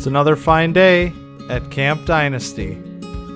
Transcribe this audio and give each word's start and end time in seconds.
It's 0.00 0.06
another 0.06 0.34
fine 0.34 0.72
day 0.72 1.12
at 1.50 1.70
Camp 1.70 2.06
Dynasty. 2.06 2.82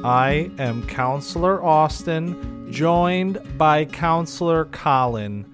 I 0.03 0.50
am 0.59 0.87
Counselor 0.87 1.62
Austin, 1.62 2.73
joined 2.73 3.38
by 3.59 3.84
Counselor 3.84 4.64
Collin. 4.64 5.45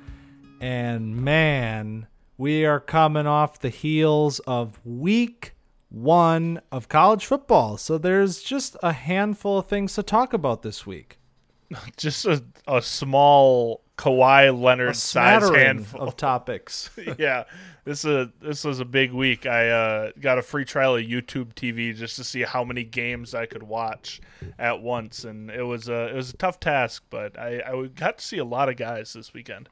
And 0.60 1.16
man, 1.16 2.06
we 2.38 2.64
are 2.64 2.78
coming 2.78 3.26
off 3.26 3.58
the 3.58 3.70
heels 3.70 4.38
of 4.46 4.78
week 4.86 5.56
one 5.88 6.60
of 6.70 6.88
college 6.88 7.26
football. 7.26 7.76
So 7.76 7.98
there's 7.98 8.40
just 8.40 8.76
a 8.80 8.92
handful 8.92 9.58
of 9.58 9.66
things 9.66 9.94
to 9.94 10.04
talk 10.04 10.32
about 10.32 10.62
this 10.62 10.86
week. 10.86 11.18
Just 11.96 12.24
a, 12.24 12.42
a 12.66 12.82
small 12.82 13.82
Kawhi 13.96 14.58
Leonard 14.58 14.90
A 14.90 14.94
size 14.94 15.48
handful. 15.50 16.00
of 16.02 16.16
topics. 16.16 16.90
yeah, 17.18 17.44
this 17.84 18.04
is 18.04 18.04
a, 18.04 18.32
this 18.40 18.64
was 18.64 18.80
a 18.80 18.84
big 18.84 19.12
week. 19.12 19.46
I 19.46 19.68
uh, 19.68 20.10
got 20.20 20.38
a 20.38 20.42
free 20.42 20.64
trial 20.64 20.96
of 20.96 21.02
YouTube 21.02 21.54
TV 21.54 21.94
just 21.94 22.16
to 22.16 22.24
see 22.24 22.42
how 22.42 22.64
many 22.64 22.84
games 22.84 23.34
I 23.34 23.46
could 23.46 23.62
watch 23.62 24.20
at 24.58 24.82
once, 24.82 25.24
and 25.24 25.50
it 25.50 25.62
was 25.62 25.88
a 25.88 26.08
it 26.08 26.14
was 26.14 26.30
a 26.30 26.36
tough 26.36 26.60
task, 26.60 27.04
but 27.10 27.38
I, 27.38 27.62
I 27.66 27.86
got 27.86 28.18
to 28.18 28.24
see 28.24 28.38
a 28.38 28.44
lot 28.44 28.68
of 28.68 28.76
guys 28.76 29.12
this 29.12 29.32
weekend. 29.32 29.68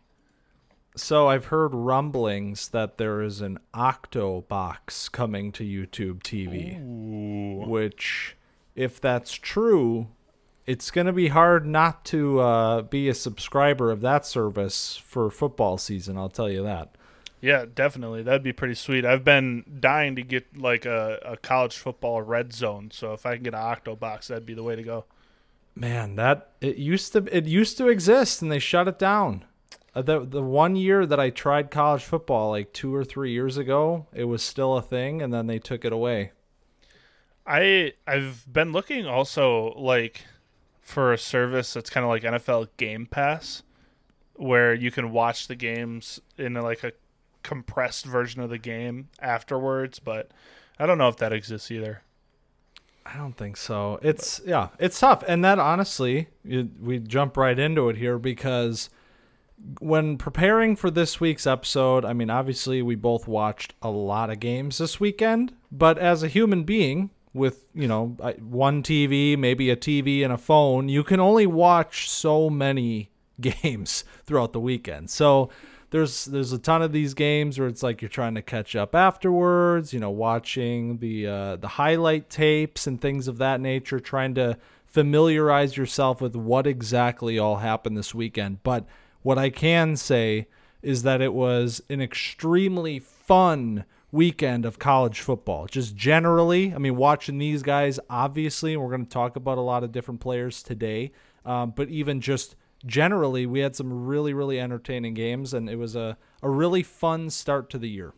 So 0.97 1.29
I've 1.29 1.47
heard 1.47 1.75
rumblings 1.75 2.69
that 2.69 2.99
there 2.99 3.23
is 3.23 3.41
an 3.41 3.59
Octo 3.73 4.43
box 4.43 5.09
coming 5.09 5.52
to 5.52 5.63
YouTube 5.63 6.23
TV, 6.23 6.77
which, 7.66 8.37
if 8.75 9.01
that's 9.01 9.33
true, 9.35 10.09
it's 10.66 10.91
going 10.91 11.07
to 11.07 11.13
be 11.13 11.29
hard 11.29 11.66
not 11.66 12.05
to 12.07 12.41
uh, 12.41 12.83
be 12.83 13.09
a 13.09 13.15
subscriber 13.15 13.93
of 13.93 14.01
that 14.01 14.27
service 14.27 14.97
for 14.97 15.30
football 15.30 15.79
season. 15.79 16.19
I'll 16.19 16.29
tell 16.29 16.51
you 16.51 16.63
that. 16.65 16.97
Yeah, 17.41 17.67
definitely. 17.73 18.23
That'd 18.23 18.43
be 18.43 18.53
pretty 18.53 18.75
sweet. 18.75 19.05
I've 19.05 19.25
been 19.25 19.65
dying 19.81 20.17
to 20.17 20.23
get 20.23 20.57
like 20.57 20.85
a, 20.85 21.21
a 21.25 21.37
college 21.37 21.77
football 21.77 22.21
red 22.23 22.53
zone, 22.53 22.91
so 22.93 23.13
if 23.13 23.25
I 23.25 23.35
can 23.35 23.45
get 23.45 23.55
an 23.55 23.61
Octo 23.61 23.95
box, 23.95 24.29
that'd 24.29 24.47
be 24.47 24.55
the 24.55 24.63
way 24.63 24.75
to 24.75 24.83
go. 24.83 25.05
Man, 25.75 26.16
that 26.16 26.51
it 26.61 26.77
used 26.77 27.13
to 27.13 27.25
it 27.31 27.47
used 27.47 27.79
to 27.79 27.87
exist 27.89 28.43
and 28.43 28.51
they 28.51 28.59
shut 28.59 28.89
it 28.89 28.99
down. 28.99 29.45
Uh, 29.95 30.03
the 30.03 30.25
the 30.25 30.43
one 30.43 30.75
year 30.75 31.07
that 31.07 31.21
I 31.21 31.31
tried 31.31 31.71
college 31.71 32.03
football 32.03 32.51
like 32.51 32.73
2 32.73 32.93
or 32.93 33.05
3 33.05 33.31
years 33.31 33.57
ago, 33.57 34.07
it 34.13 34.25
was 34.25 34.43
still 34.43 34.77
a 34.77 34.83
thing 34.83 35.23
and 35.23 35.33
then 35.33 35.47
they 35.47 35.61
took 35.61 35.85
it 35.85 35.93
away. 35.93 36.33
I 37.47 37.93
I've 38.07 38.45
been 38.53 38.73
looking 38.73 39.07
also 39.07 39.73
like 39.75 40.25
for 40.81 41.13
a 41.13 41.19
service 41.19 41.75
that's 41.75 41.91
kind 41.91 42.03
of 42.03 42.11
like 42.11 42.23
NFL 42.23 42.71
Game 42.77 43.07
Pass, 43.07 43.63
where 44.35 44.75
you 44.75 44.91
can 44.91 45.13
watch 45.13 45.47
the 45.47 45.55
games 45.55 46.21
in 46.37 46.55
like 46.55 46.83
a 46.83 46.93
compressed 47.49 48.04
version 48.04 48.43
of 48.43 48.51
the 48.51 48.59
game 48.59 49.09
afterwards. 49.21 49.99
But 49.99 50.30
I 50.79 50.85
don't 50.85 50.99
know 50.99 51.09
if 51.09 51.16
that 51.16 51.32
exists 51.32 51.71
either. 51.71 52.02
I 53.07 53.16
don't 53.16 53.32
think 53.32 53.57
so. 53.57 53.99
It's 54.02 54.43
yeah, 54.45 54.68
it's 54.79 55.01
tough, 55.01 55.24
and 55.27 55.43
that 55.43 55.59
honestly, 55.59 56.29
it, 56.45 56.69
we 56.79 56.99
jump 56.99 57.38
right 57.38 57.59
into 57.59 57.88
it 57.88 57.96
here 57.96 58.19
because 58.19 58.91
when 59.80 60.19
preparing 60.19 60.76
for 60.76 60.91
this 60.91 61.19
week's 61.19 61.46
episode, 61.46 62.04
I 62.04 62.13
mean, 62.13 62.29
obviously 62.29 62.82
we 62.82 62.96
both 62.96 63.26
watched 63.26 63.73
a 63.80 63.88
lot 63.88 64.28
of 64.28 64.41
games 64.41 64.76
this 64.76 65.00
weekend, 65.00 65.54
but 65.72 65.97
as 65.97 66.22
a 66.22 66.28
human 66.28 66.65
being 66.65 67.09
with 67.32 67.65
you 67.75 67.88
know 67.88 68.09
one 68.41 68.82
TV, 68.82 69.38
maybe 69.38 69.71
a 69.71 69.76
TV 69.76 70.22
and 70.22 70.32
a 70.32 70.38
phone, 70.38 70.91
you 70.91 71.03
can 71.03 71.19
only 71.19 71.47
watch 71.47 72.10
so 72.10 72.50
many 72.50 73.10
games 73.41 74.04
throughout 74.26 74.53
the 74.53 74.60
weekend. 74.60 75.09
So 75.09 75.49
there's 75.91 76.27
there's 76.27 76.53
a 76.53 76.59
ton 76.59 76.83
of 76.83 76.93
these 76.93 77.15
games 77.15 77.59
where 77.59 77.69
it's 77.69 77.83
like 77.83 78.03
you're 78.03 78.09
trying 78.09 78.34
to 78.34 78.43
catch 78.43 78.76
up 78.76 78.94
afterwards, 78.94 79.93
you 79.93 80.00
know, 80.00 80.10
watching 80.10 80.99
the 80.99 81.26
uh, 81.26 81.56
the 81.56 81.69
highlight 81.69 82.28
tapes 82.28 82.87
and 82.87 83.00
things 83.00 83.28
of 83.28 83.38
that 83.38 83.60
nature, 83.60 83.98
trying 83.98 84.34
to 84.34 84.59
familiarize 84.87 85.77
yourself 85.77 86.21
with 86.21 86.34
what 86.34 86.66
exactly 86.66 87.38
all 87.38 87.56
happened 87.56 87.97
this 87.97 88.15
weekend. 88.15 88.62
But 88.62 88.87
what 89.22 89.38
I 89.38 89.50
can 89.50 89.97
say 89.97 90.48
is 90.82 91.03
that 91.03 91.21
it 91.21 91.32
was 91.34 91.82
an 91.88 92.00
extremely 92.00 92.98
fun 92.98 93.84
weekend 94.10 94.65
of 94.65 94.78
college 94.78 95.21
football. 95.21 95.66
Just 95.66 95.94
generally, 95.97 96.75
I 96.75 96.78
mean, 96.78 96.97
watching 96.97 97.38
these 97.38 97.62
guys, 97.62 98.00
obviously, 98.09 98.77
we're 98.77 98.88
going 98.88 99.04
to 99.04 99.10
talk 99.10 99.37
about 99.37 99.59
a 99.59 99.62
lot 99.62 99.84
of 99.84 99.93
different 99.93 100.21
players 100.21 100.62
today, 100.62 101.12
um, 101.44 101.72
but 101.75 101.88
even 101.88 102.21
just 102.21 102.56
generally, 102.87 103.47
we 103.47 103.61
had 103.61 103.77
some 103.77 104.06
really, 104.06 104.33
really 104.33 104.61
entertaining 104.61 105.15
games, 105.15 105.55
and 105.55 105.69
it 105.69 105.77
was 105.77 105.97
a, 105.97 106.16
a 106.43 106.50
really 106.50 106.83
fun 106.83 107.31
start 107.31 107.71
to 107.71 107.78
the 107.78 107.89
year. 107.89 108.12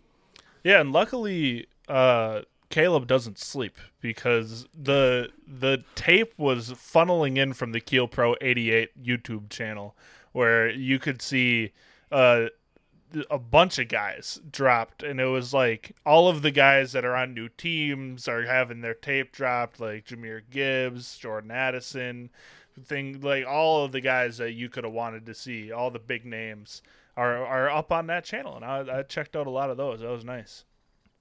Yeah, 0.62 0.80
and 0.80 0.92
luckily, 0.92 1.66
uh, 1.88 2.42
Caleb 2.68 3.06
doesn't 3.06 3.38
sleep 3.38 3.78
because 4.00 4.66
the 4.76 5.30
the 5.46 5.84
tape 5.94 6.34
was 6.36 6.70
funneling 6.70 7.36
in 7.36 7.52
from 7.52 7.72
the 7.72 7.80
Keel 7.80 8.06
Pro 8.06 8.36
88 8.40 9.02
YouTube 9.02 9.50
channel, 9.50 9.96
where 10.32 10.70
you 10.70 10.98
could 10.98 11.20
see 11.20 11.72
uh, 12.12 12.46
a 13.28 13.38
bunch 13.38 13.78
of 13.78 13.88
guys 13.88 14.40
dropped, 14.50 15.02
and 15.02 15.20
it 15.20 15.26
was 15.26 15.52
like 15.52 15.96
all 16.06 16.28
of 16.28 16.42
the 16.42 16.50
guys 16.50 16.92
that 16.92 17.04
are 17.04 17.16
on 17.16 17.34
new 17.34 17.48
teams 17.48 18.28
are 18.28 18.44
having 18.44 18.80
their 18.80 18.94
tape 18.94 19.32
dropped, 19.32 19.80
like 19.80 20.06
Jahmyr 20.06 20.42
Gibbs, 20.48 21.18
Jordan 21.18 21.50
Addison, 21.50 22.30
thing 22.86 23.20
like 23.20 23.46
all 23.46 23.84
of 23.84 23.92
the 23.92 24.00
guys 24.00 24.38
that 24.38 24.52
you 24.52 24.68
could 24.68 24.84
have 24.84 24.92
wanted 24.92 25.26
to 25.26 25.34
see, 25.34 25.72
all 25.72 25.90
the 25.90 25.98
big 25.98 26.24
names. 26.24 26.82
Are, 27.16 27.44
are 27.44 27.68
up 27.68 27.92
on 27.92 28.06
that 28.06 28.24
channel, 28.24 28.56
and 28.56 28.64
I, 28.64 29.00
I 29.00 29.02
checked 29.02 29.36
out 29.36 29.46
a 29.46 29.50
lot 29.50 29.68
of 29.68 29.76
those. 29.76 30.00
That 30.00 30.08
was 30.08 30.24
nice. 30.24 30.64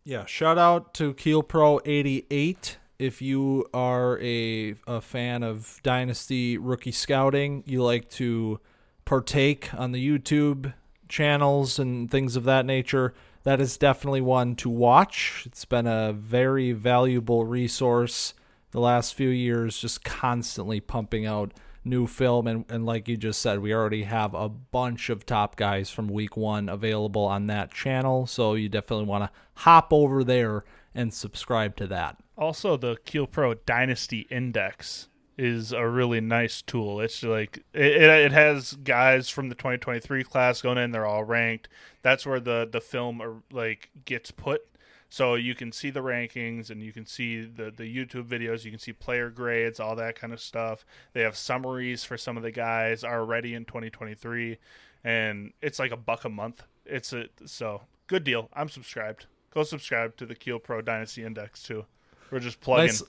Yeah, 0.06 0.26
shout 0.26 0.58
out 0.58 0.94
to 0.94 1.14
Keel 1.14 1.44
Pro 1.44 1.82
88. 1.84 2.78
If 3.00 3.22
you 3.22 3.66
are 3.74 4.18
a, 4.22 4.76
a 4.88 5.02
fan 5.02 5.44
of 5.44 5.80
Dynasty 5.84 6.58
rookie 6.58 6.92
scouting, 6.92 7.64
you 7.66 7.84
like 7.84 8.10
to 8.12 8.60
partake 9.04 9.74
on 9.74 9.92
the 9.92 10.08
YouTube 10.08 10.74
channels 11.10 11.80
and 11.80 12.10
things 12.10 12.36
of 12.36 12.44
that 12.46 12.66
nature, 12.66 13.14
that 13.44 13.60
is 13.60 13.78
definitely 13.78 14.22
one 14.22 14.56
to 14.58 14.70
watch. 14.70 15.44
It's 15.46 15.66
been 15.66 15.88
a 15.88 16.14
very 16.14 16.72
valuable 16.72 17.46
resource 17.46 18.34
the 18.72 18.80
last 18.80 19.16
few 19.16 19.30
years, 19.30 19.78
just 19.78 20.04
constantly 20.04 20.80
pumping 20.80 21.26
out 21.26 21.54
new 21.84 22.08
film. 22.08 22.48
And, 22.48 22.66
and 22.70 22.86
like 22.86 23.08
you 23.08 23.18
just 23.18 23.42
said, 23.42 23.60
we 23.60 23.74
already 23.74 24.04
have 24.04 24.34
a 24.34 24.50
bunch 24.50 25.10
of 25.10 25.26
top 25.26 25.56
guys 25.56 25.90
from 25.90 26.08
week 26.08 26.38
one 26.38 26.70
available 26.70 27.26
on 27.26 27.48
that 27.48 27.72
channel. 27.72 28.28
So 28.28 28.54
you 28.54 28.70
definitely 28.70 29.06
want 29.06 29.26
to 29.26 29.40
hop 29.62 29.92
over 29.92 30.24
there 30.24 30.64
and 30.94 31.14
subscribe 31.14 31.76
to 31.78 31.88
that. 31.88 32.18
Also, 32.38 32.78
the 32.78 32.98
Keel 33.06 33.28
Pro 33.28 33.54
Dynasty 33.54 34.28
Index 34.30 35.10
is 35.38 35.72
a 35.72 35.88
really 35.88 36.20
nice 36.20 36.62
tool. 36.62 37.00
It's 37.00 37.24
like 37.24 37.64
it, 37.74 38.02
it, 38.02 38.32
has 38.34 38.74
guys 38.74 39.30
from 39.30 39.48
the 39.48 39.56
2023 39.56 40.24
class 40.26 40.62
going 40.62 40.78
in. 40.78 40.92
They're 40.92 41.06
all 41.06 41.24
ranked. 41.24 41.70
That's 42.02 42.26
where 42.26 42.42
the 42.42 42.68
the 42.70 42.82
film 42.82 43.22
uh, 43.22 43.28
like 43.52 43.90
gets 44.04 44.32
put. 44.32 44.69
So 45.10 45.34
you 45.34 45.56
can 45.56 45.72
see 45.72 45.90
the 45.90 46.02
rankings 46.02 46.70
and 46.70 46.84
you 46.84 46.94
can 46.94 47.06
see 47.06 47.42
the 47.42 47.72
the 47.72 47.84
YouTube 47.84 48.28
videos. 48.28 48.64
You 48.64 48.72
can 48.72 48.80
see 48.80 48.94
player 48.94 49.30
grades, 49.30 49.80
all 49.80 49.96
that 49.96 50.16
kind 50.16 50.32
of 50.32 50.40
stuff. 50.40 50.86
They 51.14 51.22
have 51.22 51.36
summaries 51.36 52.04
for 52.04 52.16
some 52.16 52.38
of 52.38 52.44
the 52.44 52.52
guys 52.52 53.04
already 53.04 53.56
in 53.56 53.66
2023, 53.66 54.58
and 55.04 55.54
it's 55.62 55.80
like 55.80 55.92
a 55.92 55.98
buck 55.98 56.26
a 56.26 56.30
month. 56.30 56.64
It's 56.86 57.12
a 57.12 57.26
so 57.46 57.82
good 58.06 58.24
deal. 58.24 58.50
I'm 58.54 58.70
subscribed. 58.70 59.26
Go 59.52 59.64
subscribe 59.64 60.16
to 60.18 60.28
the 60.28 60.36
Keel 60.36 60.60
Pro 60.60 60.82
Dynasty 60.82 61.24
Index 61.24 61.64
too. 61.64 61.86
We're 62.30 62.40
just 62.40 62.62
plugging. 62.62 62.88
Nice, 62.88 63.04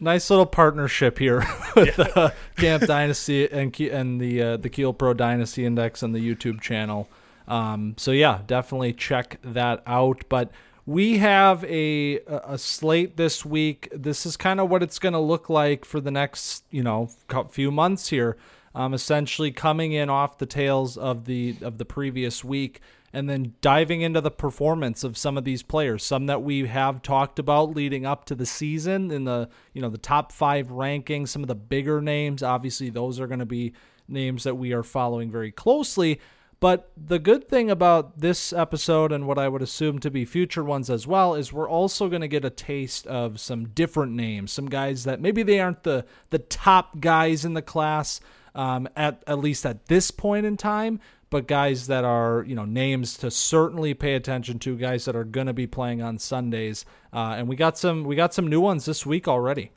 nice 0.00 0.30
little 0.30 0.46
partnership 0.46 1.18
here 1.18 1.46
with 1.76 1.96
uh, 2.16 2.30
Camp 2.56 2.84
Dynasty 2.86 3.48
and 3.50 3.78
and 3.80 4.20
the 4.20 4.42
uh, 4.42 4.56
the 4.56 4.68
Keel 4.68 4.92
Pro 4.92 5.14
Dynasty 5.14 5.64
Index 5.64 6.02
and 6.02 6.12
the 6.12 6.18
YouTube 6.18 6.60
channel. 6.60 7.08
Um, 7.46 7.94
so 7.98 8.10
yeah, 8.10 8.40
definitely 8.48 8.92
check 8.94 9.38
that 9.42 9.82
out. 9.86 10.24
But 10.28 10.50
we 10.90 11.18
have 11.18 11.62
a 11.64 12.18
a 12.26 12.58
slate 12.58 13.16
this 13.16 13.46
week. 13.46 13.88
This 13.94 14.26
is 14.26 14.36
kind 14.36 14.58
of 14.58 14.68
what 14.68 14.82
it's 14.82 14.98
going 14.98 15.12
to 15.12 15.20
look 15.20 15.48
like 15.48 15.84
for 15.84 16.00
the 16.00 16.10
next 16.10 16.64
you 16.72 16.82
know 16.82 17.08
few 17.50 17.70
months 17.70 18.08
here. 18.08 18.36
Um, 18.74 18.92
essentially 18.94 19.52
coming 19.52 19.92
in 19.92 20.10
off 20.10 20.38
the 20.38 20.46
tails 20.46 20.96
of 20.96 21.26
the 21.26 21.56
of 21.62 21.78
the 21.78 21.84
previous 21.84 22.44
week 22.44 22.80
and 23.12 23.28
then 23.28 23.54
diving 23.60 24.00
into 24.00 24.20
the 24.20 24.30
performance 24.30 25.02
of 25.02 25.16
some 25.16 25.36
of 25.36 25.42
these 25.42 25.64
players 25.64 26.04
some 26.04 26.26
that 26.26 26.44
we 26.44 26.68
have 26.68 27.02
talked 27.02 27.40
about 27.40 27.74
leading 27.74 28.06
up 28.06 28.24
to 28.26 28.36
the 28.36 28.46
season 28.46 29.10
in 29.10 29.24
the 29.24 29.48
you 29.72 29.82
know 29.82 29.90
the 29.90 29.98
top 29.98 30.30
5 30.30 30.68
rankings 30.68 31.30
some 31.30 31.42
of 31.42 31.48
the 31.48 31.56
bigger 31.56 32.00
names 32.00 32.44
obviously 32.44 32.90
those 32.90 33.18
are 33.18 33.26
going 33.26 33.40
to 33.40 33.44
be 33.44 33.72
names 34.06 34.44
that 34.44 34.54
we 34.54 34.72
are 34.72 34.84
following 34.84 35.32
very 35.32 35.50
closely 35.50 36.20
but 36.60 36.92
the 36.94 37.18
good 37.18 37.48
thing 37.48 37.70
about 37.70 38.20
this 38.20 38.52
episode 38.52 39.12
and 39.12 39.26
what 39.26 39.38
I 39.38 39.48
would 39.48 39.62
assume 39.62 39.98
to 40.00 40.10
be 40.10 40.26
future 40.26 40.62
ones 40.62 40.90
as 40.90 41.06
well 41.06 41.34
is 41.34 41.52
we're 41.52 41.68
also 41.68 42.08
going 42.08 42.20
to 42.20 42.28
get 42.28 42.44
a 42.44 42.50
taste 42.50 43.06
of 43.06 43.40
some 43.40 43.68
different 43.68 44.12
names, 44.12 44.52
some 44.52 44.68
guys 44.68 45.04
that 45.04 45.20
maybe 45.20 45.42
they 45.42 45.58
aren't 45.58 45.84
the 45.84 46.04
the 46.28 46.38
top 46.38 47.00
guys 47.00 47.46
in 47.46 47.54
the 47.54 47.62
class 47.62 48.20
um, 48.54 48.88
at 48.94 49.22
at 49.26 49.38
least 49.38 49.64
at 49.64 49.86
this 49.86 50.10
point 50.10 50.44
in 50.44 50.56
time, 50.56 51.00
but 51.30 51.46
guys 51.46 51.86
that 51.86 52.04
are 52.04 52.44
you 52.46 52.54
know 52.54 52.64
names 52.64 53.16
to 53.18 53.30
certainly 53.30 53.94
pay 53.94 54.14
attention 54.14 54.58
to, 54.58 54.76
guys 54.76 55.06
that 55.06 55.16
are 55.16 55.24
going 55.24 55.46
to 55.46 55.52
be 55.52 55.66
playing 55.66 56.02
on 56.02 56.18
Sundays. 56.18 56.84
Uh, 57.12 57.36
and 57.38 57.48
we 57.48 57.56
got 57.56 57.78
some 57.78 58.04
we 58.04 58.16
got 58.16 58.34
some 58.34 58.48
new 58.48 58.60
ones 58.60 58.84
this 58.84 59.06
week 59.06 59.26
already. 59.26 59.70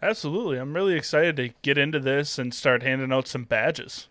Absolutely, 0.00 0.58
I'm 0.58 0.74
really 0.74 0.94
excited 0.94 1.36
to 1.36 1.50
get 1.62 1.76
into 1.76 1.98
this 1.98 2.38
and 2.38 2.54
start 2.54 2.82
handing 2.82 3.12
out 3.12 3.26
some 3.26 3.44
badges. 3.44 4.07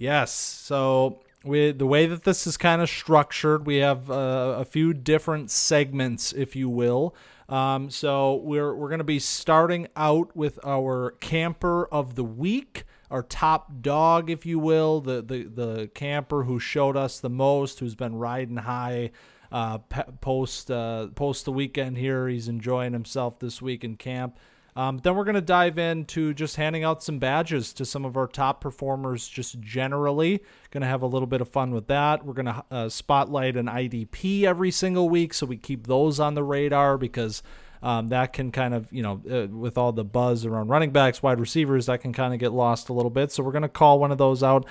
Yes, 0.00 0.32
so 0.32 1.20
we 1.44 1.72
the 1.72 1.84
way 1.84 2.06
that 2.06 2.24
this 2.24 2.46
is 2.46 2.56
kind 2.56 2.80
of 2.80 2.88
structured, 2.88 3.66
we 3.66 3.76
have 3.76 4.10
uh, 4.10 4.54
a 4.56 4.64
few 4.64 4.94
different 4.94 5.50
segments, 5.50 6.32
if 6.32 6.56
you 6.56 6.70
will. 6.70 7.14
Um, 7.50 7.90
so 7.90 8.36
we're 8.36 8.74
we're 8.74 8.88
going 8.88 9.00
to 9.00 9.04
be 9.04 9.18
starting 9.18 9.88
out 9.96 10.34
with 10.34 10.58
our 10.64 11.10
camper 11.20 11.84
of 11.92 12.14
the 12.14 12.24
week, 12.24 12.84
our 13.10 13.22
top 13.22 13.82
dog, 13.82 14.30
if 14.30 14.46
you 14.46 14.58
will, 14.58 15.02
the 15.02 15.20
the 15.20 15.42
the 15.44 15.90
camper 15.92 16.44
who 16.44 16.58
showed 16.58 16.96
us 16.96 17.20
the 17.20 17.28
most, 17.28 17.80
who's 17.80 17.94
been 17.94 18.16
riding 18.16 18.56
high. 18.56 19.10
Uh, 19.52 19.76
post 20.22 20.70
uh, 20.70 21.08
post 21.08 21.44
the 21.44 21.52
weekend 21.52 21.98
here, 21.98 22.26
he's 22.26 22.48
enjoying 22.48 22.94
himself 22.94 23.38
this 23.38 23.60
week 23.60 23.84
in 23.84 23.96
camp. 23.96 24.38
Um, 24.80 24.96
then 24.96 25.14
we're 25.14 25.24
going 25.24 25.34
to 25.34 25.42
dive 25.42 25.76
into 25.76 26.32
just 26.32 26.56
handing 26.56 26.84
out 26.84 27.02
some 27.02 27.18
badges 27.18 27.74
to 27.74 27.84
some 27.84 28.06
of 28.06 28.16
our 28.16 28.26
top 28.26 28.62
performers, 28.62 29.28
just 29.28 29.60
generally. 29.60 30.42
Going 30.70 30.80
to 30.80 30.86
have 30.86 31.02
a 31.02 31.06
little 31.06 31.26
bit 31.26 31.42
of 31.42 31.50
fun 31.50 31.72
with 31.72 31.88
that. 31.88 32.24
We're 32.24 32.32
going 32.32 32.46
to 32.46 32.64
uh, 32.70 32.88
spotlight 32.88 33.58
an 33.58 33.66
IDP 33.66 34.44
every 34.44 34.70
single 34.70 35.10
week, 35.10 35.34
so 35.34 35.44
we 35.44 35.58
keep 35.58 35.86
those 35.86 36.18
on 36.18 36.32
the 36.32 36.42
radar 36.42 36.96
because 36.96 37.42
um, 37.82 38.08
that 38.08 38.32
can 38.32 38.52
kind 38.52 38.72
of, 38.72 38.90
you 38.90 39.02
know, 39.02 39.20
uh, 39.30 39.54
with 39.54 39.76
all 39.76 39.92
the 39.92 40.02
buzz 40.02 40.46
around 40.46 40.68
running 40.68 40.92
backs, 40.92 41.22
wide 41.22 41.40
receivers, 41.40 41.84
that 41.84 42.00
can 42.00 42.14
kind 42.14 42.32
of 42.32 42.40
get 42.40 42.52
lost 42.52 42.88
a 42.88 42.94
little 42.94 43.10
bit. 43.10 43.30
So 43.32 43.42
we're 43.42 43.52
going 43.52 43.60
to 43.60 43.68
call 43.68 43.98
one 43.98 44.10
of 44.10 44.16
those 44.16 44.42
out. 44.42 44.64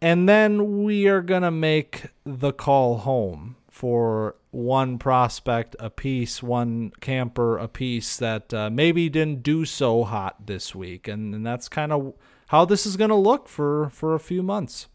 And 0.00 0.26
then 0.26 0.82
we 0.82 1.08
are 1.08 1.20
going 1.20 1.42
to 1.42 1.50
make 1.50 2.04
the 2.24 2.54
call 2.54 2.96
home 2.96 3.56
for 3.70 4.36
one 4.56 4.98
prospect 4.98 5.76
a 5.78 5.90
piece, 5.90 6.42
one 6.42 6.90
camper 7.00 7.58
a 7.58 7.68
piece 7.68 8.16
that 8.16 8.54
uh, 8.54 8.70
maybe 8.70 9.08
didn't 9.10 9.42
do 9.42 9.66
so 9.66 10.02
hot 10.04 10.46
this 10.46 10.74
week, 10.74 11.06
and, 11.06 11.34
and 11.34 11.46
that's 11.46 11.68
kind 11.68 11.92
of 11.92 12.14
how 12.48 12.64
this 12.64 12.86
is 12.86 12.96
going 12.96 13.10
to 13.10 13.16
look 13.16 13.48
for 13.48 13.90
for 13.90 14.14
a 14.14 14.18
few 14.18 14.42
months. 14.42 14.88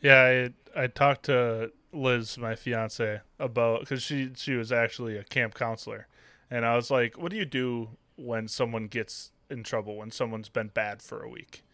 Yeah, 0.00 0.50
I 0.76 0.84
I 0.84 0.86
talked 0.86 1.24
to 1.24 1.72
Liz, 1.92 2.38
my 2.38 2.54
fiance, 2.54 3.20
about 3.38 3.80
because 3.80 4.02
she 4.02 4.30
she 4.36 4.54
was 4.54 4.70
actually 4.70 5.16
a 5.16 5.24
camp 5.24 5.54
counselor, 5.54 6.06
and 6.48 6.64
I 6.64 6.76
was 6.76 6.88
like, 6.88 7.18
"What 7.18 7.32
do 7.32 7.36
you 7.36 7.44
do 7.44 7.90
when 8.14 8.46
someone 8.46 8.86
gets 8.86 9.32
in 9.50 9.64
trouble 9.64 9.96
when 9.96 10.12
someone's 10.12 10.48
been 10.48 10.68
bad 10.68 11.02
for 11.02 11.20
a 11.22 11.28
week?" 11.28 11.64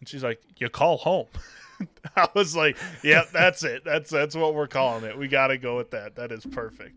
And 0.00 0.08
she's 0.08 0.22
like, 0.22 0.40
"You 0.56 0.68
call 0.68 0.98
home." 0.98 1.26
I 2.16 2.28
was 2.34 2.56
like, 2.56 2.76
"Yeah, 3.02 3.24
that's 3.32 3.62
it. 3.64 3.84
That's 3.84 4.10
that's 4.10 4.34
what 4.34 4.54
we're 4.54 4.66
calling 4.66 5.04
it. 5.04 5.18
We 5.18 5.28
got 5.28 5.48
to 5.48 5.58
go 5.58 5.76
with 5.76 5.90
that. 5.92 6.16
That 6.16 6.32
is 6.32 6.44
perfect." 6.44 6.96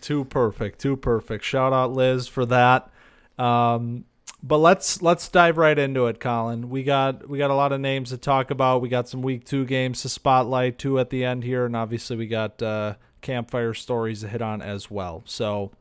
Too 0.00 0.24
perfect. 0.24 0.80
Too 0.80 0.96
perfect. 0.96 1.44
Shout 1.44 1.72
out 1.72 1.92
Liz 1.92 2.28
for 2.28 2.46
that. 2.46 2.90
Um, 3.38 4.04
but 4.42 4.58
let's 4.58 5.02
let's 5.02 5.28
dive 5.28 5.58
right 5.58 5.78
into 5.78 6.06
it, 6.06 6.20
Collin. 6.20 6.70
We 6.70 6.84
got 6.84 7.28
we 7.28 7.38
got 7.38 7.50
a 7.50 7.54
lot 7.54 7.72
of 7.72 7.80
names 7.80 8.10
to 8.10 8.16
talk 8.16 8.50
about. 8.50 8.80
We 8.80 8.88
got 8.88 9.08
some 9.08 9.22
week 9.22 9.44
two 9.44 9.64
games 9.64 10.02
to 10.02 10.08
spotlight, 10.08 10.78
two 10.78 10.98
at 10.98 11.10
the 11.10 11.24
end 11.24 11.42
here, 11.42 11.66
and 11.66 11.74
obviously 11.74 12.16
we 12.16 12.26
got 12.26 12.62
uh, 12.62 12.94
campfire 13.22 13.74
stories 13.74 14.20
to 14.20 14.28
hit 14.28 14.42
on 14.42 14.62
as 14.62 14.90
well. 14.90 15.22
So 15.26 15.72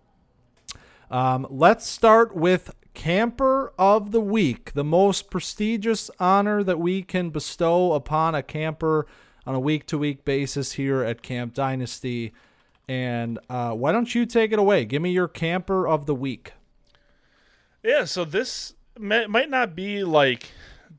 um, 1.12 1.45
let's 1.50 1.86
start 1.86 2.36
with 2.36 2.74
Camper 2.95 3.74
of 3.77 4.12
the 4.12 4.21
Week, 4.21 4.74
the 4.74 4.83
most 4.83 5.30
prestigious 5.30 6.09
honor 6.19 6.63
that 6.63 6.80
we 6.80 7.03
can 7.03 7.30
bestow 7.30 7.94
upon 7.94 8.33
a 8.33 8.42
camper 8.42 9.06
on 9.45 9.53
a 9.53 9.59
week 9.59 9.86
to 9.88 9.97
week 9.97 10.25
basis 10.25 10.71
here 10.74 11.03
at 11.03 11.21
Camp 11.21 11.53
Dynasty. 11.53 12.33
And 12.88 13.38
uh, 13.50 13.74
why 13.74 13.92
don't 13.92 14.15
you 14.15 14.25
take 14.25 14.51
it 14.51 14.59
away? 14.59 14.86
Give 14.86 15.01
me 15.01 15.12
your 15.12 15.27
Camper 15.27 15.88
of 15.88 16.06
the 16.06 16.15
Week. 16.15 16.53
Yeah, 17.83 18.06
so 18.06 18.25
this 18.25 18.74
may, 18.97 19.27
might 19.27 19.50
not 19.50 19.75
be 19.75 20.03
like 20.03 20.51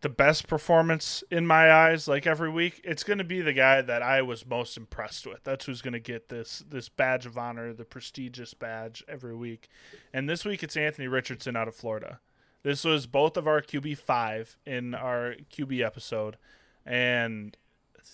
the 0.07 0.11
best 0.11 0.47
performance 0.47 1.25
in 1.33 1.45
my 1.45 1.69
eyes 1.69 2.07
like 2.07 2.29
every 2.29 2.49
week 2.49 2.81
it's 2.85 3.03
going 3.03 3.19
to 3.19 3.25
be 3.25 3.41
the 3.41 3.53
guy 3.53 3.83
that 3.83 4.03
i 4.03 4.23
was 4.23 4.47
most 4.47 4.77
impressed 4.77 5.27
with. 5.27 5.43
That's 5.43 5.65
who's 5.65 5.83
going 5.83 5.95
to 5.95 5.99
get 5.99 6.29
this 6.29 6.63
this 6.71 6.89
badge 6.89 7.27
of 7.27 7.37
honor 7.37 7.73
the 7.73 7.85
prestigious 7.85 8.55
badge 8.55 9.03
every 9.09 9.35
week. 9.35 9.69
And 10.13 10.31
this 10.31 10.45
week 10.45 10.63
it's 10.63 10.77
anthony 10.77 11.09
richardson 11.09 11.57
out 11.57 11.67
of 11.67 11.75
florida. 11.75 12.21
This 12.63 12.85
was 12.85 13.09
both 13.09 13.37
of 13.37 13.49
our 13.49 13.61
qb5 13.61 14.55
in 14.65 14.95
our 14.95 15.35
qb 15.53 15.85
episode 15.85 16.37
and 16.85 17.57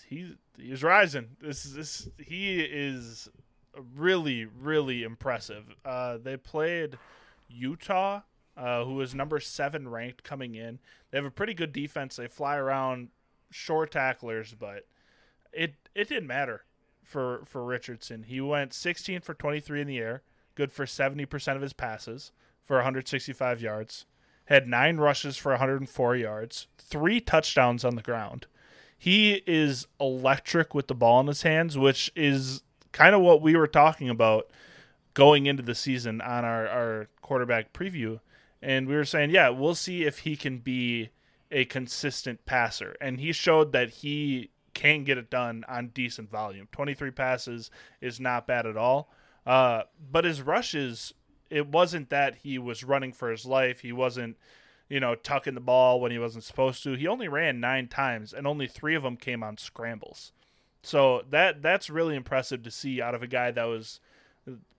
he 0.09 0.39
he's 0.56 0.83
rising. 0.83 1.37
This 1.43 1.67
is 1.67 1.75
this 1.75 2.09
he 2.17 2.62
is 2.62 3.29
really 3.94 4.47
really 4.47 5.03
impressive. 5.03 5.75
Uh 5.85 6.17
they 6.17 6.39
played 6.39 6.97
utah 7.50 8.23
uh, 8.57 8.85
who 8.85 9.01
is 9.01 9.15
number 9.15 9.41
seven 9.41 9.89
ranked 9.89 10.23
coming 10.23 10.55
in. 10.55 10.79
They 11.11 11.19
have 11.19 11.25
a 11.25 11.31
pretty 11.31 11.55
good 11.55 11.73
defense. 11.73 12.17
They 12.17 12.27
fly 12.27 12.57
around 12.57 13.09
short 13.51 13.93
tacklers, 13.93 14.55
but 14.59 14.87
it 15.53 15.75
it 15.95 16.09
didn't 16.09 16.27
matter 16.27 16.65
for 17.03 17.43
for 17.45 17.65
Richardson. 17.65 18.25
He 18.25 18.41
went 18.41 18.73
16 18.73 19.21
for 19.21 19.35
23 19.35 19.83
in 19.83 19.87
the 19.87 19.99
air, 19.99 20.23
good 20.55 20.73
for 20.73 20.87
70% 20.87 21.57
of 21.57 21.63
his 21.63 21.73
passes 21.73 22.33
for 22.63 22.77
165 22.77 23.61
yards. 23.61 24.07
Had 24.47 24.67
nine 24.67 24.97
rushes 24.97 25.37
for 25.37 25.53
104 25.53 26.17
yards, 26.17 26.67
three 26.77 27.21
touchdowns 27.21 27.85
on 27.85 27.95
the 27.95 28.03
ground. 28.03 28.47
He 28.99 29.43
is 29.47 29.87
electric 30.01 30.75
with 30.75 30.89
the 30.89 30.95
ball 30.95 31.21
in 31.21 31.27
his 31.27 31.43
hands, 31.43 31.79
which 31.79 32.11
is 32.15 32.63
kind 32.93 33.15
of 33.15 33.21
what 33.21 33.41
we 33.41 33.57
were 33.57 33.67
talking 33.67 34.09
about 34.09 34.49
going 35.15 35.47
into 35.47 35.63
the 35.63 35.75
season 35.75 36.21
on 36.21 36.45
our, 36.45 36.69
our 36.69 37.09
quarterback 37.21 37.73
preview 37.73 38.21
and 38.62 38.87
we 38.87 38.94
were 38.94 39.05
saying, 39.05 39.31
yeah, 39.31 39.49
we'll 39.49 39.75
see 39.75 40.05
if 40.05 40.20
he 40.20 40.37
can 40.37 40.59
be 40.59 41.11
a 41.50 41.64
consistent 41.64 42.47
passer. 42.47 42.97
And 43.00 43.19
he 43.19 43.32
showed 43.32 43.73
that 43.73 43.91
he 43.91 44.50
can 44.73 45.03
get 45.05 45.19
it 45.19 45.29
done 45.29 45.64
on 45.69 45.88
decent 45.88 46.31
volume. 46.31 46.69
23 46.70 47.11
passes 47.11 47.70
is 48.00 48.20
not 48.20 48.47
bad 48.47 48.64
at 48.64 48.76
all. 48.76 49.11
Uh, 49.44 49.82
but 50.11 50.25
his 50.25 50.41
rushes, 50.41 51.12
it 51.50 51.67
wasn't 51.67 52.09
that 52.11 52.37
he 52.37 52.56
was 52.56 52.85
running 52.85 53.12
for 53.12 53.31
his 53.31 53.44
life. 53.44 53.81
He 53.81 53.93
wasn't, 53.93 54.37
you 54.88 55.00
know, 55.00 55.17
tucking 55.17 55.55
the 55.55 55.61
ball 55.61 56.00
when 56.00 56.12
he 56.12 56.19
wasn't 56.19 56.44
supposed 56.44 56.85
to. 56.85 56.94
He 56.94 57.08
only 57.08 57.27
ran 57.27 57.58
nine 57.58 57.89
times, 57.89 58.32
and 58.32 58.46
only 58.46 58.69
three 58.69 58.94
of 58.94 59.03
them 59.03 59.17
came 59.17 59.43
on 59.43 59.58
scrambles. 59.58 60.32
So 60.84 61.22
that 61.31 61.63
that's 61.63 61.91
really 61.91 62.15
impressive 62.15 62.63
to 62.63 62.70
see 62.70 63.03
out 63.03 63.15
of 63.15 63.22
a 63.22 63.27
guy 63.27 63.51
that 63.51 63.65
was– 63.65 63.98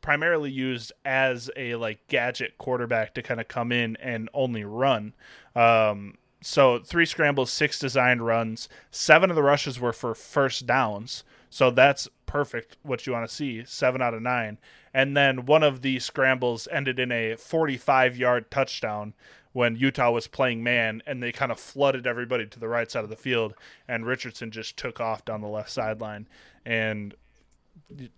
primarily 0.01 0.51
used 0.51 0.91
as 1.05 1.49
a 1.55 1.75
like 1.75 2.05
gadget 2.07 2.57
quarterback 2.57 3.13
to 3.15 3.23
kind 3.23 3.39
of 3.39 3.47
come 3.47 3.71
in 3.71 3.95
and 3.97 4.29
only 4.33 4.63
run. 4.63 5.13
Um, 5.55 6.17
so 6.41 6.79
three 6.79 7.05
scrambles, 7.05 7.51
six 7.51 7.79
designed 7.79 8.25
runs, 8.25 8.67
seven 8.91 9.29
of 9.29 9.35
the 9.35 9.43
rushes 9.43 9.79
were 9.79 9.93
for 9.93 10.13
first 10.13 10.65
downs. 10.65 11.23
So 11.49 11.71
that's 11.71 12.07
perfect. 12.25 12.77
What 12.83 13.07
you 13.07 13.13
want 13.13 13.27
to 13.27 13.33
see, 13.33 13.63
seven 13.65 14.01
out 14.01 14.13
of 14.13 14.21
nine, 14.21 14.57
and 14.93 15.15
then 15.15 15.45
one 15.45 15.63
of 15.63 15.81
the 15.81 15.99
scrambles 15.99 16.67
ended 16.71 16.99
in 16.99 17.11
a 17.11 17.35
45 17.35 18.17
yard 18.17 18.51
touchdown 18.51 19.13
when 19.53 19.75
Utah 19.75 20.11
was 20.11 20.27
playing 20.27 20.63
man 20.63 21.01
and 21.05 21.21
they 21.21 21.31
kind 21.31 21.51
of 21.51 21.59
flooded 21.59 22.05
everybody 22.05 22.45
to 22.47 22.59
the 22.59 22.67
right 22.67 22.89
side 22.89 23.03
of 23.03 23.09
the 23.09 23.15
field 23.15 23.53
and 23.87 24.05
Richardson 24.05 24.51
just 24.51 24.77
took 24.77 24.99
off 24.99 25.23
down 25.23 25.41
the 25.41 25.47
left 25.47 25.69
sideline 25.69 26.27
and 26.65 27.13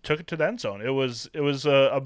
took 0.03 0.19
it 0.19 0.27
to 0.27 0.37
the 0.37 0.45
end 0.45 0.59
zone. 0.59 0.81
It 0.81 0.91
was 0.91 1.29
it 1.33 1.41
was 1.41 1.65
a, 1.65 1.89
a 1.93 2.03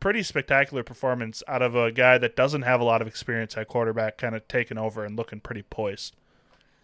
pretty 0.00 0.22
spectacular 0.22 0.82
performance 0.82 1.42
out 1.46 1.62
of 1.62 1.74
a 1.74 1.92
guy 1.92 2.18
that 2.18 2.34
doesn't 2.34 2.62
have 2.62 2.80
a 2.80 2.84
lot 2.84 3.02
of 3.02 3.08
experience 3.08 3.56
at 3.56 3.68
quarterback, 3.68 4.18
kind 4.18 4.34
of 4.34 4.46
taking 4.48 4.78
over 4.78 5.04
and 5.04 5.16
looking 5.16 5.40
pretty 5.40 5.62
poised. 5.62 6.16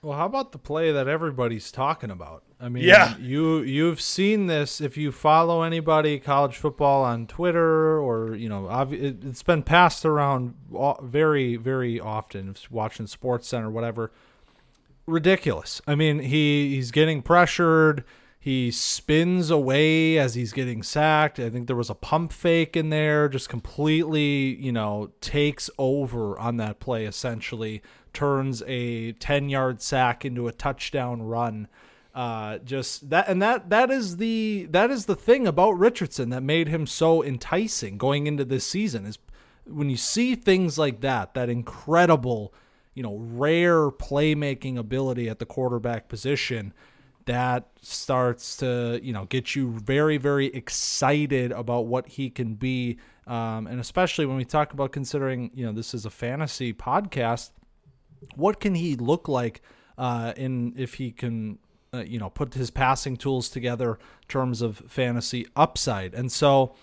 Well, 0.03 0.17
how 0.17 0.27
about 0.27 0.53
the 0.53 0.59
play 0.59 0.93
that 0.93 1.09
everybody's 1.09 1.73
talking 1.73 2.11
about? 2.11 2.45
I 2.61 2.69
mean, 2.69 2.85
yeah. 2.85 3.17
you 3.19 3.61
you've 3.61 4.01
seen 4.01 4.47
this 4.47 4.81
if 4.81 4.97
you 4.97 5.11
follow 5.11 5.63
anybody 5.63 6.19
college 6.19 6.57
football 6.57 7.05
on 7.05 7.27
Twitter 7.27 7.99
or 7.99 8.35
you 8.35 8.49
know, 8.49 8.69
it's 8.91 9.43
been 9.43 9.63
passed 9.63 10.05
around 10.05 10.55
very 11.03 11.57
very 11.57 11.99
often. 11.99 12.55
Watching 12.71 13.07
Sports 13.07 13.49
Center, 13.49 13.71
whatever. 13.71 14.13
Ridiculous. 15.07 15.83
I 15.87 15.95
mean, 15.95 16.21
he 16.21 16.75
he's 16.75 16.91
getting 16.91 17.23
pressured 17.23 18.05
he 18.47 18.71
spins 18.71 19.51
away 19.51 20.17
as 20.19 20.37
he's 20.37 20.53
getting 20.53 20.81
sacked. 20.81 21.41
I 21.41 21.51
think 21.51 21.67
there 21.67 21.75
was 21.75 21.91
a 21.91 21.97
pump 21.97 22.33
fake 22.33 22.77
in 22.77 22.91
there, 22.91 23.29
just 23.29 23.49
completely, 23.49 24.55
you 24.55 24.71
know, 24.71 25.11
takes 25.21 25.69
over 25.79 26.39
on 26.39 26.57
that 26.59 26.79
play, 26.79 27.07
essentially, 27.07 27.83
turns 28.13 28.63
a 28.69 29.15
10 29.15 29.49
yard 29.49 29.83
sack 29.83 30.25
into 30.25 30.47
a 30.47 30.53
touchdown 30.53 31.23
run. 31.23 31.67
Uh, 32.15 32.59
just 32.59 33.11
that 33.11 33.27
and 33.27 33.43
that 33.43 33.69
that 33.71 33.91
is 33.91 34.19
the 34.19 34.69
that 34.71 34.93
is 34.93 35.07
the 35.07 35.17
thing 35.17 35.49
about 35.49 35.73
Richardson 35.73 36.31
that 36.31 36.45
made 36.45 36.69
him 36.69 36.87
so 36.87 37.25
enticing 37.25 37.99
going 37.99 38.29
into 38.29 38.45
this 38.45 38.65
season 38.65 39.07
is 39.07 39.19
when 39.65 39.91
you 39.91 39.97
see 39.97 40.37
things 40.37 40.79
like 40.79 41.01
that 41.01 41.35
that 41.35 41.49
incredible 41.49 42.55
you 42.95 43.03
know, 43.03 43.17
rare 43.19 43.91
playmaking 43.91 44.79
ability 44.79 45.29
at 45.29 45.39
the 45.39 45.45
quarterback 45.45 46.09
position 46.09 46.73
that 47.27 47.69
starts 47.83 48.57
to, 48.57 48.99
you 49.03 49.13
know, 49.13 49.25
get 49.27 49.55
you 49.55 49.71
very, 49.71 50.17
very 50.17 50.47
excited 50.47 51.53
about 51.53 51.87
what 51.87 52.09
he 52.09 52.31
can 52.31 52.55
be. 52.55 52.99
Um, 53.27 53.67
and 53.67 53.81
especially 53.81 54.27
when 54.27 54.37
we 54.37 54.45
talk 54.45 54.73
about 54.73 54.93
considering, 54.93 55.51
you 55.53 55.67
know, 55.67 55.73
this 55.73 55.93
is 55.93 56.07
a 56.07 56.11
fantasy 56.11 56.73
podcast, 56.73 57.51
what 58.35 58.61
can 58.61 58.75
he 58.75 58.97
look 58.97 59.29
like 59.29 59.61
uh, 59.99 60.33
in 60.37 60.73
if 60.77 60.95
he 60.95 61.11
can, 61.11 61.59
uh, 61.93 61.99
you 61.99 62.19
know, 62.19 62.31
put 62.31 62.55
his 62.55 62.71
passing 62.71 63.17
tools 63.17 63.49
together 63.49 63.91
in 63.93 64.29
terms 64.29 64.63
of 64.63 64.79
fantasy 64.89 65.47
upside? 65.57 66.15
And 66.15 66.31
so, 66.31 66.75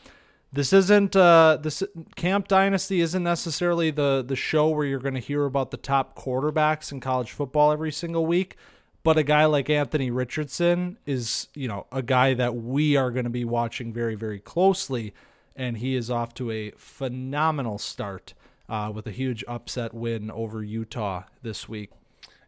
this 0.51 0.71
isn't 0.71 1.15
uh, 1.15 1.57
this 1.59 1.81
Camp 2.15 2.47
Dynasty 2.47 3.01
isn't 3.01 3.23
necessarily 3.23 3.89
the 3.89 4.23
the 4.25 4.35
show 4.35 4.69
where 4.69 4.85
you're 4.85 4.99
going 4.99 5.15
to 5.15 5.19
hear 5.19 5.45
about 5.45 5.71
the 5.71 5.77
top 5.77 6.15
quarterbacks 6.15 6.91
in 6.91 6.99
college 6.99 7.31
football 7.31 7.71
every 7.71 7.91
single 7.91 8.25
week, 8.27 8.55
but 9.03 9.17
a 9.17 9.23
guy 9.23 9.45
like 9.45 9.69
Anthony 9.69 10.09
Richardson 10.11 10.97
is 11.05 11.47
you 11.53 11.67
know 11.67 11.85
a 11.91 12.01
guy 12.01 12.33
that 12.33 12.55
we 12.55 12.95
are 12.95 13.11
going 13.11 13.25
to 13.25 13.29
be 13.29 13.45
watching 13.45 13.93
very 13.93 14.15
very 14.15 14.39
closely, 14.39 15.13
and 15.55 15.77
he 15.77 15.95
is 15.95 16.09
off 16.09 16.33
to 16.35 16.51
a 16.51 16.71
phenomenal 16.77 17.77
start 17.77 18.33
uh, 18.69 18.91
with 18.93 19.05
a 19.07 19.11
huge 19.11 19.43
upset 19.47 19.93
win 19.93 20.31
over 20.31 20.63
Utah 20.63 21.23
this 21.41 21.67
week. 21.67 21.91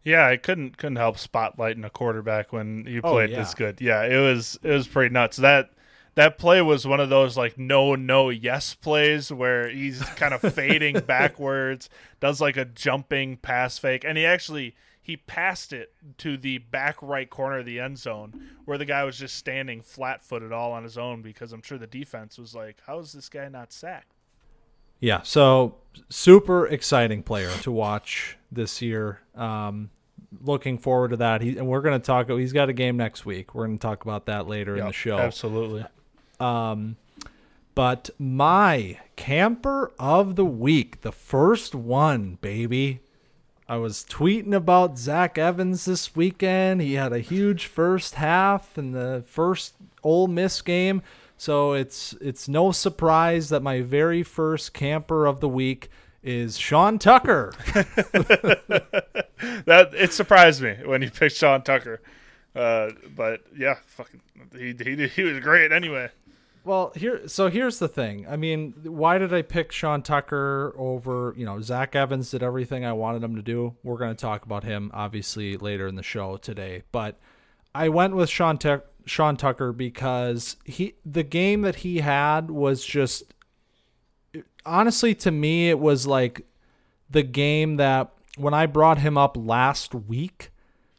Yeah, 0.02 0.26
I 0.26 0.36
couldn't 0.36 0.76
couldn't 0.78 0.96
help 0.96 1.16
spotlighting 1.16 1.84
a 1.84 1.90
quarterback 1.90 2.52
when 2.52 2.86
you 2.86 3.00
Oh, 3.02 3.12
played 3.12 3.30
yeah. 3.30 3.38
this 3.40 3.54
good. 3.54 3.80
Yeah, 3.80 4.04
it 4.04 4.18
was 4.20 4.58
it 4.62 4.70
was 4.70 4.86
pretty 4.86 5.12
nuts. 5.12 5.36
That 5.38 5.70
that 6.14 6.38
play 6.38 6.62
was 6.62 6.86
one 6.86 7.00
of 7.00 7.08
those 7.10 7.36
like 7.36 7.58
no 7.58 7.94
no 7.96 8.30
yes 8.30 8.72
plays 8.72 9.32
where 9.32 9.68
he's 9.68 10.00
kind 10.14 10.32
of 10.32 10.40
fading 10.54 11.00
backwards, 11.00 11.90
does 12.20 12.40
like 12.40 12.56
a 12.56 12.64
jumping 12.64 13.36
pass 13.36 13.78
fake, 13.78 14.04
and 14.06 14.16
he 14.16 14.24
actually 14.24 14.76
he 15.06 15.16
passed 15.16 15.72
it 15.72 15.92
to 16.18 16.36
the 16.36 16.58
back 16.58 16.96
right 17.00 17.30
corner 17.30 17.60
of 17.60 17.64
the 17.64 17.78
end 17.78 17.96
zone 17.96 18.50
where 18.64 18.76
the 18.76 18.84
guy 18.84 19.04
was 19.04 19.16
just 19.16 19.36
standing 19.36 19.80
flat 19.80 20.20
footed 20.20 20.50
all 20.50 20.72
on 20.72 20.82
his 20.82 20.98
own 20.98 21.22
because 21.22 21.52
I'm 21.52 21.62
sure 21.62 21.78
the 21.78 21.86
defense 21.86 22.36
was 22.36 22.56
like, 22.56 22.78
How 22.88 22.98
is 22.98 23.12
this 23.12 23.28
guy 23.28 23.48
not 23.48 23.72
sacked? 23.72 24.16
Yeah, 24.98 25.22
so 25.22 25.76
super 26.08 26.66
exciting 26.66 27.22
player 27.22 27.52
to 27.62 27.70
watch 27.70 28.36
this 28.50 28.82
year. 28.82 29.20
Um, 29.36 29.90
looking 30.42 30.76
forward 30.76 31.10
to 31.10 31.18
that. 31.18 31.40
He 31.40 31.56
and 31.56 31.68
we're 31.68 31.82
going 31.82 32.00
to 32.00 32.04
talk. 32.04 32.28
He's 32.28 32.52
got 32.52 32.68
a 32.68 32.72
game 32.72 32.96
next 32.96 33.24
week. 33.24 33.54
We're 33.54 33.66
going 33.66 33.78
to 33.78 33.82
talk 33.82 34.02
about 34.02 34.26
that 34.26 34.48
later 34.48 34.76
in 34.76 34.86
the 34.86 34.92
show. 34.92 35.18
Absolutely. 35.18 35.84
Um, 36.40 36.96
but 37.76 38.10
my 38.18 38.98
camper 39.14 39.92
of 40.00 40.34
the 40.34 40.44
week, 40.44 41.02
the 41.02 41.12
first 41.12 41.76
one, 41.76 42.38
baby. 42.40 43.02
I 43.68 43.76
was 43.78 44.06
tweeting 44.08 44.54
about 44.54 44.96
Zach 44.96 45.38
Evans 45.38 45.86
this 45.86 46.14
weekend. 46.14 46.80
He 46.80 46.94
had 46.94 47.12
a 47.12 47.18
huge 47.18 47.66
first 47.66 48.14
half 48.14 48.78
in 48.78 48.92
the 48.92 49.24
first 49.26 49.74
Ole 50.04 50.28
Miss 50.28 50.62
game. 50.62 51.02
So 51.36 51.72
it's 51.72 52.14
it's 52.20 52.48
no 52.48 52.70
surprise 52.70 53.48
that 53.48 53.62
my 53.62 53.80
very 53.82 54.22
first 54.22 54.72
camper 54.72 55.26
of 55.26 55.40
the 55.40 55.48
week 55.48 55.90
is 56.22 56.56
Sean 56.58 56.98
Tucker. 56.98 57.52
that 59.64 59.90
it 59.94 60.12
surprised 60.12 60.62
me 60.62 60.76
when 60.84 61.02
you 61.02 61.10
picked 61.10 61.36
Sean 61.36 61.62
Tucker. 61.62 62.00
Uh, 62.54 62.90
but 63.14 63.42
yeah, 63.56 63.76
fucking, 63.86 64.20
he, 64.56 64.74
he 64.78 65.08
he 65.08 65.22
was 65.24 65.40
great 65.40 65.72
anyway. 65.72 66.10
Well, 66.66 66.90
here 66.96 67.28
so 67.28 67.48
here's 67.48 67.78
the 67.78 67.86
thing. 67.86 68.26
I 68.28 68.34
mean, 68.34 68.74
why 68.82 69.18
did 69.18 69.32
I 69.32 69.42
pick 69.42 69.70
Sean 69.70 70.02
Tucker 70.02 70.74
over, 70.76 71.32
you 71.36 71.46
know, 71.46 71.60
Zach 71.60 71.94
Evans 71.94 72.32
did 72.32 72.42
everything 72.42 72.84
I 72.84 72.92
wanted 72.92 73.22
him 73.22 73.36
to 73.36 73.42
do. 73.42 73.76
We're 73.84 73.98
going 73.98 74.10
to 74.10 74.20
talk 74.20 74.44
about 74.44 74.64
him 74.64 74.90
obviously 74.92 75.56
later 75.56 75.86
in 75.86 75.94
the 75.94 76.02
show 76.02 76.38
today, 76.38 76.82
but 76.90 77.20
I 77.72 77.88
went 77.88 78.16
with 78.16 78.28
Sean 78.28 78.58
Tuck 78.58 78.84
Sean 79.04 79.36
Tucker 79.36 79.70
because 79.70 80.56
he 80.64 80.94
the 81.04 81.22
game 81.22 81.62
that 81.62 81.76
he 81.76 81.98
had 81.98 82.50
was 82.50 82.84
just 82.84 83.32
honestly 84.64 85.14
to 85.14 85.30
me 85.30 85.70
it 85.70 85.78
was 85.78 86.04
like 86.04 86.44
the 87.08 87.22
game 87.22 87.76
that 87.76 88.10
when 88.36 88.54
I 88.54 88.66
brought 88.66 88.98
him 88.98 89.16
up 89.16 89.36
last 89.36 89.94
week 89.94 90.50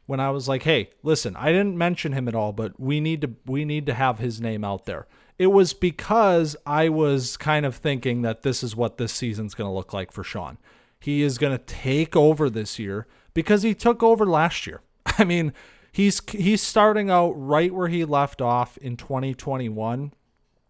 when 0.05 0.21
I 0.21 0.29
was 0.29 0.47
like, 0.47 0.63
"Hey, 0.63 0.91
listen, 1.03 1.35
I 1.35 1.51
didn't 1.51 1.77
mention 1.77 2.13
him 2.13 2.29
at 2.29 2.35
all, 2.35 2.53
but 2.53 2.79
we 2.79 3.01
need 3.01 3.19
to 3.19 3.33
we 3.45 3.65
need 3.65 3.85
to 3.87 3.93
have 3.93 4.19
his 4.19 4.39
name 4.39 4.63
out 4.63 4.85
there." 4.85 5.07
It 5.39 5.47
was 5.47 5.73
because 5.73 6.55
I 6.65 6.89
was 6.89 7.37
kind 7.37 7.65
of 7.65 7.75
thinking 7.75 8.23
that 8.23 8.41
this 8.41 8.63
is 8.63 8.75
what 8.75 8.97
this 8.97 9.13
season's 9.13 9.53
going 9.53 9.67
to 9.69 9.73
look 9.73 9.93
like 9.93 10.11
for 10.11 10.23
Sean. 10.23 10.57
He 10.99 11.21
is 11.21 11.37
going 11.37 11.55
to 11.55 11.63
take 11.63 12.15
over 12.15 12.49
this 12.49 12.79
year 12.79 13.05
because 13.33 13.61
he 13.61 13.75
took 13.75 14.01
over 14.01 14.25
last 14.25 14.65
year. 14.65 14.81
I 15.05 15.23
mean, 15.23 15.53
he's 15.91 16.21
he's 16.31 16.61
starting 16.61 17.09
out 17.09 17.33
right 17.33 17.73
where 17.73 17.87
he 17.87 18.03
left 18.03 18.41
off 18.41 18.77
in 18.77 18.97
2021. 18.97 20.11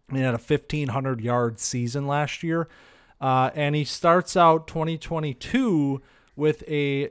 I 0.10 0.16
He 0.16 0.22
had 0.22 0.34
a 0.34 0.38
1500 0.38 1.22
yard 1.22 1.60
season 1.60 2.08
last 2.08 2.44
year. 2.44 2.68
Uh, 3.20 3.50
and 3.56 3.76
he 3.76 3.84
starts 3.84 4.38
out 4.38 4.68
2022 4.68 6.02
with 6.36 6.64
a 6.68 7.10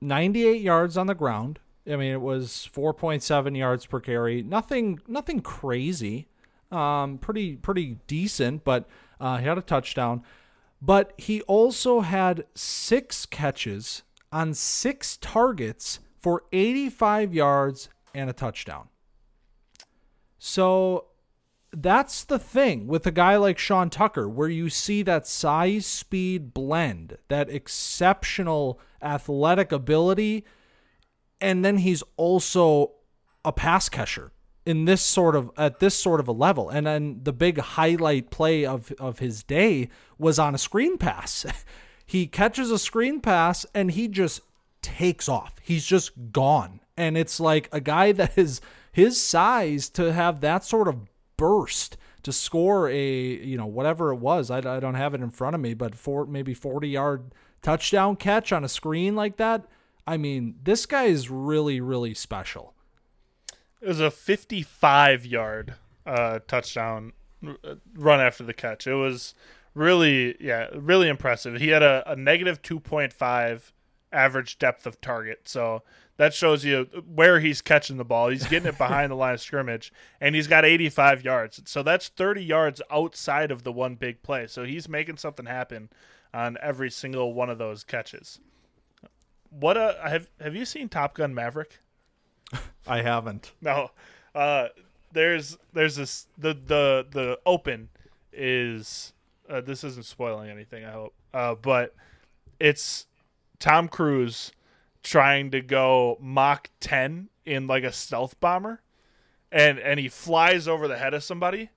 98 0.00 0.60
yards 0.60 0.96
on 0.96 1.06
the 1.06 1.14
ground. 1.14 1.58
I 1.86 1.96
mean, 1.96 2.12
it 2.12 2.20
was 2.20 2.68
4.7 2.72 3.56
yards 3.56 3.86
per 3.86 4.00
carry. 4.00 4.42
Nothing, 4.42 5.00
nothing 5.08 5.40
crazy. 5.40 6.28
Um, 6.70 7.18
pretty, 7.18 7.56
pretty 7.56 7.98
decent. 8.06 8.64
But 8.64 8.88
uh, 9.20 9.38
he 9.38 9.46
had 9.46 9.58
a 9.58 9.62
touchdown. 9.62 10.22
But 10.82 11.12
he 11.18 11.42
also 11.42 12.00
had 12.00 12.46
six 12.54 13.26
catches 13.26 14.02
on 14.32 14.54
six 14.54 15.16
targets 15.16 16.00
for 16.18 16.44
85 16.52 17.34
yards 17.34 17.88
and 18.14 18.30
a 18.30 18.32
touchdown. 18.32 18.88
So 20.38 21.06
that's 21.72 22.24
the 22.24 22.38
thing 22.38 22.86
with 22.86 23.06
a 23.06 23.10
guy 23.10 23.36
like 23.36 23.58
Sean 23.58 23.90
Tucker, 23.90 24.28
where 24.28 24.48
you 24.48 24.70
see 24.70 25.02
that 25.02 25.26
size 25.26 25.86
speed 25.86 26.54
blend, 26.54 27.18
that 27.28 27.50
exceptional 27.50 28.80
athletic 29.02 29.70
ability, 29.70 30.44
and 31.40 31.64
then 31.64 31.78
he's 31.78 32.02
also 32.16 32.92
a 33.44 33.52
pass 33.52 33.88
catcher 33.88 34.32
in 34.70 34.84
this 34.84 35.02
sort 35.02 35.34
of 35.34 35.50
at 35.56 35.80
this 35.80 35.96
sort 35.96 36.20
of 36.20 36.28
a 36.28 36.32
level. 36.32 36.68
And 36.68 36.86
then 36.86 37.20
the 37.24 37.32
big 37.32 37.58
highlight 37.58 38.30
play 38.30 38.64
of 38.64 38.92
of 39.00 39.18
his 39.18 39.42
day 39.42 39.88
was 40.16 40.38
on 40.38 40.54
a 40.54 40.58
screen 40.58 40.96
pass. 40.96 41.44
he 42.06 42.28
catches 42.28 42.70
a 42.70 42.78
screen 42.78 43.20
pass 43.20 43.66
and 43.74 43.90
he 43.90 44.06
just 44.06 44.42
takes 44.80 45.28
off. 45.28 45.54
He's 45.60 45.84
just 45.84 46.12
gone. 46.30 46.80
And 46.96 47.18
it's 47.18 47.40
like 47.40 47.68
a 47.72 47.80
guy 47.80 48.12
that 48.20 48.38
is 48.38 48.60
his 48.92 49.20
size 49.20 49.88
to 49.90 50.12
have 50.12 50.40
that 50.40 50.64
sort 50.64 50.86
of 50.86 51.00
burst 51.36 51.96
to 52.22 52.32
score 52.32 52.88
a 52.88 53.12
you 53.42 53.56
know 53.56 53.66
whatever 53.66 54.12
it 54.12 54.18
was 54.18 54.50
I, 54.50 54.58
I 54.58 54.78
don't 54.78 54.94
have 54.94 55.14
it 55.14 55.22
in 55.22 55.30
front 55.30 55.54
of 55.54 55.60
me 55.60 55.72
but 55.72 55.94
for 55.94 56.26
maybe 56.26 56.52
40 56.52 56.86
yard 56.86 57.32
touchdown 57.62 58.16
catch 58.16 58.52
on 58.52 58.62
a 58.62 58.68
screen 58.68 59.16
like 59.16 59.38
that 59.38 59.64
i 60.06 60.18
mean 60.18 60.56
this 60.62 60.84
guy 60.84 61.04
is 61.04 61.30
really 61.30 61.80
really 61.80 62.12
special 62.12 62.74
It 63.80 63.88
was 63.88 64.00
a 64.00 64.10
55 64.10 65.26
yard 65.26 65.74
uh, 66.06 66.40
touchdown 66.46 67.12
uh, 67.46 67.76
run 67.94 68.20
after 68.20 68.44
the 68.44 68.52
catch. 68.52 68.86
It 68.86 68.94
was 68.94 69.34
really, 69.74 70.36
yeah, 70.40 70.68
really 70.74 71.08
impressive. 71.08 71.60
He 71.60 71.68
had 71.68 71.82
a, 71.82 72.02
a 72.10 72.16
negative 72.16 72.62
2.5 72.62 73.72
average 74.12 74.58
depth 74.58 74.86
of 74.86 75.00
target. 75.00 75.42
So 75.48 75.82
that 76.16 76.34
shows 76.34 76.64
you 76.64 76.84
where 77.06 77.40
he's 77.40 77.62
catching 77.62 77.96
the 77.96 78.04
ball. 78.04 78.28
He's 78.28 78.46
getting 78.46 78.68
it 78.68 78.78
behind 78.78 79.10
the 79.10 79.16
line 79.16 79.34
of 79.34 79.40
scrimmage, 79.40 79.92
and 80.20 80.34
he's 80.34 80.46
got 80.46 80.64
85 80.64 81.24
yards. 81.24 81.62
So 81.64 81.82
that's 81.82 82.08
30 82.08 82.44
yards 82.44 82.82
outside 82.90 83.50
of 83.50 83.62
the 83.62 83.72
one 83.72 83.94
big 83.94 84.22
play. 84.22 84.46
So 84.46 84.64
he's 84.64 84.88
making 84.88 85.16
something 85.16 85.46
happen 85.46 85.88
on 86.34 86.58
every 86.60 86.90
single 86.90 87.32
one 87.32 87.50
of 87.50 87.58
those 87.58 87.84
catches. 87.84 88.40
What 89.48 89.76
a 89.76 89.98
have 90.04 90.30
have 90.40 90.54
you 90.54 90.64
seen 90.64 90.88
Top 90.88 91.14
Gun 91.14 91.34
Maverick? 91.34 91.80
I 92.86 93.02
haven't 93.02 93.52
No. 93.60 93.90
Uh 94.34 94.68
there's 95.12 95.58
there's 95.72 95.96
this 95.96 96.28
the 96.38 96.54
the 96.54 97.06
the 97.10 97.38
open 97.44 97.88
is 98.32 99.12
uh, 99.48 99.60
this 99.60 99.82
isn't 99.82 100.06
spoiling 100.06 100.48
anything, 100.48 100.84
I 100.84 100.92
hope. 100.92 101.14
Uh 101.34 101.54
but 101.56 101.94
it's 102.60 103.06
Tom 103.58 103.88
Cruise 103.88 104.52
trying 105.02 105.50
to 105.50 105.60
go 105.60 106.16
Mach 106.20 106.70
10 106.80 107.28
in 107.44 107.66
like 107.66 107.82
a 107.84 107.92
stealth 107.92 108.38
bomber 108.40 108.82
and 109.50 109.78
and 109.78 109.98
he 109.98 110.08
flies 110.08 110.68
over 110.68 110.86
the 110.86 110.98
head 110.98 111.14
of 111.14 111.24
somebody 111.24 111.70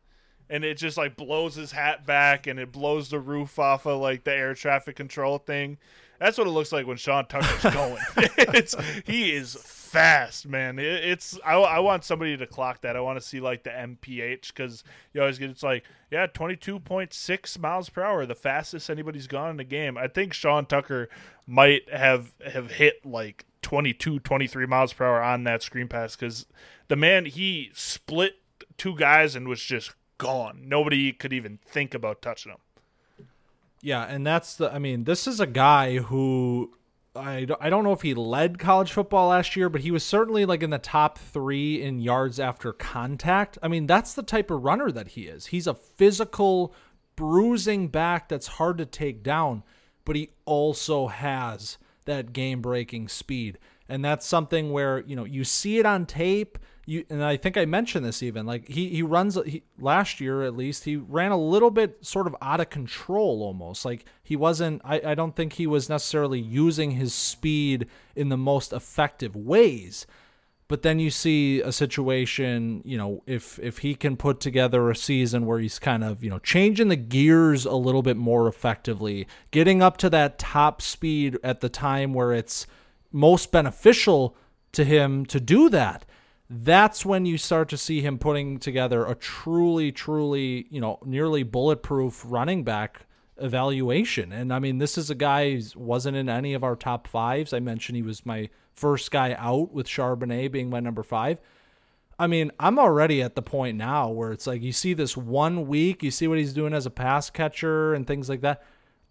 and 0.49 0.63
it 0.63 0.77
just 0.77 0.97
like 0.97 1.15
blows 1.15 1.55
his 1.55 1.71
hat 1.71 2.05
back 2.05 2.45
and 2.45 2.59
it 2.59 2.71
blows 2.71 3.09
the 3.09 3.19
roof 3.19 3.57
off 3.57 3.85
of 3.87 3.99
like 3.99 4.23
the 4.25 4.33
air 4.33 4.53
traffic 4.53 4.95
control 4.95 5.37
thing 5.37 5.77
That's 6.23 6.37
what 6.37 6.47
it 6.47 6.51
looks 6.51 6.71
like 6.71 6.87
when 6.87 6.95
Sean 6.95 7.25
Tucker's 7.25 7.73
going. 7.73 8.01
it's 8.55 8.73
he 9.05 9.33
is 9.33 9.55
fast, 9.55 10.47
man. 10.47 10.79
It, 10.79 10.85
it's 10.85 11.37
I, 11.43 11.55
I 11.55 11.79
want 11.79 12.05
somebody 12.05 12.37
to 12.37 12.47
clock 12.47 12.79
that. 12.79 12.95
I 12.95 13.01
want 13.01 13.19
to 13.19 13.25
see 13.27 13.41
like 13.41 13.63
the 13.63 13.71
MPH 13.71 14.47
because 14.47 14.85
you 15.11 15.19
always 15.19 15.37
get 15.37 15.49
it's 15.49 15.63
like 15.63 15.83
yeah, 16.09 16.27
twenty 16.27 16.55
two 16.55 16.79
point 16.79 17.11
six 17.11 17.59
miles 17.59 17.89
per 17.89 18.03
hour, 18.03 18.25
the 18.25 18.35
fastest 18.35 18.89
anybody's 18.89 19.27
gone 19.27 19.49
in 19.49 19.59
a 19.59 19.65
game. 19.65 19.97
I 19.97 20.07
think 20.07 20.33
Sean 20.33 20.65
Tucker 20.65 21.09
might 21.45 21.89
have 21.93 22.31
have 22.49 22.71
hit 22.71 23.05
like 23.05 23.45
22, 23.61 24.19
23 24.19 24.65
miles 24.65 24.93
per 24.93 25.05
hour 25.05 25.21
on 25.21 25.43
that 25.43 25.61
screen 25.61 25.89
pass 25.89 26.15
because 26.15 26.45
the 26.87 26.95
man 26.95 27.25
he 27.25 27.69
split 27.73 28.37
two 28.77 28.95
guys 28.95 29.35
and 29.35 29.49
was 29.49 29.61
just 29.61 29.91
gone. 30.17 30.61
Nobody 30.69 31.11
could 31.11 31.33
even 31.33 31.59
think 31.65 31.93
about 31.93 32.21
touching 32.21 32.53
him. 32.53 32.59
Yeah, 33.83 34.03
and 34.03 34.25
that's 34.25 34.55
the. 34.55 34.73
I 34.73 34.79
mean, 34.79 35.03
this 35.03 35.27
is 35.27 35.41
a 35.41 35.45
guy 35.45 35.97
who 35.97 36.73
I 37.15 37.45
I 37.59 37.69
don't 37.69 37.83
know 37.83 37.91
if 37.91 38.01
he 38.01 38.13
led 38.13 38.57
college 38.57 38.93
football 38.93 39.27
last 39.27 39.57
year, 39.57 39.67
but 39.67 39.81
he 39.81 39.91
was 39.91 40.05
certainly 40.05 40.45
like 40.45 40.63
in 40.63 40.69
the 40.69 40.79
top 40.79 41.19
three 41.19 41.81
in 41.81 41.99
yards 41.99 42.39
after 42.39 42.71
contact. 42.71 43.57
I 43.61 43.67
mean, 43.67 43.85
that's 43.85 44.13
the 44.13 44.23
type 44.23 44.49
of 44.49 44.63
runner 44.63 44.89
that 44.91 45.09
he 45.09 45.23
is. 45.23 45.47
He's 45.47 45.67
a 45.67 45.73
physical, 45.73 46.73
bruising 47.17 47.89
back 47.89 48.29
that's 48.29 48.47
hard 48.47 48.77
to 48.77 48.85
take 48.85 49.21
down, 49.21 49.63
but 50.05 50.15
he 50.15 50.31
also 50.45 51.07
has 51.07 51.77
that 52.05 52.31
game 52.31 52.61
breaking 52.61 53.09
speed. 53.09 53.59
And 53.89 54.03
that's 54.03 54.25
something 54.25 54.71
where, 54.71 55.01
you 55.01 55.17
know, 55.17 55.25
you 55.25 55.43
see 55.43 55.77
it 55.77 55.85
on 55.85 56.05
tape 56.05 56.57
you 56.85 57.05
and 57.09 57.23
I 57.23 57.37
think 57.37 57.57
I 57.57 57.65
mentioned 57.65 58.05
this 58.05 58.21
even 58.21 58.45
like 58.45 58.67
he 58.67 58.89
he 58.89 59.01
runs 59.01 59.37
he, 59.45 59.63
last 59.79 60.19
year 60.19 60.43
at 60.43 60.55
least 60.55 60.83
he 60.83 60.97
ran 60.97 61.31
a 61.31 61.39
little 61.39 61.71
bit 61.71 62.05
sort 62.05 62.27
of 62.27 62.35
out 62.41 62.59
of 62.59 62.69
control 62.69 63.41
almost. 63.41 63.85
Like 63.85 64.05
he 64.21 64.35
wasn't 64.35 64.81
I, 64.83 65.01
I 65.05 65.15
don't 65.15 65.35
think 65.35 65.53
he 65.53 65.67
was 65.67 65.89
necessarily 65.89 66.39
using 66.39 66.91
his 66.91 67.13
speed 67.13 67.87
in 68.15 68.29
the 68.29 68.37
most 68.37 68.73
effective 68.73 69.35
ways. 69.35 70.05
But 70.67 70.81
then 70.81 70.97
you 70.97 71.09
see 71.09 71.61
a 71.61 71.71
situation 71.71 72.81
you 72.83 72.97
know 72.97 73.23
if 73.27 73.59
if 73.59 73.79
he 73.79 73.95
can 73.95 74.17
put 74.17 74.41
together 74.41 74.89
a 74.89 74.95
season 74.95 75.45
where 75.45 75.59
he's 75.59 75.79
kind 75.79 76.03
of 76.03 76.21
you 76.21 76.29
know 76.29 76.39
changing 76.39 76.89
the 76.89 76.97
gears 76.97 77.65
a 77.65 77.75
little 77.75 78.01
bit 78.01 78.17
more 78.17 78.47
effectively 78.47 79.27
getting 79.51 79.81
up 79.81 79.97
to 79.97 80.09
that 80.09 80.39
top 80.39 80.81
speed 80.81 81.37
at 81.43 81.61
the 81.61 81.69
time 81.69 82.13
where 82.13 82.33
it's 82.33 82.67
most 83.11 83.51
beneficial 83.51 84.35
to 84.71 84.83
him 84.83 85.25
to 85.27 85.39
do 85.39 85.69
that 85.69 86.05
that's 86.50 87.05
when 87.05 87.25
you 87.25 87.38
start 87.38 87.69
to 87.69 87.77
see 87.77 88.01
him 88.01 88.17
putting 88.19 88.59
together 88.59 89.05
a 89.05 89.15
truly, 89.15 89.91
truly, 89.91 90.67
you 90.69 90.81
know, 90.81 91.00
nearly 91.05 91.43
bulletproof 91.43 92.23
running 92.25 92.63
back 92.63 93.05
evaluation. 93.38 94.31
And 94.31 94.53
I 94.53 94.59
mean, 94.59 94.77
this 94.77 94.97
is 94.97 95.09
a 95.09 95.15
guy 95.15 95.55
who 95.55 95.62
wasn't 95.75 96.17
in 96.17 96.29
any 96.29 96.53
of 96.53 96.63
our 96.63 96.75
top 96.75 97.07
fives. 97.07 97.53
I 97.53 97.59
mentioned 97.59 97.95
he 97.95 98.01
was 98.01 98.25
my 98.25 98.50
first 98.75 99.12
guy 99.12 99.35
out 99.38 99.71
with 99.73 99.88
Charbonnet 99.88 100.51
being 100.51 100.69
my 100.69 100.79
number 100.79 101.03
five. 101.03 101.39
I 102.19 102.27
mean, 102.27 102.51
I'm 102.59 102.77
already 102.77 103.21
at 103.21 103.35
the 103.35 103.41
point 103.41 103.77
now 103.77 104.09
where 104.09 104.31
it's 104.31 104.45
like 104.45 104.62
you 104.62 104.71
see 104.71 104.93
this 104.93 105.17
one 105.17 105.67
week, 105.67 106.03
you 106.03 106.12
see 106.12 106.27
what 106.27 106.38
he's 106.38 106.53
doing 106.53 106.73
as 106.73 106.85
a 106.85 106.91
pass 106.91 107.29
catcher 107.29 107.93
and 107.93 108.05
things 108.05 108.29
like 108.29 108.41
that. 108.41 108.63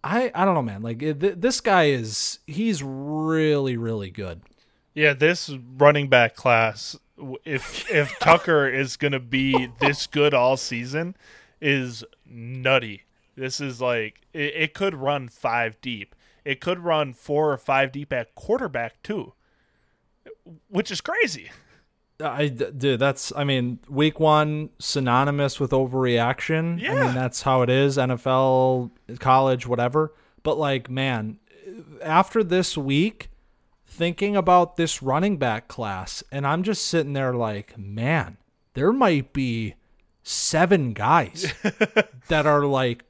I 0.05 0.31
I 0.35 0.45
don't 0.45 0.55
know, 0.55 0.63
man. 0.63 0.83
Like 0.83 1.01
th- 1.01 1.37
this 1.37 1.61
guy 1.61 1.85
is 1.87 2.39
he's 2.47 2.83
really 2.83 3.77
really 3.77 4.11
good. 4.11 4.43
Yeah, 4.95 5.15
this 5.15 5.51
running 5.77 6.09
back 6.09 6.37
class 6.37 6.97
if 7.45 7.91
if 7.91 8.19
Tucker 8.19 8.69
is 8.69 8.97
going 8.97 9.13
to 9.13 9.21
be 9.21 9.69
this 9.81 10.07
good 10.07 10.35
all 10.35 10.57
season 10.57 11.17
is 11.61 12.05
nutty. 12.27 13.05
This 13.37 13.61
is 13.61 13.81
like 13.81 14.23
it, 14.33 14.55
it, 14.55 14.75
could 14.75 14.95
run 14.95 15.29
five 15.29 15.81
deep. 15.81 16.15
It 16.45 16.61
could 16.61 16.81
run 16.81 17.13
four 17.13 17.53
or 17.53 17.57
five 17.57 17.93
deep 17.93 18.13
at 18.13 18.35
quarterback 18.35 19.03
too, 19.03 19.33
which 20.69 20.91
is 20.91 21.01
crazy. 21.01 21.51
I 22.21 22.49
dude, 22.49 23.01
that's 23.01 23.33
I 23.35 23.45
mean, 23.45 23.79
week 23.89 24.21
one 24.21 24.71
synonymous 24.79 25.59
with 25.59 25.71
overreaction. 25.71 26.81
Yeah. 26.81 26.93
I 26.93 27.07
mean, 27.07 27.15
that's 27.15 27.43
how 27.43 27.63
it 27.63 27.71
is. 27.71 27.97
NFL, 27.97 28.91
college, 29.19 29.67
whatever. 29.67 30.13
But 30.43 30.59
like, 30.59 30.91
man, 30.91 31.39
after 32.03 32.45
this 32.45 32.77
week, 32.77 33.31
thinking 33.93 34.37
about 34.37 34.77
this 34.77 35.03
running 35.03 35.37
back 35.37 35.69
class, 35.69 36.25
and 36.33 36.47
I'm 36.47 36.63
just 36.63 36.87
sitting 36.87 37.13
there 37.13 37.35
like, 37.35 37.77
man, 37.77 38.39
there 38.73 38.93
might 38.93 39.33
be 39.33 39.75
seven 40.23 40.95
guys 40.95 41.53
that 42.29 42.47
are 42.47 42.65
like 42.65 43.05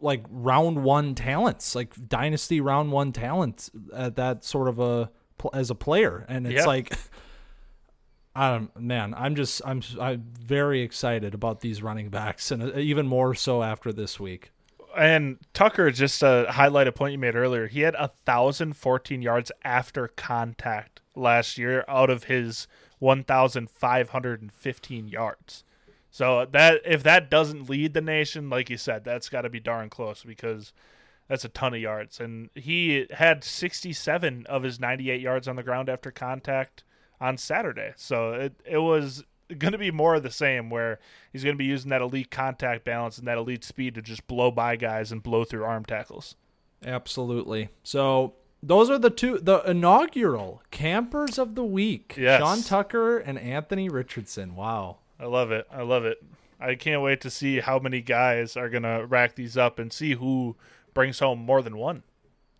like 0.00 0.24
round 0.30 0.82
one 0.82 1.14
talents, 1.14 1.74
like 1.74 2.08
dynasty 2.08 2.60
round 2.60 2.92
one 2.92 3.12
talents 3.12 3.70
at 3.94 4.16
that 4.16 4.44
sort 4.44 4.68
of 4.68 4.78
a 4.78 5.10
as 5.52 5.70
a 5.70 5.74
player, 5.74 6.24
and 6.28 6.46
it's 6.46 6.66
like. 6.66 6.92
I 8.34 8.66
man, 8.78 9.12
I'm 9.14 9.34
just 9.34 9.60
I'm 9.62 9.82
I'm 10.00 10.24
very 10.40 10.80
excited 10.80 11.34
about 11.34 11.60
these 11.60 11.82
running 11.82 12.08
backs, 12.08 12.50
and 12.50 12.62
uh, 12.62 12.78
even 12.78 13.06
more 13.06 13.34
so 13.34 13.62
after 13.62 13.92
this 13.92 14.18
week 14.18 14.52
and 14.96 15.38
Tucker, 15.54 15.90
just 15.90 16.20
to 16.20 16.46
highlight 16.50 16.88
a 16.88 16.92
point 16.92 17.12
you 17.12 17.18
made 17.18 17.36
earlier, 17.36 17.66
he 17.66 17.80
had 17.80 17.94
a 17.96 18.10
thousand 18.24 18.76
fourteen 18.76 19.22
yards 19.22 19.52
after 19.64 20.08
contact 20.08 21.00
last 21.14 21.58
year 21.58 21.84
out 21.88 22.10
of 22.10 22.24
his 22.24 22.66
one 22.98 23.24
thousand 23.24 23.70
five 23.70 24.10
hundred 24.10 24.42
and 24.42 24.52
fifteen 24.52 25.08
yards. 25.08 25.64
So 26.10 26.46
that 26.52 26.82
if 26.84 27.02
that 27.04 27.30
doesn't 27.30 27.70
lead 27.70 27.94
the 27.94 28.00
nation, 28.00 28.50
like 28.50 28.68
you 28.68 28.76
said, 28.76 29.04
that's 29.04 29.28
got 29.28 29.42
to 29.42 29.50
be 29.50 29.60
darn 29.60 29.88
close 29.88 30.22
because 30.22 30.72
that's 31.28 31.44
a 31.44 31.48
ton 31.48 31.72
of 31.72 31.80
yards. 31.80 32.20
And 32.20 32.50
he 32.54 33.06
had 33.12 33.42
sixty 33.42 33.92
seven 33.92 34.44
of 34.46 34.62
his 34.62 34.78
ninety 34.78 35.10
eight 35.10 35.22
yards 35.22 35.48
on 35.48 35.56
the 35.56 35.62
ground 35.62 35.88
after 35.88 36.10
contact 36.10 36.84
on 37.20 37.38
Saturday. 37.38 37.92
So 37.96 38.32
it 38.32 38.54
it 38.64 38.78
was 38.78 39.24
going 39.58 39.72
to 39.72 39.78
be 39.78 39.90
more 39.90 40.14
of 40.14 40.22
the 40.22 40.30
same 40.30 40.70
where 40.70 40.98
he's 41.32 41.44
going 41.44 41.54
to 41.54 41.58
be 41.58 41.64
using 41.64 41.90
that 41.90 42.02
elite 42.02 42.30
contact 42.30 42.84
balance 42.84 43.18
and 43.18 43.26
that 43.26 43.38
elite 43.38 43.64
speed 43.64 43.94
to 43.94 44.02
just 44.02 44.26
blow 44.26 44.50
by 44.50 44.76
guys 44.76 45.12
and 45.12 45.22
blow 45.22 45.44
through 45.44 45.64
arm 45.64 45.84
tackles. 45.84 46.36
Absolutely. 46.84 47.68
So 47.82 48.34
those 48.62 48.90
are 48.90 48.98
the 48.98 49.10
two 49.10 49.38
the 49.38 49.58
inaugural 49.68 50.62
campers 50.70 51.38
of 51.38 51.54
the 51.54 51.64
week. 51.64 52.14
Yes. 52.16 52.40
Sean 52.40 52.62
Tucker 52.62 53.18
and 53.18 53.38
Anthony 53.38 53.88
Richardson. 53.88 54.54
Wow. 54.54 54.98
I 55.18 55.26
love 55.26 55.50
it. 55.52 55.66
I 55.70 55.82
love 55.82 56.04
it. 56.04 56.22
I 56.60 56.76
can't 56.76 57.02
wait 57.02 57.20
to 57.22 57.30
see 57.30 57.60
how 57.60 57.78
many 57.78 58.00
guys 58.00 58.56
are 58.56 58.68
going 58.68 58.84
to 58.84 59.04
rack 59.08 59.34
these 59.34 59.56
up 59.56 59.78
and 59.78 59.92
see 59.92 60.14
who 60.14 60.56
brings 60.94 61.18
home 61.18 61.40
more 61.40 61.60
than 61.60 61.76
one. 61.76 62.04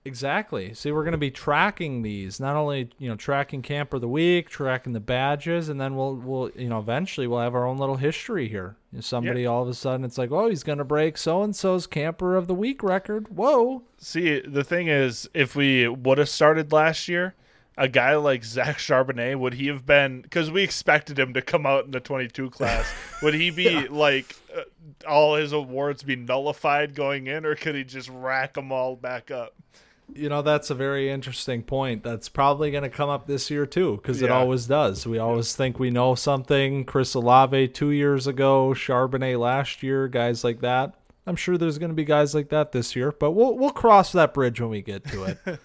Exactly. 0.04 0.74
See, 0.74 0.90
we're 0.90 1.04
going 1.04 1.12
to 1.12 1.18
be 1.18 1.30
tracking 1.30 2.02
these, 2.02 2.40
not 2.40 2.56
only 2.56 2.90
you 2.98 3.08
know 3.08 3.14
tracking 3.14 3.62
camper 3.62 3.96
of 3.96 4.02
the 4.02 4.08
week, 4.08 4.48
tracking 4.48 4.94
the 4.94 5.00
badges, 5.00 5.68
and 5.68 5.80
then 5.80 5.94
we'll 5.94 6.16
we'll 6.16 6.50
you 6.56 6.68
know 6.68 6.80
eventually 6.80 7.28
we'll 7.28 7.40
have 7.40 7.54
our 7.54 7.66
own 7.66 7.78
little 7.78 7.96
history 7.96 8.48
here. 8.48 8.76
You 8.90 8.96
know, 8.96 9.02
somebody 9.02 9.46
all 9.46 9.62
of 9.62 9.68
a 9.68 9.74
sudden 9.74 10.04
it's 10.04 10.18
like, 10.18 10.32
oh, 10.32 10.48
he's 10.48 10.64
going 10.64 10.78
to 10.78 10.84
break 10.84 11.16
so 11.16 11.42
and 11.42 11.54
so's 11.54 11.86
camper 11.86 12.36
of 12.36 12.48
the 12.48 12.54
week 12.54 12.82
record. 12.82 13.36
Whoa. 13.36 13.84
See, 13.98 14.40
the 14.40 14.64
thing 14.64 14.88
is, 14.88 15.30
if 15.34 15.54
we 15.54 15.86
would 15.86 16.18
have 16.18 16.28
started 16.28 16.72
last 16.72 17.06
year, 17.06 17.36
a 17.78 17.88
guy 17.88 18.16
like 18.16 18.44
Zach 18.44 18.78
Charbonnet 18.78 19.38
would 19.38 19.54
he 19.54 19.68
have 19.68 19.86
been? 19.86 20.22
Because 20.22 20.50
we 20.50 20.62
expected 20.62 21.18
him 21.18 21.32
to 21.34 21.42
come 21.42 21.64
out 21.64 21.84
in 21.84 21.92
the 21.92 22.00
22 22.00 22.50
class. 22.50 22.92
would 23.22 23.34
he 23.34 23.50
be 23.50 23.64
yeah. 23.64 23.86
like 23.88 24.36
uh, 24.54 24.62
all 25.08 25.36
his 25.36 25.52
awards 25.52 26.02
be 26.02 26.16
nullified 26.16 26.96
going 26.96 27.28
in, 27.28 27.46
or 27.46 27.54
could 27.54 27.76
he 27.76 27.84
just 27.84 28.08
rack 28.08 28.54
them 28.54 28.72
all 28.72 28.96
back 28.96 29.30
up? 29.30 29.54
You 30.14 30.28
know 30.28 30.42
that's 30.42 30.70
a 30.70 30.74
very 30.74 31.10
interesting 31.10 31.62
point 31.62 32.02
that's 32.02 32.28
probably 32.28 32.70
going 32.70 32.82
to 32.82 32.90
come 32.90 33.08
up 33.08 33.26
this 33.26 33.50
year 33.50 33.66
too 33.66 33.96
because 33.96 34.20
yeah. 34.20 34.26
it 34.26 34.30
always 34.30 34.66
does. 34.66 35.06
We 35.06 35.18
always 35.18 35.52
yeah. 35.52 35.58
think 35.58 35.78
we 35.78 35.90
know 35.90 36.14
something. 36.14 36.84
Chris 36.84 37.14
olave 37.14 37.68
two 37.68 37.90
years 37.90 38.26
ago 38.26 38.70
charbonnet 38.74 39.38
last 39.38 39.82
year 39.82 40.08
guys 40.08 40.44
like 40.44 40.60
that. 40.60 40.94
I'm 41.26 41.36
sure 41.36 41.56
there's 41.56 41.78
going 41.78 41.90
to 41.90 41.94
be 41.94 42.04
guys 42.04 42.34
like 42.34 42.48
that 42.50 42.72
this 42.72 42.96
year 42.96 43.12
but 43.12 43.32
we'll, 43.32 43.56
we'll 43.56 43.70
cross 43.70 44.12
that 44.12 44.34
bridge 44.34 44.60
when 44.60 44.70
we 44.70 44.82
get 44.82 45.04
to 45.08 45.24
it. 45.24 45.38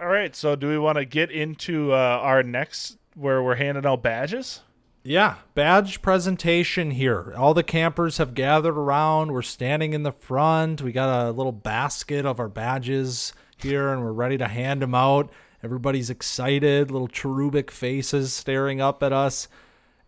All 0.00 0.06
right 0.06 0.34
so 0.34 0.56
do 0.56 0.68
we 0.68 0.78
want 0.78 0.98
to 0.98 1.04
get 1.04 1.30
into 1.30 1.92
uh, 1.92 2.18
our 2.22 2.42
next 2.42 2.98
where 3.14 3.42
we're 3.42 3.56
handing 3.56 3.86
out 3.86 4.02
badges 4.02 4.60
yeah, 5.04 5.36
badge 5.54 6.00
presentation 6.00 6.92
here. 6.92 7.34
All 7.36 7.52
the 7.52 7.62
campers 7.62 8.16
have 8.16 8.32
gathered 8.32 8.78
around. 8.78 9.32
We're 9.32 9.42
standing 9.42 9.92
in 9.92 10.02
the 10.02 10.12
front. 10.12 10.80
We 10.80 10.92
got 10.92 11.26
a 11.26 11.30
little 11.30 11.52
basket 11.52 12.24
of 12.24 12.40
our 12.40 12.48
badges 12.48 13.34
here, 13.58 13.90
and 13.90 14.02
we're 14.02 14.12
ready 14.12 14.38
to 14.38 14.48
hand 14.48 14.80
them 14.80 14.94
out. 14.94 15.30
Everybody's 15.62 16.08
excited, 16.08 16.90
little 16.90 17.08
cherubic 17.08 17.70
faces 17.70 18.32
staring 18.32 18.80
up 18.80 19.02
at 19.02 19.12
us. 19.12 19.46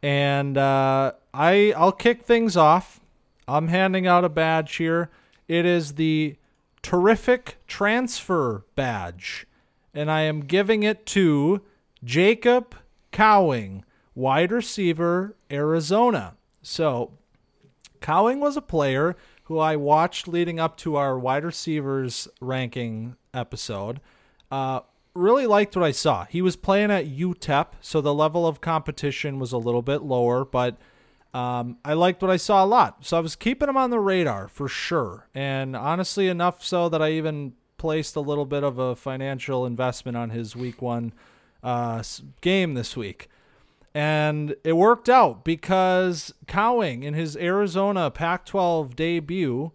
And 0.02 0.56
uh, 0.56 1.12
I, 1.34 1.74
I'll 1.76 1.92
kick 1.92 2.22
things 2.24 2.56
off. 2.56 3.00
I'm 3.46 3.68
handing 3.68 4.06
out 4.06 4.24
a 4.24 4.30
badge 4.30 4.76
here. 4.76 5.10
It 5.46 5.66
is 5.66 5.94
the 5.94 6.36
terrific 6.80 7.58
transfer 7.66 8.64
badge, 8.74 9.46
and 9.92 10.10
I 10.10 10.22
am 10.22 10.40
giving 10.40 10.82
it 10.82 11.04
to 11.06 11.60
Jacob 12.02 12.74
Cowing 13.12 13.84
wide 14.16 14.50
receiver, 14.50 15.36
Arizona. 15.48 16.34
So, 16.62 17.12
Cowing 18.00 18.40
was 18.40 18.56
a 18.56 18.62
player 18.62 19.14
who 19.44 19.60
I 19.60 19.76
watched 19.76 20.26
leading 20.26 20.58
up 20.58 20.76
to 20.78 20.96
our 20.96 21.16
wide 21.16 21.44
receivers 21.44 22.26
ranking 22.40 23.14
episode. 23.32 24.00
Uh, 24.50 24.80
really 25.14 25.46
liked 25.46 25.76
what 25.76 25.84
I 25.84 25.92
saw. 25.92 26.24
He 26.24 26.42
was 26.42 26.56
playing 26.56 26.90
at 26.90 27.06
UTEP, 27.06 27.66
so 27.80 28.00
the 28.00 28.14
level 28.14 28.46
of 28.46 28.60
competition 28.60 29.38
was 29.38 29.52
a 29.52 29.58
little 29.58 29.82
bit 29.82 30.02
lower, 30.02 30.44
but 30.44 30.76
um, 31.32 31.78
I 31.84 31.92
liked 31.92 32.22
what 32.22 32.30
I 32.30 32.38
saw 32.38 32.64
a 32.64 32.66
lot. 32.66 33.04
So 33.04 33.16
I 33.16 33.20
was 33.20 33.36
keeping 33.36 33.68
him 33.68 33.76
on 33.76 33.90
the 33.90 34.00
radar 34.00 34.48
for 34.48 34.68
sure. 34.68 35.28
And 35.34 35.76
honestly, 35.76 36.28
enough 36.28 36.64
so 36.64 36.88
that 36.88 37.02
I 37.02 37.12
even 37.12 37.52
placed 37.76 38.16
a 38.16 38.20
little 38.20 38.46
bit 38.46 38.64
of 38.64 38.78
a 38.78 38.96
financial 38.96 39.66
investment 39.66 40.16
on 40.16 40.30
his 40.30 40.56
week 40.56 40.80
one 40.80 41.12
uh, 41.62 42.02
game 42.40 42.74
this 42.74 42.96
week. 42.96 43.28
And 43.96 44.56
it 44.62 44.74
worked 44.74 45.08
out 45.08 45.42
because 45.42 46.34
Cowing 46.46 47.02
in 47.02 47.14
his 47.14 47.34
Arizona 47.34 48.10
Pac 48.10 48.44
12 48.44 48.94
debut 48.94 49.72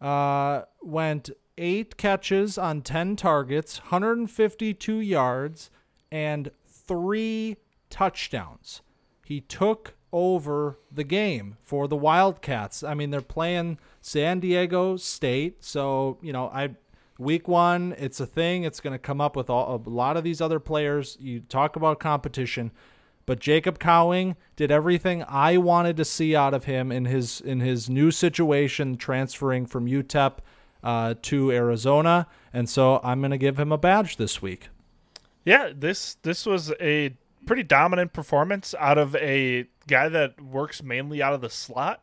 uh, 0.00 0.62
went 0.80 1.28
eight 1.58 1.98
catches 1.98 2.56
on 2.56 2.80
10 2.80 3.16
targets, 3.16 3.78
152 3.78 5.00
yards, 5.00 5.68
and 6.10 6.50
three 6.66 7.58
touchdowns. 7.90 8.80
He 9.26 9.42
took 9.42 9.96
over 10.14 10.78
the 10.90 11.04
game 11.04 11.58
for 11.60 11.86
the 11.86 11.94
Wildcats. 11.94 12.82
I 12.82 12.94
mean, 12.94 13.10
they're 13.10 13.20
playing 13.20 13.78
San 14.00 14.40
Diego 14.40 14.96
State, 14.96 15.62
so 15.62 16.16
you 16.22 16.32
know, 16.32 16.48
I 16.54 16.70
week 17.18 17.46
one, 17.46 17.94
it's 17.98 18.18
a 18.18 18.24
thing. 18.26 18.64
It's 18.64 18.80
going 18.80 18.94
to 18.94 18.98
come 18.98 19.20
up 19.20 19.36
with 19.36 19.50
all, 19.50 19.82
a 19.86 19.90
lot 19.90 20.16
of 20.16 20.24
these 20.24 20.40
other 20.40 20.58
players. 20.58 21.18
You 21.20 21.40
talk 21.40 21.76
about 21.76 22.00
competition, 22.00 22.70
but 23.28 23.40
Jacob 23.40 23.78
Cowing 23.78 24.36
did 24.56 24.70
everything 24.70 25.22
I 25.28 25.58
wanted 25.58 25.98
to 25.98 26.04
see 26.06 26.34
out 26.34 26.54
of 26.54 26.64
him 26.64 26.90
in 26.90 27.04
his 27.04 27.42
in 27.42 27.60
his 27.60 27.90
new 27.90 28.10
situation, 28.10 28.96
transferring 28.96 29.66
from 29.66 29.84
UTEP 29.84 30.38
uh, 30.82 31.12
to 31.20 31.52
Arizona, 31.52 32.26
and 32.54 32.70
so 32.70 33.00
I'm 33.04 33.20
going 33.20 33.32
to 33.32 33.36
give 33.36 33.60
him 33.60 33.70
a 33.70 33.76
badge 33.76 34.16
this 34.16 34.40
week. 34.40 34.70
Yeah, 35.44 35.72
this 35.76 36.14
this 36.22 36.46
was 36.46 36.72
a 36.80 37.18
pretty 37.44 37.64
dominant 37.64 38.14
performance 38.14 38.74
out 38.78 38.96
of 38.96 39.14
a 39.16 39.66
guy 39.86 40.08
that 40.08 40.40
works 40.40 40.82
mainly 40.82 41.20
out 41.20 41.34
of 41.34 41.42
the 41.42 41.50
slot. 41.50 42.02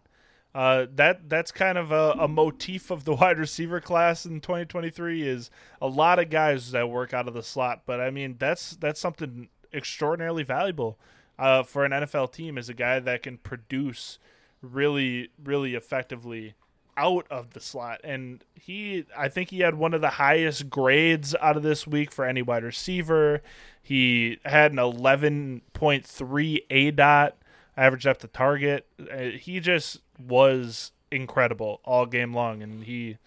Uh, 0.54 0.86
that 0.94 1.28
that's 1.28 1.52
kind 1.52 1.80
of 1.80 1.92
a, 1.92 2.12
a, 2.20 2.28
motif 2.28 2.92
of 2.92 3.04
the 3.04 3.16
wide 3.16 3.40
receiver 3.40 3.82
class 3.82 4.28
in 4.28 4.42
2023 4.42 5.28
is 5.28 5.50
a 5.82 5.88
lot 5.88 6.20
of 6.20 6.30
guys 6.30 6.70
that 6.70 6.88
work 6.88 7.16
out 7.16 7.28
of 7.28 7.34
the 7.34 7.42
slot. 7.42 7.82
But 7.88 8.00
I 8.00 8.12
mean, 8.12 8.36
that's 8.38 8.76
that's 8.76 9.00
something 9.00 9.50
extraordinarily 9.74 10.44
valuable 10.44 11.00
uh, 11.38 11.64
for 11.64 11.86
an 11.86 11.92
NFL 11.92 12.32
team 12.32 12.58
is 12.58 12.70
a 12.70 12.74
guy 12.74 13.00
that 13.00 13.24
can 13.24 13.38
produce 13.38 14.20
really 14.62 15.30
really 15.44 15.76
effectively 15.76 16.56
out 16.98 17.26
of 17.30 17.52
the 17.52 17.60
slot. 17.60 18.02
And 18.04 18.44
he, 18.54 19.06
I 19.18 19.28
think 19.28 19.50
he 19.50 19.60
had 19.60 19.76
one 19.76 19.94
of 19.94 20.02
the 20.02 20.12
highest 20.12 20.70
grades 20.70 21.36
out 21.42 21.58
of 21.58 21.64
this 21.64 21.86
week 21.86 22.12
for 22.12 22.26
any 22.26 22.42
wide 22.42 22.64
receiver. 22.64 23.42
He 23.82 24.40
had 24.46 24.72
an 24.72 24.78
11.3 24.78 25.62
aDOT 26.70 27.32
average 27.78 28.08
up 28.08 28.20
the 28.20 28.28
target. 28.28 28.88
Uh, 29.00 29.38
he 29.38 29.60
just 29.60 30.02
was 30.18 30.92
incredible 31.12 31.82
all 31.84 32.06
game 32.06 32.34
long, 32.34 32.64
and 32.64 32.84
he, 32.86 33.18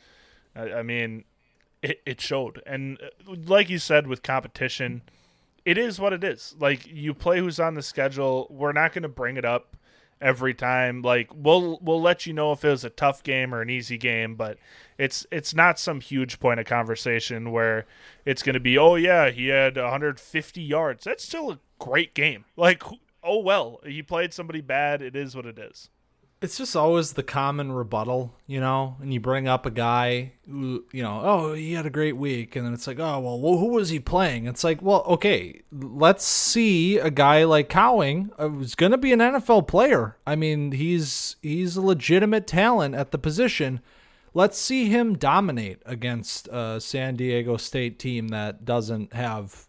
I 0.57 0.83
mean, 0.83 1.25
it, 1.83 2.01
it 2.07 2.21
showed. 2.21 2.63
And 2.67 2.99
uh, 3.03 3.35
like 3.47 3.69
you 3.69 3.79
said, 3.79 4.07
with 4.07 4.23
competition, 4.23 5.03
it 5.69 5.77
is 5.77 6.01
what 6.01 6.15
it 6.15 6.25
is. 6.25 6.57
Like 6.59 6.87
you 6.87 7.13
play 7.13 7.41
who's 7.41 7.61
on 7.61 7.75
the 7.75 7.83
schedule. 7.83 8.47
We're 8.49 8.73
not 8.73 8.95
going 8.95 9.03
to 9.03 9.09
bring 9.09 9.37
it 9.37 9.45
up 9.45 9.77
every 10.19 10.55
time. 10.55 11.03
Like 11.03 11.29
we'll 11.35 11.79
we'll 11.83 12.01
let 12.01 12.25
you 12.25 12.33
know 12.33 12.53
if 12.53 12.65
it 12.65 12.71
was 12.71 12.85
a 12.85 12.91
tough 12.91 13.23
game 13.23 13.55
or 13.55 13.61
an 13.61 13.69
easy 13.69 13.99
game, 13.99 14.35
but 14.35 14.57
it's 14.97 15.27
it's 15.31 15.53
not 15.53 15.79
some 15.79 16.01
huge 16.01 16.41
point 16.41 16.59
of 16.59 16.65
conversation 16.65 17.53
where 17.53 17.85
it's 18.25 18.43
going 18.43 18.55
to 18.55 18.61
be 18.61 18.79
oh 18.79 18.95
yeah 18.95 19.29
he 19.29 19.49
had 19.49 19.77
150 19.77 20.63
yards. 20.63 21.05
That's 21.05 21.23
still 21.23 21.51
a 21.51 21.59
great 21.79 22.15
game. 22.15 22.47
Like 22.57 22.83
oh 23.23 23.41
well, 23.41 23.81
he 23.85 24.03
played 24.03 24.33
somebody 24.33 24.63
bad. 24.63 25.03
It 25.03 25.15
is 25.15 25.37
what 25.37 25.45
it 25.45 25.59
is 25.59 25.91
it's 26.41 26.57
just 26.57 26.77
always 26.77 27.13
the 27.13 27.23
common 27.23 27.73
rebuttal, 27.73 28.33
you 28.47 28.61
know, 28.61 28.97
and 29.01 29.13
you 29.13 29.19
bring 29.19 29.49
up 29.49 29.67
a 29.67 29.71
guy 29.71 30.33
who, 30.49 30.85
you 30.93 31.03
know, 31.03 31.21
oh, 31.25 31.53
he 31.53 31.73
had 31.73 31.87
a 31.87 31.91
great 31.91 32.17
week. 32.17 32.55
And 32.55 32.65
then 32.65 32.73
it's 32.73 32.87
like, 32.87 33.01
oh, 33.01 33.19
well, 33.19 33.59
who 33.59 33.69
was 33.69 33.89
he 33.89 33.99
playing? 33.99 34.47
It's 34.47 34.63
like, 34.63 34.81
well, 34.81 35.03
okay, 35.07 35.63
let's 35.73 36.25
see 36.25 36.99
a 36.99 37.11
guy 37.11 37.45
like 37.45 37.69
Cowing 37.69 38.31
uh, 38.39 38.49
who's 38.49 38.75
going 38.75 38.93
to 38.93 38.99
be 38.99 39.13
an 39.13 39.19
NFL 39.19 39.67
player. 39.67 40.17
I 40.27 40.37
mean, 40.37 40.73
he's 40.73 41.37
he's 41.43 41.77
a 41.77 41.83
legitimate 41.83 42.47
talent 42.47 42.95
at 42.95 43.11
the 43.11 43.19
position. 43.19 43.81
Let's 44.35 44.59
see 44.59 44.89
him 44.89 45.17
dominate 45.17 45.83
against 45.87 46.49
a 46.53 46.81
San 46.81 47.17
Diego 47.17 47.57
State 47.57 47.99
team 47.99 48.29
that 48.29 48.65
doesn't 48.65 49.13
have 49.13 49.68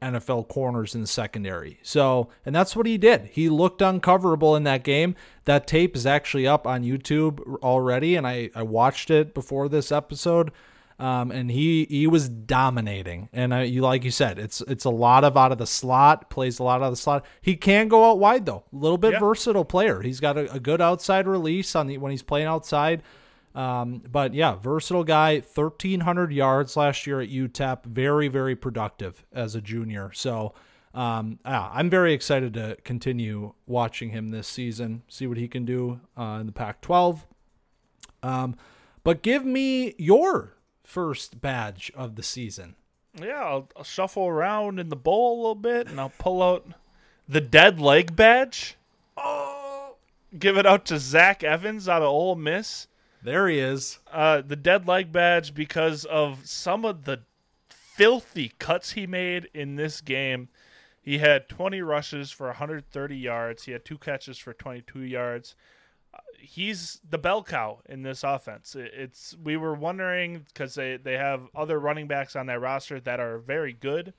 NFL 0.00 0.48
corners 0.48 0.94
in 0.94 1.00
the 1.00 1.06
secondary. 1.06 1.78
So, 1.82 2.28
and 2.44 2.54
that's 2.54 2.74
what 2.74 2.86
he 2.86 2.98
did. 2.98 3.26
He 3.32 3.48
looked 3.48 3.80
uncoverable 3.80 4.56
in 4.56 4.64
that 4.64 4.82
game. 4.84 5.14
That 5.44 5.66
tape 5.66 5.96
is 5.96 6.06
actually 6.06 6.46
up 6.46 6.66
on 6.66 6.82
YouTube 6.82 7.40
already, 7.62 8.16
and 8.16 8.26
I, 8.26 8.50
I 8.54 8.62
watched 8.62 9.10
it 9.10 9.34
before 9.34 9.68
this 9.68 9.90
episode. 9.92 10.52
Um, 10.98 11.30
and 11.30 11.50
he 11.50 11.86
he 11.88 12.06
was 12.06 12.28
dominating. 12.28 13.30
And 13.32 13.54
I, 13.54 13.62
you 13.62 13.80
like 13.80 14.04
you 14.04 14.10
said, 14.10 14.38
it's 14.38 14.60
it's 14.62 14.84
a 14.84 14.90
lot 14.90 15.24
of 15.24 15.34
out 15.34 15.50
of 15.50 15.56
the 15.56 15.66
slot, 15.66 16.28
plays 16.28 16.58
a 16.58 16.62
lot 16.62 16.82
out 16.82 16.88
of 16.88 16.92
the 16.92 16.96
slot. 16.98 17.24
He 17.40 17.56
can 17.56 17.88
go 17.88 18.10
out 18.10 18.18
wide 18.18 18.44
though, 18.44 18.64
a 18.70 18.76
little 18.76 18.98
bit 18.98 19.18
versatile 19.18 19.64
player. 19.64 20.02
He's 20.02 20.20
got 20.20 20.36
a, 20.36 20.52
a 20.52 20.60
good 20.60 20.82
outside 20.82 21.26
release 21.26 21.74
on 21.74 21.86
the 21.86 21.96
when 21.96 22.10
he's 22.10 22.22
playing 22.22 22.48
outside. 22.48 23.02
Um, 23.54 24.02
but 24.10 24.32
yeah, 24.32 24.54
versatile 24.54 25.04
guy, 25.04 25.34
1,300 25.40 26.32
yards 26.32 26.76
last 26.76 27.06
year 27.06 27.20
at 27.20 27.28
UTEP. 27.28 27.84
Very, 27.84 28.28
very 28.28 28.54
productive 28.54 29.24
as 29.32 29.54
a 29.54 29.60
junior. 29.60 30.12
So 30.12 30.54
um, 30.92 31.38
yeah, 31.44 31.70
I'm 31.72 31.88
very 31.88 32.12
excited 32.12 32.54
to 32.54 32.76
continue 32.84 33.54
watching 33.66 34.10
him 34.10 34.28
this 34.28 34.48
season, 34.48 35.02
see 35.08 35.26
what 35.26 35.36
he 35.36 35.48
can 35.48 35.64
do 35.64 36.00
uh, 36.16 36.38
in 36.40 36.46
the 36.46 36.52
Pac 36.52 36.80
12. 36.80 37.26
Um, 38.22 38.56
but 39.04 39.22
give 39.22 39.44
me 39.44 39.94
your 39.98 40.54
first 40.84 41.40
badge 41.40 41.92
of 41.94 42.16
the 42.16 42.22
season. 42.22 42.74
Yeah, 43.14 43.42
I'll, 43.42 43.68
I'll 43.76 43.84
shuffle 43.84 44.26
around 44.26 44.78
in 44.78 44.88
the 44.88 44.96
bowl 44.96 45.36
a 45.36 45.40
little 45.40 45.54
bit 45.54 45.88
and 45.88 46.00
I'll 46.00 46.12
pull 46.18 46.42
out 46.42 46.66
the 47.28 47.40
dead 47.40 47.80
leg 47.80 48.16
badge. 48.16 48.76
Oh, 49.16 49.94
give 50.36 50.56
it 50.56 50.66
out 50.66 50.84
to 50.86 50.98
Zach 50.98 51.44
Evans 51.44 51.88
out 51.88 52.02
of 52.02 52.08
Ole 52.08 52.36
Miss. 52.36 52.88
There 53.22 53.48
he 53.48 53.58
is. 53.58 53.98
Uh, 54.10 54.40
the 54.40 54.56
dead 54.56 54.86
leg 54.86 55.12
badge 55.12 55.54
because 55.54 56.04
of 56.04 56.46
some 56.48 56.84
of 56.84 57.04
the 57.04 57.20
filthy 57.68 58.52
cuts 58.58 58.92
he 58.92 59.06
made 59.06 59.48
in 59.52 59.76
this 59.76 60.00
game. 60.00 60.48
He 61.02 61.18
had 61.18 61.48
20 61.48 61.82
rushes 61.82 62.30
for 62.30 62.46
130 62.46 63.16
yards. 63.16 63.64
He 63.64 63.72
had 63.72 63.84
two 63.84 63.98
catches 63.98 64.38
for 64.38 64.52
22 64.52 65.00
yards. 65.00 65.54
He's 66.38 67.00
the 67.08 67.18
bell 67.18 67.42
cow 67.42 67.80
in 67.86 68.02
this 68.02 68.24
offense. 68.24 68.74
It's 68.74 69.36
we 69.42 69.56
were 69.56 69.74
wondering 69.74 70.46
because 70.48 70.74
they 70.74 70.96
they 70.96 71.18
have 71.18 71.48
other 71.54 71.78
running 71.78 72.08
backs 72.08 72.34
on 72.34 72.46
that 72.46 72.60
roster 72.60 72.98
that 73.00 73.20
are 73.20 73.38
very 73.38 73.72
good, 73.72 74.14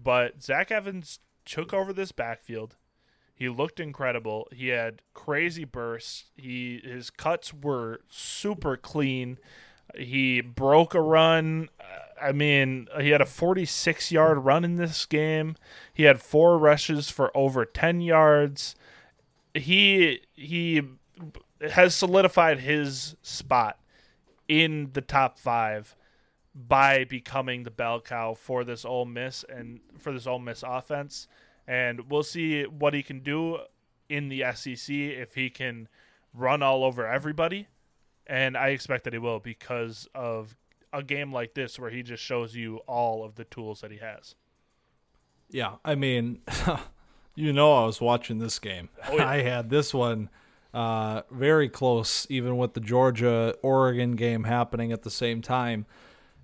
but 0.00 0.42
Zach 0.42 0.70
Evans 0.70 1.18
took 1.44 1.74
over 1.74 1.92
this 1.92 2.12
backfield. 2.12 2.76
He 3.36 3.50
looked 3.50 3.78
incredible. 3.78 4.48
He 4.50 4.68
had 4.68 5.02
crazy 5.12 5.64
bursts. 5.64 6.24
He 6.34 6.80
his 6.82 7.10
cuts 7.10 7.52
were 7.52 8.00
super 8.08 8.78
clean. 8.78 9.36
He 9.94 10.40
broke 10.40 10.94
a 10.94 11.02
run. 11.02 11.68
I 12.20 12.32
mean, 12.32 12.88
he 12.98 13.10
had 13.10 13.20
a 13.20 13.26
46 13.26 14.10
yard 14.10 14.38
run 14.38 14.64
in 14.64 14.76
this 14.76 15.04
game. 15.04 15.56
He 15.92 16.04
had 16.04 16.22
four 16.22 16.56
rushes 16.56 17.10
for 17.10 17.36
over 17.36 17.66
10 17.66 18.00
yards. 18.00 18.74
He 19.52 20.22
he 20.32 20.80
has 21.60 21.94
solidified 21.94 22.60
his 22.60 23.16
spot 23.20 23.78
in 24.48 24.92
the 24.94 25.02
top 25.02 25.38
5 25.38 25.94
by 26.54 27.04
becoming 27.04 27.64
the 27.64 27.70
bell 27.70 28.00
cow 28.00 28.32
for 28.32 28.64
this 28.64 28.82
Ole 28.82 29.04
Miss 29.04 29.44
and 29.46 29.80
for 29.98 30.10
this 30.10 30.26
Ole 30.26 30.38
Miss 30.38 30.64
offense 30.66 31.28
and 31.66 32.10
we'll 32.10 32.22
see 32.22 32.64
what 32.64 32.94
he 32.94 33.02
can 33.02 33.20
do 33.20 33.58
in 34.08 34.28
the 34.28 34.44
SEC 34.54 34.94
if 34.94 35.34
he 35.34 35.50
can 35.50 35.88
run 36.32 36.62
all 36.62 36.84
over 36.84 37.06
everybody. 37.06 37.68
And 38.26 38.56
I 38.56 38.68
expect 38.68 39.04
that 39.04 39.12
he 39.12 39.18
will 39.18 39.40
because 39.40 40.08
of 40.14 40.56
a 40.92 41.02
game 41.02 41.32
like 41.32 41.54
this 41.54 41.78
where 41.78 41.90
he 41.90 42.02
just 42.02 42.22
shows 42.22 42.54
you 42.54 42.78
all 42.86 43.24
of 43.24 43.34
the 43.36 43.44
tools 43.44 43.80
that 43.80 43.90
he 43.90 43.98
has. 43.98 44.34
Yeah, 45.48 45.76
I 45.84 45.94
mean, 45.94 46.40
you 47.34 47.52
know, 47.52 47.72
I 47.72 47.86
was 47.86 48.00
watching 48.00 48.38
this 48.38 48.58
game. 48.58 48.88
Oh, 49.08 49.16
yeah. 49.16 49.28
I 49.28 49.42
had 49.42 49.70
this 49.70 49.94
one 49.94 50.28
uh, 50.74 51.22
very 51.30 51.68
close, 51.68 52.26
even 52.30 52.56
with 52.56 52.74
the 52.74 52.80
Georgia 52.80 53.54
Oregon 53.62 54.16
game 54.16 54.44
happening 54.44 54.92
at 54.92 55.02
the 55.02 55.10
same 55.10 55.42
time. 55.42 55.86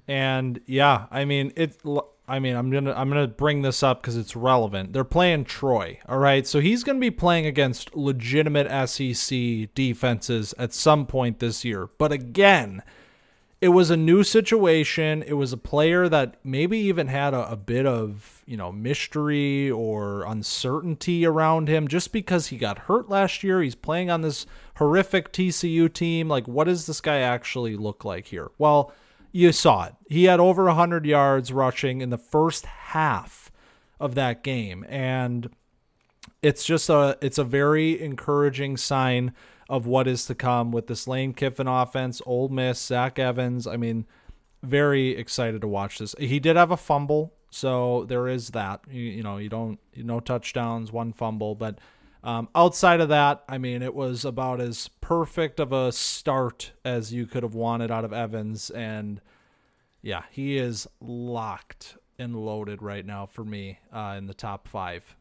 And 0.06 0.61
yeah, 0.66 1.06
I 1.11 1.24
mean, 1.24 1.52
it 1.56 1.78
I 2.28 2.38
mean, 2.38 2.54
I'm 2.54 2.70
gonna 2.70 2.92
I'm 2.92 3.08
gonna 3.08 3.26
bring 3.26 3.62
this 3.62 3.82
up 3.82 4.00
because 4.00 4.16
it's 4.16 4.37
relevant. 4.37 4.92
They're 4.92 5.04
playing 5.04 5.44
Troy, 5.44 5.98
all 6.08 6.18
right. 6.18 6.46
So 6.46 6.61
he's 6.61 6.85
gonna 6.85 7.00
be 7.00 7.11
playing 7.11 7.46
against 7.46 7.96
legitimate 7.96 8.68
SEC 8.88 9.74
defenses 9.74 10.54
at 10.58 10.72
some 10.72 11.06
point 11.06 11.40
this 11.40 11.64
year. 11.64 11.88
But 11.98 12.12
again, 12.12 12.82
it 13.62 13.68
was 13.68 13.90
a 13.90 13.96
new 13.96 14.24
situation. 14.24 15.22
It 15.22 15.35
was 15.35 15.52
a 15.52 15.56
player 15.56 16.08
that 16.08 16.35
maybe 16.42 16.78
even 16.78 17.06
had 17.06 17.32
a, 17.32 17.48
a, 17.48 17.56
bit 17.56 17.87
of, 17.87 18.42
you 18.44 18.56
know, 18.56 18.72
mystery 18.72 19.70
or 19.70 20.24
uncertainty 20.24 21.24
around 21.24 21.68
him 21.68 21.87
just 21.87 22.11
because 22.11 22.48
he 22.48 22.58
got 22.58 22.80
hurt 22.80 23.08
last 23.08 23.44
year. 23.44 23.62
He's 23.62 23.76
playing 23.76 24.11
on 24.11 24.22
this 24.22 24.46
horrific 24.78 25.32
TCU 25.32 25.92
team. 25.92 26.28
Like, 26.28 26.48
what 26.48 26.64
does 26.64 26.87
this 26.87 27.00
guy 27.00 27.18
actually 27.18 27.76
look 27.76 28.04
like 28.04 28.26
here? 28.26 28.50
Well, 28.58 28.92
you 29.33 29.51
saw 29.51 29.87
it. 29.87 29.95
He 30.09 30.25
had 30.25 30.38
over 30.38 30.64
100 30.64 31.07
yards 31.07 31.53
rushing 31.53 32.01
in 32.01 32.11
the 32.11 32.18
first 32.18 32.66
half 32.66 33.51
of 33.99 34.14
that 34.14 34.42
game. 34.42 34.85
And 34.88 35.51
it's 36.42 36.64
just 36.64 36.90
a 36.90 37.16
it's 37.23 37.38
a 37.38 37.45
very 37.45 38.01
encouraging 38.01 38.77
sign 38.77 39.33
of 39.68 39.87
what 39.87 40.07
is 40.07 40.27
to 40.27 40.35
come 40.35 40.71
with 40.71 40.87
this 40.87 41.09
Lane 41.09 41.33
Kiffin 41.33 41.66
offense, 41.66 42.21
Ole 42.27 42.49
Miss, 42.49 42.79
Zach 42.79 43.18
Evans. 43.18 43.66
I 43.66 43.77
mean, 43.77 44.05
very 44.62 45.16
excited 45.16 45.61
to 45.62 45.68
watch 45.68 45.99
this. 45.99 46.14
He 46.18 46.38
did 46.38 46.57
have 46.57 46.71
a 46.71 46.77
fumble, 46.77 47.33
so 47.49 48.05
there 48.09 48.29
is 48.29 48.51
that. 48.51 48.81
You, 48.90 49.03
you 49.03 49.23
know, 49.23 49.38
you 49.38 49.49
don't 49.49 49.79
no 49.97 50.21
touchdowns, 50.21 50.92
one 50.92 51.12
fumble, 51.12 51.55
but 51.55 51.79
um, 52.24 52.48
outside 52.54 53.00
of 53.00 53.08
that, 53.08 53.42
I 53.48 53.58
mean, 53.58 53.82
it 53.82 53.94
was 53.94 54.24
about 54.24 54.61
as 54.61 54.88
perfect 55.00 55.58
of 55.58 55.72
a 55.72 55.90
start 55.90 56.72
as 56.85 57.12
you 57.12 57.26
could 57.26 57.42
have 57.42 57.54
wanted 57.54 57.90
out 57.90 58.04
of 58.04 58.12
Evans, 58.12 58.70
and 58.70 59.20
yeah, 60.02 60.22
he 60.30 60.56
is 60.56 60.87
locked 61.00 61.96
and 62.18 62.37
loaded 62.37 62.82
right 62.82 63.04
now 63.04 63.26
for 63.26 63.44
me 63.44 63.78
uh, 63.92 64.14
in 64.16 64.26
the 64.26 64.35
top 64.35 64.68
five. 64.68 65.16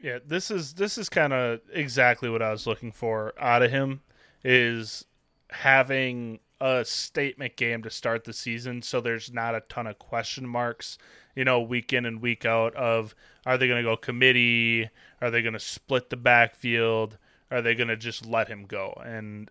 Yeah, 0.00 0.18
this 0.24 0.50
is 0.50 0.74
this 0.74 0.98
is 0.98 1.08
kind 1.08 1.32
of 1.32 1.60
exactly 1.72 2.28
what 2.28 2.42
I 2.42 2.50
was 2.50 2.66
looking 2.66 2.92
for 2.92 3.34
out 3.38 3.62
of 3.62 3.70
him 3.70 4.02
is 4.44 5.04
having 5.50 6.40
a 6.60 6.84
statement 6.84 7.56
game 7.56 7.82
to 7.82 7.90
start 7.90 8.24
the 8.24 8.32
season 8.32 8.80
so 8.82 9.00
there's 9.00 9.32
not 9.32 9.54
a 9.54 9.60
ton 9.68 9.86
of 9.86 9.98
question 9.98 10.46
marks, 10.46 10.96
you 11.36 11.44
know, 11.44 11.60
week 11.60 11.92
in 11.92 12.04
and 12.04 12.20
week 12.20 12.44
out 12.44 12.74
of 12.74 13.14
are 13.44 13.56
they 13.56 13.68
going 13.68 13.82
to 13.82 13.88
go 13.88 13.96
committee, 13.96 14.90
are 15.20 15.30
they 15.30 15.42
going 15.42 15.52
to 15.52 15.60
split 15.60 16.10
the 16.10 16.16
backfield, 16.16 17.18
are 17.50 17.62
they 17.62 17.76
going 17.76 17.88
to 17.88 17.96
just 17.96 18.26
let 18.26 18.48
him 18.48 18.64
go? 18.66 19.00
And 19.04 19.48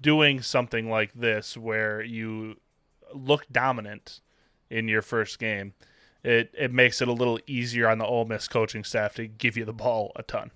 doing 0.00 0.42
something 0.42 0.90
like 0.90 1.12
this 1.12 1.56
where 1.56 2.02
you 2.02 2.56
look 3.14 3.46
dominant 3.52 4.20
in 4.68 4.88
your 4.88 5.02
first 5.02 5.38
game 5.38 5.74
it 6.22 6.54
it 6.56 6.72
makes 6.72 7.00
it 7.00 7.08
a 7.08 7.12
little 7.12 7.38
easier 7.46 7.88
on 7.88 7.98
the 7.98 8.04
Ole 8.04 8.24
Miss 8.24 8.48
coaching 8.48 8.84
staff 8.84 9.14
to 9.14 9.26
give 9.26 9.56
you 9.56 9.64
the 9.64 9.72
ball 9.72 10.12
a 10.16 10.22
ton. 10.22 10.50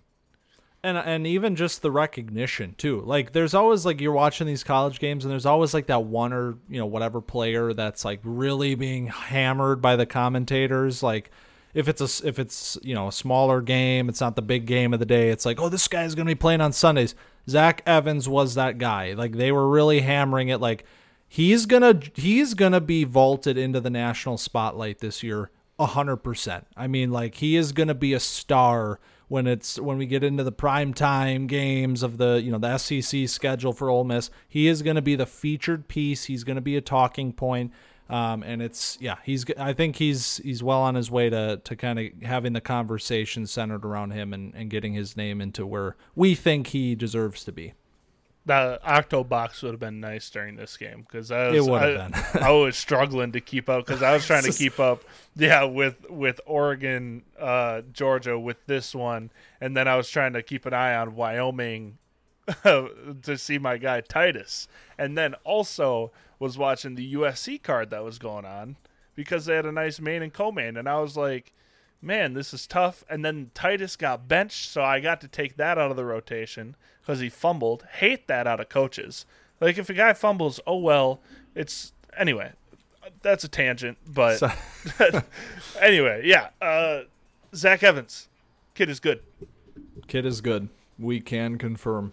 And 0.84 0.98
and 0.98 1.26
even 1.26 1.56
just 1.56 1.80
the 1.80 1.90
recognition 1.90 2.74
too. 2.76 3.00
Like 3.00 3.32
there's 3.32 3.54
always 3.54 3.86
like 3.86 4.00
you're 4.00 4.12
watching 4.12 4.46
these 4.46 4.62
college 4.62 5.00
games 5.00 5.24
and 5.24 5.32
there's 5.32 5.46
always 5.46 5.72
like 5.72 5.86
that 5.86 6.04
one 6.04 6.32
or, 6.32 6.58
you 6.68 6.78
know, 6.78 6.86
whatever 6.86 7.22
player 7.22 7.72
that's 7.72 8.04
like 8.04 8.20
really 8.22 8.74
being 8.74 9.06
hammered 9.06 9.80
by 9.80 9.96
the 9.96 10.04
commentators 10.04 11.02
like 11.02 11.30
if 11.74 11.88
it's 11.88 12.00
a 12.00 12.26
if 12.26 12.38
it's 12.38 12.78
you 12.82 12.94
know 12.94 13.08
a 13.08 13.12
smaller 13.12 13.60
game, 13.60 14.08
it's 14.08 14.20
not 14.20 14.36
the 14.36 14.42
big 14.42 14.66
game 14.66 14.94
of 14.94 15.00
the 15.00 15.06
day. 15.06 15.30
It's 15.30 15.44
like, 15.44 15.60
oh, 15.60 15.68
this 15.68 15.88
guy's 15.88 16.14
gonna 16.14 16.26
be 16.26 16.34
playing 16.34 16.60
on 16.60 16.72
Sundays. 16.72 17.14
Zach 17.48 17.82
Evans 17.84 18.28
was 18.28 18.54
that 18.54 18.78
guy. 18.78 19.12
Like 19.12 19.32
they 19.32 19.52
were 19.52 19.68
really 19.68 20.00
hammering 20.00 20.48
it. 20.48 20.60
Like 20.60 20.84
he's 21.26 21.66
gonna 21.66 22.00
he's 22.14 22.54
gonna 22.54 22.80
be 22.80 23.04
vaulted 23.04 23.58
into 23.58 23.80
the 23.80 23.90
national 23.90 24.38
spotlight 24.38 25.00
this 25.00 25.22
year 25.22 25.50
hundred 25.80 26.18
percent. 26.18 26.66
I 26.76 26.86
mean, 26.86 27.10
like 27.10 27.36
he 27.36 27.56
is 27.56 27.72
gonna 27.72 27.94
be 27.94 28.12
a 28.12 28.20
star 28.20 29.00
when 29.34 29.48
it's 29.48 29.80
when 29.80 29.98
we 29.98 30.06
get 30.06 30.22
into 30.22 30.44
the 30.44 30.52
prime 30.52 30.94
time 30.94 31.48
games 31.48 32.04
of 32.04 32.18
the 32.18 32.40
you 32.40 32.52
know 32.52 32.58
the 32.58 32.78
SEC 32.78 33.28
schedule 33.28 33.72
for 33.72 33.90
Ole 33.90 34.04
Miss. 34.04 34.30
He 34.48 34.68
is 34.68 34.80
gonna 34.80 35.02
be 35.02 35.16
the 35.16 35.26
featured 35.26 35.88
piece. 35.88 36.26
He's 36.26 36.44
gonna 36.44 36.60
be 36.60 36.76
a 36.76 36.80
talking 36.80 37.32
point. 37.32 37.72
Um, 38.08 38.44
and 38.44 38.62
it's 38.62 38.96
yeah, 39.00 39.16
he's 39.24 39.44
I 39.58 39.72
think 39.72 39.96
he's 39.96 40.36
he's 40.36 40.62
well 40.62 40.82
on 40.82 40.94
his 40.94 41.10
way 41.10 41.30
to 41.30 41.60
to 41.64 41.74
kind 41.74 41.98
of 41.98 42.06
having 42.22 42.52
the 42.52 42.60
conversation 42.60 43.48
centered 43.48 43.84
around 43.84 44.12
him 44.12 44.32
and, 44.32 44.54
and 44.54 44.70
getting 44.70 44.94
his 44.94 45.16
name 45.16 45.40
into 45.40 45.66
where 45.66 45.96
we 46.14 46.36
think 46.36 46.68
he 46.68 46.94
deserves 46.94 47.42
to 47.42 47.50
be 47.50 47.74
the 48.46 48.78
octo 48.84 49.24
box 49.24 49.62
would 49.62 49.72
have 49.72 49.80
been 49.80 50.00
nice 50.00 50.28
during 50.28 50.56
this 50.56 50.76
game 50.76 51.06
because 51.08 51.30
I 51.30 51.50
was 51.50 51.68
I, 51.68 52.38
I, 52.40 52.50
was 52.50 52.76
struggling 52.76 53.32
to 53.32 53.40
keep 53.40 53.68
up 53.68 53.86
because 53.86 54.02
I 54.02 54.12
was 54.12 54.26
trying 54.26 54.42
to 54.42 54.52
keep 54.58 54.78
up, 54.78 55.02
yeah, 55.34 55.64
with 55.64 56.10
with 56.10 56.40
Oregon, 56.44 57.22
uh, 57.38 57.82
Georgia 57.92 58.38
with 58.38 58.58
this 58.66 58.94
one, 58.94 59.30
and 59.60 59.76
then 59.76 59.88
I 59.88 59.96
was 59.96 60.10
trying 60.10 60.34
to 60.34 60.42
keep 60.42 60.66
an 60.66 60.74
eye 60.74 60.94
on 60.94 61.14
Wyoming 61.14 61.98
to 62.62 63.38
see 63.38 63.58
my 63.58 63.78
guy 63.78 64.02
Titus, 64.02 64.68
and 64.98 65.16
then 65.16 65.34
also 65.44 66.12
was 66.38 66.58
watching 66.58 66.96
the 66.96 67.14
UFC 67.14 67.62
card 67.62 67.90
that 67.90 68.04
was 68.04 68.18
going 68.18 68.44
on 68.44 68.76
because 69.14 69.46
they 69.46 69.56
had 69.56 69.64
a 69.64 69.72
nice 69.72 70.00
main 70.00 70.22
and 70.22 70.32
co-main, 70.32 70.76
and 70.76 70.86
I 70.86 71.00
was 71.00 71.16
like 71.16 71.54
man, 72.04 72.34
this 72.34 72.52
is 72.54 72.66
tough. 72.66 73.04
And 73.08 73.24
then 73.24 73.50
Titus 73.54 73.96
got 73.96 74.28
benched, 74.28 74.70
so 74.70 74.82
I 74.82 75.00
got 75.00 75.20
to 75.22 75.28
take 75.28 75.56
that 75.56 75.78
out 75.78 75.90
of 75.90 75.96
the 75.96 76.04
rotation 76.04 76.76
because 77.00 77.20
he 77.20 77.28
fumbled. 77.28 77.84
Hate 77.98 78.26
that 78.28 78.46
out 78.46 78.60
of 78.60 78.68
coaches. 78.68 79.26
Like 79.60 79.78
if 79.78 79.88
a 79.88 79.94
guy 79.94 80.12
fumbles, 80.12 80.60
oh 80.66 80.76
well. 80.78 81.20
It's 81.54 81.92
anyway. 82.16 82.52
That's 83.22 83.44
a 83.44 83.48
tangent, 83.48 83.98
but 84.06 84.38
so- 84.38 84.50
anyway, 85.80 86.22
yeah. 86.24 86.48
Uh, 86.60 87.02
Zach 87.54 87.82
Evans, 87.82 88.28
kid 88.74 88.88
is 88.88 88.98
good. 88.98 89.20
Kid 90.06 90.24
is 90.26 90.40
good. 90.40 90.68
We 90.98 91.20
can 91.20 91.58
confirm. 91.58 92.12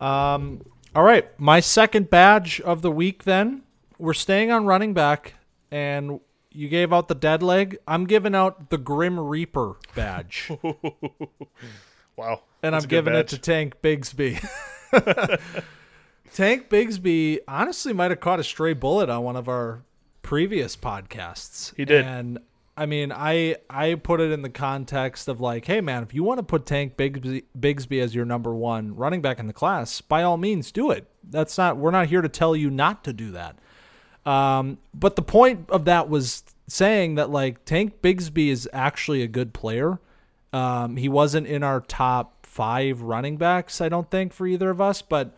Um. 0.00 0.62
All 0.96 1.02
right, 1.02 1.28
my 1.40 1.58
second 1.58 2.08
badge 2.08 2.60
of 2.60 2.82
the 2.82 2.90
week. 2.90 3.24
Then 3.24 3.62
we're 3.98 4.14
staying 4.14 4.50
on 4.52 4.64
running 4.66 4.94
back, 4.94 5.34
and 5.70 6.20
you 6.54 6.68
gave 6.68 6.92
out 6.92 7.08
the 7.08 7.14
dead 7.14 7.42
leg. 7.42 7.78
I'm 7.86 8.06
giving 8.06 8.34
out 8.34 8.70
the 8.70 8.78
Grim 8.78 9.18
Reaper 9.18 9.76
badge. 9.94 10.50
wow. 12.16 12.42
And 12.62 12.74
I'm 12.74 12.84
giving 12.84 13.12
badge. 13.12 13.32
it 13.32 13.36
to 13.36 13.38
Tank 13.38 13.74
Bigsby. 13.82 14.40
Tank 16.32 16.68
Bigsby 16.70 17.40
honestly 17.46 17.92
might 17.92 18.10
have 18.10 18.20
caught 18.20 18.40
a 18.40 18.44
stray 18.44 18.72
bullet 18.72 19.10
on 19.10 19.22
one 19.22 19.36
of 19.36 19.48
our 19.48 19.82
previous 20.22 20.76
podcasts. 20.76 21.74
He 21.76 21.84
did. 21.84 22.04
And 22.04 22.38
I 22.76 22.86
mean, 22.86 23.12
I 23.12 23.56
I 23.68 23.94
put 23.94 24.20
it 24.20 24.30
in 24.32 24.42
the 24.42 24.50
context 24.50 25.28
of 25.28 25.40
like, 25.40 25.66
hey 25.66 25.80
man, 25.80 26.02
if 26.02 26.14
you 26.14 26.22
want 26.22 26.38
to 26.38 26.42
put 26.42 26.66
Tank 26.66 26.96
Bigsby, 26.96 27.44
Bigsby 27.58 28.00
as 28.00 28.14
your 28.14 28.24
number 28.24 28.54
one 28.54 28.94
running 28.96 29.22
back 29.22 29.38
in 29.38 29.46
the 29.46 29.52
class, 29.52 30.00
by 30.00 30.22
all 30.22 30.36
means 30.36 30.72
do 30.72 30.90
it. 30.90 31.08
That's 31.22 31.58
not 31.58 31.76
we're 31.76 31.90
not 31.90 32.06
here 32.06 32.22
to 32.22 32.28
tell 32.28 32.56
you 32.56 32.70
not 32.70 33.04
to 33.04 33.12
do 33.12 33.30
that. 33.32 33.58
Um, 34.26 34.78
but 34.92 35.16
the 35.16 35.22
point 35.22 35.68
of 35.70 35.84
that 35.84 36.08
was 36.08 36.44
saying 36.66 37.16
that 37.16 37.30
like 37.30 37.64
Tank 37.64 38.00
Bigsby 38.02 38.48
is 38.48 38.68
actually 38.72 39.22
a 39.22 39.28
good 39.28 39.52
player. 39.52 40.00
Um, 40.52 40.96
he 40.96 41.08
wasn't 41.08 41.46
in 41.46 41.62
our 41.62 41.80
top 41.80 42.46
five 42.46 43.02
running 43.02 43.36
backs, 43.36 43.80
I 43.80 43.88
don't 43.88 44.10
think, 44.10 44.32
for 44.32 44.46
either 44.46 44.70
of 44.70 44.80
us, 44.80 45.02
but 45.02 45.36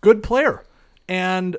good 0.00 0.22
player. 0.22 0.64
And 1.08 1.56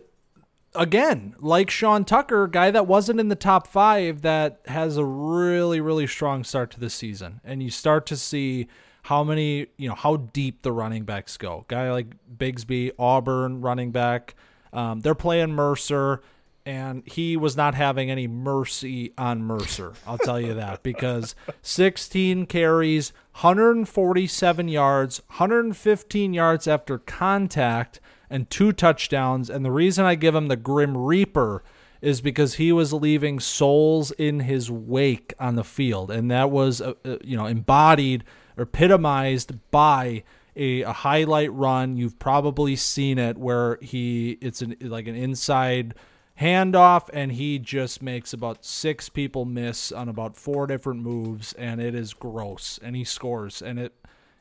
again, 0.73 1.35
like 1.39 1.69
Sean 1.69 2.05
Tucker, 2.05 2.47
guy 2.47 2.71
that 2.71 2.87
wasn't 2.87 3.19
in 3.19 3.27
the 3.27 3.35
top 3.35 3.67
five 3.67 4.21
that 4.21 4.61
has 4.65 4.97
a 4.97 5.05
really, 5.05 5.81
really 5.81 6.07
strong 6.07 6.43
start 6.43 6.71
to 6.71 6.79
the 6.79 6.89
season. 6.89 7.41
And 7.43 7.61
you 7.61 7.69
start 7.69 8.05
to 8.07 8.17
see 8.17 8.67
how 9.03 9.23
many, 9.23 9.67
you 9.77 9.89
know, 9.89 9.95
how 9.95 10.15
deep 10.15 10.61
the 10.61 10.71
running 10.71 11.03
backs 11.03 11.37
go. 11.37 11.65
Guy 11.67 11.91
like 11.91 12.07
Bigsby, 12.37 12.91
Auburn 12.97 13.61
running 13.61 13.91
back. 13.91 14.35
Um, 14.73 14.99
they're 15.01 15.15
playing 15.15 15.51
Mercer, 15.51 16.21
and 16.65 17.03
he 17.05 17.37
was 17.37 17.55
not 17.55 17.75
having 17.75 18.09
any 18.09 18.27
mercy 18.27 19.13
on 19.17 19.43
Mercer. 19.43 19.93
I'll 20.07 20.17
tell 20.17 20.41
you 20.41 20.53
that 20.55 20.81
because 20.83 21.35
16 21.61 22.47
carries, 22.47 23.13
147 23.33 24.67
yards, 24.67 25.21
115 25.27 26.33
yards 26.33 26.67
after 26.67 26.97
contact, 26.97 27.99
and 28.29 28.49
two 28.49 28.71
touchdowns. 28.71 29.49
And 29.49 29.63
the 29.63 29.71
reason 29.71 30.05
I 30.05 30.15
give 30.15 30.33
him 30.33 30.47
the 30.47 30.55
Grim 30.55 30.97
Reaper 30.97 31.63
is 32.01 32.19
because 32.19 32.55
he 32.55 32.71
was 32.71 32.91
leaving 32.91 33.39
souls 33.39 34.11
in 34.11 34.41
his 34.41 34.69
wake 34.69 35.33
on 35.39 35.55
the 35.55 35.63
field, 35.63 36.11
and 36.11 36.29
that 36.29 36.51
was 36.51 36.81
uh, 36.81 36.93
uh 37.05 37.17
you 37.23 37.37
know 37.37 37.45
embodied 37.45 38.25
or 38.57 38.63
epitomized 38.63 39.53
by 39.71 40.23
a, 40.55 40.81
a 40.81 40.93
highlight 40.93 41.51
run. 41.53 41.97
You've 41.97 42.19
probably 42.19 42.75
seen 42.75 43.17
it 43.17 43.37
where 43.37 43.77
he 43.81 44.37
it's 44.41 44.61
an 44.61 44.75
like 44.81 45.07
an 45.07 45.15
inside 45.15 45.95
handoff 46.39 47.09
and 47.13 47.31
he 47.31 47.59
just 47.59 48.01
makes 48.01 48.33
about 48.33 48.65
six 48.65 49.07
people 49.07 49.45
miss 49.45 49.91
on 49.91 50.09
about 50.09 50.35
four 50.35 50.65
different 50.65 51.01
moves 51.01 51.53
and 51.53 51.79
it 51.79 51.93
is 51.93 52.13
gross 52.13 52.79
and 52.81 52.95
he 52.95 53.03
scores 53.03 53.61
and 53.61 53.79
it 53.79 53.93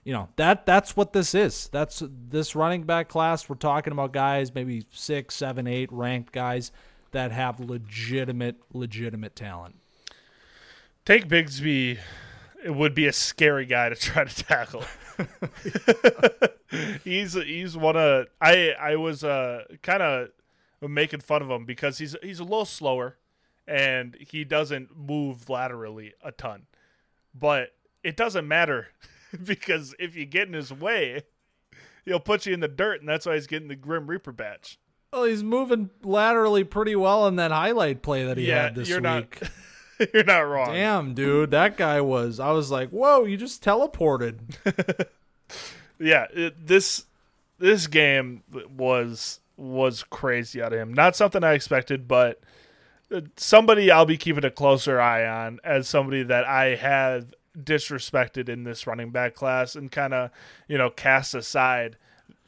you 0.02 0.12
know 0.12 0.28
that 0.36 0.64
that's 0.64 0.96
what 0.96 1.12
this 1.12 1.34
is. 1.34 1.68
That's 1.68 2.02
this 2.08 2.56
running 2.56 2.84
back 2.84 3.08
class 3.08 3.48
we're 3.48 3.56
talking 3.56 3.92
about 3.92 4.12
guys 4.12 4.54
maybe 4.54 4.86
six 4.90 5.34
seven 5.34 5.66
eight 5.66 5.92
ranked 5.92 6.32
guys 6.32 6.72
that 7.12 7.30
have 7.30 7.60
legitimate 7.60 8.56
legitimate 8.72 9.36
talent. 9.36 9.76
Tank 11.04 11.28
bigsby 11.28 11.98
it 12.64 12.74
would 12.74 12.94
be 12.94 13.06
a 13.06 13.12
scary 13.12 13.66
guy 13.66 13.90
to 13.90 13.94
try 13.94 14.24
to 14.24 14.44
tackle 14.44 14.84
he's 17.04 17.34
he's 17.34 17.76
one 17.76 17.96
of 17.96 18.26
I 18.40 18.70
I 18.78 18.96
was 18.96 19.24
uh 19.24 19.64
kind 19.82 20.02
of 20.02 20.28
making 20.80 21.20
fun 21.20 21.42
of 21.42 21.50
him 21.50 21.64
because 21.64 21.98
he's 21.98 22.16
he's 22.22 22.40
a 22.40 22.44
little 22.44 22.64
slower 22.64 23.16
and 23.66 24.16
he 24.20 24.44
doesn't 24.44 24.96
move 24.96 25.48
laterally 25.48 26.14
a 26.22 26.32
ton. 26.32 26.66
But 27.34 27.70
it 28.02 28.16
doesn't 28.16 28.46
matter 28.48 28.88
because 29.44 29.94
if 29.98 30.16
you 30.16 30.26
get 30.26 30.48
in 30.48 30.54
his 30.54 30.72
way, 30.72 31.22
he'll 32.04 32.20
put 32.20 32.44
you 32.46 32.52
in 32.54 32.60
the 32.60 32.68
dirt, 32.68 33.00
and 33.00 33.08
that's 33.08 33.24
why 33.26 33.34
he's 33.34 33.46
getting 33.46 33.68
the 33.68 33.76
Grim 33.76 34.08
Reaper 34.08 34.32
badge. 34.32 34.78
Well, 35.12 35.24
he's 35.24 35.44
moving 35.44 35.90
laterally 36.02 36.64
pretty 36.64 36.96
well 36.96 37.26
in 37.28 37.36
that 37.36 37.52
highlight 37.52 38.02
play 38.02 38.24
that 38.24 38.36
he 38.38 38.48
Yeah, 38.48 38.64
had 38.64 38.74
this 38.74 38.88
you're 38.88 38.98
week. 38.98 39.04
not 39.40 39.50
you're 40.14 40.24
not 40.24 40.40
wrong. 40.40 40.72
Damn, 40.72 41.14
dude, 41.14 41.50
that 41.50 41.76
guy 41.76 42.00
was. 42.00 42.40
I 42.40 42.52
was 42.52 42.70
like, 42.70 42.90
whoa, 42.90 43.24
you 43.24 43.36
just 43.36 43.62
teleported. 43.62 44.38
yeah, 45.98 46.26
it, 46.32 46.66
this 46.66 47.06
this 47.58 47.86
game 47.86 48.42
was 48.76 49.40
was 49.56 50.02
crazy 50.04 50.62
out 50.62 50.72
of 50.72 50.78
him. 50.78 50.92
Not 50.92 51.16
something 51.16 51.44
I 51.44 51.52
expected, 51.52 52.08
but 52.08 52.40
somebody 53.36 53.90
I'll 53.90 54.06
be 54.06 54.16
keeping 54.16 54.44
a 54.44 54.50
closer 54.50 55.00
eye 55.00 55.26
on 55.26 55.60
as 55.64 55.88
somebody 55.88 56.22
that 56.22 56.44
I 56.44 56.76
have 56.76 57.34
disrespected 57.58 58.48
in 58.48 58.64
this 58.64 58.86
running 58.86 59.10
back 59.10 59.34
class 59.34 59.76
and 59.76 59.92
kind 59.92 60.14
of 60.14 60.30
you 60.68 60.78
know 60.78 60.90
cast 60.90 61.34
aside 61.34 61.96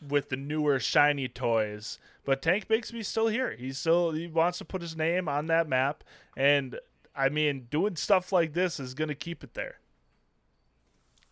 with 0.06 0.28
the 0.28 0.36
newer 0.36 0.78
shiny 0.78 1.28
toys. 1.28 1.98
But 2.24 2.40
Tank 2.40 2.68
Bigsby's 2.68 3.08
still 3.08 3.28
here. 3.28 3.54
He's 3.58 3.78
still 3.78 4.12
he 4.12 4.26
wants 4.26 4.58
to 4.58 4.64
put 4.64 4.82
his 4.82 4.96
name 4.96 5.28
on 5.28 5.46
that 5.48 5.68
map, 5.68 6.02
and 6.36 6.78
I 7.16 7.28
mean, 7.28 7.68
doing 7.70 7.96
stuff 7.96 8.32
like 8.32 8.52
this 8.52 8.80
is 8.80 8.94
going 8.94 9.08
to 9.08 9.14
keep 9.14 9.44
it 9.44 9.54
there. 9.54 9.80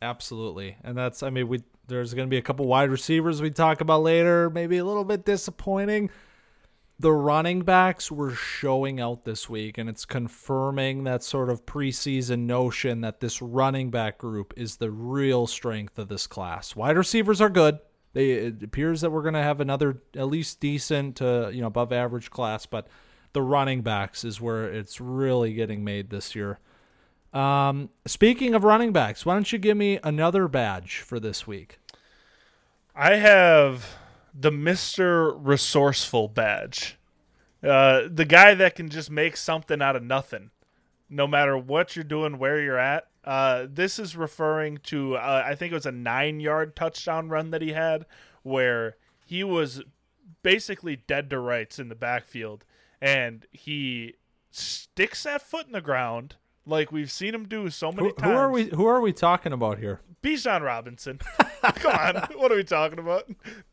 Absolutely, 0.01 0.77
and 0.83 0.97
that's. 0.97 1.23
I 1.23 1.31
mean, 1.31 1.49
we 1.49 1.63
there's 1.87 2.15
going 2.15 2.27
to 2.27 2.31
be 2.31 2.39
a 2.39 2.43
couple 2.43 2.67
wide 2.67 2.91
receivers 2.91 3.41
we 3.41 3.51
talk 3.51 3.81
about 3.81 4.03
later. 4.03 4.51
Maybe 4.51 4.79
a 4.79 4.85
little 4.85 5.05
bit 5.05 5.25
disappointing. 5.25 6.11
The 6.99 7.13
running 7.13 7.63
backs 7.63 8.13
were 8.13 8.33
showing 8.33 9.01
out 9.01 9.25
this 9.25 9.49
week, 9.49 9.79
and 9.79 9.89
it's 9.89 10.05
confirming 10.05 11.05
that 11.05 11.23
sort 11.23 11.51
of 11.51 11.67
preseason 11.67 12.41
notion 12.41 13.01
that 13.01 13.21
this 13.21 13.43
running 13.43 13.91
back 13.91 14.19
group 14.19 14.55
is 14.57 14.77
the 14.77 14.91
real 14.91 15.47
strength 15.47 15.99
of 15.99 16.09
this 16.09 16.27
class. 16.27 16.77
Wide 16.77 16.97
receivers 16.97 17.41
are 17.41 17.49
good. 17.49 17.79
They, 18.13 18.31
it 18.31 18.63
appears 18.63 19.01
that 19.01 19.11
we're 19.11 19.23
going 19.23 19.35
to 19.35 19.43
have 19.43 19.61
another 19.61 20.03
at 20.17 20.29
least 20.29 20.61
decent 20.61 21.17
to 21.17 21.51
you 21.53 21.61
know 21.61 21.69
above 21.69 21.93
average 21.93 22.31
class, 22.31 22.67
but 22.67 22.89
the 23.33 23.43
running 23.43 23.83
backs 23.83 24.25
is 24.25 24.41
where 24.41 24.65
it's 24.65 25.01
really 25.01 25.53
getting 25.55 25.85
made 25.85 26.11
this 26.11 26.35
year. 26.35 26.59
Um, 27.33 27.89
speaking 28.07 28.55
of 28.55 28.65
running 28.65 28.93
backs, 28.93 29.25
why 29.25 29.35
don't 29.35 29.51
you 29.51 29.59
give 29.59 29.77
me 29.77 29.99
another 30.03 30.49
badge 30.49 30.99
for 30.99 31.19
this 31.19 31.47
week? 31.47 31.79
I 32.95 33.17
have 33.17 33.97
the 34.35 34.51
Mr. 34.51 35.35
Resourceful 35.39 36.29
badge. 36.29 36.99
Uh, 37.63 38.03
the 38.11 38.25
guy 38.25 38.55
that 38.55 38.75
can 38.75 38.91
just 38.91 39.11
make 39.11 39.37
something 39.37 39.81
out 39.81 39.97
of 39.97 40.03
nothing, 40.03 40.51
no 41.09 41.27
matter 41.27 41.57
what 41.57 41.97
you're 41.97 42.05
doing, 42.05 42.39
where 42.39 42.61
you're 42.61 42.79
at. 42.79 43.07
Uh, 43.25 43.67
this 43.71 43.99
is 43.99 44.17
referring 44.17 44.79
to, 44.79 45.15
uh, 45.15 45.45
I 45.47 45.55
think 45.55 45.71
it 45.71 45.77
was 45.77 45.87
a 45.87 45.93
nine 45.93 46.41
yard 46.41 46.75
touchdown 46.75 47.29
run 47.29 47.51
that 47.53 47.63
he 47.63 47.73
had 47.73 48.05
where 48.43 48.97
he 49.25 49.45
was 49.45 49.83
basically 50.43 50.97
dead 50.97 51.31
to 51.31 51.39
rights 51.39 51.79
in 51.79 51.89
the 51.89 51.95
backfield 51.95 52.65
and 53.03 53.45
he 53.51 54.15
sticks 54.51 55.25
that 55.25 55.43
foot 55.43 55.67
in 55.67 55.73
the 55.73 55.81
ground 55.81 56.37
like 56.65 56.93
we've 56.93 57.11
seen 57.11 57.35
him 57.35 57.47
do 57.49 57.69
so 57.71 57.91
many 57.91 58.09
Who, 58.09 58.15
times. 58.15 58.31
who 58.31 58.37
are 58.39 58.51
we? 58.51 58.65
Who 58.71 58.87
are 58.87 59.01
we 59.01 59.13
talking 59.13 59.53
about 59.53 59.79
here? 59.79 60.01
Bijan 60.23 60.63
Robinson. 60.63 61.19
Come 61.63 61.93
on, 61.93 62.15
what 62.39 62.53
are 62.53 62.57
we 62.57 62.63
talking 62.65 63.01
about? 63.01 63.29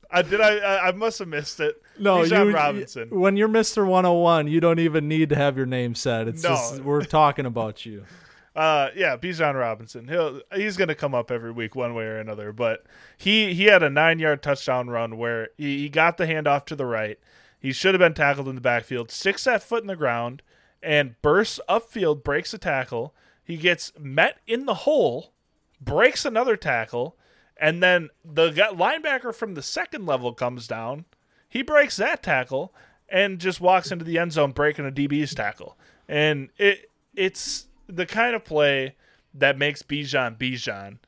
I 0.10 0.24
did 0.24 0.42
I 0.42 0.58
I, 0.58 0.88
I 0.88 0.92
must 0.94 1.20
have 1.20 1.28
missed 1.28 1.60
it. 1.60 1.80
No, 2.00 2.18
Bijan 2.18 2.48
you, 2.48 2.54
Robinson. 2.56 3.10
When 3.12 3.38
you're 3.38 3.48
Mister 3.48 3.86
101, 3.86 4.48
you 4.48 4.60
don't 4.60 4.80
even 4.80 5.08
need 5.08 5.30
to 5.30 5.36
have 5.36 5.56
your 5.56 5.68
name 5.68 5.94
said. 5.94 6.28
It's 6.28 6.42
No. 6.44 6.50
just 6.50 6.82
we're 6.82 7.04
talking 7.06 7.46
about 7.46 7.86
you. 7.86 8.04
Uh, 8.56 8.90
yeah, 8.94 9.16
Bijan 9.16 9.54
Robinson. 9.54 10.08
He'll 10.10 10.42
he's 10.54 10.76
gonna 10.76 10.96
come 10.96 11.16
up 11.16 11.32
every 11.32 11.52
week 11.52 11.76
one 11.76 11.94
way 11.94 12.04
or 12.06 12.18
another. 12.18 12.52
But 12.52 12.84
he 13.18 13.54
he 13.54 13.66
had 13.66 13.84
a 13.84 13.90
nine 13.90 14.20
yard 14.20 14.42
touchdown 14.44 14.90
run 14.90 15.18
where 15.18 15.50
he, 15.56 15.78
he 15.78 15.88
got 15.88 16.18
the 16.18 16.26
handoff 16.26 16.66
to 16.66 16.76
the 16.76 16.86
right. 16.86 17.20
He 17.60 17.74
should 17.74 17.94
have 17.94 18.00
been 18.00 18.14
tackled 18.14 18.48
in 18.48 18.56
the 18.56 18.62
backfield. 18.62 19.12
Sticks 19.12 19.44
that 19.44 19.64
foot 19.64 19.84
in 19.84 19.88
the 19.88 19.96
ground 19.96 20.42
and 20.82 21.22
bursts 21.22 21.60
upfield, 21.68 22.24
breaks 22.24 22.54
a 22.54 22.58
tackle. 22.58 23.14
He 23.44 23.58
gets 23.58 23.92
met 24.00 24.38
in 24.48 24.66
the 24.66 24.74
hole, 24.74 25.34
breaks 25.82 26.24
another 26.24 26.56
tackle, 26.56 27.18
and 27.58 27.84
then 27.84 28.10
the 28.24 28.52
linebacker 28.52 29.36
from 29.36 29.56
the 29.56 29.62
second 29.62 30.06
level 30.06 30.34
comes 30.34 30.68
down. 30.68 31.06
He 31.50 31.62
breaks 31.62 31.98
that 31.98 32.24
tackle 32.24 32.74
and 33.10 33.40
just 33.40 33.60
walks 33.60 33.92
into 33.92 34.06
the 34.06 34.18
end 34.18 34.34
zone, 34.34 34.52
breaking 34.52 34.88
a 34.88 34.92
DB's 34.92 35.36
tackle. 35.36 35.78
And 36.08 36.50
it 36.58 36.90
it's 37.16 37.68
the 37.88 38.06
kind 38.06 38.36
of 38.36 38.46
play 38.46 38.96
that 39.34 39.58
makes 39.58 39.82
Bijan 39.82 40.38
Bijan 40.38 41.00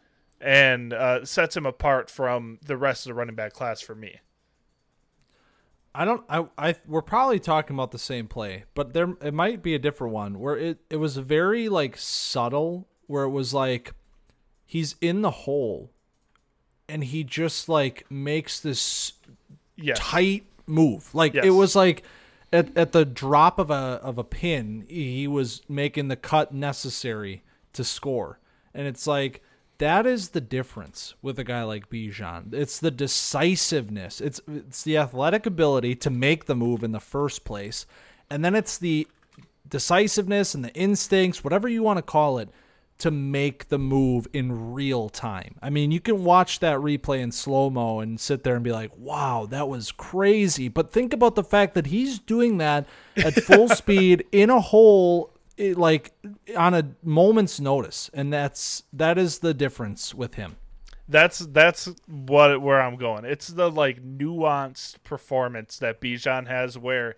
and 0.41 0.93
uh, 0.93 1.23
sets 1.23 1.55
him 1.55 1.65
apart 1.65 2.09
from 2.09 2.59
the 2.65 2.75
rest 2.75 3.05
of 3.05 3.11
the 3.11 3.13
running 3.13 3.35
back 3.35 3.53
class 3.53 3.79
for 3.79 3.95
me. 3.95 4.19
I 5.93 6.05
don't. 6.05 6.23
I. 6.29 6.45
I. 6.57 6.75
We're 6.87 7.01
probably 7.01 7.39
talking 7.39 7.75
about 7.75 7.91
the 7.91 7.99
same 7.99 8.27
play, 8.27 8.63
but 8.73 8.93
there. 8.93 9.15
It 9.21 9.33
might 9.33 9.61
be 9.61 9.75
a 9.75 9.79
different 9.79 10.13
one 10.13 10.39
where 10.39 10.57
it. 10.57 10.79
It 10.89 10.97
was 10.97 11.17
very 11.17 11.67
like 11.69 11.97
subtle, 11.97 12.87
where 13.07 13.23
it 13.23 13.29
was 13.31 13.53
like, 13.53 13.93
he's 14.65 14.95
in 15.01 15.21
the 15.21 15.31
hole, 15.31 15.91
and 16.87 17.03
he 17.03 17.23
just 17.23 17.67
like 17.67 18.05
makes 18.09 18.59
this 18.59 19.13
Yes. 19.75 19.97
tight 19.99 20.45
move. 20.67 21.13
Like 21.13 21.33
Yes. 21.33 21.45
it 21.45 21.49
was 21.51 21.75
like 21.75 22.03
at, 22.53 22.75
at 22.77 22.91
the 22.91 23.03
drop 23.03 23.59
of 23.59 23.69
a 23.71 23.99
of 24.03 24.17
a 24.17 24.23
pin, 24.23 24.85
he 24.87 25.27
was 25.27 25.61
making 25.67 26.07
the 26.07 26.15
cut 26.15 26.53
necessary 26.53 27.43
to 27.73 27.83
score. 27.83 28.39
And 28.73 28.87
it's 28.87 29.07
like 29.07 29.41
that 29.81 30.05
is 30.05 30.29
the 30.29 30.41
difference 30.41 31.15
with 31.23 31.39
a 31.39 31.43
guy 31.43 31.63
like 31.63 31.89
Bijan. 31.89 32.53
It's 32.53 32.79
the 32.79 32.91
decisiveness. 32.91 34.21
It's 34.21 34.39
it's 34.47 34.83
the 34.83 34.97
athletic 34.97 35.47
ability 35.47 35.95
to 35.95 36.11
make 36.11 36.45
the 36.45 36.55
move 36.55 36.83
in 36.83 36.91
the 36.91 36.99
first 36.99 37.43
place. 37.43 37.87
And 38.29 38.45
then 38.45 38.53
it's 38.53 38.77
the 38.77 39.07
decisiveness 39.67 40.53
and 40.53 40.63
the 40.63 40.73
instincts, 40.75 41.43
whatever 41.43 41.67
you 41.67 41.81
want 41.81 41.97
to 41.97 42.03
call 42.03 42.37
it, 42.37 42.49
to 42.99 43.09
make 43.09 43.69
the 43.69 43.79
move 43.79 44.27
in 44.33 44.73
real 44.73 45.09
time. 45.09 45.55
I 45.63 45.71
mean, 45.71 45.89
you 45.89 45.99
can 45.99 46.23
watch 46.23 46.59
that 46.59 46.77
replay 46.77 47.19
in 47.19 47.31
slow 47.31 47.71
mo 47.71 48.01
and 48.01 48.19
sit 48.19 48.43
there 48.43 48.53
and 48.53 48.63
be 48.63 48.71
like, 48.71 48.91
wow, 48.95 49.47
that 49.49 49.67
was 49.67 49.91
crazy. 49.91 50.67
But 50.67 50.91
think 50.91 51.11
about 51.11 51.33
the 51.33 51.43
fact 51.43 51.73
that 51.73 51.87
he's 51.87 52.19
doing 52.19 52.59
that 52.59 52.85
at 53.17 53.33
full 53.33 53.67
speed 53.81 54.25
in 54.31 54.51
a 54.51 54.61
hole, 54.61 55.31
eh, 55.57 55.73
like 55.75 56.13
on 56.55 56.73
a 56.73 56.91
moment's 57.03 57.59
notice. 57.59 58.09
And 58.13 58.31
that's 58.31 58.83
that 58.93 59.17
is 59.17 59.39
the 59.39 59.53
difference 59.53 60.13
with 60.13 60.35
him. 60.35 60.57
That's 61.07 61.39
that's 61.39 61.89
what 62.07 62.61
where 62.61 62.81
I'm 62.81 62.95
going. 62.95 63.25
It's 63.25 63.47
the 63.47 63.69
like 63.69 64.03
nuanced 64.03 65.03
performance 65.03 65.77
that 65.79 65.99
Bijan 65.99 66.47
has 66.47 66.77
where 66.77 67.15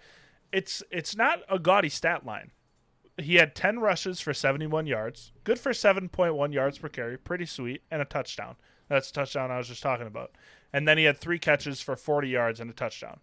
it's 0.51 0.81
it's 0.91 1.15
not 1.15 1.39
a 1.49 1.59
gaudy 1.59 1.89
stat 1.89 2.25
line. 2.25 2.51
He 3.17 3.35
had 3.35 3.53
10 3.53 3.77
rushes 3.77 4.19
for 4.21 4.33
71 4.33 4.87
yards, 4.87 5.33
good 5.43 5.59
for 5.59 5.71
7.1 5.71 6.51
yards 6.51 6.79
per 6.79 6.89
carry, 6.89 7.15
pretty 7.15 7.45
sweet, 7.45 7.83
and 7.91 8.01
a 8.01 8.05
touchdown. 8.05 8.55
That's 8.87 9.11
the 9.11 9.19
touchdown 9.21 9.51
I 9.51 9.57
was 9.57 9.67
just 9.67 9.83
talking 9.83 10.07
about. 10.07 10.31
And 10.71 10.87
then 10.87 10.97
he 10.97 11.03
had 11.03 11.19
three 11.19 11.37
catches 11.37 11.79
for 11.79 11.95
40 11.95 12.27
yards 12.27 12.59
and 12.59 12.71
a 12.71 12.73
touchdown 12.73 13.19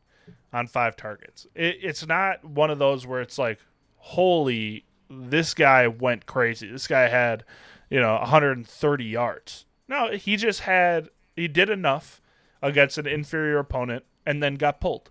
on 0.52 0.68
five 0.68 0.96
targets. 0.96 1.46
It, 1.54 1.78
it's 1.82 2.06
not 2.06 2.44
one 2.44 2.70
of 2.70 2.78
those 2.78 3.06
where 3.06 3.20
it's 3.20 3.38
like, 3.38 3.58
holy, 3.96 4.84
this 5.10 5.54
guy 5.54 5.88
went 5.88 6.26
crazy. 6.26 6.70
This 6.70 6.86
guy 6.86 7.08
had, 7.08 7.44
you 7.90 8.00
know, 8.00 8.14
130 8.14 9.04
yards. 9.04 9.64
No, 9.88 10.12
he 10.12 10.36
just 10.36 10.60
had, 10.60 11.10
he 11.34 11.48
did 11.48 11.68
enough 11.68 12.22
against 12.62 12.96
an 12.96 13.06
inferior 13.06 13.58
opponent 13.58 14.04
and 14.24 14.42
then 14.42 14.54
got 14.54 14.80
pulled. 14.80 15.10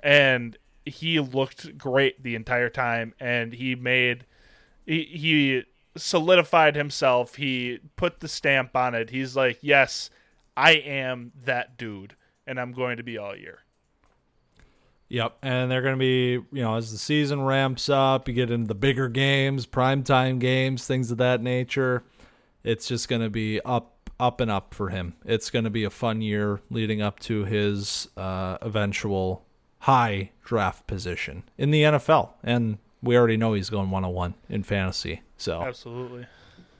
And 0.00 0.58
he 0.84 1.20
looked 1.20 1.78
great 1.78 2.22
the 2.22 2.34
entire 2.34 2.68
time 2.68 3.14
and 3.20 3.52
he 3.52 3.76
made, 3.76 4.26
he, 4.84 5.04
he 5.04 5.62
solidified 5.96 6.74
himself. 6.74 7.36
He 7.36 7.78
put 7.94 8.20
the 8.20 8.28
stamp 8.28 8.74
on 8.76 8.94
it. 8.94 9.10
He's 9.10 9.36
like, 9.36 9.58
yes, 9.60 10.10
I 10.56 10.72
am 10.72 11.32
that 11.44 11.76
dude 11.78 12.16
and 12.46 12.58
I'm 12.58 12.72
going 12.72 12.96
to 12.96 13.04
be 13.04 13.16
all 13.16 13.36
year. 13.36 13.60
Yep. 15.08 15.38
And 15.42 15.70
they're 15.70 15.82
going 15.82 15.94
to 15.94 15.98
be, 15.98 16.32
you 16.32 16.62
know, 16.62 16.76
as 16.76 16.92
the 16.92 16.98
season 16.98 17.42
ramps 17.42 17.88
up, 17.88 18.28
you 18.28 18.34
get 18.34 18.50
into 18.50 18.68
the 18.68 18.74
bigger 18.74 19.08
games, 19.08 19.66
primetime 19.66 20.38
games, 20.38 20.86
things 20.86 21.10
of 21.10 21.18
that 21.18 21.42
nature. 21.42 22.04
It's 22.62 22.86
just 22.86 23.08
going 23.08 23.22
to 23.22 23.30
be 23.30 23.60
up, 23.62 24.10
up 24.20 24.40
and 24.40 24.50
up 24.50 24.74
for 24.74 24.90
him. 24.90 25.14
It's 25.24 25.50
going 25.50 25.64
to 25.64 25.70
be 25.70 25.84
a 25.84 25.90
fun 25.90 26.20
year 26.20 26.60
leading 26.70 27.00
up 27.00 27.20
to 27.20 27.44
his 27.44 28.08
uh, 28.16 28.58
eventual 28.60 29.44
high 29.80 30.30
draft 30.44 30.86
position 30.86 31.44
in 31.56 31.70
the 31.70 31.82
NFL. 31.82 32.30
And 32.42 32.78
we 33.02 33.16
already 33.16 33.36
know 33.36 33.54
he's 33.54 33.70
going 33.70 33.90
101 33.90 34.34
in 34.48 34.62
fantasy. 34.62 35.22
So 35.36 35.62
Absolutely. 35.62 36.26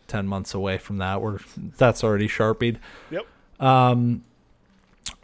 10 0.09 0.27
months 0.27 0.53
away 0.53 0.79
from 0.79 0.99
that. 0.99 1.23
We're, 1.23 1.39
that's 1.57 2.05
already 2.05 2.29
sharpied. 2.29 2.79
Yep. 3.11 3.27
Um, 3.61 4.25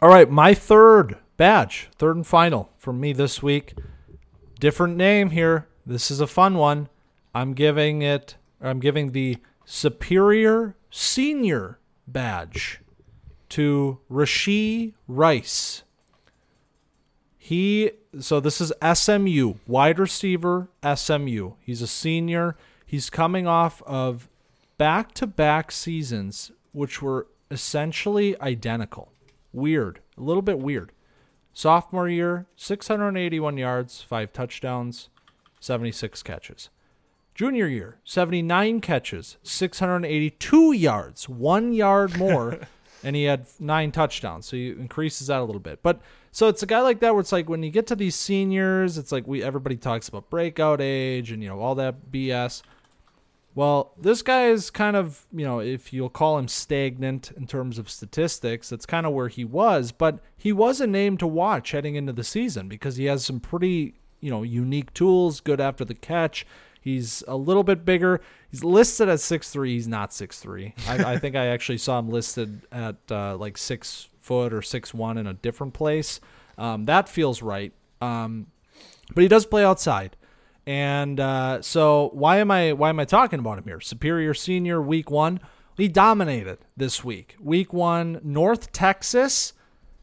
all 0.01 0.09
right, 0.09 0.29
my 0.29 0.53
third 0.53 1.17
badge, 1.37 1.89
third 1.97 2.15
and 2.15 2.27
final 2.27 2.69
for 2.77 2.93
me 2.93 3.13
this 3.13 3.41
week. 3.43 3.73
different 4.59 4.95
name 4.95 5.31
here. 5.31 5.67
This 5.85 6.09
is 6.09 6.19
a 6.19 6.27
fun 6.27 6.55
one. 6.55 6.89
I'm 7.33 7.53
giving 7.53 8.01
it. 8.01 8.35
I'm 8.61 8.79
giving 8.79 9.11
the 9.11 9.37
Superior 9.65 10.75
Senior 10.89 11.79
badge 12.07 12.79
to 13.49 13.99
Rashee 14.09 14.93
Rice. 15.07 15.83
He 17.37 17.91
so 18.19 18.39
this 18.39 18.61
is 18.61 18.71
SMU 18.93 19.55
wide 19.67 19.99
receiver 19.99 20.69
SMU. 20.81 21.51
He's 21.59 21.81
a 21.81 21.87
senior. 21.87 22.55
He's 22.85 23.09
coming 23.09 23.45
off 23.45 23.81
of 23.83 24.29
back-to-back 24.77 25.71
seasons 25.71 26.51
which 26.71 27.01
were 27.01 27.27
essentially 27.51 28.39
identical. 28.41 29.11
Weird, 29.53 29.99
a 30.17 30.21
little 30.21 30.41
bit 30.41 30.59
weird. 30.59 30.91
Sophomore 31.55 32.09
year, 32.09 32.47
681 32.57 33.55
yards, 33.57 34.01
5 34.01 34.33
touchdowns, 34.33 35.07
76 35.61 36.21
catches. 36.21 36.69
Junior 37.33 37.65
year, 37.65 37.97
79 38.03 38.81
catches, 38.81 39.37
682 39.41 40.73
yards, 40.73 41.29
1 41.29 41.71
yard 41.71 42.17
more 42.17 42.59
and 43.03 43.15
he 43.15 43.23
had 43.23 43.45
9 43.57 43.91
touchdowns. 43.93 44.47
So 44.47 44.57
he 44.57 44.71
increases 44.71 45.27
that 45.27 45.39
a 45.39 45.45
little 45.45 45.61
bit. 45.61 45.81
But 45.81 46.01
so 46.33 46.49
it's 46.49 46.61
a 46.61 46.65
guy 46.65 46.81
like 46.81 46.99
that 46.99 47.13
where 47.13 47.21
it's 47.21 47.31
like 47.31 47.47
when 47.47 47.63
you 47.63 47.71
get 47.71 47.87
to 47.87 47.95
these 47.95 48.15
seniors, 48.15 48.97
it's 48.97 49.13
like 49.13 49.25
we 49.25 49.41
everybody 49.41 49.77
talks 49.77 50.09
about 50.09 50.29
breakout 50.29 50.81
age 50.81 51.31
and 51.31 51.41
you 51.41 51.47
know 51.47 51.61
all 51.61 51.75
that 51.75 52.11
BS. 52.11 52.63
Well, 53.55 53.93
this 53.97 54.21
guy 54.21 54.47
is 54.47 54.69
kind 54.69 54.97
of, 54.97 55.25
you 55.31 55.45
know, 55.45 55.59
if 55.59 55.93
you'll 55.93 56.09
call 56.09 56.37
him 56.37 56.49
stagnant 56.49 57.31
in 57.31 57.47
terms 57.47 57.79
of 57.79 57.89
statistics, 57.89 58.69
that's 58.69 58.85
kind 58.85 59.05
of 59.05 59.13
where 59.13 59.29
he 59.29 59.45
was, 59.45 59.93
but 59.93 60.19
he 60.35 60.51
was 60.51 60.81
a 60.81 60.87
name 60.87 61.17
to 61.17 61.25
watch 61.25 61.71
heading 61.71 61.95
into 61.95 62.11
the 62.11 62.23
season 62.23 62.67
because 62.67 62.97
he 62.97 63.05
has 63.05 63.25
some 63.25 63.39
pretty, 63.39 63.95
you 64.19 64.29
know, 64.29 64.43
unique 64.43 64.93
tools, 64.93 65.39
good 65.39 65.61
after 65.61 65.85
the 65.85 65.93
catch. 65.93 66.45
He's 66.81 67.23
a 67.29 67.37
little 67.37 67.63
bit 67.63 67.85
bigger. 67.85 68.21
He's 68.51 68.63
listed 68.63 69.09
at 69.09 69.21
six 69.21 69.49
three. 69.49 69.73
He's 69.73 69.87
not 69.87 70.13
six 70.13 70.39
three. 70.39 70.75
I, 70.87 71.13
I 71.13 71.17
think 71.17 71.35
I 71.35 71.47
actually 71.47 71.79
saw 71.79 71.97
him 71.97 72.09
listed 72.09 72.61
at 72.71 72.97
uh, 73.09 73.37
like 73.37 73.57
six 73.57 74.09
foot 74.19 74.53
or 74.53 74.61
six 74.61 74.93
one 74.93 75.17
in 75.17 75.25
a 75.25 75.33
different 75.33 75.73
place. 75.73 76.19
Um, 76.57 76.85
that 76.85 77.09
feels 77.09 77.41
right. 77.41 77.73
Um, 78.01 78.47
but 79.13 79.21
he 79.21 79.27
does 79.27 79.45
play 79.45 79.63
outside, 79.63 80.15
and 80.67 81.19
uh, 81.19 81.61
so 81.61 82.09
why 82.13 82.37
am 82.37 82.51
I 82.51 82.73
why 82.73 82.89
am 82.89 82.99
I 82.99 83.05
talking 83.05 83.39
about 83.39 83.57
him 83.57 83.63
here? 83.65 83.79
Superior 83.79 84.33
Senior 84.33 84.81
Week 84.81 85.11
One. 85.11 85.39
He 85.77 85.87
dominated 85.87 86.57
this 86.77 87.03
week. 87.03 87.35
Week 87.39 87.73
One, 87.73 88.19
North 88.23 88.71
Texas 88.71 89.53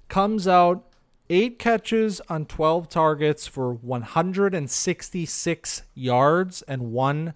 comes 0.08 0.46
out 0.46 0.86
eight 1.30 1.58
catches 1.58 2.20
on 2.28 2.44
12 2.44 2.90
targets 2.90 3.46
for 3.46 3.72
166 3.72 5.82
yards 5.94 6.60
and 6.62 6.92
one 6.92 7.32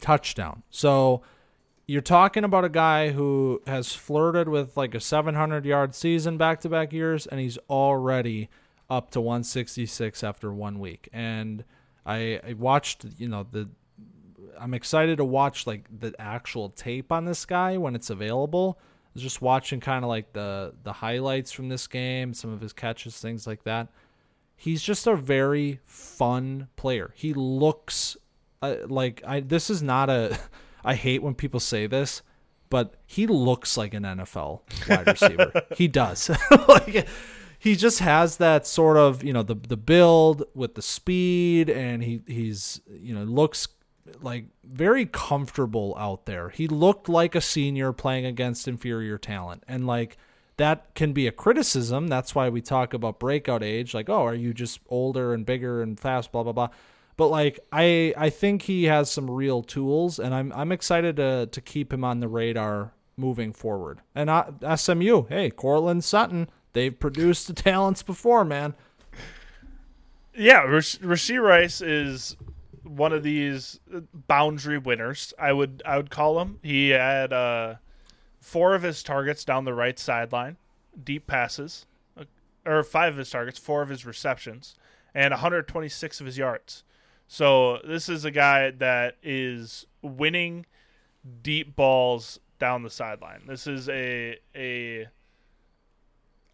touchdown. 0.00 0.62
So 0.68 1.22
you're 1.86 2.02
talking 2.02 2.44
about 2.44 2.66
a 2.66 2.68
guy 2.68 3.12
who 3.12 3.62
has 3.66 3.94
flirted 3.94 4.50
with 4.50 4.76
like 4.76 4.94
a 4.94 5.00
700 5.00 5.64
yard 5.64 5.94
season 5.94 6.36
back 6.36 6.60
to 6.60 6.68
back 6.68 6.92
years, 6.92 7.26
and 7.26 7.40
he's 7.40 7.56
already 7.70 8.50
up 8.90 9.10
to 9.12 9.22
166 9.22 10.22
after 10.22 10.52
one 10.52 10.78
week. 10.78 11.08
And 11.12 11.64
I, 12.08 12.40
I 12.44 12.54
watched, 12.54 13.04
you 13.18 13.28
know, 13.28 13.46
the. 13.48 13.68
I'm 14.58 14.74
excited 14.74 15.18
to 15.18 15.24
watch 15.24 15.66
like 15.66 15.86
the 16.00 16.12
actual 16.18 16.70
tape 16.70 17.12
on 17.12 17.26
this 17.26 17.44
guy 17.44 17.76
when 17.76 17.94
it's 17.94 18.10
available. 18.10 18.78
I 18.80 19.10
was 19.14 19.22
just 19.22 19.40
watching 19.40 19.78
kind 19.78 20.04
of 20.04 20.08
like 20.08 20.32
the 20.32 20.74
the 20.82 20.94
highlights 20.94 21.52
from 21.52 21.68
this 21.68 21.86
game, 21.86 22.34
some 22.34 22.50
of 22.50 22.60
his 22.60 22.72
catches, 22.72 23.20
things 23.20 23.46
like 23.46 23.62
that. 23.64 23.88
He's 24.56 24.82
just 24.82 25.06
a 25.06 25.14
very 25.14 25.80
fun 25.84 26.68
player. 26.74 27.12
He 27.14 27.34
looks 27.34 28.16
uh, 28.62 28.76
like 28.86 29.22
I. 29.24 29.40
This 29.40 29.70
is 29.70 29.82
not 29.82 30.10
a. 30.10 30.38
I 30.84 30.94
hate 30.94 31.22
when 31.22 31.34
people 31.34 31.60
say 31.60 31.86
this, 31.86 32.22
but 32.70 32.94
he 33.06 33.26
looks 33.26 33.76
like 33.76 33.94
an 33.94 34.04
NFL 34.04 34.62
wide 34.88 35.06
receiver. 35.06 35.62
he 35.76 35.88
does. 35.88 36.30
like 36.68 37.06
he 37.58 37.74
just 37.74 37.98
has 37.98 38.36
that 38.36 38.66
sort 38.66 38.96
of, 38.96 39.24
you 39.24 39.32
know, 39.32 39.42
the 39.42 39.54
the 39.54 39.76
build 39.76 40.44
with 40.54 40.74
the 40.74 40.82
speed 40.82 41.68
and 41.68 42.02
he 42.02 42.22
he's, 42.26 42.80
you 42.88 43.14
know, 43.14 43.24
looks 43.24 43.68
like 44.20 44.46
very 44.64 45.06
comfortable 45.06 45.94
out 45.98 46.26
there. 46.26 46.50
He 46.50 46.66
looked 46.66 47.08
like 47.08 47.34
a 47.34 47.40
senior 47.40 47.92
playing 47.92 48.24
against 48.24 48.68
inferior 48.68 49.18
talent. 49.18 49.64
And 49.68 49.86
like 49.86 50.16
that 50.56 50.94
can 50.94 51.12
be 51.12 51.26
a 51.26 51.32
criticism. 51.32 52.08
That's 52.08 52.34
why 52.34 52.48
we 52.48 52.60
talk 52.60 52.94
about 52.94 53.18
breakout 53.18 53.62
age 53.62 53.94
like, 53.94 54.08
"Oh, 54.08 54.24
are 54.24 54.34
you 54.34 54.54
just 54.54 54.80
older 54.88 55.34
and 55.34 55.44
bigger 55.44 55.82
and 55.82 55.98
fast 55.98 56.32
blah 56.32 56.42
blah 56.42 56.52
blah." 56.52 56.68
but 57.18 57.28
like 57.28 57.58
I 57.72 58.14
I 58.16 58.30
think 58.30 58.62
he 58.62 58.84
has 58.84 59.10
some 59.10 59.30
real 59.30 59.62
tools, 59.62 60.18
and 60.18 60.34
I'm 60.34 60.52
I'm 60.54 60.72
excited 60.72 61.16
to 61.16 61.48
to 61.50 61.60
keep 61.60 61.92
him 61.92 62.04
on 62.04 62.20
the 62.20 62.28
radar 62.28 62.92
moving 63.16 63.52
forward. 63.52 64.00
And 64.14 64.30
uh, 64.30 64.52
I, 64.64 64.76
SMU, 64.76 65.24
hey, 65.28 65.50
Courtland 65.50 66.04
Sutton, 66.04 66.48
they've 66.72 66.98
produced 66.98 67.46
the 67.46 67.52
talents 67.52 68.02
before, 68.02 68.44
man. 68.44 68.74
Yeah, 70.34 70.62
Rash- 70.62 70.98
Rashee 70.98 71.42
Rice 71.42 71.80
is 71.80 72.36
one 72.84 73.12
of 73.12 73.22
these 73.22 73.80
boundary 74.14 74.78
winners. 74.78 75.34
I 75.38 75.52
would 75.52 75.82
I 75.84 75.96
would 75.96 76.10
call 76.10 76.40
him. 76.40 76.60
He 76.62 76.90
had 76.90 77.32
uh, 77.32 77.76
four 78.40 78.74
of 78.74 78.82
his 78.82 79.02
targets 79.02 79.44
down 79.44 79.64
the 79.64 79.74
right 79.74 79.98
sideline, 79.98 80.56
deep 81.02 81.26
passes, 81.26 81.86
uh, 82.16 82.24
or 82.64 82.82
five 82.84 83.14
of 83.14 83.18
his 83.18 83.30
targets, 83.30 83.58
four 83.58 83.82
of 83.82 83.88
his 83.88 84.06
receptions, 84.06 84.74
and 85.14 85.32
126 85.32 86.20
of 86.20 86.26
his 86.26 86.38
yards. 86.38 86.84
So 87.26 87.78
this 87.84 88.08
is 88.08 88.24
a 88.24 88.30
guy 88.30 88.70
that 88.70 89.16
is 89.22 89.86
winning 90.00 90.64
deep 91.42 91.76
balls 91.76 92.40
down 92.58 92.82
the 92.84 92.90
sideline. 92.90 93.42
This 93.46 93.66
is 93.66 93.88
a 93.88 94.38
a 94.56 95.08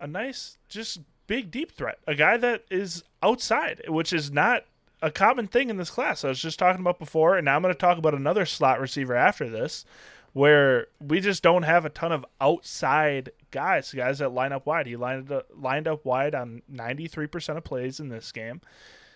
a 0.01 0.07
nice 0.07 0.59
just 0.69 1.01
big 1.27 1.51
deep 1.51 1.73
threat. 1.73 1.99
A 2.07 2.15
guy 2.15 2.37
that 2.37 2.65
is 2.71 3.05
outside, 3.23 3.83
which 3.89 4.13
is 4.13 4.31
not 4.31 4.65
a 5.01 5.11
common 5.11 5.47
thing 5.47 5.71
in 5.71 5.77
this 5.77 5.91
class. 5.91 6.25
I 6.25 6.29
was 6.29 6.41
just 6.41 6.59
talking 6.59 6.81
about 6.81 6.99
before 6.99 7.37
and 7.37 7.45
now 7.45 7.57
I'm 7.57 7.63
going 7.63 7.75
to 7.75 7.79
talk 7.79 7.99
about 7.99 8.15
another 8.15 8.47
slot 8.47 8.81
receiver 8.81 9.15
after 9.15 9.49
this 9.49 9.85
where 10.33 10.89
we 11.01 11.21
just 11.21 11.43
don't 11.43 11.63
have 11.63 11.85
a 11.85 11.91
ton 11.91 12.11
of 12.11 12.27
outside 12.41 13.31
guys, 13.53 13.93
guys 13.93 14.19
that 14.19 14.33
line 14.33 14.53
up 14.53 14.67
wide. 14.67 14.87
He 14.87 14.97
lined 14.97 15.31
up, 15.31 15.47
lined 15.57 15.87
up 15.87 16.05
wide 16.05 16.35
on 16.35 16.63
93% 16.73 17.57
of 17.57 17.65
plays 17.65 18.01
in 18.01 18.09
this 18.09 18.33
game. 18.33 18.61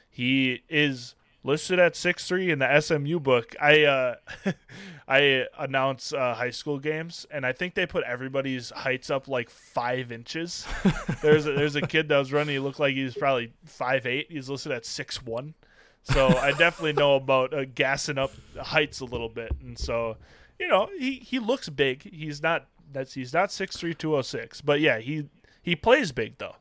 He 0.09 0.63
is 0.69 1.15
listed 1.45 1.79
at 1.79 1.97
six 1.97 2.27
three 2.27 2.51
in 2.51 2.59
the 2.59 2.81
SMU 2.81 3.21
book. 3.21 3.55
I 3.61 3.85
uh, 3.85 4.15
I 5.09 5.47
announce 5.59 6.13
uh, 6.13 6.35
high 6.35 6.51
school 6.51 6.79
games, 6.79 7.27
and 7.31 7.47
I 7.47 7.53
think 7.53 7.75
they 7.75 7.87
put 7.87 8.05
everybody's 8.05 8.71
heights 8.71 9.11
up 9.11 9.29
like 9.29 9.51
five 9.51 10.13
inches. 10.13 10.67
there's 11.23 11.47
a, 11.47 11.53
there's 11.53 11.77
a 11.77 11.83
kid 11.83 12.09
that 12.09 12.19
was 12.19 12.33
running. 12.33 12.55
He 12.55 12.59
looked 12.59 12.81
like 12.81 12.95
he 12.95 13.05
was 13.05 13.15
probably 13.15 13.53
five 13.65 14.07
eight. 14.07 14.27
He's 14.31 14.49
listed 14.49 14.73
at 14.73 14.85
six 14.85 15.23
one. 15.23 15.55
So 16.03 16.29
I 16.29 16.53
definitely 16.53 16.95
know 16.95 17.17
about 17.17 17.53
uh, 17.53 17.65
gassing 17.67 18.19
up 18.19 18.31
heights 18.59 19.01
a 19.01 19.05
little 19.05 19.29
bit, 19.29 19.53
and 19.63 19.79
so 19.79 20.17
you 20.59 20.69
know 20.69 20.89
he 20.99 21.17
he 21.17 21.39
looks 21.39 21.69
big. 21.69 22.03
He's 22.03 22.43
not 22.43 22.67
that's 22.93 23.15
he's 23.15 23.33
not 23.33 23.53
six 23.53 23.77
three 23.77 23.95
two 23.95 24.17
oh 24.17 24.23
six, 24.23 24.61
but 24.61 24.81
yeah 24.81 24.99
he 24.99 25.29
he 25.63 25.77
plays 25.77 26.13
big 26.13 26.39
though. 26.39 26.57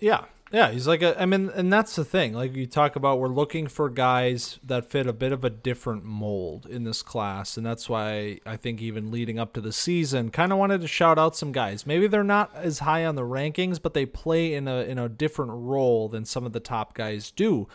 Yeah, 0.00 0.24
yeah, 0.52 0.70
he's 0.70 0.86
like 0.86 1.02
a. 1.02 1.20
I 1.20 1.26
mean, 1.26 1.50
and 1.54 1.72
that's 1.72 1.96
the 1.96 2.04
thing. 2.04 2.34
Like 2.34 2.54
you 2.54 2.66
talk 2.66 2.96
about, 2.96 3.18
we're 3.18 3.28
looking 3.28 3.66
for 3.66 3.88
guys 3.88 4.60
that 4.62 4.88
fit 4.88 5.06
a 5.06 5.12
bit 5.12 5.32
of 5.32 5.42
a 5.42 5.50
different 5.50 6.04
mold 6.04 6.66
in 6.66 6.84
this 6.84 7.02
class, 7.02 7.56
and 7.56 7.64
that's 7.66 7.88
why 7.88 8.38
I 8.44 8.56
think 8.56 8.80
even 8.80 9.10
leading 9.10 9.38
up 9.38 9.52
to 9.54 9.60
the 9.60 9.72
season, 9.72 10.30
kind 10.30 10.52
of 10.52 10.58
wanted 10.58 10.82
to 10.82 10.86
shout 10.86 11.18
out 11.18 11.34
some 11.34 11.50
guys. 11.50 11.86
Maybe 11.86 12.06
they're 12.06 12.22
not 12.22 12.54
as 12.54 12.80
high 12.80 13.04
on 13.04 13.14
the 13.14 13.22
rankings, 13.22 13.80
but 13.82 13.94
they 13.94 14.06
play 14.06 14.54
in 14.54 14.68
a 14.68 14.82
in 14.82 14.98
a 14.98 15.08
different 15.08 15.52
role 15.54 16.08
than 16.08 16.24
some 16.24 16.44
of 16.44 16.52
the 16.52 16.60
top 16.60 16.94
guys 16.94 17.30
do. 17.30 17.66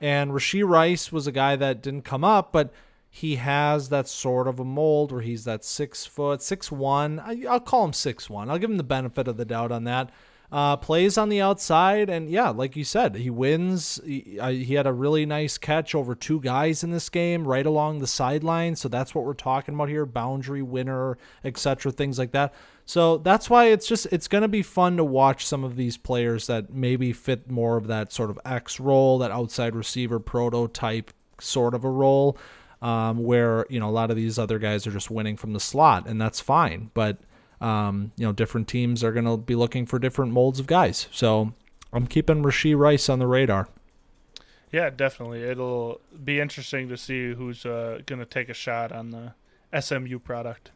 And 0.00 0.32
Rashee 0.32 0.66
Rice 0.66 1.12
was 1.12 1.26
a 1.26 1.32
guy 1.32 1.56
that 1.56 1.82
didn't 1.82 2.02
come 2.02 2.24
up, 2.24 2.52
but 2.52 2.72
he 3.08 3.36
has 3.36 3.90
that 3.90 4.08
sort 4.08 4.48
of 4.48 4.58
a 4.58 4.64
mold 4.64 5.12
where 5.12 5.20
he's 5.20 5.44
that 5.44 5.64
six 5.64 6.04
foot, 6.04 6.42
six 6.42 6.72
one. 6.72 7.20
I, 7.20 7.44
I'll 7.48 7.60
call 7.60 7.84
him 7.84 7.92
six 7.92 8.28
one. 8.28 8.50
I'll 8.50 8.58
give 8.58 8.70
him 8.70 8.76
the 8.76 8.82
benefit 8.82 9.28
of 9.28 9.36
the 9.36 9.44
doubt 9.44 9.70
on 9.70 9.84
that 9.84 10.10
uh, 10.54 10.76
plays 10.76 11.18
on 11.18 11.30
the 11.30 11.40
outside, 11.40 12.08
and 12.08 12.30
yeah, 12.30 12.48
like 12.50 12.76
you 12.76 12.84
said, 12.84 13.16
he 13.16 13.28
wins. 13.28 14.00
He, 14.06 14.38
uh, 14.38 14.50
he, 14.50 14.74
had 14.74 14.86
a 14.86 14.92
really 14.92 15.26
nice 15.26 15.58
catch 15.58 15.96
over 15.96 16.14
two 16.14 16.38
guys 16.38 16.84
in 16.84 16.92
this 16.92 17.08
game, 17.08 17.48
right 17.48 17.66
along 17.66 17.98
the 17.98 18.06
sideline. 18.06 18.76
So 18.76 18.88
that's 18.88 19.16
what 19.16 19.24
we're 19.24 19.34
talking 19.34 19.74
about 19.74 19.88
here: 19.88 20.06
boundary 20.06 20.62
winner, 20.62 21.18
etc., 21.42 21.90
things 21.90 22.20
like 22.20 22.30
that. 22.30 22.54
So 22.86 23.18
that's 23.18 23.50
why 23.50 23.64
it's 23.64 23.88
just 23.88 24.06
it's 24.12 24.28
going 24.28 24.42
to 24.42 24.48
be 24.48 24.62
fun 24.62 24.96
to 24.98 25.04
watch 25.04 25.44
some 25.44 25.64
of 25.64 25.74
these 25.74 25.96
players 25.96 26.46
that 26.46 26.72
maybe 26.72 27.12
fit 27.12 27.50
more 27.50 27.76
of 27.76 27.88
that 27.88 28.12
sort 28.12 28.30
of 28.30 28.38
X 28.44 28.78
role, 28.78 29.18
that 29.18 29.32
outside 29.32 29.74
receiver 29.74 30.20
prototype 30.20 31.10
sort 31.40 31.74
of 31.74 31.82
a 31.82 31.90
role, 31.90 32.38
um, 32.80 33.24
where 33.24 33.66
you 33.68 33.80
know 33.80 33.88
a 33.88 33.90
lot 33.90 34.12
of 34.12 34.16
these 34.16 34.38
other 34.38 34.60
guys 34.60 34.86
are 34.86 34.92
just 34.92 35.10
winning 35.10 35.36
from 35.36 35.52
the 35.52 35.58
slot, 35.58 36.06
and 36.06 36.20
that's 36.20 36.38
fine, 36.38 36.92
but 36.94 37.18
um, 37.60 38.12
you 38.16 38.26
know, 38.26 38.32
different 38.32 38.68
teams 38.68 39.02
are 39.02 39.12
going 39.12 39.24
to 39.24 39.36
be 39.36 39.54
looking 39.54 39.86
for 39.86 39.98
different 39.98 40.32
molds 40.32 40.60
of 40.60 40.66
guys. 40.66 41.08
So 41.12 41.52
I'm 41.92 42.06
keeping 42.06 42.42
Rashee 42.42 42.76
Rice 42.76 43.08
on 43.08 43.18
the 43.18 43.26
radar. 43.26 43.68
Yeah, 44.72 44.90
definitely. 44.90 45.42
It'll 45.42 46.00
be 46.24 46.40
interesting 46.40 46.88
to 46.88 46.96
see 46.96 47.32
who's 47.34 47.64
uh, 47.64 48.00
going 48.06 48.18
to 48.18 48.26
take 48.26 48.48
a 48.48 48.54
shot 48.54 48.90
on 48.90 49.10
the 49.10 49.34
SMU 49.80 50.18
product. 50.18 50.72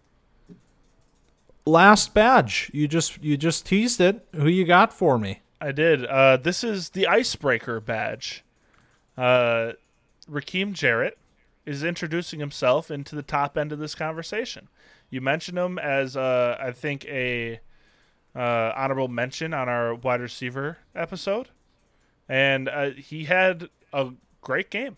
Last 1.66 2.14
badge. 2.14 2.70
You 2.72 2.86
just 2.88 3.22
you 3.22 3.36
just 3.36 3.66
teased 3.66 4.00
it. 4.00 4.26
Who 4.34 4.46
you 4.46 4.64
got 4.64 4.92
for 4.92 5.18
me? 5.18 5.40
I 5.60 5.72
did. 5.72 6.06
Uh, 6.06 6.36
this 6.36 6.62
is 6.62 6.90
the 6.90 7.06
icebreaker 7.08 7.80
badge. 7.80 8.44
Uh, 9.16 9.72
Rakim 10.30 10.72
Jarrett 10.72 11.18
is 11.68 11.84
introducing 11.84 12.40
himself 12.40 12.90
into 12.90 13.14
the 13.14 13.22
top 13.22 13.58
end 13.58 13.72
of 13.72 13.78
this 13.78 13.94
conversation. 13.94 14.68
You 15.10 15.20
mentioned 15.20 15.58
him 15.58 15.78
as, 15.78 16.16
uh, 16.16 16.56
I 16.58 16.72
think, 16.72 17.04
a 17.04 17.60
uh, 18.34 18.72
honorable 18.74 19.08
mention 19.08 19.52
on 19.52 19.68
our 19.68 19.94
wide 19.94 20.22
receiver 20.22 20.78
episode, 20.94 21.50
and 22.26 22.70
uh, 22.70 22.90
he 22.90 23.24
had 23.24 23.68
a 23.92 24.12
great 24.40 24.70
game. 24.70 24.96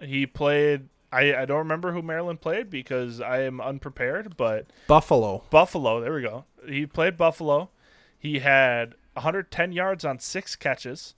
He 0.00 0.26
played. 0.26 0.88
I, 1.10 1.34
I 1.34 1.44
don't 1.44 1.58
remember 1.58 1.92
who 1.92 2.02
Maryland 2.02 2.40
played 2.40 2.70
because 2.70 3.20
I 3.20 3.40
am 3.40 3.60
unprepared, 3.60 4.36
but 4.36 4.66
Buffalo. 4.86 5.42
Buffalo. 5.50 6.00
There 6.00 6.14
we 6.14 6.22
go. 6.22 6.44
He 6.68 6.86
played 6.86 7.16
Buffalo. 7.16 7.70
He 8.16 8.40
had 8.40 8.94
110 9.14 9.72
yards 9.72 10.04
on 10.04 10.20
six 10.20 10.54
catches. 10.54 11.14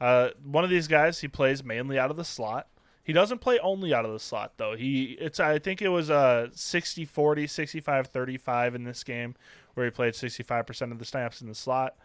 Uh, 0.00 0.30
one 0.42 0.64
of 0.64 0.70
these 0.70 0.88
guys, 0.88 1.20
he 1.20 1.28
plays 1.28 1.62
mainly 1.62 1.98
out 1.98 2.10
of 2.10 2.16
the 2.16 2.24
slot. 2.24 2.68
He 3.02 3.12
doesn't 3.12 3.38
play 3.38 3.58
only 3.58 3.92
out 3.94 4.04
of 4.04 4.12
the 4.12 4.20
slot 4.20 4.52
though. 4.56 4.76
He 4.76 5.16
it's 5.20 5.40
I 5.40 5.58
think 5.58 5.82
it 5.82 5.88
was 5.88 6.10
a 6.10 6.50
60-40, 6.54 7.08
65-35 7.12 8.74
in 8.74 8.84
this 8.84 9.02
game 9.02 9.34
where 9.74 9.86
he 9.86 9.90
played 9.90 10.14
65% 10.14 10.92
of 10.92 10.98
the 10.98 11.04
snaps 11.04 11.40
in 11.40 11.48
the 11.48 11.54
slot. 11.54 11.96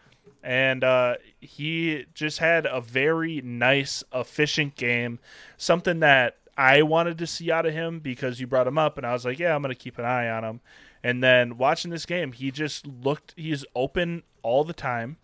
And 0.44 0.84
uh, 0.84 1.16
he 1.40 2.06
just 2.14 2.40
had 2.40 2.66
a 2.66 2.82
very 2.82 3.42
nice, 3.42 4.04
efficient 4.14 4.76
game. 4.76 5.20
Something 5.58 6.00
that 6.00 6.38
I 6.58 6.82
wanted 6.84 7.18
to 7.20 7.28
see 7.28 7.52
out 7.52 7.66
of 7.66 7.74
him 7.74 8.00
because 8.00 8.40
you 8.40 8.48
brought 8.48 8.68
him 8.68 8.78
up, 8.78 8.98
and 8.98 9.06
I 9.06 9.14
was 9.14 9.26
like, 9.26 9.40
yeah, 9.40 9.56
I'm 9.56 9.62
going 9.62 9.74
to 9.74 9.80
keep 9.80 9.98
an 9.98 10.06
eye 10.06 10.30
on 10.30 10.44
him. 10.44 10.62
And 11.04 11.24
then 11.24 11.58
watching 11.58 11.92
this 11.92 12.06
game, 12.06 12.32
he 12.32 12.50
just 12.50 12.88
looked, 12.88 13.34
he's 13.36 13.66
open 13.76 14.24
all 14.42 14.64
the 14.64 14.74
time. 14.74 15.18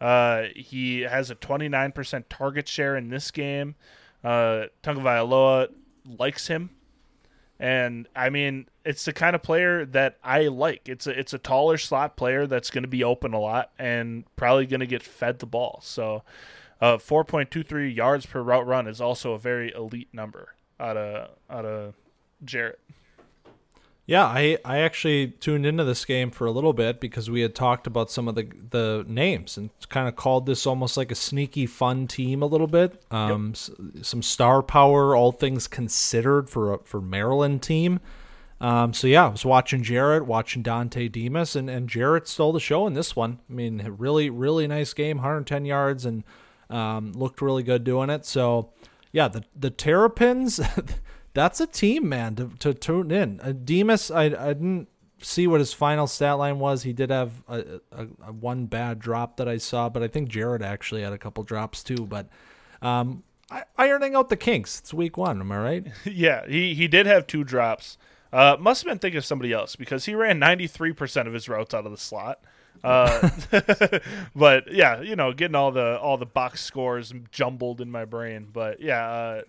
Uh, 0.00 0.44
he 0.56 1.02
has 1.02 1.30
a 1.30 1.34
29% 1.34 2.24
target 2.28 2.66
share 2.66 2.96
in 2.96 3.10
this 3.10 3.30
game. 3.30 3.74
Uh, 4.22 4.66
Tagovailoa 4.82 5.68
likes 6.18 6.48
him, 6.48 6.70
and 7.58 8.08
I 8.14 8.30
mean, 8.30 8.66
it's 8.84 9.04
the 9.04 9.12
kind 9.12 9.34
of 9.34 9.42
player 9.42 9.84
that 9.86 10.18
I 10.22 10.48
like. 10.48 10.88
It's 10.88 11.06
a 11.06 11.18
it's 11.18 11.32
a 11.32 11.38
taller 11.38 11.78
slot 11.78 12.16
player 12.16 12.46
that's 12.46 12.70
going 12.70 12.82
to 12.82 12.88
be 12.88 13.04
open 13.04 13.32
a 13.32 13.40
lot 13.40 13.70
and 13.78 14.24
probably 14.36 14.66
going 14.66 14.80
to 14.80 14.86
get 14.86 15.02
fed 15.02 15.38
the 15.38 15.46
ball. 15.46 15.80
So, 15.82 16.22
uh, 16.80 16.96
4.23 16.96 17.94
yards 17.94 18.26
per 18.26 18.42
route 18.42 18.66
run 18.66 18.86
is 18.86 19.00
also 19.00 19.32
a 19.32 19.38
very 19.38 19.72
elite 19.74 20.08
number 20.12 20.54
out 20.78 20.96
of 20.96 21.30
out 21.48 21.64
of 21.64 21.94
Jarrett. 22.44 22.80
Yeah, 24.10 24.24
I, 24.24 24.58
I 24.64 24.78
actually 24.78 25.28
tuned 25.28 25.64
into 25.64 25.84
this 25.84 26.04
game 26.04 26.32
for 26.32 26.44
a 26.44 26.50
little 26.50 26.72
bit 26.72 26.98
because 26.98 27.30
we 27.30 27.42
had 27.42 27.54
talked 27.54 27.86
about 27.86 28.10
some 28.10 28.26
of 28.26 28.34
the 28.34 28.48
the 28.70 29.04
names 29.06 29.56
and 29.56 29.70
kind 29.88 30.08
of 30.08 30.16
called 30.16 30.46
this 30.46 30.66
almost 30.66 30.96
like 30.96 31.12
a 31.12 31.14
sneaky 31.14 31.64
fun 31.66 32.08
team 32.08 32.42
a 32.42 32.46
little 32.46 32.66
bit. 32.66 33.04
Um, 33.12 33.54
yep. 33.54 34.04
some 34.04 34.20
star 34.20 34.64
power, 34.64 35.14
all 35.14 35.30
things 35.30 35.68
considered 35.68 36.50
for 36.50 36.74
a, 36.74 36.78
for 36.78 37.00
Maryland 37.00 37.62
team. 37.62 38.00
Um, 38.60 38.92
so 38.94 39.06
yeah, 39.06 39.26
I 39.26 39.28
was 39.28 39.44
watching 39.44 39.84
Jarrett, 39.84 40.26
watching 40.26 40.64
Dontay 40.64 41.12
Demus, 41.12 41.54
and, 41.54 41.70
and 41.70 41.88
Jarrett 41.88 42.26
stole 42.26 42.52
the 42.52 42.58
show 42.58 42.88
in 42.88 42.94
this 42.94 43.14
one. 43.14 43.38
I 43.48 43.52
mean, 43.52 43.94
really, 43.96 44.28
really 44.28 44.66
nice 44.66 44.92
game, 44.92 45.18
110 45.18 45.64
yards, 45.64 46.04
and 46.04 46.24
um, 46.68 47.12
looked 47.12 47.40
really 47.40 47.62
good 47.62 47.84
doing 47.84 48.10
it. 48.10 48.26
So 48.26 48.70
yeah, 49.12 49.28
the 49.28 49.44
the 49.54 49.70
Terrapins. 49.70 50.58
that's 51.32 51.60
a 51.60 51.66
team, 51.66 52.08
man, 52.08 52.34
to, 52.36 52.50
to 52.58 52.74
tune 52.74 53.10
in. 53.10 53.40
Uh, 53.42 53.52
Demus, 53.52 54.10
I, 54.10 54.24
I 54.24 54.52
didn't 54.54 54.88
see 55.22 55.46
what 55.46 55.60
his 55.60 55.72
final 55.72 56.06
stat 56.06 56.38
line 56.38 56.58
was. 56.58 56.82
He 56.82 56.92
did 56.92 57.10
have 57.10 57.42
a, 57.48 57.80
a, 57.92 58.06
a, 58.26 58.32
one 58.32 58.66
bad 58.66 58.98
drop 58.98 59.36
that 59.36 59.48
I 59.48 59.58
saw, 59.58 59.88
but 59.88 60.02
I 60.02 60.08
think 60.08 60.28
Jarrett 60.28 60.62
actually 60.62 61.02
had 61.02 61.12
a 61.12 61.18
couple 61.18 61.44
drops 61.44 61.82
too. 61.82 62.06
But 62.06 62.28
um, 62.82 63.22
ironing 63.76 64.14
out 64.14 64.28
the 64.28 64.36
kinks. 64.36 64.80
It's 64.80 64.94
week 64.94 65.16
one. 65.16 65.40
Am 65.40 65.52
I 65.52 65.58
right? 65.58 65.86
yeah, 66.04 66.46
he 66.46 66.74
he 66.74 66.88
did 66.88 67.06
have 67.06 67.26
two 67.26 67.44
drops. 67.44 67.98
Uh, 68.32 68.56
must 68.60 68.82
have 68.82 68.90
been 68.90 68.98
thinking 68.98 69.18
of 69.18 69.24
somebody 69.24 69.52
else 69.52 69.74
because 69.74 70.04
he 70.04 70.14
ran 70.14 70.38
93% 70.38 71.26
of 71.26 71.32
his 71.32 71.48
routes 71.48 71.74
out 71.74 71.84
of 71.84 71.90
the 71.90 71.98
slot. 71.98 72.38
Uh, 72.84 73.28
but 74.36 74.72
yeah, 74.72 75.00
you 75.00 75.16
know, 75.16 75.32
getting 75.32 75.56
all 75.56 75.72
the 75.72 75.98
all 75.98 76.16
the 76.16 76.26
box 76.26 76.62
scores 76.62 77.12
jumbled 77.30 77.80
in 77.80 77.90
my 77.90 78.04
brain. 78.04 78.48
But 78.52 78.80
yeah, 78.80 79.08
uh, 79.08 79.42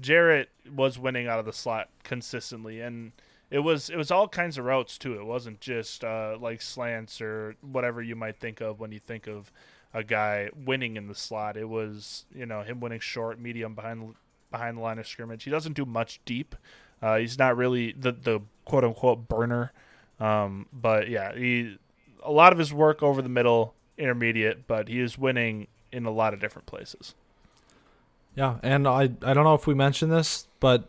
Jarrett 0.00 0.50
was 0.74 0.98
winning 0.98 1.26
out 1.26 1.38
of 1.38 1.46
the 1.46 1.52
slot 1.52 1.88
consistently, 2.02 2.80
and 2.80 3.12
it 3.50 3.60
was 3.60 3.88
it 3.88 3.96
was 3.96 4.10
all 4.10 4.28
kinds 4.28 4.58
of 4.58 4.64
routes 4.64 4.98
too. 4.98 5.14
It 5.14 5.24
wasn't 5.24 5.60
just 5.60 6.04
uh, 6.04 6.36
like 6.40 6.60
slants 6.60 7.20
or 7.20 7.56
whatever 7.60 8.02
you 8.02 8.16
might 8.16 8.36
think 8.36 8.60
of 8.60 8.80
when 8.80 8.92
you 8.92 8.98
think 8.98 9.26
of 9.26 9.52
a 9.94 10.02
guy 10.02 10.50
winning 10.54 10.96
in 10.96 11.06
the 11.06 11.14
slot. 11.14 11.56
It 11.56 11.68
was 11.68 12.26
you 12.34 12.46
know 12.46 12.62
him 12.62 12.80
winning 12.80 13.00
short, 13.00 13.40
medium, 13.40 13.74
behind 13.74 14.14
behind 14.50 14.76
the 14.76 14.82
line 14.82 14.98
of 14.98 15.06
scrimmage. 15.06 15.44
He 15.44 15.50
doesn't 15.50 15.74
do 15.74 15.84
much 15.84 16.20
deep. 16.24 16.54
Uh, 17.00 17.16
he's 17.16 17.38
not 17.38 17.56
really 17.56 17.92
the 17.92 18.12
the 18.12 18.40
quote 18.64 18.84
unquote 18.84 19.28
burner, 19.28 19.72
um, 20.20 20.66
but 20.72 21.08
yeah, 21.08 21.34
he 21.34 21.78
a 22.22 22.32
lot 22.32 22.52
of 22.52 22.58
his 22.58 22.72
work 22.72 23.02
over 23.02 23.22
the 23.22 23.28
middle, 23.28 23.74
intermediate, 23.96 24.66
but 24.66 24.88
he 24.88 25.00
is 25.00 25.16
winning 25.16 25.68
in 25.92 26.04
a 26.04 26.10
lot 26.10 26.34
of 26.34 26.40
different 26.40 26.66
places. 26.66 27.14
Yeah, 28.36 28.58
and 28.62 28.86
I 28.86 29.10
I 29.22 29.34
don't 29.34 29.44
know 29.44 29.54
if 29.54 29.66
we 29.66 29.74
mentioned 29.74 30.12
this, 30.12 30.46
but 30.60 30.88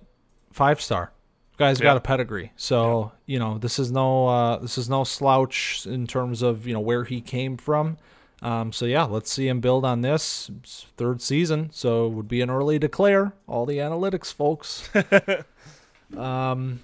five 0.51 0.79
star 0.79 1.11
guy's 1.57 1.79
yeah. 1.79 1.85
got 1.85 1.97
a 1.97 2.01
pedigree. 2.01 2.51
So 2.55 3.11
yeah. 3.25 3.33
you 3.33 3.39
know 3.39 3.57
this 3.57 3.79
is 3.79 3.91
no 3.91 4.27
uh, 4.27 4.57
this 4.57 4.77
is 4.77 4.89
no 4.89 5.03
slouch 5.03 5.85
in 5.85 6.07
terms 6.07 6.41
of 6.41 6.65
you 6.67 6.73
know 6.73 6.79
where 6.79 7.03
he 7.03 7.21
came 7.21 7.57
from. 7.57 7.97
Um, 8.41 8.71
so 8.71 8.85
yeah, 8.85 9.03
let's 9.03 9.31
see 9.31 9.47
him 9.47 9.59
build 9.59 9.83
on 9.83 10.01
this 10.01 10.51
it's 10.59 10.85
third 10.95 11.21
season. 11.21 11.69
So 11.71 12.05
it 12.05 12.11
would 12.11 12.27
be 12.27 12.41
an 12.41 12.49
early 12.49 12.77
declare. 12.77 13.33
All 13.47 13.65
the 13.65 13.77
analytics, 13.77 14.31
folks. 14.31 14.89
um, 16.17 16.81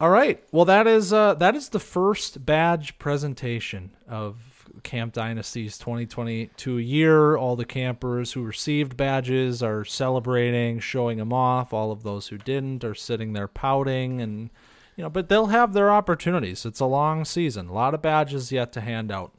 all 0.00 0.10
right. 0.10 0.42
Well, 0.50 0.64
that 0.64 0.86
is 0.86 1.12
uh, 1.12 1.34
that 1.34 1.54
is 1.54 1.68
the 1.68 1.80
first 1.80 2.44
badge 2.44 2.98
presentation 2.98 3.92
of 4.08 4.49
Camp 4.82 5.12
Dynasty's 5.12 5.78
2022 5.78 6.78
year. 6.78 7.36
All 7.36 7.56
the 7.56 7.64
campers 7.64 8.32
who 8.32 8.42
received 8.42 8.96
badges 8.96 9.62
are 9.62 9.84
celebrating, 9.84 10.80
showing 10.80 11.18
them 11.18 11.32
off. 11.32 11.72
All 11.72 11.92
of 11.92 12.02
those 12.02 12.28
who 12.28 12.38
didn't 12.38 12.84
are 12.84 12.94
sitting 12.94 13.32
there 13.32 13.48
pouting 13.48 14.20
and 14.20 14.50
you 14.96 15.04
know, 15.04 15.10
but 15.10 15.28
they'll 15.28 15.46
have 15.46 15.72
their 15.72 15.90
opportunities. 15.90 16.66
It's 16.66 16.80
a 16.80 16.86
long 16.86 17.24
season. 17.24 17.68
A 17.68 17.72
lot 17.72 17.94
of 17.94 18.02
badges 18.02 18.52
yet 18.52 18.72
to 18.72 18.82
hand 18.82 19.10
out. 19.10 19.32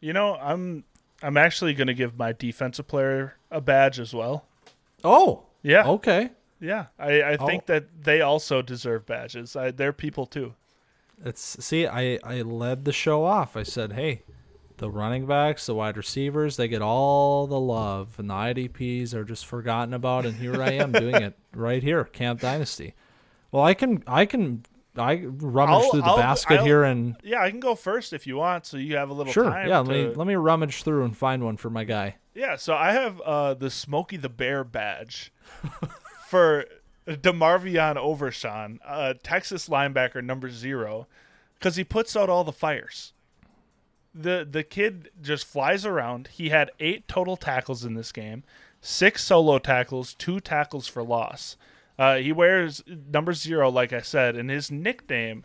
You 0.00 0.12
know, 0.12 0.36
I'm 0.36 0.84
I'm 1.22 1.36
actually 1.36 1.74
going 1.74 1.86
to 1.86 1.94
give 1.94 2.18
my 2.18 2.32
defensive 2.32 2.86
player 2.86 3.36
a 3.50 3.60
badge 3.60 3.98
as 3.98 4.12
well. 4.12 4.44
Oh. 5.02 5.44
Yeah. 5.62 5.86
Okay. 5.86 6.30
Yeah. 6.60 6.86
I 6.98 7.22
I 7.22 7.36
oh. 7.36 7.46
think 7.46 7.64
oh. 7.64 7.72
that 7.72 8.04
they 8.04 8.20
also 8.20 8.60
deserve 8.62 9.06
badges. 9.06 9.56
I, 9.56 9.70
they're 9.70 9.92
people 9.92 10.26
too. 10.26 10.54
It's 11.24 11.64
see, 11.64 11.86
I 11.86 12.18
I 12.22 12.42
led 12.42 12.84
the 12.84 12.92
show 12.92 13.24
off. 13.24 13.56
I 13.56 13.62
said, 13.62 13.92
"Hey, 13.92 14.22
the 14.78 14.90
running 14.90 15.26
backs, 15.26 15.66
the 15.66 15.74
wide 15.74 15.96
receivers, 15.96 16.56
they 16.56 16.68
get 16.68 16.82
all 16.82 17.46
the 17.46 17.58
love, 17.58 18.18
and 18.18 18.30
the 18.30 18.34
IDPs 18.34 19.14
are 19.14 19.24
just 19.24 19.46
forgotten 19.46 19.94
about. 19.94 20.26
And 20.26 20.36
here 20.36 20.62
I 20.62 20.72
am 20.72 20.92
doing 20.92 21.14
it 21.14 21.38
right 21.54 21.82
here, 21.82 22.04
Camp 22.04 22.40
Dynasty. 22.40 22.94
Well, 23.52 23.62
I 23.62 23.74
can, 23.74 24.02
I 24.06 24.26
can, 24.26 24.64
I 24.96 25.24
rummage 25.24 25.84
I'll, 25.84 25.90
through 25.90 26.02
the 26.02 26.06
I'll, 26.06 26.16
basket 26.16 26.60
I'll, 26.60 26.64
here, 26.64 26.84
and 26.84 27.16
yeah, 27.22 27.42
I 27.42 27.50
can 27.50 27.60
go 27.60 27.74
first 27.74 28.12
if 28.12 28.26
you 28.26 28.36
want, 28.36 28.66
so 28.66 28.76
you 28.76 28.96
have 28.96 29.10
a 29.10 29.14
little 29.14 29.32
sure. 29.32 29.44
time. 29.44 29.68
Yeah, 29.68 29.82
to... 29.82 29.88
let 29.88 29.96
me 29.96 30.14
let 30.14 30.26
me 30.26 30.34
rummage 30.34 30.82
through 30.82 31.04
and 31.04 31.16
find 31.16 31.44
one 31.44 31.56
for 31.56 31.70
my 31.70 31.84
guy. 31.84 32.16
Yeah, 32.34 32.56
so 32.56 32.74
I 32.74 32.92
have 32.92 33.20
uh, 33.22 33.54
the 33.54 33.70
Smokey 33.70 34.18
the 34.18 34.28
Bear 34.28 34.62
badge 34.62 35.32
for 36.28 36.66
DeMarvion 37.08 37.96
Overshown, 37.96 38.80
uh, 38.84 39.14
Texas 39.22 39.68
linebacker 39.70 40.22
number 40.22 40.50
zero, 40.50 41.06
because 41.54 41.76
he 41.76 41.84
puts 41.84 42.14
out 42.14 42.28
all 42.28 42.44
the 42.44 42.52
fires 42.52 43.14
the 44.16 44.46
the 44.50 44.62
kid 44.62 45.10
just 45.20 45.46
flies 45.46 45.84
around. 45.84 46.28
He 46.28 46.48
had 46.48 46.70
eight 46.80 47.06
total 47.08 47.36
tackles 47.36 47.84
in 47.84 47.94
this 47.94 48.12
game, 48.12 48.44
six 48.80 49.24
solo 49.24 49.58
tackles, 49.58 50.14
two 50.14 50.40
tackles 50.40 50.88
for 50.88 51.02
loss. 51.02 51.56
Uh, 51.98 52.16
he 52.16 52.32
wears 52.32 52.82
number 52.86 53.32
zero, 53.32 53.70
like 53.70 53.92
I 53.92 54.00
said, 54.00 54.36
and 54.36 54.50
his 54.50 54.70
nickname 54.70 55.44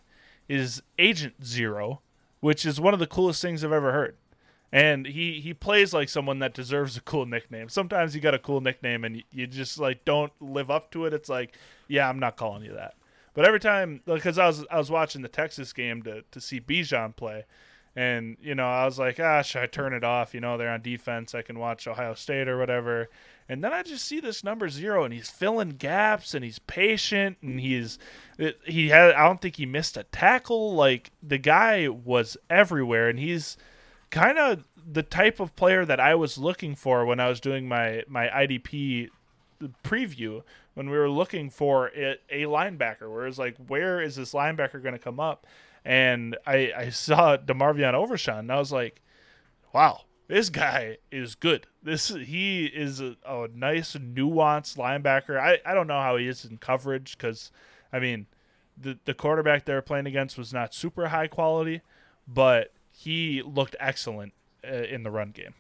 is 0.50 0.82
Agent 1.00 1.46
Zero, 1.46 2.02
which 2.42 2.66
is 2.66 2.80
one 2.80 2.94
of 2.94 3.00
the 3.00 3.08
coolest 3.08 3.42
things 3.42 3.64
I've 3.64 3.72
ever 3.72 3.92
heard. 3.92 4.18
And 4.72 5.06
he 5.06 5.40
he 5.42 5.54
plays 5.54 5.94
like 5.94 6.10
someone 6.10 6.40
that 6.40 6.54
deserves 6.54 6.96
a 6.96 7.02
cool 7.02 7.26
nickname. 7.26 7.70
Sometimes 7.70 8.16
you 8.16 8.22
got 8.22 8.34
a 8.34 8.40
cool 8.40 8.62
nickname 8.62 9.04
and 9.04 9.24
you 9.32 9.48
just 9.48 9.80
like 9.80 10.06
don't 10.06 10.32
live 10.40 10.72
up 10.72 10.92
to 10.92 11.06
it. 11.06 11.14
It's 11.14 11.30
like, 11.30 11.58
yeah, 11.88 12.08
I'm 12.08 12.20
not 12.20 12.38
calling 12.38 12.64
you 12.64 12.74
that. 12.74 12.96
But 13.34 13.46
every 13.46 13.60
time, 13.60 14.02
because 14.06 14.38
I 14.38 14.48
was 14.48 14.66
I 14.72 14.78
was 14.78 14.92
watching 14.92 15.22
the 15.22 15.30
Texas 15.30 15.74
game 15.74 16.04
to 16.04 16.24
to 16.32 16.42
see 16.42 16.60
Bijan 16.60 17.16
play, 17.16 17.46
and, 17.96 18.38
you 18.42 18.56
know, 18.56 18.68
I 18.68 18.86
was 18.86 18.98
like, 18.98 19.20
ah, 19.20 19.42
should 19.42 19.62
I 19.62 19.66
turn 19.66 19.94
it 19.94 20.04
off? 20.04 20.34
You 20.34 20.40
know, 20.40 20.58
they're 20.58 20.70
on 20.70 20.82
defense. 20.82 21.36
I 21.36 21.42
can 21.42 21.60
watch 21.60 21.88
Ohio 21.88 22.14
State 22.14 22.48
or 22.48 22.58
whatever. 22.58 23.10
And 23.50 23.62
then 23.62 23.74
I 23.74 23.84
just 23.84 24.06
see 24.06 24.22
this 24.22 24.46
number 24.46 24.70
zero, 24.70 25.04
and 25.04 25.14
he's 25.14 25.30
filling 25.30 25.72
gaps, 25.72 26.34
and 26.34 26.46
he's 26.46 26.60
patient, 26.60 27.38
and 27.42 27.60
he's 27.60 28.00
he 28.66 28.88
had. 28.90 29.14
I 29.14 29.28
don't 29.28 29.42
think 29.42 29.58
he 29.58 29.66
missed 29.66 29.98
a 29.98 30.04
tackle. 30.04 30.74
Like 30.74 31.12
the 31.22 31.38
guy 31.38 31.90
was 31.90 32.38
everywhere, 32.50 33.10
and 33.10 33.20
he's 33.20 33.58
kind 34.10 34.38
of 34.38 34.64
the 34.90 35.04
type 35.04 35.42
of 35.42 35.54
player 35.58 35.84
that 35.84 36.00
I 36.00 36.16
was 36.16 36.38
looking 36.38 36.76
for 36.76 37.06
when 37.06 37.20
I 37.20 37.28
was 37.28 37.42
doing 37.42 37.68
my 37.68 38.04
my 38.08 38.28
IDP 38.28 39.10
preview 39.84 40.44
when 40.74 40.90
we 40.90 40.98
were 40.98 41.10
looking 41.10 41.50
for 41.50 41.88
a, 41.88 42.18
a 42.30 42.44
linebacker. 42.44 43.12
Where 43.12 43.28
it's 43.28 43.38
like, 43.38 43.58
where 43.68 44.02
is 44.02 44.16
this 44.16 44.34
linebacker 44.34 44.82
going 44.82 44.94
to 44.94 45.00
come 45.00 45.20
up? 45.20 45.46
And 45.84 46.38
I 46.46 46.72
I 46.76 46.90
saw 46.90 47.38
DeMarvion 47.38 47.94
Overshown, 47.94 48.40
and 48.40 48.52
I 48.52 48.60
was 48.60 48.72
like, 48.72 49.02
wow, 49.74 50.02
this 50.28 50.50
guy 50.50 50.98
is 51.12 51.36
good. 51.36 51.68
This 51.84 52.10
he 52.10 52.66
is 52.66 53.02
a, 53.02 53.18
a 53.26 53.48
nice 53.54 53.96
nuanced 53.96 54.78
linebacker. 54.78 55.40
I, 55.40 55.60
I 55.66 55.74
don't 55.74 55.88
know 55.88 56.00
how 56.00 56.18
he 56.18 56.28
is 56.28 56.46
in 56.46 56.58
coverage 56.58 57.18
because 57.18 57.52
I 57.92 58.00
mean 58.00 58.28
the 58.78 58.98
the 59.06 59.14
quarterback 59.14 59.66
they 59.66 59.74
were 59.74 59.82
playing 59.82 60.08
against 60.08 60.38
was 60.38 60.54
not 60.54 60.74
super 60.74 61.10
high 61.10 61.28
quality, 61.28 61.82
but 62.28 62.72
he 62.92 63.42
looked 63.42 63.76
excellent 63.80 64.34
uh, 64.66 64.72
in 64.72 65.04
the 65.04 65.12
run 65.12 65.32
game. 65.32 65.56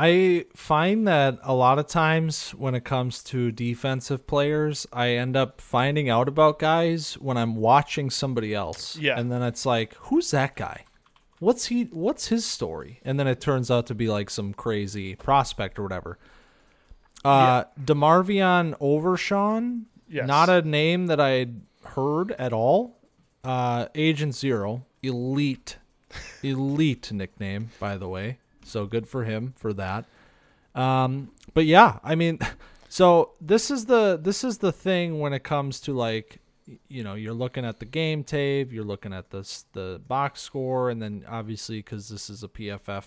I 0.00 0.44
find 0.54 1.08
that 1.08 1.38
a 1.42 1.52
lot 1.54 1.80
of 1.80 1.88
times 1.88 2.50
when 2.50 2.74
it 2.76 2.84
comes 2.84 3.22
to 3.24 3.50
defensive 3.50 4.26
players, 4.28 4.86
I 4.92 5.08
end 5.10 5.36
up 5.36 5.60
finding 5.60 6.08
out 6.08 6.28
about 6.28 6.60
guys 6.60 7.14
when 7.14 7.36
I'm 7.36 7.56
watching 7.56 8.08
somebody 8.08 8.54
else. 8.54 8.96
Yeah. 8.96 9.18
And 9.18 9.32
then 9.32 9.42
it's 9.42 9.66
like, 9.66 9.94
who's 9.94 10.30
that 10.30 10.54
guy? 10.54 10.84
What's 11.40 11.66
he 11.66 11.84
what's 11.92 12.28
his 12.28 12.44
story? 12.44 13.00
And 13.04 13.18
then 13.18 13.26
it 13.26 13.40
turns 13.40 13.70
out 13.70 13.86
to 13.88 13.94
be 13.94 14.08
like 14.08 14.30
some 14.30 14.52
crazy 14.54 15.16
prospect 15.16 15.78
or 15.78 15.82
whatever. 15.82 16.18
Uh 17.24 17.64
DeMarvion 17.82 18.74
Overshown, 18.80 19.86
Yes. 20.08 20.26
not 20.28 20.48
a 20.48 20.62
name 20.62 21.06
that 21.08 21.20
I'd 21.20 21.60
heard 21.84 22.32
at 22.32 22.52
all. 22.52 22.98
Uh 23.44 23.86
Agent 23.94 24.34
Zero, 24.34 24.84
elite 25.02 25.78
elite 26.42 27.10
nickname, 27.12 27.70
by 27.80 27.96
the 27.96 28.08
way. 28.08 28.38
So 28.68 28.86
good 28.86 29.08
for 29.08 29.24
him 29.24 29.54
for 29.56 29.72
that. 29.74 30.04
Um, 30.74 31.30
but 31.54 31.66
yeah, 31.66 31.98
I 32.04 32.14
mean, 32.14 32.38
so 32.88 33.32
this 33.40 33.70
is 33.70 33.86
the 33.86 34.18
this 34.20 34.44
is 34.44 34.58
the 34.58 34.72
thing 34.72 35.20
when 35.20 35.32
it 35.32 35.42
comes 35.42 35.80
to 35.80 35.92
like, 35.92 36.40
you 36.88 37.02
know, 37.02 37.14
you're 37.14 37.34
looking 37.34 37.64
at 37.64 37.80
the 37.80 37.86
game 37.86 38.22
tape, 38.24 38.72
you're 38.72 38.84
looking 38.84 39.12
at 39.12 39.30
this 39.30 39.64
the 39.72 40.00
box 40.06 40.40
score, 40.40 40.90
and 40.90 41.02
then 41.02 41.24
obviously 41.28 41.78
because 41.78 42.08
this 42.08 42.30
is 42.30 42.42
a 42.42 42.48
PFF 42.48 43.04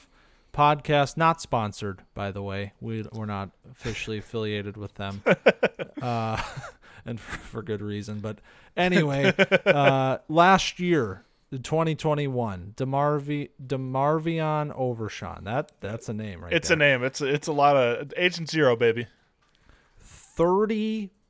podcast, 0.54 1.16
not 1.16 1.42
sponsored 1.42 2.02
by 2.14 2.32
the 2.32 2.42
way, 2.42 2.74
we 2.82 3.06
we're 3.14 3.26
not 3.26 3.52
officially 3.72 4.18
affiliated 4.18 4.78
with 4.78 4.96
them, 4.96 5.24
uh, 6.02 6.42
and 7.06 7.20
for, 7.20 7.38
for 7.38 7.62
good 7.62 7.82
reason. 7.82 8.20
But 8.20 8.40
anyway, 8.76 9.34
uh, 9.66 10.18
last 10.28 10.80
year. 10.80 11.24
2021 11.58 12.74
Demarvi 12.78 13.50
DeMarvion 13.66 14.74
Overshown. 14.76 15.44
That 15.44 15.72
that's 15.82 16.08
a 16.10 16.14
name 16.14 16.44
right 16.44 16.54
It's 16.54 16.70
there. 16.70 16.76
a 16.76 16.80
name. 16.80 17.04
It's 17.04 17.22
it's 17.22 17.48
a 17.48 17.54
lot 17.54 17.76
of 17.76 18.14
Agent 18.18 18.50
Zero, 18.50 18.76
baby. 18.76 19.08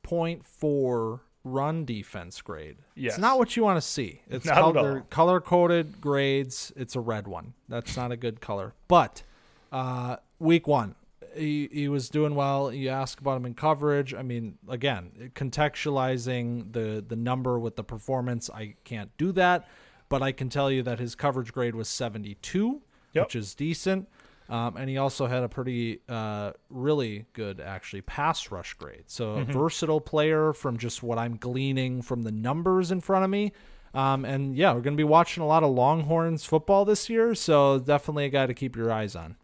30.4 0.09 1.19
run 1.43 1.85
defense 1.85 2.39
grade. 2.41 2.77
Yes. 2.95 3.13
It's 3.13 3.21
not 3.21 3.37
what 3.39 3.55
you 3.57 3.63
want 3.63 3.77
to 3.77 3.81
see. 3.81 4.21
It's 4.29 4.45
Not 4.45 4.55
color 4.55 5.01
color 5.09 5.41
coded 5.41 5.99
grades. 6.01 6.71
It's 6.75 6.95
a 6.95 6.99
red 6.99 7.27
one. 7.27 7.53
That's 7.67 7.97
not 7.97 8.11
a 8.11 8.17
good 8.17 8.41
color. 8.41 8.73
But 8.87 9.23
uh, 9.71 10.17
week 10.39 10.67
one, 10.67 10.95
he, 11.35 11.67
he 11.71 11.87
was 11.87 12.09
doing 12.09 12.35
well. 12.35 12.71
You 12.71 12.89
ask 12.89 13.19
about 13.19 13.37
him 13.37 13.45
in 13.47 13.53
coverage. 13.55 14.13
I 14.13 14.21
mean, 14.21 14.57
again, 14.69 15.31
contextualizing 15.35 16.73
the 16.73 17.03
the 17.05 17.15
number 17.15 17.57
with 17.57 17.75
the 17.75 17.83
performance, 17.83 18.49
I 18.49 18.75
can't 18.83 19.15
do 19.17 19.31
that. 19.33 19.67
But 20.11 20.21
I 20.21 20.31
can 20.31 20.49
tell 20.49 20.69
you 20.69 20.83
that 20.83 20.99
his 20.99 21.15
coverage 21.15 21.51
grade 21.51 21.73
was 21.73 21.87
72, 21.87 22.81
Yep. 23.13 23.25
which 23.25 23.35
is 23.35 23.55
decent. 23.55 24.07
Um, 24.49 24.75
and 24.77 24.89
he 24.89 24.97
also 24.97 25.27
had 25.27 25.43
a 25.43 25.49
pretty, 25.49 26.01
uh, 26.09 26.51
really 26.69 27.25
good, 27.33 27.59
actually, 27.61 28.01
pass 28.01 28.51
rush 28.51 28.73
grade. 28.73 29.05
So 29.07 29.35
a 29.35 29.43
versatile 29.45 30.01
player 30.01 30.51
from 30.53 30.77
just 30.77 31.01
what 31.01 31.17
I'm 31.17 31.37
gleaning 31.37 32.01
from 32.01 32.23
the 32.23 32.31
numbers 32.31 32.91
in 32.91 32.99
front 32.99 33.23
of 33.23 33.29
me. 33.31 33.53
Um, 33.93 34.25
and 34.25 34.55
yeah, 34.55 34.73
we're 34.73 34.81
going 34.81 34.95
to 34.95 35.01
be 35.01 35.05
watching 35.05 35.41
a 35.41 35.47
lot 35.47 35.63
of 35.63 35.69
Longhorns 35.71 36.43
football 36.45 36.83
this 36.85 37.09
year. 37.09 37.33
So 37.33 37.79
definitely 37.79 38.25
a 38.25 38.29
guy 38.29 38.45
to 38.45 38.53
keep 38.53 38.75
your 38.75 38.91
eyes 38.91 39.15
on. 39.15 39.37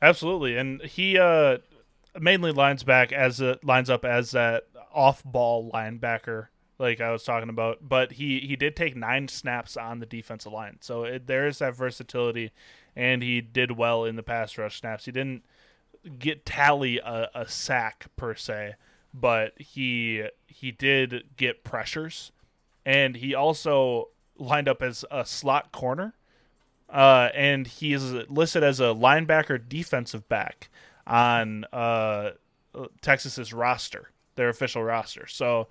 Absolutely, 0.00 0.56
and 0.56 0.80
he 0.82 1.18
uh, 1.18 1.58
mainly 2.20 2.52
lines 2.52 2.84
back 2.84 3.10
as 3.12 3.40
a, 3.40 3.58
lines 3.64 3.90
up 3.90 4.04
as 4.04 4.30
that 4.30 4.64
off-ball 4.94 5.70
linebacker, 5.72 6.46
like 6.78 7.00
I 7.00 7.10
was 7.10 7.24
talking 7.24 7.48
about. 7.48 7.88
But 7.88 8.12
he 8.12 8.40
he 8.40 8.56
did 8.56 8.76
take 8.76 8.96
nine 8.96 9.28
snaps 9.28 9.76
on 9.76 10.00
the 10.00 10.06
defensive 10.06 10.52
line, 10.52 10.78
so 10.80 11.04
it, 11.04 11.26
there 11.26 11.46
is 11.46 11.58
that 11.58 11.76
versatility, 11.76 12.52
and 12.96 13.22
he 13.22 13.40
did 13.40 13.72
well 13.72 14.04
in 14.04 14.16
the 14.16 14.22
pass 14.22 14.56
rush 14.58 14.80
snaps. 14.80 15.04
He 15.04 15.12
didn't 15.12 15.44
get 16.18 16.46
tally 16.46 16.98
a, 16.98 17.28
a 17.34 17.48
sack 17.48 18.06
per 18.16 18.34
se, 18.34 18.74
but 19.12 19.52
he 19.58 20.24
he 20.46 20.70
did 20.70 21.24
get 21.36 21.64
pressures, 21.64 22.32
and 22.84 23.16
he 23.16 23.34
also 23.34 24.08
lined 24.36 24.68
up 24.68 24.82
as 24.82 25.04
a 25.10 25.26
slot 25.26 25.72
corner 25.72 26.14
uh, 26.90 27.28
and 27.34 27.66
he 27.66 27.92
is 27.92 28.12
listed 28.28 28.62
as 28.62 28.80
a 28.80 28.84
linebacker 28.84 29.60
defensive 29.68 30.28
back 30.28 30.70
on 31.06 31.64
uh, 31.72 32.30
Texas's 33.02 33.52
roster, 33.52 34.10
their 34.36 34.48
official 34.48 34.82
roster. 34.82 35.26
So 35.26 35.68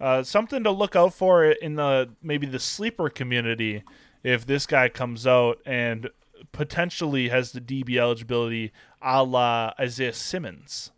uh, 0.00 0.22
something 0.22 0.64
to 0.64 0.70
look 0.70 0.96
out 0.96 1.12
for 1.14 1.44
in 1.44 1.74
the 1.76 2.08
maybe 2.22 2.46
the 2.46 2.58
sleeper 2.58 3.08
community 3.10 3.82
if 4.22 4.46
this 4.46 4.66
guy 4.66 4.88
comes 4.88 5.26
out 5.26 5.58
and 5.66 6.08
potentially 6.52 7.28
has 7.28 7.52
the 7.52 7.60
DB 7.60 7.96
eligibility 7.98 8.72
a 9.02 9.22
la 9.22 9.72
Isaiah 9.78 10.12
Simmons 10.14 10.90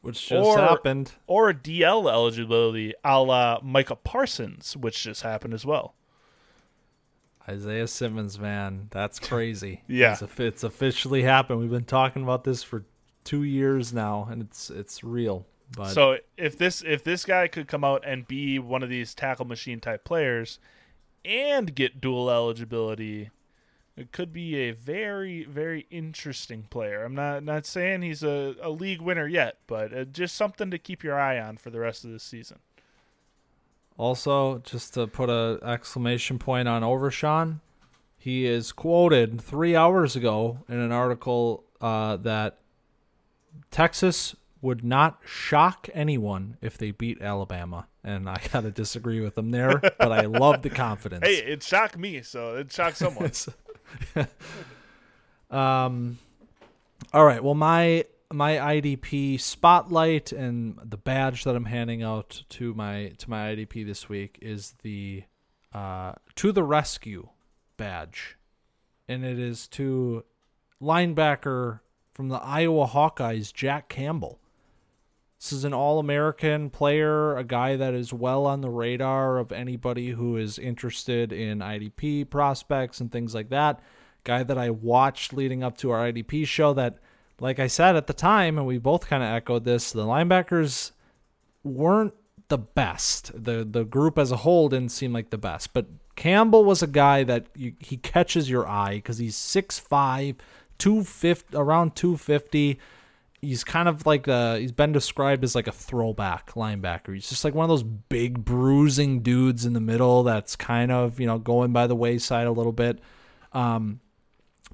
Which 0.00 0.28
just 0.28 0.46
Or- 0.46 0.58
happened. 0.58 1.12
or 1.26 1.52
DL 1.52 2.10
eligibility 2.10 2.94
a 3.04 3.20
la 3.22 3.60
Micah 3.62 3.96
Parsons, 3.96 4.76
which 4.76 5.02
just 5.02 5.22
happened 5.22 5.54
as 5.54 5.64
well. 5.66 5.94
Isaiah 7.48 7.86
Simmons, 7.88 8.38
man, 8.38 8.88
that's 8.90 9.18
crazy. 9.18 9.82
Yeah. 9.88 10.16
it's, 10.20 10.40
it's 10.40 10.64
officially 10.64 11.22
happened. 11.22 11.60
We've 11.60 11.70
been 11.70 11.84
talking 11.84 12.22
about 12.22 12.44
this 12.44 12.62
for 12.62 12.84
two 13.22 13.42
years 13.42 13.92
now, 13.92 14.26
and 14.30 14.40
it's 14.42 14.70
it's 14.70 15.04
real. 15.04 15.46
But 15.70 15.90
So 15.90 16.18
if 16.36 16.56
this 16.56 16.82
if 16.82 17.02
this 17.02 17.24
guy 17.24 17.48
could 17.48 17.68
come 17.68 17.84
out 17.84 18.02
and 18.06 18.26
be 18.26 18.58
one 18.58 18.82
of 18.82 18.88
these 18.88 19.14
tackle 19.14 19.44
machine 19.44 19.80
type 19.80 20.04
players 20.04 20.58
and 21.24 21.74
get 21.74 22.00
dual 22.00 22.30
eligibility, 22.30 23.30
it 23.96 24.12
could 24.12 24.32
be 24.32 24.56
a 24.56 24.72
very 24.72 25.44
very 25.44 25.86
interesting 25.90 26.64
player. 26.70 27.04
I'm 27.04 27.14
not 27.14 27.42
not 27.42 27.66
saying 27.66 28.02
he's 28.02 28.22
a, 28.22 28.54
a 28.60 28.70
league 28.70 29.00
winner 29.00 29.26
yet, 29.26 29.58
but 29.66 29.96
uh, 29.96 30.04
just 30.04 30.36
something 30.36 30.70
to 30.70 30.78
keep 30.78 31.02
your 31.02 31.18
eye 31.18 31.38
on 31.40 31.56
for 31.56 31.70
the 31.70 31.80
rest 31.80 32.04
of 32.04 32.10
this 32.10 32.22
season. 32.22 32.58
Also, 33.96 34.58
just 34.58 34.94
to 34.94 35.06
put 35.06 35.30
a 35.30 35.60
exclamation 35.64 36.38
point 36.38 36.66
on 36.66 36.82
Overshown, 36.82 37.60
he 38.18 38.44
is 38.44 38.72
quoted 38.72 39.40
three 39.40 39.76
hours 39.76 40.16
ago 40.16 40.58
in 40.68 40.78
an 40.78 40.90
article 40.90 41.62
uh, 41.80 42.16
that 42.16 42.58
Texas 43.70 44.34
would 44.64 44.82
not 44.82 45.20
shock 45.26 45.90
anyone 45.92 46.56
if 46.62 46.78
they 46.78 46.90
beat 46.90 47.20
Alabama, 47.20 47.86
and 48.02 48.28
I 48.28 48.40
gotta 48.52 48.70
disagree 48.70 49.20
with 49.20 49.34
them 49.34 49.50
there. 49.50 49.78
but 49.78 50.10
I 50.10 50.22
love 50.22 50.62
the 50.62 50.70
confidence. 50.70 51.24
Hey, 51.24 51.36
it 51.36 51.62
shocked 51.62 51.98
me, 51.98 52.22
so 52.22 52.56
it 52.56 52.72
shocked 52.72 52.96
someone. 52.96 53.30
um, 55.50 56.18
all 57.12 57.26
right. 57.26 57.44
Well, 57.44 57.54
my 57.54 58.06
my 58.32 58.56
IDP 58.56 59.38
spotlight 59.38 60.32
and 60.32 60.78
the 60.82 60.96
badge 60.96 61.44
that 61.44 61.54
I'm 61.54 61.66
handing 61.66 62.02
out 62.02 62.42
to 62.48 62.72
my 62.72 63.12
to 63.18 63.28
my 63.30 63.54
IDP 63.54 63.84
this 63.84 64.08
week 64.08 64.38
is 64.40 64.74
the 64.82 65.24
uh, 65.74 66.14
to 66.36 66.52
the 66.52 66.62
rescue 66.62 67.28
badge, 67.76 68.38
and 69.06 69.26
it 69.26 69.38
is 69.38 69.68
to 69.68 70.24
linebacker 70.80 71.80
from 72.14 72.28
the 72.30 72.38
Iowa 72.38 72.86
Hawkeyes, 72.86 73.52
Jack 73.52 73.90
Campbell. 73.90 74.40
This 75.44 75.52
is 75.52 75.64
an 75.64 75.74
All 75.74 75.98
American 75.98 76.70
player, 76.70 77.36
a 77.36 77.44
guy 77.44 77.76
that 77.76 77.92
is 77.92 78.14
well 78.14 78.46
on 78.46 78.62
the 78.62 78.70
radar 78.70 79.36
of 79.36 79.52
anybody 79.52 80.12
who 80.12 80.38
is 80.38 80.58
interested 80.58 81.34
in 81.34 81.58
IDP 81.58 82.30
prospects 82.30 82.98
and 82.98 83.12
things 83.12 83.34
like 83.34 83.50
that. 83.50 83.78
Guy 84.24 84.42
that 84.42 84.56
I 84.56 84.70
watched 84.70 85.34
leading 85.34 85.62
up 85.62 85.76
to 85.76 85.90
our 85.90 86.10
IDP 86.10 86.46
show 86.46 86.72
that, 86.72 86.96
like 87.40 87.58
I 87.58 87.66
said 87.66 87.94
at 87.94 88.06
the 88.06 88.14
time, 88.14 88.56
and 88.56 88.66
we 88.66 88.78
both 88.78 89.06
kind 89.06 89.22
of 89.22 89.28
echoed 89.28 89.66
this, 89.66 89.92
the 89.92 90.06
linebackers 90.06 90.92
weren't 91.62 92.14
the 92.48 92.56
best. 92.56 93.30
The 93.34 93.68
the 93.70 93.84
group 93.84 94.16
as 94.16 94.32
a 94.32 94.38
whole 94.38 94.70
didn't 94.70 94.92
seem 94.92 95.12
like 95.12 95.28
the 95.28 95.36
best. 95.36 95.74
But 95.74 95.88
Campbell 96.16 96.64
was 96.64 96.82
a 96.82 96.86
guy 96.86 97.22
that 97.22 97.48
you, 97.54 97.74
he 97.80 97.98
catches 97.98 98.48
your 98.48 98.66
eye 98.66 98.94
because 98.94 99.18
he's 99.18 99.36
6'5", 99.36 100.36
250, 100.78 101.54
around 101.54 101.96
250 101.96 102.80
he's 103.44 103.64
kind 103.64 103.88
of 103.88 104.06
like 104.06 104.26
a, 104.26 104.58
he's 104.58 104.72
been 104.72 104.92
described 104.92 105.44
as 105.44 105.54
like 105.54 105.66
a 105.66 105.72
throwback 105.72 106.52
linebacker. 106.52 107.14
He's 107.14 107.28
just 107.28 107.44
like 107.44 107.54
one 107.54 107.64
of 107.64 107.68
those 107.68 107.82
big 107.82 108.44
bruising 108.44 109.20
dudes 109.20 109.64
in 109.64 109.72
the 109.72 109.80
middle 109.80 110.22
that's 110.22 110.56
kind 110.56 110.90
of 110.90 111.20
you 111.20 111.26
know 111.26 111.38
going 111.38 111.72
by 111.72 111.86
the 111.86 111.96
wayside 111.96 112.46
a 112.46 112.52
little 112.52 112.72
bit. 112.72 113.00
Um, 113.52 114.00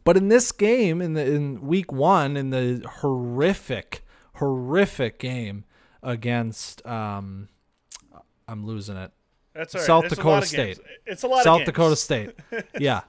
but 0.05 0.17
in 0.17 0.29
this 0.29 0.53
game, 0.53 1.03
in 1.03 1.15
the 1.15 1.25
in 1.25 1.61
week 1.61 1.93
one, 1.93 2.37
in 2.37 2.51
the 2.51 2.83
horrific, 3.01 4.05
horrific 4.35 5.19
game 5.19 5.65
against, 6.03 6.85
um, 6.87 7.49
I'm 8.49 8.65
losing 8.65 8.97
it. 8.97 9.13
That's 9.55 9.75
all 9.75 9.81
right. 9.81 9.87
South 9.87 10.03
There's 10.03 10.15
Dakota 10.15 10.47
State. 10.47 10.79
It's 11.07 11.23
a 11.23 11.29
lot 11.29 11.45
South. 11.45 11.65
Dakota 11.65 11.97
State. 11.97 12.31
yeah. 12.79 13.03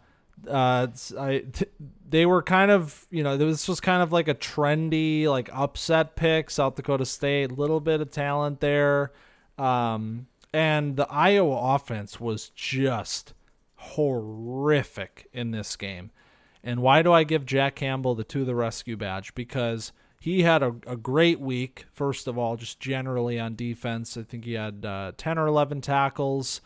Uh, 0.47 0.87
I, 1.19 1.43
t- 1.51 1.65
they 2.11 2.25
were 2.25 2.43
kind 2.43 2.71
of, 2.71 3.07
you 3.09 3.23
know, 3.23 3.37
this 3.37 3.67
was 3.69 3.79
kind 3.79 4.03
of 4.03 4.11
like 4.11 4.27
a 4.27 4.35
trendy, 4.35 5.25
like 5.27 5.49
upset 5.53 6.15
pick. 6.15 6.51
South 6.51 6.75
Dakota 6.75 7.05
State, 7.05 7.57
little 7.57 7.79
bit 7.79 8.01
of 8.01 8.11
talent 8.11 8.59
there. 8.59 9.11
Um, 9.57 10.27
and 10.53 10.97
the 10.97 11.09
Iowa 11.09 11.75
offense 11.75 12.19
was 12.19 12.49
just 12.49 13.33
horrific 13.75 15.27
in 15.31 15.51
this 15.51 15.77
game. 15.77 16.11
And 16.63 16.81
why 16.81 17.01
do 17.01 17.13
I 17.13 17.23
give 17.23 17.45
Jack 17.45 17.75
Campbell 17.75 18.13
the 18.13 18.25
to 18.25 18.43
the 18.43 18.55
rescue 18.55 18.97
badge? 18.97 19.33
Because 19.33 19.93
he 20.19 20.43
had 20.43 20.61
a, 20.61 20.75
a 20.85 20.97
great 20.97 21.39
week, 21.39 21.85
first 21.93 22.27
of 22.27 22.37
all, 22.37 22.57
just 22.57 22.79
generally 22.79 23.39
on 23.39 23.55
defense. 23.55 24.17
I 24.17 24.23
think 24.23 24.43
he 24.43 24.53
had 24.53 24.85
uh, 24.85 25.13
10 25.15 25.39
or 25.39 25.47
11 25.47 25.79
tackles, 25.79 26.59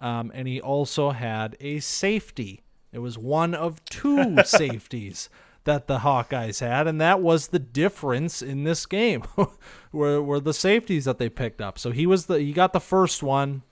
um, 0.00 0.30
and 0.32 0.46
he 0.46 0.60
also 0.60 1.10
had 1.10 1.56
a 1.60 1.80
safety. 1.80 2.62
It 2.92 2.98
was 2.98 3.16
one 3.16 3.54
of 3.54 3.84
two 3.86 4.36
safeties 4.44 5.28
that 5.64 5.86
the 5.86 5.98
Hawkeyes 5.98 6.60
had, 6.60 6.86
and 6.86 7.00
that 7.00 7.20
was 7.20 7.48
the 7.48 7.58
difference 7.58 8.42
in 8.42 8.64
this 8.64 8.84
game, 8.86 9.22
were, 9.92 10.22
were 10.22 10.40
the 10.40 10.54
safeties 10.54 11.04
that 11.04 11.18
they 11.18 11.28
picked 11.28 11.60
up. 11.60 11.78
So 11.78 11.90
he 11.90 12.06
was 12.06 12.26
the 12.26 12.40
he 12.40 12.52
got 12.52 12.72
the 12.72 12.80
first 12.80 13.22
one, 13.22 13.62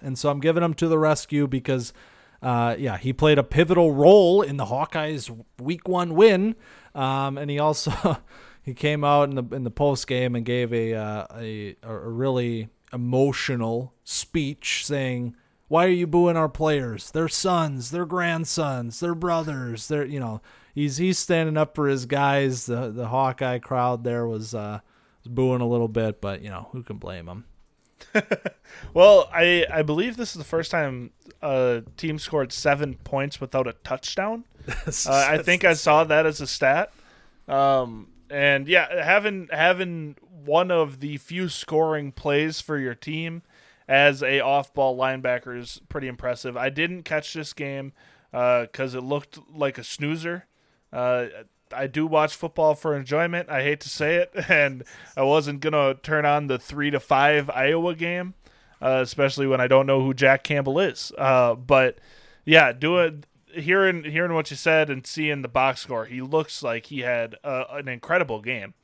and 0.00 0.18
so 0.18 0.30
I'm 0.30 0.40
giving 0.40 0.62
him 0.62 0.74
to 0.74 0.88
the 0.88 0.98
rescue 0.98 1.46
because, 1.46 1.92
uh, 2.42 2.74
yeah, 2.78 2.96
he 2.96 3.12
played 3.12 3.38
a 3.38 3.42
pivotal 3.42 3.92
role 3.92 4.42
in 4.42 4.56
the 4.56 4.66
Hawkeyes' 4.66 5.44
Week 5.60 5.86
One 5.86 6.14
win, 6.14 6.56
um, 6.94 7.36
and 7.36 7.50
he 7.50 7.58
also 7.58 8.18
he 8.62 8.72
came 8.72 9.04
out 9.04 9.28
in 9.28 9.34
the 9.36 9.44
in 9.54 9.64
the 9.64 9.70
post 9.70 10.06
game 10.06 10.34
and 10.34 10.44
gave 10.44 10.72
a, 10.72 10.94
uh, 10.94 11.26
a 11.36 11.76
a 11.82 11.96
really 11.96 12.68
emotional 12.92 13.92
speech 14.04 14.86
saying. 14.86 15.36
Why 15.70 15.84
are 15.86 15.90
you 15.90 16.08
booing 16.08 16.36
our 16.36 16.48
players? 16.48 17.12
They're 17.12 17.28
sons, 17.28 17.92
they're 17.92 18.04
grandsons, 18.04 18.98
they're 18.98 19.14
brothers. 19.14 19.86
They're 19.86 20.04
you 20.04 20.18
know 20.18 20.42
he's 20.74 20.96
he's 20.96 21.16
standing 21.16 21.56
up 21.56 21.76
for 21.76 21.86
his 21.86 22.06
guys. 22.06 22.66
The 22.66 22.90
the 22.90 23.06
Hawkeye 23.06 23.60
crowd 23.60 24.02
there 24.02 24.26
was 24.26 24.52
uh, 24.52 24.80
was 25.22 25.32
booing 25.32 25.60
a 25.60 25.68
little 25.68 25.86
bit, 25.86 26.20
but 26.20 26.42
you 26.42 26.50
know 26.50 26.70
who 26.72 26.82
can 26.82 26.96
blame 26.96 27.28
him? 27.28 27.44
Well, 28.94 29.30
I 29.32 29.64
I 29.72 29.82
believe 29.82 30.16
this 30.16 30.32
is 30.32 30.38
the 30.38 30.44
first 30.44 30.72
time 30.72 31.12
a 31.40 31.84
team 31.96 32.18
scored 32.18 32.50
seven 32.50 32.94
points 33.04 33.40
without 33.40 33.68
a 33.68 33.74
touchdown. 33.84 34.44
Uh, 35.06 35.26
I 35.28 35.38
think 35.38 35.64
I 35.64 35.74
saw 35.74 36.02
that 36.02 36.26
as 36.26 36.40
a 36.40 36.48
stat. 36.48 36.92
Um, 37.48 38.08
and 38.28 38.66
yeah, 38.66 39.04
having 39.04 39.48
having 39.52 40.16
one 40.44 40.72
of 40.72 40.98
the 40.98 41.16
few 41.18 41.48
scoring 41.48 42.10
plays 42.10 42.60
for 42.60 42.76
your 42.76 42.96
team 42.96 43.42
as 43.90 44.22
a 44.22 44.38
off-ball 44.38 44.96
linebacker 44.96 45.58
is 45.58 45.80
pretty 45.88 46.06
impressive. 46.06 46.56
I 46.56 46.70
didn't 46.70 47.02
catch 47.02 47.34
this 47.34 47.52
game 47.52 47.92
because 48.30 48.94
it 48.94 49.02
looked 49.02 49.40
like 49.52 49.78
a 49.78 49.84
snoozer. 49.84 50.46
Uh, 50.92 51.26
I 51.74 51.88
do 51.88 52.06
watch 52.06 52.36
football 52.36 52.76
for 52.76 52.96
enjoyment. 52.96 53.50
I 53.50 53.64
hate 53.64 53.80
to 53.80 53.88
say 53.88 54.14
it, 54.16 54.30
and 54.48 54.84
I 55.16 55.24
wasn't 55.24 55.58
gonna 55.60 55.94
turn 55.94 56.24
on 56.24 56.46
the 56.46 56.56
three 56.56 56.92
to 56.92 57.00
five 57.00 57.50
Iowa 57.50 57.96
game, 57.96 58.34
uh, 58.80 59.00
especially 59.02 59.48
when 59.48 59.60
I 59.60 59.66
don't 59.66 59.86
know 59.86 60.00
who 60.00 60.14
Jack 60.14 60.44
Campbell 60.44 60.78
is. 60.78 61.10
Uh, 61.18 61.56
but 61.56 61.98
yeah, 62.44 62.70
doing 62.70 63.24
hearing 63.52 64.04
hearing 64.04 64.34
what 64.34 64.52
you 64.52 64.56
said 64.56 64.88
and 64.88 65.04
seeing 65.04 65.42
the 65.42 65.48
box 65.48 65.80
score, 65.80 66.04
he 66.04 66.22
looks 66.22 66.62
like 66.62 66.86
he 66.86 67.00
had 67.00 67.34
uh, 67.42 67.64
an 67.70 67.88
incredible 67.88 68.40
game 68.40 68.74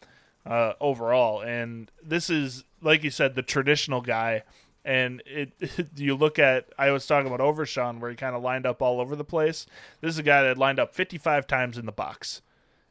uh, 0.44 0.72
overall. 0.80 1.40
And 1.40 1.92
this 2.02 2.28
is, 2.28 2.64
like 2.80 3.04
you 3.04 3.10
said, 3.10 3.36
the 3.36 3.42
traditional 3.42 4.00
guy. 4.00 4.42
And 4.86 5.20
it, 5.26 5.50
you 5.96 6.14
look 6.14 6.38
at, 6.38 6.68
I 6.78 6.92
was 6.92 7.04
talking 7.06 7.26
about 7.26 7.40
Overshown, 7.40 7.98
where 7.98 8.08
he 8.08 8.16
kind 8.16 8.36
of 8.36 8.42
lined 8.42 8.64
up 8.64 8.80
all 8.80 9.00
over 9.00 9.16
the 9.16 9.24
place. 9.24 9.66
This 10.00 10.10
is 10.10 10.18
a 10.18 10.22
guy 10.22 10.42
that 10.44 10.56
lined 10.56 10.78
up 10.78 10.94
55 10.94 11.46
times 11.48 11.76
in 11.76 11.86
the 11.86 11.92
box, 11.92 12.40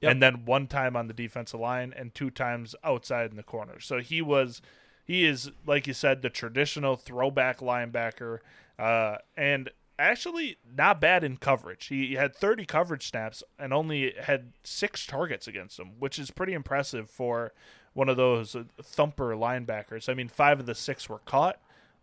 Yep. 0.02 0.12
and 0.12 0.22
then 0.22 0.44
one 0.46 0.68
time 0.68 0.98
on 0.98 1.08
the 1.08 1.14
defensive 1.14 1.60
line, 1.60 1.94
and 1.96 2.14
two 2.14 2.30
times 2.30 2.76
outside 2.84 3.32
in 3.32 3.38
the 3.38 3.44
corner. 3.44 3.80
So 3.80 4.00
he 4.02 4.22
was, 4.22 4.62
he 5.06 5.24
is, 5.26 5.52
like 5.66 5.88
you 5.88 5.94
said, 5.94 6.22
the 6.22 6.30
traditional 6.30 6.98
throwback 6.98 7.60
linebacker, 7.60 8.40
uh, 8.78 9.20
and 9.38 9.70
actually 9.98 10.58
not 10.78 11.00
bad 11.00 11.24
in 11.24 11.38
coverage. 11.38 11.86
He 11.88 12.16
had 12.16 12.36
30 12.36 12.66
coverage 12.66 13.08
snaps 13.08 13.42
and 13.58 13.72
only 13.74 14.14
had 14.24 14.52
six 14.66 15.06
targets 15.06 15.48
against 15.48 15.80
him, 15.80 15.92
which 15.98 16.20
is 16.20 16.30
pretty 16.30 16.52
impressive 16.52 17.10
for 17.10 17.54
one 17.94 18.10
of 18.10 18.18
those 18.18 18.54
thumper 18.84 19.34
linebackers. 19.34 20.10
I 20.10 20.14
mean, 20.14 20.28
five 20.28 20.60
of 20.60 20.66
the 20.66 20.76
six 20.76 21.08
were 21.08 21.20
caught, 21.20 21.58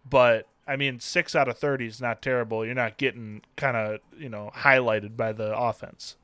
but 0.08 0.48
I 0.66 0.76
mean, 0.76 1.00
six 1.00 1.34
out 1.34 1.48
of 1.48 1.58
30 1.58 1.86
is 1.86 2.00
not 2.00 2.22
terrible. 2.22 2.64
You're 2.64 2.74
not 2.74 2.96
getting 2.96 3.42
kind 3.56 3.76
of, 3.76 4.00
you 4.16 4.28
know, 4.28 4.50
highlighted 4.54 5.16
by 5.16 5.32
the 5.32 5.56
offense. 5.56 6.16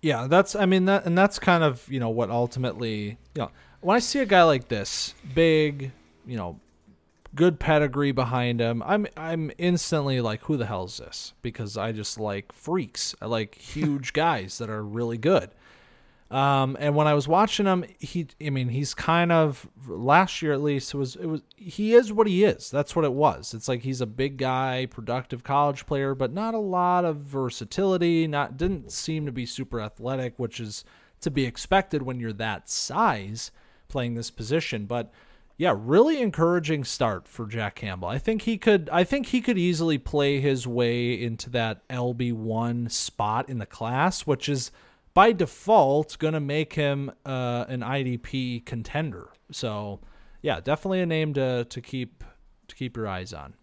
Yeah, 0.00 0.26
that's 0.28 0.54
I 0.54 0.64
mean 0.66 0.84
that 0.84 1.06
and 1.06 1.18
that's 1.18 1.38
kind 1.38 1.64
of, 1.64 1.88
you 1.88 1.98
know, 1.98 2.08
what 2.08 2.30
ultimately, 2.30 3.18
you 3.34 3.42
know, 3.42 3.50
when 3.80 3.96
I 3.96 3.98
see 3.98 4.20
a 4.20 4.26
guy 4.26 4.44
like 4.44 4.68
this, 4.68 5.14
big, 5.34 5.90
you 6.26 6.36
know, 6.36 6.60
good 7.34 7.58
pedigree 7.58 8.12
behind 8.12 8.60
him, 8.60 8.82
I'm 8.86 9.06
I'm 9.16 9.50
instantly 9.58 10.20
like 10.20 10.42
who 10.42 10.56
the 10.56 10.66
hell 10.66 10.84
is 10.84 10.98
this? 10.98 11.34
Because 11.42 11.76
I 11.76 11.92
just 11.92 12.18
like 12.18 12.52
freaks. 12.52 13.14
I 13.20 13.26
like 13.26 13.56
huge 13.56 14.12
guys 14.24 14.58
that 14.58 14.70
are 14.70 14.84
really 14.84 15.18
good. 15.18 15.50
Um, 16.30 16.76
and 16.78 16.94
when 16.94 17.06
I 17.06 17.14
was 17.14 17.26
watching 17.26 17.64
him, 17.64 17.84
he, 17.98 18.26
I 18.44 18.50
mean, 18.50 18.68
he's 18.68 18.92
kind 18.92 19.32
of 19.32 19.66
last 19.86 20.42
year 20.42 20.52
at 20.52 20.62
least 20.62 20.94
was 20.94 21.16
it 21.16 21.24
was 21.24 21.42
he 21.56 21.94
is 21.94 22.12
what 22.12 22.26
he 22.26 22.44
is. 22.44 22.70
That's 22.70 22.94
what 22.94 23.06
it 23.06 23.14
was. 23.14 23.54
It's 23.54 23.66
like 23.66 23.82
he's 23.82 24.02
a 24.02 24.06
big 24.06 24.36
guy, 24.36 24.86
productive 24.86 25.42
college 25.42 25.86
player, 25.86 26.14
but 26.14 26.32
not 26.32 26.52
a 26.52 26.58
lot 26.58 27.06
of 27.06 27.16
versatility. 27.16 28.26
Not 28.26 28.58
didn't 28.58 28.92
seem 28.92 29.24
to 29.24 29.32
be 29.32 29.46
super 29.46 29.80
athletic, 29.80 30.34
which 30.36 30.60
is 30.60 30.84
to 31.22 31.30
be 31.30 31.46
expected 31.46 32.02
when 32.02 32.20
you're 32.20 32.32
that 32.34 32.68
size 32.68 33.50
playing 33.88 34.14
this 34.14 34.30
position. 34.30 34.84
But 34.84 35.10
yeah, 35.56 35.74
really 35.76 36.20
encouraging 36.20 36.84
start 36.84 37.26
for 37.26 37.46
Jack 37.46 37.74
Campbell. 37.74 38.08
I 38.08 38.18
think 38.18 38.42
he 38.42 38.58
could 38.58 38.90
I 38.92 39.02
think 39.02 39.28
he 39.28 39.40
could 39.40 39.56
easily 39.56 39.96
play 39.96 40.40
his 40.40 40.66
way 40.66 41.20
into 41.20 41.48
that 41.50 41.88
LB1 41.88 42.90
spot 42.92 43.48
in 43.48 43.56
the 43.56 43.66
class, 43.66 44.26
which 44.26 44.46
is 44.46 44.70
by 45.18 45.32
default 45.32 46.16
going 46.20 46.34
to 46.34 46.38
make 46.38 46.74
him 46.74 47.10
uh, 47.26 47.64
an 47.66 47.80
IDP 47.80 48.64
contender. 48.64 49.30
So, 49.50 49.98
yeah, 50.42 50.60
definitely 50.60 51.00
a 51.00 51.06
name 51.06 51.34
to 51.34 51.64
to 51.64 51.80
keep 51.80 52.22
to 52.68 52.76
keep 52.76 52.96
your 52.96 53.08
eyes 53.08 53.32
on. 53.32 53.54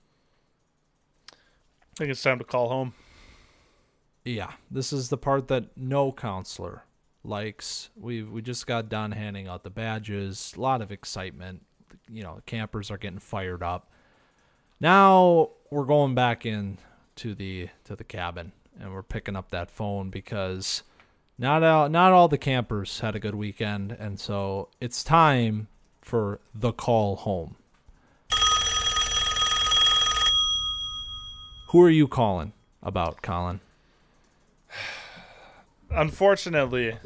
I 1.32 1.96
think 1.96 2.12
it's 2.12 2.22
time 2.22 2.40
to 2.40 2.44
call 2.44 2.68
home. 2.68 2.94
Yeah, 4.26 4.52
this 4.70 4.92
is 4.92 5.08
the 5.08 5.18
part 5.18 5.48
that 5.48 5.78
no 5.78 6.12
counselor 6.12 6.84
likes. 7.24 7.90
We 7.96 8.22
we 8.22 8.42
just 8.42 8.68
got 8.68 8.90
done 8.90 9.14
handing 9.14 9.48
out 9.48 9.64
the 9.64 9.70
badges. 9.70 10.56
A 10.58 10.60
lot 10.60 10.82
of 10.82 10.92
excitement. 10.92 11.66
You 12.12 12.24
know, 12.24 12.42
campers 12.46 12.92
are 12.92 12.98
getting 12.98 13.20
fired 13.20 13.64
up. 13.64 13.90
Now 14.82 15.52
we're 15.72 15.86
going 15.86 16.16
back 16.16 16.46
in 16.46 16.80
to 17.16 17.34
the 17.34 17.70
to 17.86 17.96
the 17.96 18.04
cabin 18.04 18.52
and 18.78 18.92
we're 18.92 19.04
picking 19.04 19.38
up 19.38 19.52
that 19.52 19.72
phone 19.72 20.10
because 20.10 20.84
not 21.38 21.64
all 21.64 21.90
not 21.90 22.12
all 22.12 22.28
the 22.28 22.38
campers 22.38 23.00
had 23.00 23.16
a 23.16 23.20
good 23.20 23.36
weekend 23.36 23.92
and 23.92 24.20
so 24.20 24.70
it's 24.80 25.04
time 25.04 25.68
for 26.02 26.40
the 26.54 26.72
call 26.72 27.16
home. 27.16 27.56
Who 31.70 31.82
are 31.82 31.90
you 31.90 32.08
calling 32.08 32.54
about, 32.82 33.22
Collin? 33.22 33.60
Unfortunately, 35.90 36.98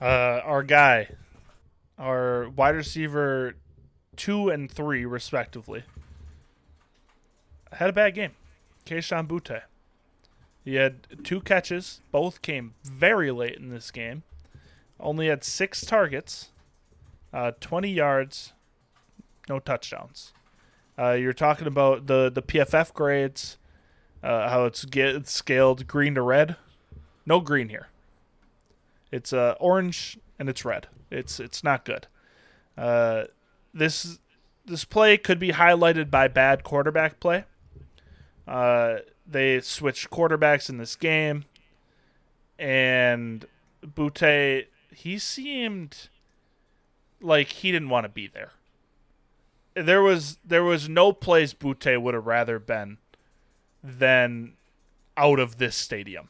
uh, 0.00 0.04
our 0.44 0.62
guy, 0.62 1.08
our 1.98 2.50
wide 2.50 2.74
receiver 2.74 3.54
two 4.16 4.50
and 4.50 4.70
three, 4.70 5.06
respectively, 5.06 5.84
had 7.72 7.88
a 7.88 7.92
bad 7.92 8.14
game. 8.14 8.32
Kayshon 8.84 9.28
Boutte. 9.28 9.62
He 10.64 10.76
had 10.76 11.06
two 11.24 11.40
catches. 11.40 12.00
Both 12.10 12.42
came 12.42 12.74
very 12.84 13.30
late 13.30 13.56
in 13.56 13.70
this 13.70 13.90
game. 13.90 14.22
Only 15.00 15.26
had 15.26 15.42
six 15.42 15.84
targets, 15.84 16.50
uh, 17.32 17.52
20 17.60 17.90
yards, 17.90 18.52
no 19.48 19.58
touchdowns. 19.58 20.32
Uh, 20.96 21.12
you're 21.12 21.32
talking 21.32 21.66
about 21.66 22.06
the, 22.06 22.30
the 22.30 22.42
PFF 22.42 22.92
grades, 22.94 23.56
uh, 24.22 24.48
how 24.48 24.64
it's 24.66 24.84
get, 24.84 25.28
scaled 25.28 25.88
green 25.88 26.14
to 26.14 26.22
red. 26.22 26.56
No 27.26 27.40
green 27.40 27.68
here. 27.68 27.88
It's 29.10 29.32
uh, 29.32 29.54
orange 29.58 30.18
and 30.38 30.48
it's 30.48 30.64
red. 30.64 30.88
It's 31.10 31.38
it's 31.38 31.62
not 31.62 31.84
good. 31.84 32.06
Uh, 32.76 33.24
this 33.74 34.18
this 34.64 34.84
play 34.84 35.18
could 35.18 35.38
be 35.38 35.52
highlighted 35.52 36.10
by 36.10 36.28
bad 36.28 36.64
quarterback 36.64 37.20
play. 37.20 37.44
Uh, 38.48 38.98
they 39.26 39.60
switched 39.60 40.10
quarterbacks 40.10 40.68
in 40.68 40.78
this 40.78 40.96
game, 40.96 41.44
and 42.58 43.46
Boutte 43.84 44.66
he 44.94 45.18
seemed 45.18 46.08
like 47.20 47.48
he 47.48 47.72
didn't 47.72 47.88
want 47.88 48.04
to 48.04 48.08
be 48.08 48.26
there. 48.26 48.52
There 49.74 50.02
was 50.02 50.38
there 50.44 50.64
was 50.64 50.88
no 50.88 51.12
place 51.12 51.54
Boutte 51.54 52.00
would 52.00 52.14
have 52.14 52.26
rather 52.26 52.58
been 52.58 52.98
than 53.82 54.54
out 55.16 55.38
of 55.38 55.58
this 55.58 55.76
stadium 55.76 56.28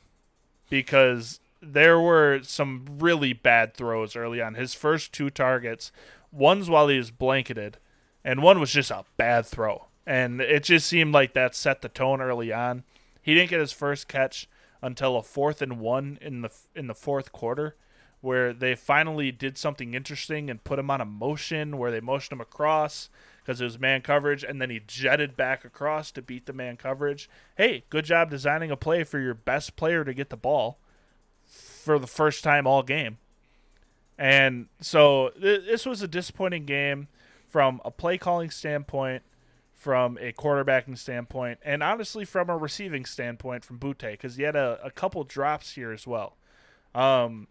because 0.70 1.40
there 1.60 2.00
were 2.00 2.40
some 2.42 2.86
really 2.98 3.32
bad 3.32 3.74
throws 3.74 4.16
early 4.16 4.40
on. 4.40 4.54
His 4.54 4.74
first 4.74 5.12
two 5.12 5.30
targets, 5.30 5.92
one's 6.30 6.70
while 6.70 6.88
he 6.88 6.98
was 6.98 7.10
blanketed, 7.10 7.78
and 8.24 8.42
one 8.42 8.58
was 8.58 8.72
just 8.72 8.90
a 8.90 9.04
bad 9.16 9.46
throw. 9.46 9.86
And 10.06 10.40
it 10.40 10.64
just 10.64 10.86
seemed 10.86 11.14
like 11.14 11.32
that 11.34 11.54
set 11.54 11.80
the 11.80 11.88
tone 11.88 12.20
early 12.20 12.52
on. 12.52 12.84
He 13.22 13.34
didn't 13.34 13.50
get 13.50 13.60
his 13.60 13.72
first 13.72 14.08
catch 14.08 14.48
until 14.80 15.16
a 15.16 15.22
fourth 15.22 15.62
and 15.62 15.78
one 15.78 16.18
in 16.20 16.42
the 16.42 16.50
in 16.74 16.88
the 16.88 16.94
fourth 16.94 17.30
quarter, 17.30 17.76
where 18.20 18.52
they 18.52 18.74
finally 18.74 19.30
did 19.30 19.56
something 19.56 19.94
interesting 19.94 20.50
and 20.50 20.64
put 20.64 20.78
him 20.78 20.90
on 20.90 21.00
a 21.00 21.04
motion 21.04 21.78
where 21.78 21.92
they 21.92 22.00
motioned 22.00 22.32
him 22.32 22.40
across 22.40 23.08
because 23.42 23.60
it 23.60 23.64
was 23.64 23.78
man 23.78 24.02
coverage, 24.02 24.44
and 24.44 24.60
then 24.60 24.70
he 24.70 24.80
jetted 24.86 25.36
back 25.36 25.64
across 25.64 26.10
to 26.12 26.22
beat 26.22 26.46
the 26.46 26.52
man 26.52 26.76
coverage. 26.76 27.28
Hey, 27.56 27.84
good 27.90 28.04
job 28.04 28.30
designing 28.30 28.70
a 28.70 28.76
play 28.76 29.04
for 29.04 29.18
your 29.18 29.34
best 29.34 29.76
player 29.76 30.04
to 30.04 30.14
get 30.14 30.30
the 30.30 30.36
ball 30.36 30.78
for 31.44 31.98
the 31.98 32.06
first 32.06 32.44
time 32.44 32.66
all 32.66 32.82
game. 32.82 33.18
And 34.16 34.66
so 34.80 35.30
th- 35.40 35.64
this 35.64 35.84
was 35.84 36.02
a 36.02 36.08
disappointing 36.08 36.64
game 36.64 37.08
from 37.48 37.80
a 37.84 37.90
play 37.90 38.16
calling 38.18 38.50
standpoint, 38.50 39.22
from 39.82 40.16
a 40.20 40.32
quarterbacking 40.32 40.96
standpoint, 40.96 41.58
and 41.64 41.82
honestly 41.82 42.24
from 42.24 42.48
a 42.48 42.56
receiving 42.56 43.04
standpoint 43.04 43.64
from 43.64 43.80
Boutte 43.80 44.12
because 44.12 44.36
he 44.36 44.44
had 44.44 44.54
a, 44.54 44.78
a 44.84 44.92
couple 44.92 45.24
drops 45.24 45.72
here 45.72 45.90
as 45.90 46.06
well. 46.06 46.36
Um, 46.94 47.48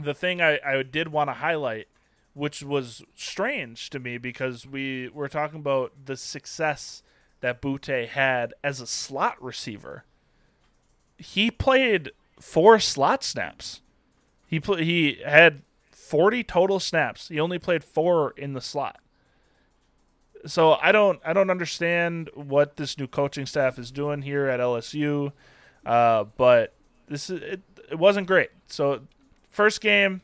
the 0.00 0.14
thing 0.14 0.40
I, 0.40 0.60
I 0.64 0.84
did 0.84 1.08
want 1.08 1.28
to 1.28 1.34
highlight, 1.34 1.88
which 2.34 2.62
was 2.62 3.02
strange 3.16 3.90
to 3.90 3.98
me 3.98 4.16
because 4.16 4.64
we 4.64 5.08
were 5.08 5.28
talking 5.28 5.58
about 5.58 5.92
the 6.04 6.16
success 6.16 7.02
that 7.40 7.60
Boutte 7.60 8.10
had 8.10 8.54
as 8.62 8.80
a 8.80 8.86
slot 8.86 9.42
receiver. 9.42 10.04
He 11.18 11.50
played 11.50 12.12
four 12.38 12.78
slot 12.78 13.24
snaps. 13.24 13.82
He 14.46 14.60
pl- 14.60 14.76
he 14.76 15.18
had 15.26 15.62
40 15.90 16.44
total 16.44 16.78
snaps. 16.78 17.26
He 17.26 17.40
only 17.40 17.58
played 17.58 17.82
4 17.82 18.34
in 18.36 18.52
the 18.52 18.60
slot. 18.60 19.00
So 20.46 20.74
I 20.74 20.92
don't 20.92 21.20
I 21.24 21.32
don't 21.32 21.50
understand 21.50 22.30
what 22.34 22.76
this 22.76 22.98
new 22.98 23.06
coaching 23.06 23.46
staff 23.46 23.78
is 23.78 23.90
doing 23.90 24.22
here 24.22 24.46
at 24.48 24.60
LSU. 24.60 25.32
Uh, 25.84 26.24
but 26.36 26.74
this 27.08 27.30
is 27.30 27.42
it, 27.42 27.60
it 27.90 27.98
wasn't 27.98 28.26
great. 28.26 28.50
So 28.68 29.00
first 29.50 29.80
game 29.80 30.22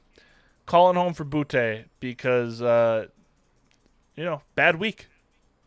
calling 0.66 0.96
home 0.96 1.14
for 1.14 1.24
Boutte 1.24 1.84
because 2.00 2.62
uh, 2.62 3.06
you 4.16 4.24
know, 4.24 4.42
bad 4.54 4.76
week. 4.76 5.08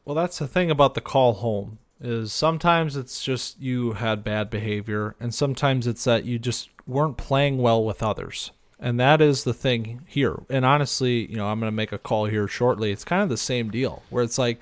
Well, 0.04 0.16
that's 0.16 0.40
the 0.40 0.48
thing 0.48 0.70
about 0.70 0.94
the 0.94 1.02
call 1.02 1.34
home 1.34 1.80
is 2.00 2.32
sometimes 2.34 2.96
it's 2.96 3.24
just 3.24 3.60
you 3.60 3.94
had 3.94 4.24
bad 4.24 4.50
behavior 4.50 5.16
and 5.20 5.34
sometimes 5.34 5.88
it's 5.88 6.04
that 6.04 6.26
you 6.26 6.38
just 6.38 6.70
weren't 6.86 7.18
playing 7.18 7.58
well 7.58 7.84
with 7.84 8.04
others. 8.04 8.52
And 8.80 9.00
that 9.00 9.22
is 9.22 9.44
the 9.44 9.54
thing 9.54 10.02
here. 10.06 10.44
And 10.50 10.66
honestly, 10.66 11.26
you 11.30 11.38
know, 11.38 11.48
I'm 11.48 11.60
going 11.60 11.72
to 11.72 11.76
make 11.76 11.92
a 11.92 11.98
call 11.98 12.26
here 12.26 12.48
shortly. 12.48 12.92
It's 12.92 13.06
kind 13.06 13.24
of 13.24 13.30
the 13.30 13.38
same 13.38 13.70
deal 13.70 14.04
where 14.10 14.24
it's 14.24 14.38
like 14.38 14.60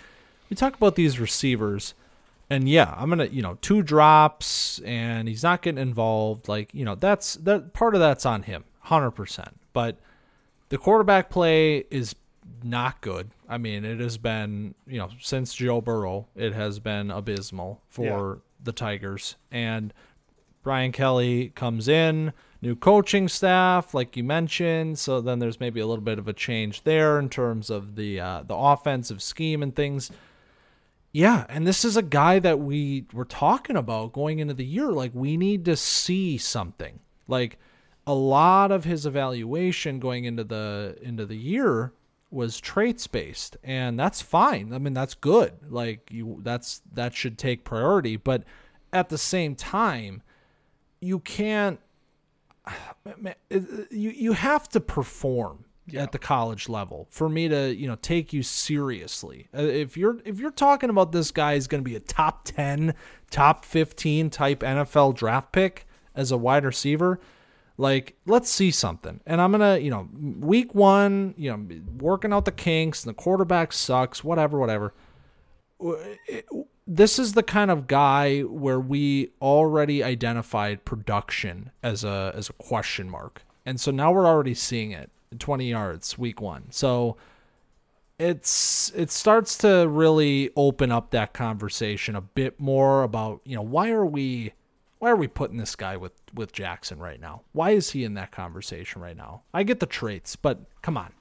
we 0.50 0.56
talk 0.56 0.76
about 0.76 0.96
these 0.96 1.20
receivers 1.20 1.94
and 2.50 2.70
yeah, 2.70 2.94
I'm 2.98 3.10
going 3.10 3.28
to, 3.28 3.34
you 3.34 3.42
know, 3.42 3.58
two 3.62 3.82
drops 3.82 4.80
and 4.86 5.28
he's 5.28 5.44
not 5.44 5.62
getting 5.62 5.82
involved 5.82 6.48
like, 6.48 6.70
you 6.74 6.86
know, 6.86 6.96
that's 6.96 7.36
that 7.36 7.74
part 7.74 7.96
of 7.96 8.02
that's 8.02 8.26
on 8.26 8.44
him 8.44 8.66
100%. 8.86 9.54
But 9.72 9.98
the 10.70 10.78
quarterback 10.78 11.30
play 11.30 11.86
is 11.90 12.16
not 12.64 13.02
good. 13.02 13.32
I 13.50 13.58
mean, 13.58 13.86
it 13.86 14.00
has 14.00 14.18
been, 14.18 14.76
you 14.86 15.00
know, 15.00 15.10
since 15.20 15.56
Joe 15.56 15.82
Burrow, 15.82 16.28
it 16.36 16.54
has 16.54 16.80
been 16.80 17.10
abysmal 17.10 17.82
for 17.90 18.04
yeah. 18.36 18.42
the 18.64 18.72
Tigers. 18.72 19.36
And 19.52 19.94
Brian 20.62 20.92
Kelly 20.92 21.50
comes 21.56 21.88
in, 21.88 22.34
new 22.64 22.76
coaching 22.76 23.28
staff, 23.28 23.94
like 23.94 24.16
you 24.16 24.24
mentioned. 24.24 24.98
So 24.98 25.20
then 25.20 25.40
there's 25.40 25.60
maybe 25.60 25.82
a 25.82 25.86
little 25.86 26.04
bit 26.04 26.18
of 26.18 26.28
a 26.28 26.34
change 26.34 26.84
there 26.84 27.20
in 27.20 27.30
terms 27.30 27.70
of 27.70 27.96
the 27.96 28.20
uh, 28.20 28.44
the 28.48 28.56
offensive 28.56 29.22
scheme 29.22 29.62
and 29.62 29.76
things. 29.76 30.10
Yeah, 31.12 31.46
and 31.50 31.68
this 31.68 31.86
is 31.86 31.96
a 31.96 32.02
guy 32.02 32.40
that 32.40 32.60
we 32.60 33.06
were 33.14 33.26
talking 33.26 33.76
about 33.76 34.14
going 34.14 34.40
into 34.40 34.56
the 34.56 34.66
year. 34.66 34.92
Like 34.92 35.12
we 35.14 35.38
need 35.38 35.66
to 35.66 35.76
see 35.76 36.38
something. 36.38 37.00
Like 37.28 37.60
a 38.08 38.14
lot 38.14 38.72
of 38.72 38.86
his 38.86 39.06
evaluation 39.06 40.00
going 40.00 40.26
into 40.26 40.44
the 40.44 40.98
into 41.02 41.26
the 41.26 41.38
year 41.38 41.94
was 42.32 42.60
traits 42.60 43.06
based 43.06 43.58
and 43.64 43.98
that's 43.98 44.20
fine 44.20 44.74
i 44.74 44.80
mean 44.80 44.94
that's 44.94 45.14
good 45.14 45.54
like 45.70 46.10
you 46.12 46.40
that's 46.42 46.82
that 46.92 47.14
should 47.14 47.38
take 47.38 47.64
priority 47.64 48.18
but 48.18 48.44
at 48.92 49.10
the 49.10 49.20
same 49.20 49.54
time 49.56 50.24
you 51.00 51.20
can't 51.20 51.80
you 53.92 54.10
you 54.10 54.34
have 54.34 54.70
to 54.70 54.80
perform 54.80 55.66
yeah. 55.88 56.04
at 56.04 56.12
the 56.12 56.20
college 56.20 56.70
level 56.70 57.08
for 57.10 57.28
me 57.28 57.48
to 57.48 57.74
you 57.76 57.88
know 57.88 57.98
take 58.02 58.32
you 58.34 58.42
seriously 58.44 59.50
uh, 59.56 59.62
if 59.62 59.98
you're 59.98 60.20
if 60.26 60.40
you're 60.40 60.52
talking 60.52 60.90
about 60.90 61.12
this 61.12 61.32
guy 61.32 61.54
is 61.54 61.68
going 61.68 61.84
to 61.84 61.90
be 61.90 61.96
a 61.96 62.00
top 62.00 62.46
10 62.46 62.94
top 63.30 63.66
15 63.66 64.30
type 64.30 64.62
NFL 64.62 65.16
draft 65.16 65.52
pick 65.52 65.86
as 66.16 66.32
a 66.32 66.38
wide 66.38 66.64
receiver 66.64 67.20
like, 67.78 68.16
let's 68.26 68.50
see 68.50 68.72
something. 68.72 69.20
And 69.26 69.42
I'm 69.42 69.52
gonna, 69.52 69.78
you 69.78 69.90
know, 69.90 70.08
week 70.40 70.76
one, 70.76 71.34
you 71.38 71.52
know, 71.52 71.82
working 71.98 72.32
out 72.32 72.46
the 72.46 72.52
kinks, 72.52 73.04
and 73.04 73.10
the 73.10 73.20
quarterback 73.20 73.74
sucks, 73.74 74.24
whatever, 74.24 74.60
whatever. 74.60 74.94
This 76.86 77.18
is 77.18 77.34
the 77.34 77.44
kind 77.44 77.72
of 77.72 77.88
guy 77.88 78.42
where 78.42 78.80
we 78.80 79.32
already 79.42 80.04
identified 80.04 80.84
production 80.86 81.72
as 81.82 82.04
a 82.04 82.34
as 82.36 82.50
a 82.50 82.54
question 82.54 83.10
mark, 83.10 83.44
and 83.66 83.80
so 83.80 83.92
now 83.92 84.12
we're 84.12 84.28
already 84.28 84.54
seeing 84.54 84.92
it. 84.92 85.10
20 85.40 85.70
yards 85.70 86.18
week 86.18 86.42
one. 86.42 86.66
So 86.70 87.18
it's 88.20 88.92
it 88.96 89.12
starts 89.12 89.58
to 89.60 89.88
really 89.88 90.52
open 90.56 90.92
up 90.92 91.12
that 91.12 91.34
conversation 91.34 92.16
a 92.16 92.22
bit 92.22 92.60
more 92.60 93.04
about 93.04 93.42
you 93.44 93.56
know 93.56 93.62
why 93.62 93.90
are 93.90 94.06
we 94.06 94.54
why 95.00 95.10
are 95.10 95.16
we 95.16 95.28
putting 95.28 95.58
this 95.58 95.76
guy 95.76 95.98
with 95.98 96.14
with 96.34 96.54
Jaxon 96.54 97.00
right 97.00 97.20
now? 97.20 97.42
Why 97.52 97.72
is 97.72 97.92
he 97.92 98.04
in 98.04 98.14
that 98.14 98.32
conversation 98.32 99.02
right 99.02 99.18
now? 99.18 99.42
I 99.54 99.64
get 99.64 99.80
the 99.80 99.86
traits, 99.86 100.36
but 100.36 100.62
come 100.82 100.98
on. 100.98 101.14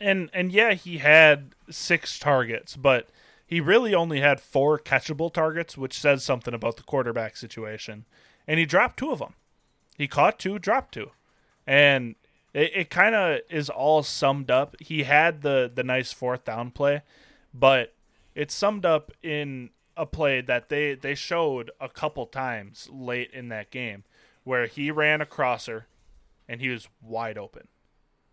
And 0.00 0.30
and 0.32 0.52
yeah, 0.52 0.74
he 0.74 0.98
had 0.98 1.54
six 1.70 2.18
targets, 2.18 2.76
but 2.76 3.08
he 3.52 3.60
really 3.60 3.94
only 3.94 4.22
had 4.22 4.40
four 4.40 4.78
catchable 4.78 5.30
targets, 5.30 5.76
which 5.76 6.00
says 6.00 6.24
something 6.24 6.54
about 6.54 6.78
the 6.78 6.82
quarterback 6.82 7.36
situation. 7.36 8.06
And 8.48 8.58
he 8.58 8.64
dropped 8.64 8.98
two 8.98 9.10
of 9.10 9.18
them. 9.18 9.34
He 9.98 10.08
caught 10.08 10.38
two, 10.38 10.58
dropped 10.58 10.94
two, 10.94 11.10
and 11.66 12.14
it, 12.54 12.70
it 12.74 12.90
kind 12.90 13.14
of 13.14 13.40
is 13.50 13.68
all 13.68 14.02
summed 14.02 14.50
up. 14.50 14.74
He 14.80 15.02
had 15.02 15.42
the 15.42 15.70
the 15.72 15.84
nice 15.84 16.14
fourth 16.14 16.46
down 16.46 16.70
play, 16.70 17.02
but 17.52 17.92
it's 18.34 18.54
summed 18.54 18.86
up 18.86 19.12
in 19.22 19.68
a 19.98 20.06
play 20.06 20.40
that 20.40 20.70
they 20.70 20.94
they 20.94 21.14
showed 21.14 21.70
a 21.78 21.90
couple 21.90 22.24
times 22.24 22.88
late 22.90 23.30
in 23.34 23.50
that 23.50 23.70
game 23.70 24.04
where 24.44 24.66
he 24.66 24.90
ran 24.90 25.20
a 25.20 25.26
crosser 25.26 25.88
and 26.48 26.62
he 26.62 26.70
was 26.70 26.88
wide 27.02 27.36
open. 27.36 27.68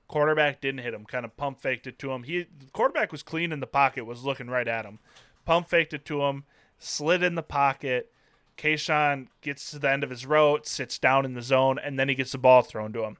Quarterback 0.09 0.59
didn't 0.59 0.81
hit 0.81 0.93
him, 0.93 1.05
kind 1.05 1.23
of 1.23 1.37
pump 1.37 1.61
faked 1.61 1.85
it 1.85 1.99
to 1.99 2.11
him. 2.11 2.23
He 2.23 2.47
quarterback 2.73 3.11
was 3.11 3.23
clean 3.23 3.51
in 3.51 3.59
the 3.59 3.67
pocket, 3.67 4.05
was 4.05 4.25
looking 4.25 4.47
right 4.47 4.67
at 4.67 4.83
him. 4.83 4.97
Pump 5.45 5.69
faked 5.69 5.93
it 5.93 6.03
to 6.05 6.23
him, 6.23 6.45
slid 6.79 7.21
in 7.23 7.35
the 7.35 7.43
pocket. 7.43 8.11
Kayshon 8.57 9.27
gets 9.41 9.69
to 9.71 9.79
the 9.79 9.89
end 9.89 10.03
of 10.03 10.09
his 10.09 10.25
route, 10.25 10.67
sits 10.67 10.97
down 10.97 11.25
in 11.25 11.35
the 11.35 11.43
zone, 11.43 11.77
and 11.77 11.97
then 11.97 12.09
he 12.09 12.15
gets 12.15 12.31
the 12.31 12.39
ball 12.39 12.63
thrown 12.63 12.91
to 12.93 13.03
him. 13.03 13.17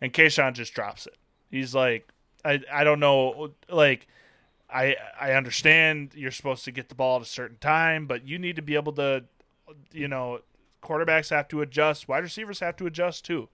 And 0.00 0.12
Kayshon 0.12 0.54
just 0.54 0.74
drops 0.74 1.06
it. 1.06 1.16
He's 1.48 1.74
like, 1.74 2.08
I 2.44 2.60
I 2.72 2.82
don't 2.82 3.00
know, 3.00 3.52
like 3.70 4.08
I 4.68 4.96
I 5.20 5.32
understand 5.34 6.12
you're 6.16 6.32
supposed 6.32 6.64
to 6.64 6.72
get 6.72 6.88
the 6.88 6.96
ball 6.96 7.16
at 7.16 7.22
a 7.22 7.26
certain 7.26 7.58
time, 7.58 8.06
but 8.06 8.26
you 8.26 8.36
need 8.36 8.56
to 8.56 8.62
be 8.62 8.74
able 8.74 8.94
to, 8.94 9.24
you 9.92 10.08
know, 10.08 10.40
quarterbacks 10.82 11.30
have 11.30 11.46
to 11.48 11.62
adjust, 11.62 12.08
wide 12.08 12.24
receivers 12.24 12.58
have 12.58 12.76
to 12.78 12.86
adjust 12.86 13.24
too. 13.24 13.48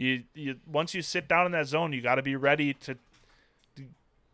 You 0.00 0.22
you 0.34 0.56
once 0.66 0.94
you 0.94 1.02
sit 1.02 1.28
down 1.28 1.44
in 1.44 1.52
that 1.52 1.66
zone, 1.66 1.92
you 1.92 2.00
got 2.00 2.14
to 2.14 2.22
be 2.22 2.34
ready 2.34 2.72
to, 2.72 2.96
to 3.76 3.84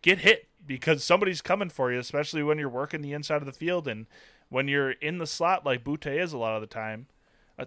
get 0.00 0.18
hit 0.18 0.46
because 0.64 1.02
somebody's 1.02 1.42
coming 1.42 1.70
for 1.70 1.92
you, 1.92 1.98
especially 1.98 2.44
when 2.44 2.56
you're 2.56 2.68
working 2.68 3.02
the 3.02 3.12
inside 3.12 3.38
of 3.42 3.46
the 3.46 3.52
field 3.52 3.88
and 3.88 4.06
when 4.48 4.68
you're 4.68 4.92
in 4.92 5.18
the 5.18 5.26
slot 5.26 5.66
like 5.66 5.82
Boutte 5.82 6.06
is 6.06 6.32
a 6.32 6.38
lot 6.38 6.54
of 6.54 6.60
the 6.60 6.68
time. 6.68 7.08
Uh, 7.58 7.64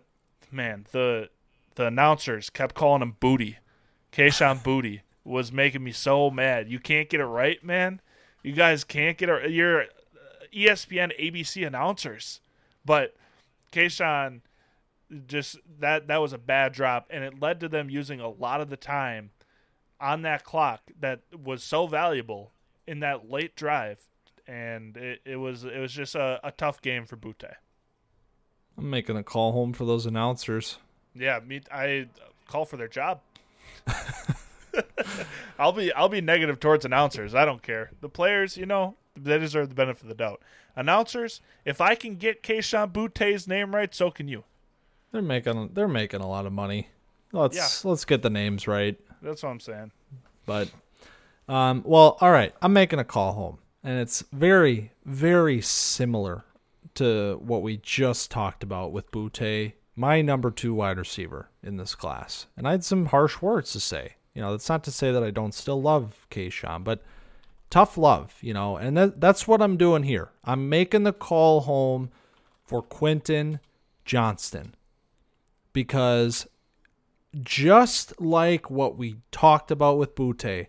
man, 0.49 0.85
the 0.93 1.27
the 1.75 1.87
announcers 1.87 2.49
kept 2.49 2.73
calling 2.73 3.01
him 3.01 3.17
Booty, 3.19 3.57
Kayshon 4.13 4.63
Booty 4.63 5.01
was 5.25 5.51
making 5.51 5.83
me 5.83 5.91
so 5.91 6.31
mad. 6.31 6.69
You 6.69 6.79
can't 6.79 7.09
get 7.09 7.19
it 7.19 7.25
right, 7.25 7.61
man. 7.61 7.99
You 8.43 8.53
guys 8.53 8.85
can't 8.85 9.17
get 9.17 9.27
it. 9.27 9.51
You're 9.51 9.87
ESPN, 10.55 11.11
ABC 11.19 11.67
announcers, 11.67 12.39
but 12.85 13.17
Kayshon 13.73 14.39
just 15.27 15.57
that 15.79 16.07
that 16.07 16.17
was 16.17 16.33
a 16.33 16.37
bad 16.37 16.73
drop, 16.73 17.07
and 17.09 17.23
it 17.23 17.39
led 17.39 17.59
to 17.59 17.69
them 17.69 17.89
using 17.89 18.19
a 18.19 18.29
lot 18.29 18.61
of 18.61 18.69
the 18.69 18.77
time 18.77 19.31
on 19.99 20.21
that 20.21 20.43
clock 20.43 20.91
that 20.99 21.21
was 21.43 21.63
so 21.63 21.87
valuable 21.87 22.51
in 22.87 22.99
that 23.01 23.29
late 23.29 23.55
drive, 23.55 24.07
and 24.47 24.95
it, 24.97 25.21
it 25.25 25.35
was 25.37 25.63
it 25.63 25.79
was 25.79 25.91
just 25.91 26.15
a, 26.15 26.39
a 26.43 26.51
tough 26.51 26.81
game 26.81 27.05
for 27.05 27.17
Boutte. 27.17 27.53
I'm 28.77 28.89
making 28.89 29.17
a 29.17 29.23
call 29.23 29.51
home 29.51 29.73
for 29.73 29.85
those 29.85 30.05
announcers. 30.05 30.77
Yeah, 31.13 31.39
me. 31.45 31.61
I 31.71 32.07
call 32.47 32.65
for 32.65 32.77
their 32.77 32.87
job. 32.87 33.21
I'll 35.59 35.73
be 35.73 35.91
I'll 35.93 36.09
be 36.09 36.21
negative 36.21 36.59
towards 36.59 36.85
announcers. 36.85 37.35
I 37.35 37.45
don't 37.45 37.61
care. 37.61 37.91
The 38.01 38.09
players, 38.09 38.57
you 38.57 38.65
know, 38.65 38.95
they 39.15 39.37
deserve 39.37 39.69
the 39.69 39.75
benefit 39.75 40.03
of 40.03 40.09
the 40.09 40.15
doubt. 40.15 40.41
Announcers, 40.75 41.41
if 41.65 41.81
I 41.81 41.95
can 41.95 42.15
get 42.15 42.43
Kayshon 42.43 42.91
Boutte's 42.91 43.47
name 43.47 43.75
right, 43.75 43.93
so 43.93 44.11
can 44.11 44.27
you. 44.27 44.43
They're 45.11 45.21
making 45.21 45.71
they're 45.73 45.87
making 45.87 46.21
a 46.21 46.27
lot 46.27 46.45
of 46.45 46.53
money. 46.53 46.89
Let's 47.31 47.55
yeah. 47.55 47.89
let's 47.89 48.05
get 48.05 48.21
the 48.21 48.29
names 48.29 48.67
right. 48.67 48.97
That's 49.21 49.43
what 49.43 49.49
I'm 49.49 49.59
saying. 49.59 49.91
But 50.45 50.69
um 51.47 51.83
well, 51.85 52.17
all 52.21 52.31
right. 52.31 52.53
I'm 52.61 52.73
making 52.73 52.99
a 52.99 53.03
call 53.03 53.33
home. 53.33 53.59
And 53.83 53.99
it's 53.99 54.23
very, 54.33 54.91
very 55.05 55.61
similar 55.61 56.43
to 56.95 57.39
what 57.41 57.61
we 57.61 57.77
just 57.77 58.29
talked 58.29 58.61
about 58.61 58.91
with 58.91 59.09
Boutte, 59.11 59.73
my 59.95 60.21
number 60.21 60.51
two 60.51 60.73
wide 60.73 60.97
receiver 60.97 61.49
in 61.63 61.77
this 61.77 61.95
class. 61.95 62.47
And 62.57 62.67
I 62.67 62.71
had 62.71 62.83
some 62.83 63.07
harsh 63.07 63.41
words 63.41 63.71
to 63.73 63.79
say. 63.79 64.15
You 64.33 64.41
know, 64.41 64.51
that's 64.51 64.69
not 64.69 64.83
to 64.83 64.91
say 64.91 65.11
that 65.11 65.23
I 65.23 65.31
don't 65.31 65.53
still 65.53 65.81
love 65.81 66.27
Kayshon, 66.29 66.83
but 66.83 67.03
tough 67.69 67.97
love, 67.97 68.37
you 68.41 68.53
know, 68.53 68.77
and 68.77 68.97
that, 68.97 69.21
that's 69.21 69.47
what 69.47 69.61
I'm 69.61 69.77
doing 69.77 70.03
here. 70.03 70.29
I'm 70.43 70.69
making 70.69 71.03
the 71.03 71.13
call 71.13 71.61
home 71.61 72.11
for 72.65 72.81
Quentin 72.81 73.59
Johnston 74.05 74.75
because 75.73 76.47
just 77.41 78.19
like 78.19 78.69
what 78.69 78.97
we 78.97 79.17
talked 79.31 79.71
about 79.71 79.97
with 79.97 80.15
Boutte, 80.15 80.67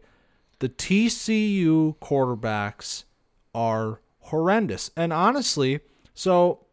the 0.59 0.68
TCU 0.68 1.96
quarterbacks 1.98 3.05
are 3.55 4.01
horrendous. 4.20 4.90
And 4.96 5.12
honestly, 5.12 5.80
so 6.14 6.66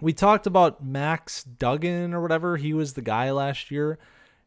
we 0.00 0.12
talked 0.12 0.46
about 0.46 0.84
Max 0.84 1.44
Duggan 1.44 2.12
or 2.12 2.20
whatever. 2.20 2.56
He 2.56 2.72
was 2.72 2.94
the 2.94 3.02
guy 3.02 3.30
last 3.30 3.70
year. 3.70 3.98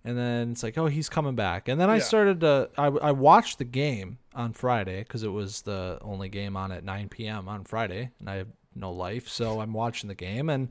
And 0.03 0.17
then 0.17 0.51
it's 0.51 0.63
like, 0.63 0.77
oh, 0.77 0.85
he's 0.87 1.09
coming 1.09 1.35
back. 1.35 1.67
And 1.67 1.81
then 1.81 1.89
I 1.89 1.99
started 1.99 2.39
to, 2.41 2.69
I, 2.77 2.85
I 2.85 3.11
watched 3.11 3.57
the 3.57 3.65
game 3.65 4.19
on 4.33 4.53
Friday 4.53 4.99
because 4.99 5.23
it 5.23 5.29
was 5.29 5.63
the 5.63 5.97
only 6.01 6.29
game 6.29 6.55
on 6.55 6.71
at 6.71 6.83
9 6.83 7.09
p.m. 7.09 7.49
on 7.49 7.65
Friday. 7.65 8.11
And 8.19 8.29
I 8.29 8.35
have 8.35 8.47
no 8.73 8.91
life. 8.91 9.27
So 9.27 9.59
I'm 9.59 9.73
watching 9.73 10.07
the 10.07 10.15
game. 10.15 10.49
And 10.49 10.69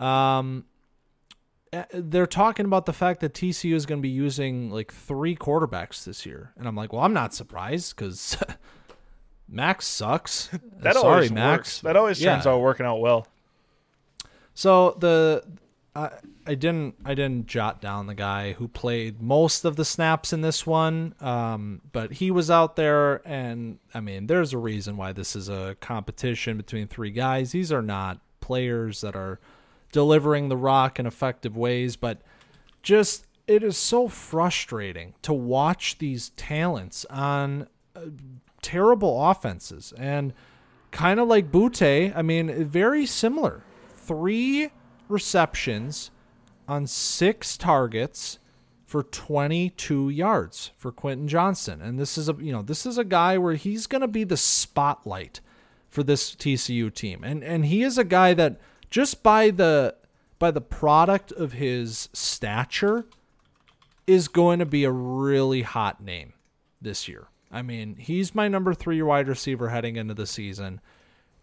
um, 0.00 0.64
they're 1.92 2.26
talking 2.26 2.66
about 2.66 2.86
the 2.86 2.92
fact 2.92 3.20
that 3.20 3.32
TCU 3.32 3.74
is 3.74 3.86
going 3.86 3.98
to 3.98 4.02
be 4.02 4.08
using 4.08 4.70
like 4.70 4.92
three 4.92 5.34
quarterbacks 5.34 6.04
this 6.04 6.26
year. 6.26 6.52
And 6.56 6.68
I'm 6.68 6.76
like, 6.76 6.92
well, 6.92 7.02
I'm 7.02 7.14
not 7.14 7.34
surprised 7.34 7.96
because 7.96 8.36
Max 9.48 9.86
sucks. 9.86 10.48
that 10.80 10.94
Sorry, 10.94 11.14
always 11.14 11.32
Max. 11.32 11.58
Works. 11.58 11.80
That 11.80 11.96
always 11.96 12.20
turns 12.20 12.46
out 12.46 12.60
working 12.60 12.86
out 12.86 13.00
well. 13.00 13.26
So 14.54 14.96
the 14.98 15.44
I 15.94 16.10
I 16.46 16.54
didn't 16.54 16.96
I 17.04 17.14
didn't 17.14 17.46
jot 17.46 17.80
down 17.80 18.06
the 18.06 18.14
guy 18.14 18.52
who 18.52 18.68
played 18.68 19.22
most 19.22 19.64
of 19.64 19.76
the 19.76 19.84
snaps 19.84 20.32
in 20.32 20.42
this 20.42 20.66
one, 20.66 21.14
um, 21.20 21.80
but 21.92 22.12
he 22.12 22.30
was 22.30 22.50
out 22.50 22.76
there, 22.76 23.26
and 23.26 23.78
I 23.94 24.00
mean, 24.00 24.26
there's 24.26 24.52
a 24.52 24.58
reason 24.58 24.96
why 24.96 25.12
this 25.12 25.34
is 25.34 25.48
a 25.48 25.76
competition 25.80 26.56
between 26.58 26.88
three 26.88 27.10
guys. 27.10 27.52
These 27.52 27.72
are 27.72 27.82
not 27.82 28.20
players 28.40 29.00
that 29.00 29.16
are 29.16 29.40
delivering 29.92 30.48
the 30.48 30.56
rock 30.56 30.98
in 30.98 31.06
effective 31.06 31.56
ways, 31.56 31.96
but 31.96 32.22
just 32.82 33.26
it 33.46 33.62
is 33.62 33.76
so 33.76 34.08
frustrating 34.08 35.14
to 35.22 35.32
watch 35.32 35.98
these 35.98 36.30
talents 36.30 37.04
on 37.10 37.68
uh, 37.94 38.00
terrible 38.62 39.30
offenses 39.30 39.92
and 39.98 40.32
kind 40.90 41.20
of 41.20 41.28
like 41.28 41.50
Boutte. 41.50 42.16
I 42.16 42.22
mean, 42.22 42.64
very 42.64 43.06
similar. 43.06 43.62
Three 43.94 44.70
receptions 45.08 46.10
on 46.66 46.86
six 46.86 47.56
targets 47.56 48.38
for 48.86 49.02
22 49.02 50.10
yards 50.10 50.70
for 50.76 50.92
Quentin 50.92 51.26
Johnston. 51.26 51.80
And 51.80 51.98
this 51.98 52.18
is 52.18 52.28
a 52.28 52.36
you 52.38 52.52
know, 52.52 52.62
this 52.62 52.84
is 52.86 52.98
a 52.98 53.04
guy 53.04 53.38
where 53.38 53.54
he's 53.54 53.86
going 53.86 54.02
to 54.02 54.08
be 54.08 54.24
the 54.24 54.36
spotlight 54.36 55.40
for 55.88 56.02
this 56.02 56.34
TCU 56.34 56.92
team. 56.92 57.24
And 57.24 57.42
and 57.42 57.66
he 57.66 57.82
is 57.82 57.98
a 57.98 58.04
guy 58.04 58.34
that 58.34 58.60
just 58.92 59.22
by 59.22 59.50
the 59.50 59.96
by 60.38 60.50
the 60.50 60.60
product 60.60 61.32
of 61.32 61.54
his 61.54 62.08
stature 62.12 63.06
is 64.06 64.28
going 64.28 64.58
to 64.58 64.66
be 64.66 64.84
a 64.84 64.90
really 64.90 65.62
hot 65.62 66.02
name 66.02 66.34
this 66.80 67.08
year. 67.08 67.28
I 67.50 67.62
mean, 67.62 67.96
he's 67.96 68.34
my 68.34 68.48
number 68.48 68.74
three 68.74 69.00
wide 69.00 69.28
receiver 69.28 69.70
heading 69.70 69.96
into 69.96 70.14
the 70.14 70.26
season. 70.26 70.80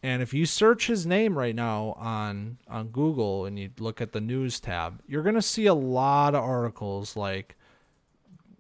And 0.03 0.21
if 0.21 0.33
you 0.33 0.45
search 0.45 0.87
his 0.87 1.05
name 1.05 1.37
right 1.37 1.55
now 1.55 1.95
on 1.97 2.59
on 2.67 2.89
Google 2.89 3.45
and 3.45 3.57
you 3.57 3.71
look 3.79 3.99
at 3.99 4.11
the 4.11 4.21
news 4.21 4.59
tab, 4.59 5.01
you're 5.07 5.23
going 5.23 5.35
to 5.35 5.41
see 5.41 5.65
a 5.65 5.73
lot 5.73 6.35
of 6.35 6.43
articles 6.43 7.15
like 7.15 7.57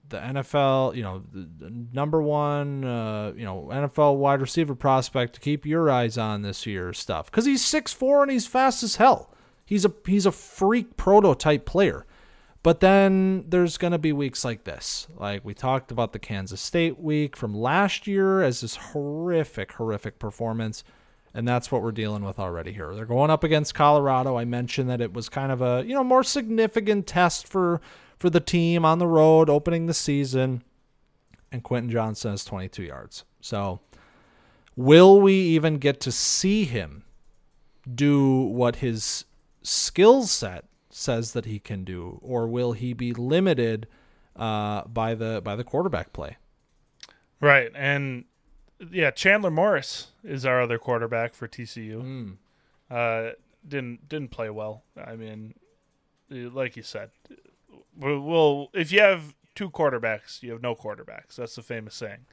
the 0.09 0.17
NFL, 0.17 0.95
you 0.95 1.03
know, 1.03 1.23
the 1.31 1.87
number 1.93 2.21
one, 2.21 2.83
uh, 2.83 3.33
you 3.35 3.45
know, 3.45 3.69
NFL 3.71 4.17
wide 4.17 4.41
receiver 4.41 4.75
prospect 4.75 5.33
to 5.35 5.39
keep 5.39 5.65
your 5.65 5.89
eyes 5.89 6.17
on 6.17 6.41
this 6.41 6.65
year 6.65 6.93
stuff 6.93 7.29
because 7.29 7.45
he's 7.45 7.63
six 7.63 7.93
four 7.93 8.23
and 8.23 8.31
he's 8.31 8.47
fast 8.47 8.83
as 8.83 8.97
hell. 8.97 9.33
He's 9.65 9.85
a 9.85 9.93
he's 10.05 10.25
a 10.25 10.31
freak 10.31 10.97
prototype 10.97 11.65
player. 11.65 12.05
But 12.61 12.81
then 12.81 13.45
there's 13.47 13.77
going 13.77 13.93
to 13.93 13.97
be 13.97 14.11
weeks 14.11 14.43
like 14.43 14.65
this. 14.65 15.07
Like 15.15 15.45
we 15.45 15.53
talked 15.53 15.91
about 15.91 16.11
the 16.11 16.19
Kansas 16.19 16.59
State 16.59 16.99
week 16.99 17.37
from 17.37 17.53
last 17.53 18.05
year 18.05 18.41
as 18.41 18.61
this 18.61 18.75
horrific, 18.75 19.71
horrific 19.73 20.19
performance. 20.19 20.83
And 21.33 21.47
that's 21.47 21.71
what 21.71 21.81
we're 21.83 21.91
dealing 21.91 22.23
with 22.25 22.37
already 22.39 22.73
here. 22.73 22.93
They're 22.93 23.05
going 23.05 23.29
up 23.29 23.43
against 23.43 23.75
Colorado. 23.75 24.37
I 24.37 24.45
mentioned 24.45 24.89
that 24.89 24.99
it 24.99 25.13
was 25.13 25.29
kind 25.29 25.51
of 25.51 25.61
a, 25.61 25.83
you 25.85 25.93
know, 25.93 26.03
more 26.03 26.23
significant 26.23 27.07
test 27.07 27.47
for 27.47 27.79
for 28.19 28.29
the 28.29 28.39
team 28.39 28.85
on 28.85 28.99
the 28.99 29.07
road 29.07 29.49
opening 29.49 29.85
the 29.87 29.93
season. 29.93 30.63
And 31.51 31.63
Quentin 31.63 31.89
Johnston 31.89 32.31
has 32.31 32.45
22 32.45 32.83
yards. 32.83 33.23
So 33.41 33.79
will 34.75 35.19
we 35.19 35.33
even 35.33 35.77
get 35.77 35.99
to 36.01 36.11
see 36.11 36.65
him 36.65 37.03
do 37.93 38.41
what 38.41 38.77
his 38.77 39.25
skill 39.63 40.23
set 40.23 40.65
says 40.89 41.33
that 41.33 41.45
he 41.45 41.59
can 41.59 41.83
do, 41.83 42.19
or 42.21 42.47
will 42.47 42.73
he 42.73 42.93
be 42.93 43.13
limited 43.13 43.87
uh, 44.35 44.83
by 44.83 45.15
the 45.15 45.41
by 45.43 45.55
the 45.55 45.63
quarterback 45.63 46.13
play? 46.13 46.37
Right, 47.41 47.71
and 47.75 48.25
yeah, 48.91 49.11
Chandler 49.11 49.51
Morris 49.51 50.07
is 50.23 50.45
our 50.45 50.61
other 50.61 50.77
quarterback 50.77 51.33
for 51.33 51.47
TCU. 51.47 52.01
Mm. 52.01 52.37
Uh, 52.89 53.33
didn't 53.67 54.07
didn't 54.07 54.31
play 54.31 54.49
well. 54.49 54.83
I 54.97 55.15
mean, 55.15 55.53
like 56.29 56.75
you 56.75 56.83
said, 56.83 57.11
well, 57.99 58.69
if 58.73 58.91
you 58.91 59.01
have 59.01 59.35
two 59.55 59.69
quarterbacks, 59.69 60.41
you 60.41 60.51
have 60.51 60.61
no 60.61 60.75
quarterbacks. 60.75 61.35
That's 61.35 61.55
the 61.55 61.61
famous 61.61 61.95
saying. 61.95 62.25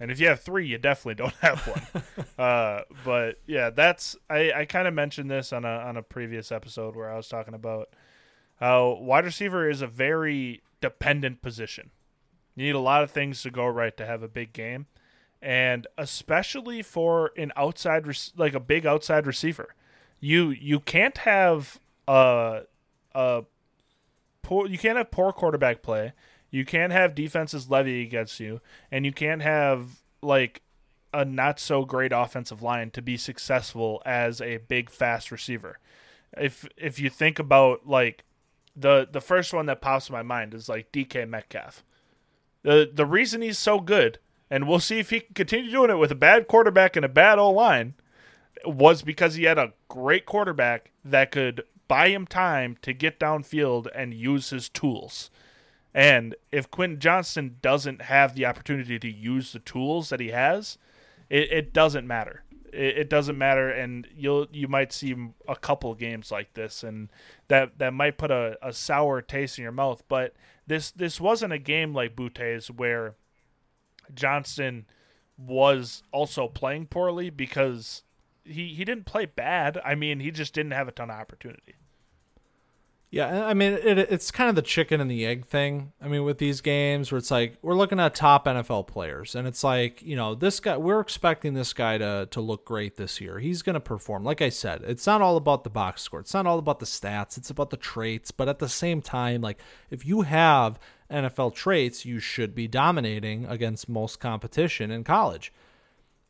And 0.00 0.10
if 0.10 0.18
you 0.18 0.26
have 0.26 0.40
three, 0.40 0.66
you 0.66 0.78
definitely 0.78 1.14
don't 1.14 1.34
have 1.34 1.60
one. 1.66 2.26
uh, 2.38 2.82
but 3.04 3.36
yeah, 3.46 3.70
that's 3.70 4.16
I, 4.28 4.52
I 4.52 4.64
kind 4.64 4.88
of 4.88 4.94
mentioned 4.94 5.30
this 5.30 5.52
on 5.52 5.64
a 5.64 5.68
on 5.68 5.96
a 5.96 6.02
previous 6.02 6.50
episode 6.50 6.96
where 6.96 7.10
I 7.10 7.16
was 7.16 7.28
talking 7.28 7.54
about 7.54 7.90
how 8.60 8.98
wide 9.00 9.24
receiver 9.24 9.68
is 9.68 9.82
a 9.82 9.86
very 9.86 10.62
dependent 10.80 11.42
position. 11.42 11.90
You 12.56 12.66
need 12.66 12.74
a 12.74 12.80
lot 12.80 13.02
of 13.02 13.10
things 13.10 13.42
to 13.42 13.50
go 13.50 13.66
right 13.66 13.96
to 13.96 14.06
have 14.06 14.22
a 14.22 14.28
big 14.28 14.52
game, 14.52 14.86
and 15.40 15.86
especially 15.96 16.82
for 16.82 17.32
an 17.36 17.52
outside 17.56 18.04
like 18.36 18.54
a 18.54 18.60
big 18.60 18.86
outside 18.86 19.26
receiver, 19.26 19.74
you 20.18 20.50
you 20.50 20.80
can't 20.80 21.18
have 21.18 21.78
a 22.08 22.62
a 23.14 23.44
poor 24.44 24.68
you 24.68 24.78
can't 24.78 24.96
have 24.96 25.10
poor 25.10 25.32
quarterback 25.32 25.82
play 25.82 26.12
you 26.54 26.64
can't 26.64 26.92
have 26.92 27.16
defenses 27.16 27.68
levy 27.68 28.00
against 28.02 28.38
you, 28.38 28.60
and 28.88 29.04
you 29.04 29.10
can't 29.10 29.42
have 29.42 30.04
like 30.22 30.62
a 31.12 31.24
not 31.24 31.58
so 31.58 31.84
great 31.84 32.12
offensive 32.12 32.62
line 32.62 32.92
to 32.92 33.02
be 33.02 33.16
successful 33.16 34.00
as 34.06 34.40
a 34.40 34.58
big 34.58 34.88
fast 34.88 35.32
receiver. 35.32 35.80
If 36.38 36.64
if 36.76 37.00
you 37.00 37.10
think 37.10 37.40
about 37.40 37.88
like 37.88 38.22
the 38.76 39.08
the 39.10 39.20
first 39.20 39.52
one 39.52 39.66
that 39.66 39.80
pops 39.80 40.08
in 40.08 40.12
my 40.12 40.22
mind 40.22 40.54
is 40.54 40.68
like 40.68 40.92
DK 40.92 41.28
Metcalf. 41.28 41.82
The 42.62 42.88
the 42.94 43.04
reason 43.04 43.42
he's 43.42 43.58
so 43.58 43.80
good, 43.80 44.20
and 44.48 44.68
we'll 44.68 44.78
see 44.78 45.00
if 45.00 45.10
he 45.10 45.18
can 45.18 45.34
continue 45.34 45.72
doing 45.72 45.90
it 45.90 45.98
with 45.98 46.12
a 46.12 46.14
bad 46.14 46.46
quarterback 46.46 46.94
and 46.94 47.04
a 47.04 47.08
bad 47.08 47.40
O 47.40 47.50
line, 47.50 47.94
was 48.64 49.02
because 49.02 49.34
he 49.34 49.42
had 49.42 49.58
a 49.58 49.72
great 49.88 50.24
quarterback 50.24 50.92
that 51.04 51.32
could 51.32 51.64
buy 51.94 52.08
him 52.08 52.26
time 52.26 52.76
to 52.82 52.92
get 52.92 53.20
downfield 53.20 53.86
and 53.94 54.14
use 54.14 54.50
his 54.50 54.68
tools 54.68 55.30
And 55.94 56.34
if 56.50 56.70
Quentin 56.70 56.98
Johnston 57.00 57.58
doesn't 57.62 58.02
have 58.02 58.34
the 58.34 58.46
opportunity 58.46 58.98
to 58.98 59.10
use 59.10 59.52
the 59.52 59.60
tools 59.60 60.08
that 60.08 60.20
he 60.20 60.28
has, 60.30 60.76
it, 61.30 61.52
it 61.52 61.72
doesn't 61.72 62.06
matter. 62.06 62.42
It, 62.72 62.98
it 62.98 63.10
doesn't 63.10 63.38
matter, 63.38 63.70
and 63.70 64.08
you'll 64.16 64.48
you 64.52 64.68
might 64.68 64.92
see 64.92 65.14
a 65.48 65.56
couple 65.56 65.94
games 65.94 66.32
like 66.32 66.54
this, 66.54 66.82
and 66.82 67.10
that 67.48 67.78
that 67.78 67.94
might 67.94 68.18
put 68.18 68.30
a, 68.32 68.58
a 68.62 68.72
sour 68.72 69.22
taste 69.22 69.58
in 69.58 69.62
your 69.62 69.72
mouth. 69.72 70.02
But 70.08 70.34
this 70.66 70.90
this 70.90 71.20
wasn't 71.20 71.52
a 71.52 71.58
game 71.58 71.94
like 71.94 72.16
Boutte's 72.16 72.70
where 72.70 73.14
Johnston 74.14 74.86
was 75.38 76.02
also 76.12 76.48
playing 76.48 76.86
poorly 76.86 77.30
because 77.30 78.02
he 78.44 78.68
he 78.74 78.84
didn't 78.84 79.06
play 79.06 79.26
bad. 79.26 79.80
I 79.84 79.94
mean, 79.94 80.20
he 80.20 80.32
just 80.32 80.54
didn't 80.54 80.72
have 80.72 80.88
a 80.88 80.92
ton 80.92 81.10
of 81.10 81.16
opportunity. 81.16 81.76
Yeah, 83.14 83.46
I 83.46 83.54
mean, 83.54 83.74
it, 83.74 83.96
it's 83.96 84.32
kind 84.32 84.50
of 84.50 84.56
the 84.56 84.62
chicken 84.62 85.00
and 85.00 85.08
the 85.08 85.24
egg 85.24 85.46
thing. 85.46 85.92
I 86.02 86.08
mean, 86.08 86.24
with 86.24 86.38
these 86.38 86.60
games 86.60 87.12
where 87.12 87.18
it's 87.20 87.30
like 87.30 87.56
we're 87.62 87.76
looking 87.76 88.00
at 88.00 88.16
top 88.16 88.46
NFL 88.46 88.88
players, 88.88 89.36
and 89.36 89.46
it's 89.46 89.62
like 89.62 90.02
you 90.02 90.16
know 90.16 90.34
this 90.34 90.58
guy. 90.58 90.76
We're 90.78 90.98
expecting 90.98 91.54
this 91.54 91.72
guy 91.72 91.96
to 91.98 92.26
to 92.32 92.40
look 92.40 92.64
great 92.64 92.96
this 92.96 93.20
year. 93.20 93.38
He's 93.38 93.62
going 93.62 93.74
to 93.74 93.80
perform. 93.80 94.24
Like 94.24 94.42
I 94.42 94.48
said, 94.48 94.82
it's 94.82 95.06
not 95.06 95.22
all 95.22 95.36
about 95.36 95.62
the 95.62 95.70
box 95.70 96.02
score. 96.02 96.18
It's 96.18 96.34
not 96.34 96.44
all 96.44 96.58
about 96.58 96.80
the 96.80 96.86
stats. 96.86 97.38
It's 97.38 97.50
about 97.50 97.70
the 97.70 97.76
traits. 97.76 98.32
But 98.32 98.48
at 98.48 98.58
the 98.58 98.68
same 98.68 99.00
time, 99.00 99.42
like 99.42 99.60
if 99.90 100.04
you 100.04 100.22
have 100.22 100.80
NFL 101.08 101.54
traits, 101.54 102.04
you 102.04 102.18
should 102.18 102.52
be 102.52 102.66
dominating 102.66 103.46
against 103.46 103.88
most 103.88 104.18
competition 104.18 104.90
in 104.90 105.04
college. 105.04 105.52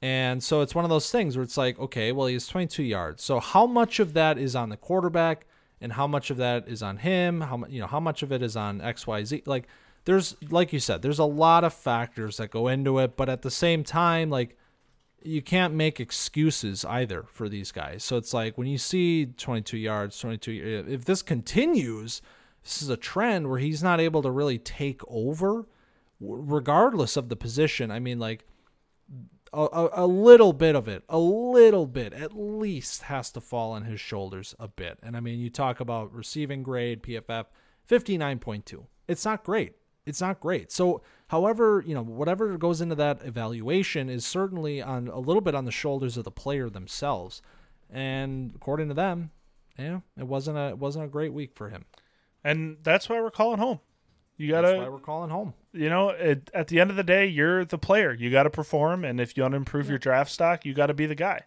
And 0.03 0.45
so 0.45 0.61
it's 0.61 0.75
one 0.75 0.85
of 0.85 0.91
those 0.91 1.11
things 1.11 1.35
where 1.35 1.45
it's 1.45 1.57
like, 1.57 1.79
okay, 1.79 2.13
well, 2.13 2.27
he 2.27 2.35
has 2.35 2.47
22 2.47 2.83
yards. 2.83 3.25
So 3.25 3.41
how 3.41 3.65
much 3.65 4.01
of 4.01 4.13
that 4.13 4.37
is 4.37 4.55
on 4.55 4.69
the 4.69 4.77
quarterback? 4.77 5.47
And 5.81 5.93
how 5.93 6.07
much 6.07 6.31
of 6.31 6.37
that 6.37 6.69
is 6.69 6.83
on 6.83 6.99
him 6.99 7.43
how 7.43 7.63
you 7.69 7.81
know 7.81 7.87
how 7.87 8.01
much 8.01 8.23
of 8.23 8.33
it 8.33 8.43
is 8.43 8.57
on 8.57 8.81
xyz 8.81 9.47
like 9.47 9.67
there's 10.05 10.37
like 10.51 10.73
you 10.73 10.81
said 10.81 11.03
there's 11.03 11.19
a 11.19 11.25
lot 11.25 11.65
of 11.65 11.73
factors 11.73 12.37
that 12.37 12.51
go 12.51 12.69
into 12.69 12.99
it 12.99 13.17
but 13.17 13.29
at 13.29 13.43
the 13.43 13.51
same 13.51 13.83
time 13.85 14.31
like 14.31 14.57
you 15.25 15.41
can't 15.41 15.75
make 15.75 15.99
excuses 15.99 16.85
either 16.85 17.25
for 17.25 17.49
these 17.49 17.73
guys. 17.73 18.05
So 18.05 18.19
it's 18.19 18.35
like 18.35 18.59
when 18.59 18.67
you 18.67 18.79
see 18.79 19.27
22 19.27 19.79
yards 19.79 20.19
22 20.21 20.85
if 20.87 21.05
this 21.07 21.23
continues 21.23 22.21
this 22.63 22.83
is 22.83 22.91
a 22.91 22.97
trend 22.97 23.49
where 23.49 23.59
he's 23.59 23.83
not 23.83 24.01
able 24.01 24.23
to 24.23 24.31
really 24.31 24.59
take 24.59 25.01
over 25.09 25.67
regardless 26.21 27.17
of 27.17 27.31
the 27.31 27.37
position. 27.37 27.91
I 27.91 27.99
mean 27.99 28.19
like 28.19 28.45
a, 29.55 30.05
a, 30.05 30.07
little 30.07 30.53
bit 30.53 30.75
of 30.75 30.89
it, 30.89 31.05
a 31.09 31.19
little 31.19 31.87
bit 31.87 32.13
at 32.13 32.33
least 32.35 33.03
has 33.03 33.31
to 33.33 33.41
fall 33.41 33.73
on 33.73 33.85
his 33.85 34.01
shoulders 34.01 34.55
a 34.59 34.69
bit. 34.69 34.99
And 35.03 35.17
I 35.17 35.21
mean, 35.21 35.39
you 35.39 35.51
talk 35.51 35.81
about 35.81 36.13
receiving 36.13 36.63
grade, 36.63 37.03
PFF, 37.03 37.47
59.2. 37.89 38.87
It's 39.09 39.25
not 39.25 39.45
great. 39.45 39.75
It's 40.07 40.21
not 40.21 40.41
great. 40.41 40.71
So, 40.71 41.03
however, 41.29 41.83
you 41.87 41.95
know, 41.95 42.03
whatever 42.03 42.59
goes 42.59 42.81
into 42.81 42.95
that 42.97 43.25
evaluation 43.25 44.11
is 44.11 44.27
certainly 44.27 44.83
on 44.83 45.09
a 45.09 45.19
little 45.19 45.41
bit 45.41 45.55
on 45.55 45.65
the 45.65 45.73
shoulders 45.73 46.17
of 46.17 46.25
the 46.25 46.31
player 46.31 46.69
themselves. 46.69 47.41
And 47.91 48.53
according 48.55 48.89
to 48.89 48.95
them, 48.95 49.31
yeah, 49.79 50.01
it 50.19 50.27
wasn't 50.27 50.59
a 50.59 50.69
it 50.69 50.79
wasn't 50.79 51.07
a 51.07 51.09
great 51.09 51.33
week 51.33 51.53
for 51.55 51.71
him. 51.71 51.87
And 52.43 52.79
that's 52.83 53.09
why 53.09 53.21
we're 53.21 53.31
calling 53.31 53.59
home. 53.59 53.81
You 54.37 54.51
gotta. 54.51 54.69
That's 54.69 54.79
why 54.79 54.89
we're 54.89 54.99
calling 54.99 55.31
home. 55.31 55.55
You 55.73 55.89
know, 55.89 56.11
it, 56.11 56.51
at 56.55 56.69
the 56.69 56.81
end 56.81 56.91
of 56.91 56.97
the 56.97 57.05
day, 57.05 57.27
you're 57.27 57.65
the 57.65 57.79
player. 57.79 58.13
You 58.13 58.31
got 58.31 58.45
to 58.45 58.51
perform, 58.51 59.05
and 59.05 59.21
if 59.21 59.37
you 59.37 59.43
want 59.43 59.53
to 59.53 59.57
improve 59.57 59.87
yeah. 59.87 59.91
your 59.91 59.99
draft 59.99 60.31
stock, 60.31 60.65
you 60.65 60.75
got 60.75 60.87
to 60.87 60.95
be 60.95 61.07
the 61.07 61.15
guy. 61.15 61.43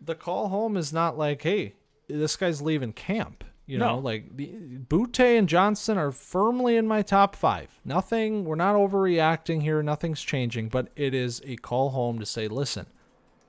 The 0.00 0.14
call 0.14 0.48
home 0.48 0.76
is 0.76 0.92
not 0.92 1.18
like, 1.18 1.42
hey, 1.42 1.74
this 2.08 2.36
guy's 2.36 2.62
leaving 2.62 2.92
camp. 2.92 3.44
You 3.66 3.78
know, 3.78 3.98
like 3.98 4.36
the 4.36 4.48
Boutte 4.88 5.38
and 5.38 5.48
Johnston 5.48 5.96
are 5.96 6.10
firmly 6.10 6.76
in 6.76 6.88
my 6.88 7.02
top 7.02 7.36
five. 7.36 7.78
Nothing. 7.84 8.44
We're 8.44 8.56
not 8.56 8.74
overreacting 8.74 9.62
here. 9.62 9.80
Nothing's 9.80 10.22
changing, 10.22 10.70
but 10.70 10.88
it 10.96 11.14
is 11.14 11.40
a 11.44 11.54
call 11.54 11.90
home 11.90 12.18
to 12.18 12.26
say, 12.26 12.48
listen, 12.48 12.86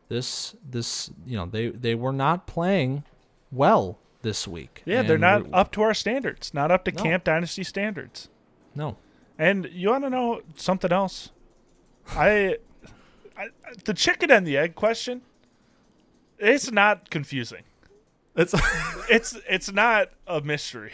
this, 0.09 0.55
this, 0.63 1.09
you 1.25 1.35
know, 1.35 1.47
they 1.47 1.69
they 1.69 1.95
were 1.95 2.13
not 2.13 2.45
playing 2.45 3.03
well 3.51 3.97
this 4.21 4.47
week. 4.47 4.83
Yeah, 4.85 5.01
they're 5.01 5.17
not 5.17 5.47
up 5.51 5.71
to 5.71 5.81
our 5.81 5.95
standards. 5.95 6.53
Not 6.53 6.69
up 6.69 6.85
to 6.85 6.91
no. 6.91 7.01
Camp 7.01 7.23
Dynasty 7.23 7.63
standards. 7.63 8.29
No. 8.75 8.97
And 9.37 9.69
you 9.71 9.89
want 9.89 10.03
to 10.03 10.09
know 10.09 10.41
something 10.55 10.91
else? 10.91 11.31
I, 12.09 12.57
I, 13.37 13.47
the 13.85 13.93
chicken 13.93 14.31
and 14.31 14.45
the 14.45 14.57
egg 14.57 14.75
question. 14.75 15.21
It's 16.37 16.71
not 16.71 17.09
confusing. 17.09 17.63
It's 18.35 18.53
it's 19.09 19.37
it's 19.47 19.71
not 19.71 20.09
a 20.27 20.41
mystery. 20.41 20.93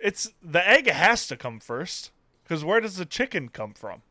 It's 0.00 0.32
the 0.42 0.66
egg 0.68 0.88
has 0.88 1.26
to 1.28 1.36
come 1.36 1.60
first 1.60 2.10
because 2.42 2.64
where 2.64 2.80
does 2.80 2.96
the 2.96 3.04
chicken 3.04 3.48
come 3.48 3.74
from? 3.74 4.02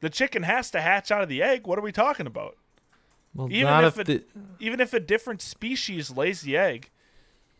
The 0.00 0.10
chicken 0.10 0.42
has 0.42 0.70
to 0.72 0.80
hatch 0.80 1.10
out 1.10 1.22
of 1.22 1.28
the 1.28 1.42
egg. 1.42 1.66
What 1.66 1.78
are 1.78 1.82
we 1.82 1.92
talking 1.92 2.26
about? 2.26 2.56
Well, 3.34 3.50
even 3.50 3.84
if, 3.84 3.98
if 3.98 4.06
the... 4.06 4.24
even 4.60 4.80
if 4.80 4.92
a 4.92 5.00
different 5.00 5.42
species 5.42 6.10
lays 6.10 6.42
the 6.42 6.56
egg, 6.56 6.90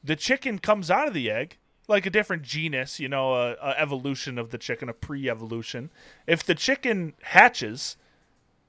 the 0.02 0.16
chicken 0.16 0.58
comes 0.58 0.90
out 0.90 1.08
of 1.08 1.14
the 1.14 1.30
egg 1.30 1.58
like 1.88 2.06
a 2.06 2.10
different 2.10 2.42
genus, 2.42 2.98
you 2.98 3.08
know, 3.08 3.34
a, 3.34 3.52
a 3.54 3.80
evolution 3.80 4.38
of 4.38 4.50
the 4.50 4.58
chicken, 4.58 4.88
a 4.88 4.92
pre-evolution. 4.92 5.90
If 6.26 6.42
the 6.42 6.54
chicken 6.54 7.14
hatches, 7.22 7.96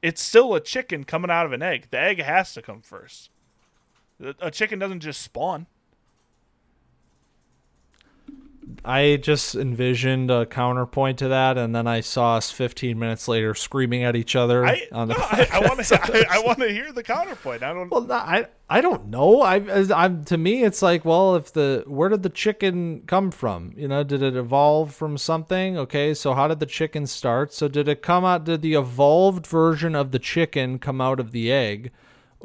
it's 0.02 0.22
still 0.22 0.54
a 0.54 0.62
chicken 0.62 1.04
coming 1.04 1.32
out 1.32 1.46
of 1.46 1.52
an 1.52 1.62
egg. 1.62 1.88
The 1.92 2.00
egg 2.00 2.22
has 2.22 2.54
to 2.54 2.62
come 2.62 2.82
first. 2.82 3.30
A 4.40 4.52
chicken 4.52 4.80
doesn't 4.80 5.02
just 5.02 5.22
spawn. 5.22 5.68
I 8.86 9.18
just 9.18 9.56
envisioned 9.56 10.30
a 10.30 10.46
counterpoint 10.46 11.20
to 11.20 11.28
that, 11.30 11.58
and 11.58 11.76
then 11.76 11.88
I 11.88 12.02
saw 12.02 12.38
us 12.38 12.52
15 12.52 12.98
minutes 12.98 13.28
later 13.28 13.54
screaming 13.56 14.04
at 14.04 14.16
each 14.16 14.36
other 14.36 14.66
I, 14.66 14.88
on 14.92 15.08
the. 15.08 15.16
No, 15.16 15.24
I 15.24 15.60
want 15.68 15.84
to. 15.84 16.28
I, 16.30 16.38
I 16.38 16.40
want 16.40 16.60
to 16.60 16.70
hear 16.70 16.92
the 16.92 17.04
counterpoint. 17.04 17.64
I 17.64 17.74
don't. 17.74 17.90
Well, 17.90 18.12
I 18.12 18.48
I 18.70 18.82
don't 18.82 19.08
know. 19.08 19.42
I, 19.42 19.56
I'm 19.94 20.24
to 20.26 20.38
me, 20.38 20.64
it's 20.64 20.82
like, 20.82 21.04
well, 21.04 21.36
if 21.36 21.52
the 21.52 21.84
where 21.88 22.10
did 22.10 22.24
the 22.24 22.30
chicken 22.30 23.02
come 23.08 23.32
from? 23.32 23.74
You 23.76 23.88
know, 23.88 24.04
did 24.04 24.22
it 24.22 24.36
evolve 24.36 24.94
from 24.94 25.18
something? 25.18 25.78
Okay, 25.78 26.14
so 26.14 26.34
how 26.34 26.48
did 26.48 26.60
the 26.60 26.66
chicken 26.66 27.08
start? 27.08 27.54
So 27.54 27.68
did 27.68 27.88
it 27.88 28.02
come 28.02 28.24
out? 28.24 28.44
Did 28.46 28.62
the 28.62 28.76
evolved 28.76 29.48
version 29.48 29.96
of 29.96 30.12
the 30.12 30.20
chicken 30.20 30.80
come 30.80 31.02
out 31.02 31.20
of 31.20 31.32
the 31.32 31.52
egg? 31.52 31.92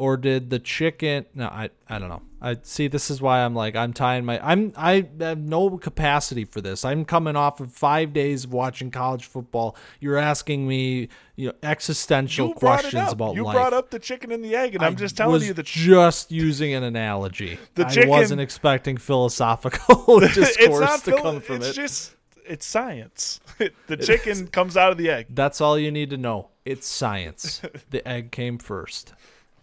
or 0.01 0.17
did 0.17 0.49
the 0.49 0.59
chicken 0.59 1.27
no 1.35 1.47
i 1.47 1.69
i 1.89 1.99
don't 1.99 2.09
know 2.09 2.23
i 2.41 2.57
see 2.63 2.89
this 2.89 3.11
is 3.11 3.21
why 3.21 3.41
i'm 3.41 3.55
like 3.55 3.77
i'm 3.77 3.93
tying 3.93 4.25
my 4.25 4.41
i'm 4.43 4.73
i 4.77 5.09
have 5.21 5.39
no 5.39 5.79
capacity 5.79 6.45
for 6.45 6.61
this. 6.61 6.85
I'm 6.85 7.05
coming 7.05 7.37
off 7.37 7.61
of 7.61 7.73
five 7.73 8.13
days 8.13 8.45
of 8.45 8.53
watching 8.53 8.91
college 8.91 9.25
football. 9.25 9.77
You're 10.01 10.19
asking 10.19 10.67
me 10.67 11.09
you 11.37 11.49
know 11.49 11.55
existential 11.63 12.49
you 12.49 12.55
questions 12.55 13.13
about 13.13 13.29
life. 13.29 13.37
you 13.37 13.45
life. 13.45 13.55
brought 13.55 13.73
up 13.73 13.91
the 13.91 13.99
chicken 13.99 14.31
and 14.31 14.45
the 14.45 14.55
egg 14.55 14.75
and 14.75 14.85
I 14.85 14.87
am 14.87 14.97
just 14.97 15.17
telling 15.17 15.43
you 15.43 15.53
that 15.55 15.67
just 15.67 16.31
using 16.31 16.75
an 16.75 16.83
analogy. 16.83 17.59
The 17.75 17.85
chicken, 17.85 18.09
i 18.09 18.11
wasn't 18.11 18.41
expecting 18.41 18.97
philosophical 18.97 20.21
discourse 20.21 21.03
to 21.03 21.17
come 21.17 21.41
from 21.41 21.57
it's 21.57 21.67
it. 21.67 21.69
it's 21.69 21.77
just 21.77 22.17
it's 22.45 22.67
science. 22.67 23.41
The 23.87 23.97
chicken 23.97 24.47
comes 24.49 24.77
out 24.77 24.91
of 24.93 24.99
the 24.99 25.11
egg. 25.11 25.27
That's 25.31 25.61
all 25.61 25.79
you 25.79 25.91
need 25.91 26.11
to 26.11 26.17
know. 26.17 26.49
It's 26.65 26.87
science. 26.87 27.61
The 27.91 28.07
egg 28.09 28.33
came 28.33 28.59
first 28.59 29.13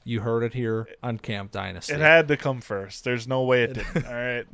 you 0.08 0.22
heard 0.22 0.44
it 0.44 0.54
here 0.54 0.88
on 1.04 1.20
Camp 1.20 1.52
Dynasty. 1.52 1.94
It 1.94 2.00
had 2.00 2.28
to 2.30 2.38
come 2.38 2.62
first. 2.62 3.04
There's 3.04 3.28
no 3.28 3.44
way 3.44 3.64
it 3.64 3.74
didn't. 3.74 4.06
All 4.08 4.14
right. 4.14 4.46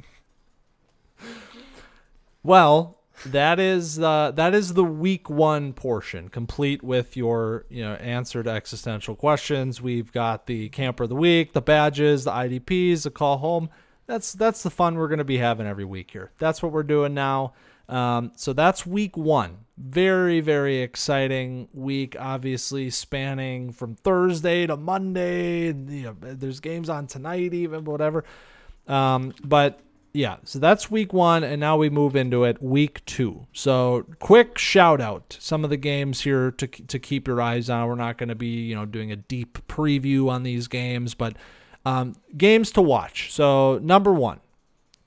Well, 2.41 2.99
that 3.25 3.59
is 3.59 3.99
uh, 3.99 4.31
that 4.35 4.53
is 4.53 4.73
the 4.73 4.83
week 4.83 5.29
one 5.29 5.73
portion, 5.73 6.29
complete 6.29 6.83
with 6.83 7.15
your 7.15 7.65
you 7.69 7.83
know 7.83 7.93
answered 7.95 8.47
existential 8.47 9.15
questions. 9.15 9.81
We've 9.81 10.11
got 10.11 10.47
the 10.47 10.69
camper 10.69 11.03
of 11.03 11.09
the 11.09 11.15
week, 11.15 11.53
the 11.53 11.61
badges, 11.61 12.23
the 12.23 12.31
IDPs, 12.31 13.03
the 13.03 13.11
call 13.11 13.37
home. 13.37 13.69
That's 14.07 14.33
that's 14.33 14.63
the 14.63 14.71
fun 14.71 14.95
we're 14.95 15.07
going 15.07 15.19
to 15.19 15.23
be 15.23 15.37
having 15.37 15.67
every 15.67 15.85
week 15.85 16.11
here. 16.11 16.31
That's 16.39 16.61
what 16.61 16.71
we're 16.71 16.83
doing 16.83 17.13
now. 17.13 17.53
Um, 17.87 18.31
so 18.35 18.53
that's 18.53 18.85
week 18.85 19.15
one. 19.15 19.62
Very, 19.75 20.39
very 20.39 20.81
exciting 20.81 21.67
week, 21.73 22.15
obviously 22.19 22.91
spanning 22.91 23.71
from 23.71 23.95
Thursday 23.95 24.67
to 24.67 24.77
Monday. 24.77 25.67
You 25.67 25.73
know, 25.73 26.15
there's 26.19 26.59
games 26.59 26.89
on 26.89 27.07
tonight, 27.07 27.55
even, 27.55 27.83
whatever. 27.83 28.23
Um, 28.87 29.33
but 29.43 29.79
yeah, 30.13 30.37
so 30.43 30.59
that's 30.59 30.91
week 30.91 31.11
one, 31.11 31.43
and 31.43 31.59
now 31.59 31.75
we 31.75 31.89
move 31.89 32.15
into 32.15 32.43
it, 32.43 32.61
week 32.61 33.03
two. 33.05 33.47
So 33.51 34.05
quick 34.19 34.59
shout 34.59 35.01
out 35.01 35.35
some 35.39 35.63
of 35.63 35.71
the 35.71 35.77
games 35.77 36.21
here 36.21 36.51
to 36.51 36.67
to 36.67 36.99
keep 36.99 37.27
your 37.27 37.41
eyes 37.41 37.67
on. 37.67 37.87
We're 37.87 37.95
not 37.95 38.19
going 38.19 38.29
to 38.29 38.35
be 38.35 38.65
you 38.67 38.75
know 38.75 38.85
doing 38.85 39.11
a 39.11 39.15
deep 39.15 39.57
preview 39.67 40.29
on 40.29 40.43
these 40.43 40.67
games, 40.67 41.15
but 41.15 41.35
um, 41.83 42.15
games 42.37 42.71
to 42.73 42.81
watch. 42.83 43.33
So 43.33 43.79
number 43.81 44.13
one, 44.13 44.39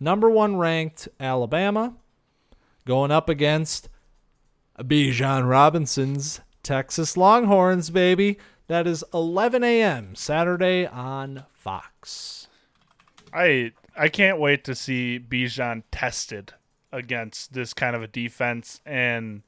number 0.01 0.29
one 0.29 0.57
ranked 0.57 1.07
Alabama 1.21 1.95
going 2.85 3.13
up 3.13 3.29
against 3.29 3.89
Bijan 4.79 5.49
Robinson's 5.49 6.41
Texas 6.63 7.17
Longhorns, 7.17 7.91
baby. 7.91 8.39
That 8.69 8.87
is 8.87 9.05
11 9.15 9.63
a.m. 9.63 10.15
Saturday 10.15 10.87
on 10.87 11.45
Fox. 11.53 12.49
I 13.33 13.73
I 13.97 14.09
can't 14.09 14.39
wait 14.39 14.65
to 14.65 14.75
see 14.75 15.19
Bijan 15.19 15.85
tested 15.91 16.55
against 16.93 17.53
this 17.53 17.75
kind 17.75 17.97
of 17.97 18.03
a 18.03 18.07
defense 18.07 18.81
and 18.87 19.43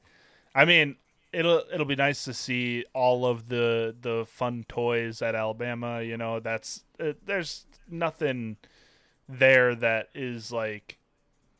I 0.53 0.65
mean 0.65 0.97
it'll 1.31 1.63
it'll 1.71 1.85
be 1.85 1.95
nice 1.95 2.23
to 2.23 2.33
see 2.33 2.85
all 2.93 3.25
of 3.25 3.49
the 3.49 3.95
the 3.99 4.25
fun 4.27 4.65
toys 4.67 5.21
at 5.21 5.35
Alabama, 5.35 6.01
you 6.01 6.17
know, 6.17 6.39
that's 6.39 6.83
uh, 6.99 7.13
there's 7.25 7.65
nothing 7.89 8.57
there 9.27 9.75
that 9.75 10.09
is 10.15 10.51
like 10.51 10.97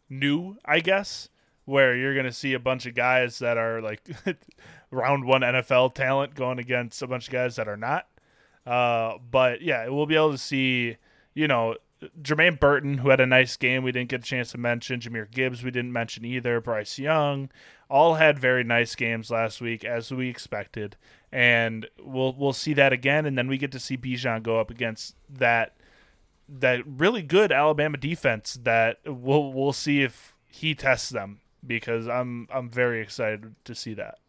new, 0.10 0.58
I 0.66 0.80
guess, 0.80 1.30
where 1.70 1.96
you're 1.96 2.16
going 2.16 2.26
to 2.26 2.34
see 2.34 2.54
a 2.54 2.60
bunch 2.60 2.88
of 2.88 2.96
guys 2.96 3.40
that 3.40 3.58
are 3.58 3.80
like 3.80 4.02
round 4.91 5.26
1 5.26 5.41
NFL 5.41 5.94
talent 5.94 6.34
going 6.34 6.58
against 6.58 7.02
a 7.02 7.08
bunch 7.08 7.28
of 7.28 7.32
guys 7.32 7.56
that 7.58 7.68
are 7.68 7.78
not. 7.78 8.08
Uh, 8.66 9.18
but 9.30 9.62
yeah, 9.62 9.88
we'll 9.88 10.08
be 10.08 10.16
able 10.16 10.32
to 10.32 10.38
see, 10.38 10.98
you 11.36 11.48
know, 11.48 11.76
Jermaine 12.22 12.60
Burton, 12.60 13.00
who 13.00 13.10
had 13.10 13.20
a 13.20 13.26
nice 13.26 13.56
game, 13.56 13.84
we 13.84 13.91
didn't 13.91 14.10
get 14.10 14.22
a 14.22 14.24
chance 14.24 14.52
to 14.52 14.58
mention. 14.58 15.00
Jahmyr 15.00 15.30
Gibbs, 15.30 15.64
we 15.64 15.70
didn't 15.70 15.94
mention 15.94 16.26
either. 16.26 16.60
Bryce 16.60 16.98
Young, 16.98 17.50
all 17.90 18.16
had 18.16 18.40
very 18.40 18.64
nice 18.64 18.96
games 18.96 19.30
last 19.30 19.62
week, 19.62 19.84
as 19.84 20.10
we 20.12 20.30
expected, 20.30 20.96
and 21.32 21.88
we'll 22.02 22.34
we'll 22.34 22.54
see 22.54 22.74
that 22.74 22.94
again. 22.94 23.26
And 23.26 23.38
then 23.38 23.50
we 23.50 23.58
get 23.58 23.72
to 23.74 23.80
see 23.80 23.98
Bijan 23.98 24.44
go 24.44 24.60
up 24.60 24.72
against 24.72 25.16
that 25.30 25.76
that 26.48 26.82
really 26.88 27.22
good 27.22 27.52
Alabama 27.52 27.98
defense. 27.98 28.58
That 28.64 29.00
we'll 29.06 29.52
we'll 29.52 29.74
see 29.74 30.02
if 30.02 30.38
he 30.48 30.74
tests 30.74 31.10
them 31.10 31.41
because 31.65 32.07
I'm 32.07 32.48
I'm 32.53 32.69
very 32.69 33.02
excited 33.02 33.56
to 33.65 33.76
see 33.76 33.94
that. 33.95 34.19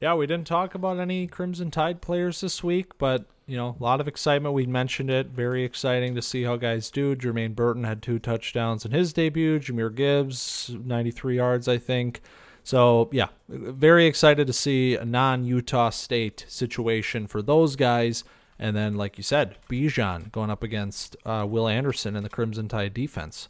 Yeah, 0.00 0.14
we 0.14 0.26
didn't 0.26 0.46
talk 0.46 0.74
about 0.74 0.98
any 0.98 1.26
Crimson 1.26 1.70
Tide 1.70 2.02
players 2.02 2.40
this 2.40 2.62
week, 2.62 2.98
but 2.98 3.24
you 3.46 3.56
know, 3.56 3.76
a 3.78 3.82
lot 3.82 4.00
of 4.00 4.08
excitement. 4.08 4.54
We 4.54 4.66
mentioned 4.66 5.08
it. 5.08 5.28
Very 5.28 5.62
exciting 5.62 6.14
to 6.16 6.22
see 6.22 6.42
how 6.42 6.56
guys 6.56 6.90
do. 6.90 7.14
Jermaine 7.14 7.54
Burton 7.54 7.84
had 7.84 8.02
two 8.02 8.18
touchdowns 8.18 8.84
in 8.84 8.90
his 8.90 9.12
debut. 9.12 9.60
Jahmyr 9.60 9.94
Gibbs, 9.94 10.74
93 10.84 11.36
yards, 11.36 11.68
I 11.68 11.78
think. 11.78 12.20
So, 12.64 13.08
yeah, 13.12 13.28
very 13.48 14.06
excited 14.06 14.48
to 14.48 14.52
see 14.52 14.96
a 14.96 15.04
non 15.04 15.44
Utah 15.44 15.90
State 15.90 16.44
situation 16.48 17.28
for 17.28 17.40
those 17.40 17.76
guys. 17.76 18.24
And 18.58 18.74
then, 18.74 18.96
like 18.96 19.16
you 19.16 19.22
said, 19.22 19.56
Bijan 19.70 20.32
going 20.32 20.50
up 20.50 20.64
against 20.64 21.14
uh, 21.24 21.46
Will 21.48 21.68
Anderson 21.68 22.16
in 22.16 22.24
the 22.24 22.28
Crimson 22.28 22.68
Tide 22.68 22.92
defense. 22.92 23.48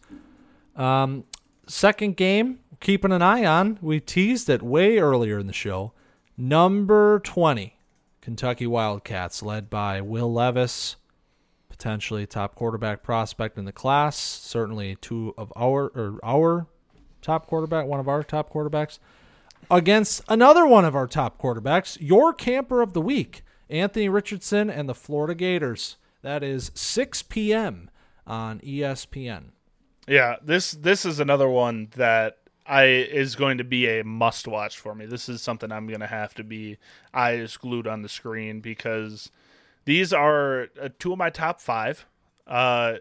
Um, 0.74 1.24
second 1.66 2.16
game, 2.16 2.58
keeping 2.80 3.12
an 3.12 3.22
eye 3.22 3.44
on. 3.44 3.78
We 3.80 4.00
teased 4.00 4.48
it 4.48 4.62
way 4.62 4.98
earlier 4.98 5.38
in 5.38 5.46
the 5.46 5.52
show. 5.52 5.92
Number 6.36 7.20
20, 7.20 7.78
Kentucky 8.20 8.66
Wildcats, 8.66 9.42
led 9.42 9.70
by 9.70 10.00
Will 10.00 10.32
Levis, 10.32 10.96
potentially 11.68 12.26
top 12.26 12.54
quarterback 12.54 13.02
prospect 13.02 13.56
in 13.58 13.64
the 13.64 13.72
class. 13.72 14.18
Certainly 14.18 14.96
two 14.96 15.34
of 15.38 15.52
our 15.56 15.86
or 15.94 16.18
our 16.22 16.66
top 17.22 17.46
quarterback, 17.46 17.86
one 17.86 18.00
of 18.00 18.08
our 18.08 18.22
top 18.22 18.52
quarterbacks, 18.52 18.98
against 19.70 20.22
another 20.28 20.66
one 20.66 20.84
of 20.84 20.94
our 20.94 21.06
top 21.06 21.40
quarterbacks, 21.40 21.96
your 22.00 22.32
camper 22.32 22.82
of 22.82 22.92
the 22.92 23.00
week, 23.00 23.42
Anthony 23.68 24.08
Richardson 24.08 24.70
and 24.70 24.88
the 24.88 24.94
Florida 24.94 25.34
Gators. 25.34 25.96
That 26.22 26.42
is 26.42 26.70
6 26.74 27.22
p.m. 27.24 27.90
on 28.26 28.60
ESPN. 28.60 29.50
Yeah, 30.08 30.36
this 30.42 30.72
this 30.72 31.04
is 31.04 31.18
another 31.18 31.48
one 31.48 31.88
that 31.96 32.38
I 32.68 32.84
is 32.84 33.36
going 33.36 33.58
to 33.58 33.64
be 33.64 33.86
a 33.86 34.04
must 34.04 34.48
watch 34.48 34.78
for 34.78 34.94
me. 34.94 35.06
This 35.06 35.28
is 35.28 35.42
something 35.42 35.70
I'm 35.70 35.86
going 35.86 36.00
to 36.00 36.06
have 36.06 36.34
to 36.34 36.44
be 36.44 36.78
eyes 37.14 37.56
glued 37.56 37.86
on 37.86 38.02
the 38.02 38.08
screen 38.08 38.60
because 38.60 39.30
these 39.84 40.12
are 40.12 40.68
uh, 40.80 40.88
two 40.98 41.12
of 41.12 41.18
my 41.18 41.30
top 41.30 41.60
five, 41.60 42.06
uh, 42.46 42.94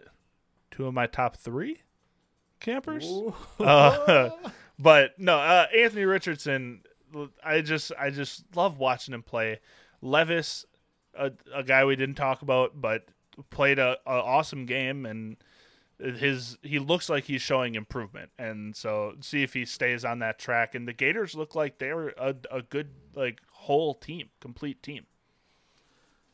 two 0.71 0.85
of 0.85 0.93
my 0.93 1.07
top 1.07 1.37
three 1.37 1.81
campers. 2.59 3.11
Uh, 3.59 4.29
but 4.79 5.17
no, 5.19 5.37
uh, 5.37 5.67
Anthony 5.75 6.05
Richardson. 6.05 6.81
I 7.43 7.61
just 7.61 7.93
I 7.97 8.09
just 8.09 8.43
love 8.55 8.77
watching 8.77 9.13
him 9.13 9.23
play. 9.23 9.61
Levis, 10.01 10.65
a, 11.17 11.31
a 11.53 11.63
guy 11.63 11.85
we 11.85 11.95
didn't 11.95 12.15
talk 12.15 12.41
about, 12.41 12.81
but 12.81 13.05
played 13.49 13.79
a, 13.79 13.97
a 14.05 14.11
awesome 14.11 14.65
game 14.65 15.05
and 15.05 15.37
his 15.99 16.57
he 16.61 16.79
looks 16.79 17.09
like 17.09 17.25
he's 17.25 17.41
showing 17.41 17.75
improvement. 17.75 18.31
And 18.37 18.75
so 18.75 19.15
see 19.21 19.43
if 19.43 19.53
he 19.53 19.65
stays 19.65 20.03
on 20.03 20.19
that 20.19 20.39
track. 20.39 20.75
And 20.75 20.87
the 20.87 20.93
gators 20.93 21.35
look 21.35 21.55
like 21.55 21.77
they're 21.77 22.09
a, 22.09 22.35
a 22.51 22.61
good 22.61 22.89
like 23.15 23.41
whole 23.51 23.93
team 23.93 24.29
complete 24.39 24.83
team. 24.83 25.05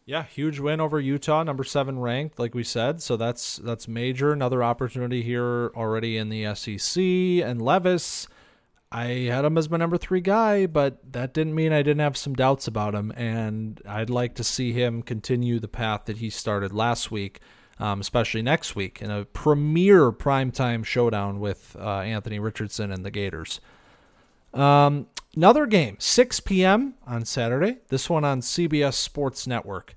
Yeah 0.05 0.23
huge 0.23 0.59
win 0.59 0.81
over 0.81 0.99
utah 0.99 1.43
number 1.43 1.63
seven 1.63 1.99
ranked 1.99 2.39
like 2.39 2.55
we 2.55 2.63
said. 2.63 3.01
So 3.01 3.17
that's 3.17 3.57
that's 3.57 3.87
major. 3.87 4.31
Another 4.31 4.63
opportunity 4.63 5.21
here 5.21 5.71
already 5.75 6.17
in 6.17 6.29
the 6.29 6.53
sec 6.55 7.03
and 7.03 7.61
levis. 7.61 8.27
I 8.93 9.05
had 9.29 9.45
him 9.45 9.57
as 9.57 9.69
my 9.69 9.77
number 9.77 9.97
three 9.97 10.21
guy 10.21 10.65
but 10.65 11.13
that 11.13 11.33
didn't 11.33 11.55
mean 11.55 11.71
i 11.71 11.81
didn't 11.81 12.01
have 12.01 12.17
some 12.17 12.33
doubts 12.33 12.67
about 12.67 12.95
him. 12.95 13.11
And 13.15 13.79
i'd 13.87 14.09
like 14.09 14.33
to 14.35 14.43
see 14.43 14.73
him 14.73 15.03
continue 15.03 15.59
the 15.59 15.67
path 15.67 16.05
that 16.05 16.17
he 16.17 16.31
started 16.31 16.73
last 16.73 17.11
week 17.11 17.41
um, 17.81 17.99
especially 17.99 18.43
next 18.43 18.75
week 18.75 19.01
in 19.01 19.09
a 19.09 19.25
premier 19.25 20.11
primetime 20.11 20.85
showdown 20.85 21.39
with 21.39 21.75
uh, 21.79 21.99
Anthony 22.01 22.37
Richardson 22.37 22.91
and 22.91 23.03
the 23.03 23.09
Gators. 23.09 23.59
Um, 24.53 25.07
another 25.35 25.65
game, 25.65 25.95
6 25.97 26.41
p.m. 26.41 26.93
on 27.07 27.25
Saturday. 27.25 27.77
This 27.87 28.07
one 28.07 28.23
on 28.23 28.41
CBS 28.41 28.93
Sports 28.93 29.47
Network. 29.47 29.95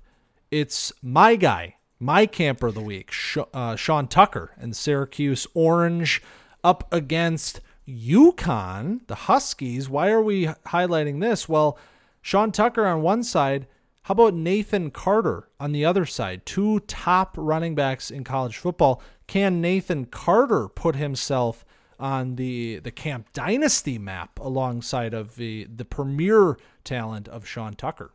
It's 0.49 0.91
my 1.03 1.35
guy, 1.35 1.75
my 1.99 2.25
camper 2.25 2.67
of 2.67 2.73
the 2.73 2.81
week, 2.81 3.13
uh, 3.53 3.75
Sean 3.75 4.07
Tucker 4.07 4.51
and 4.57 4.75
Syracuse 4.75 5.45
Orange 5.53 6.23
up 6.63 6.91
against 6.91 7.61
UConn, 7.87 9.05
the 9.05 9.15
Huskies. 9.15 9.89
Why 9.89 10.09
are 10.09 10.23
we 10.23 10.45
highlighting 10.45 11.21
this? 11.21 11.47
Well, 11.47 11.77
Sean 12.23 12.51
Tucker 12.51 12.87
on 12.87 13.03
one 13.03 13.21
side 13.21 13.67
how 14.05 14.11
about 14.11 14.35
Nathan 14.35 14.91
Carter 14.91 15.49
on 15.59 15.71
the 15.71 15.83
other 15.83 16.05
side? 16.05 16.45
Two 16.45 16.79
top 16.81 17.33
running 17.35 17.73
backs 17.73 18.11
in 18.11 18.23
college 18.23 18.55
football. 18.55 19.01
Can 19.25 19.61
Nathan 19.61 20.05
Carter 20.05 20.67
put 20.67 20.95
himself 20.95 21.65
on 21.99 22.35
the 22.35 22.77
the 22.77 22.91
Camp 22.91 23.33
Dynasty 23.33 23.97
map 23.97 24.37
alongside 24.39 25.15
of 25.15 25.37
the 25.37 25.67
the 25.75 25.85
premier 25.85 26.55
talent 26.83 27.27
of 27.27 27.47
Sean 27.47 27.73
Tucker? 27.73 28.11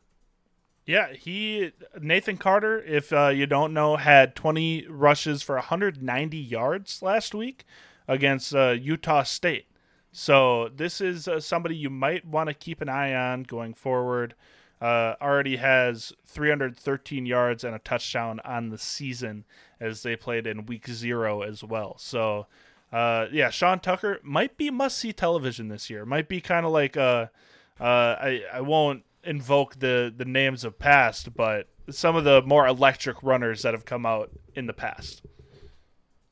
Yeah, 0.86 1.12
he 1.12 1.72
Nathan 2.00 2.36
Carter, 2.36 2.80
if 2.84 3.12
uh, 3.12 3.30
you 3.34 3.46
don't 3.46 3.74
know, 3.74 3.96
had 3.96 4.36
20 4.36 4.86
rushes 4.88 5.42
for 5.42 5.56
190 5.56 6.36
yards 6.36 7.02
last 7.02 7.34
week 7.34 7.64
against 8.06 8.54
uh, 8.54 8.76
Utah 8.80 9.24
State. 9.24 9.66
So 10.12 10.68
this 10.68 11.00
is 11.00 11.26
uh, 11.26 11.40
somebody 11.40 11.74
you 11.74 11.90
might 11.90 12.24
want 12.24 12.46
to 12.46 12.54
keep 12.54 12.80
an 12.80 12.88
eye 12.88 13.12
on 13.12 13.42
going 13.42 13.74
forward 13.74 14.36
uh, 14.80 15.14
already 15.20 15.56
has 15.56 16.12
313 16.26 17.26
yards 17.26 17.64
and 17.64 17.74
a 17.74 17.78
touchdown 17.78 18.40
on 18.44 18.70
the 18.70 18.78
season 18.78 19.44
as 19.78 20.02
they 20.02 20.16
played 20.16 20.46
in 20.46 20.66
week 20.66 20.88
zero 20.88 21.42
as 21.42 21.62
well. 21.62 21.96
So, 21.98 22.46
uh, 22.92 23.26
yeah, 23.30 23.50
Sean 23.50 23.80
Tucker 23.80 24.20
might 24.22 24.56
be 24.56 24.70
must 24.70 24.98
see 24.98 25.12
television 25.12 25.68
this 25.68 25.90
year. 25.90 26.04
Might 26.04 26.28
be 26.28 26.40
kind 26.40 26.64
of 26.64 26.72
like 26.72 26.96
uh, 26.96 27.26
uh, 27.78 27.84
I 28.20 28.42
I 28.52 28.60
won't 28.62 29.04
invoke 29.22 29.78
the 29.78 30.12
the 30.14 30.24
names 30.24 30.64
of 30.64 30.78
past, 30.78 31.34
but 31.34 31.68
some 31.90 32.16
of 32.16 32.24
the 32.24 32.42
more 32.42 32.66
electric 32.66 33.22
runners 33.22 33.62
that 33.62 33.74
have 33.74 33.84
come 33.84 34.06
out 34.06 34.30
in 34.54 34.66
the 34.66 34.72
past. 34.72 35.22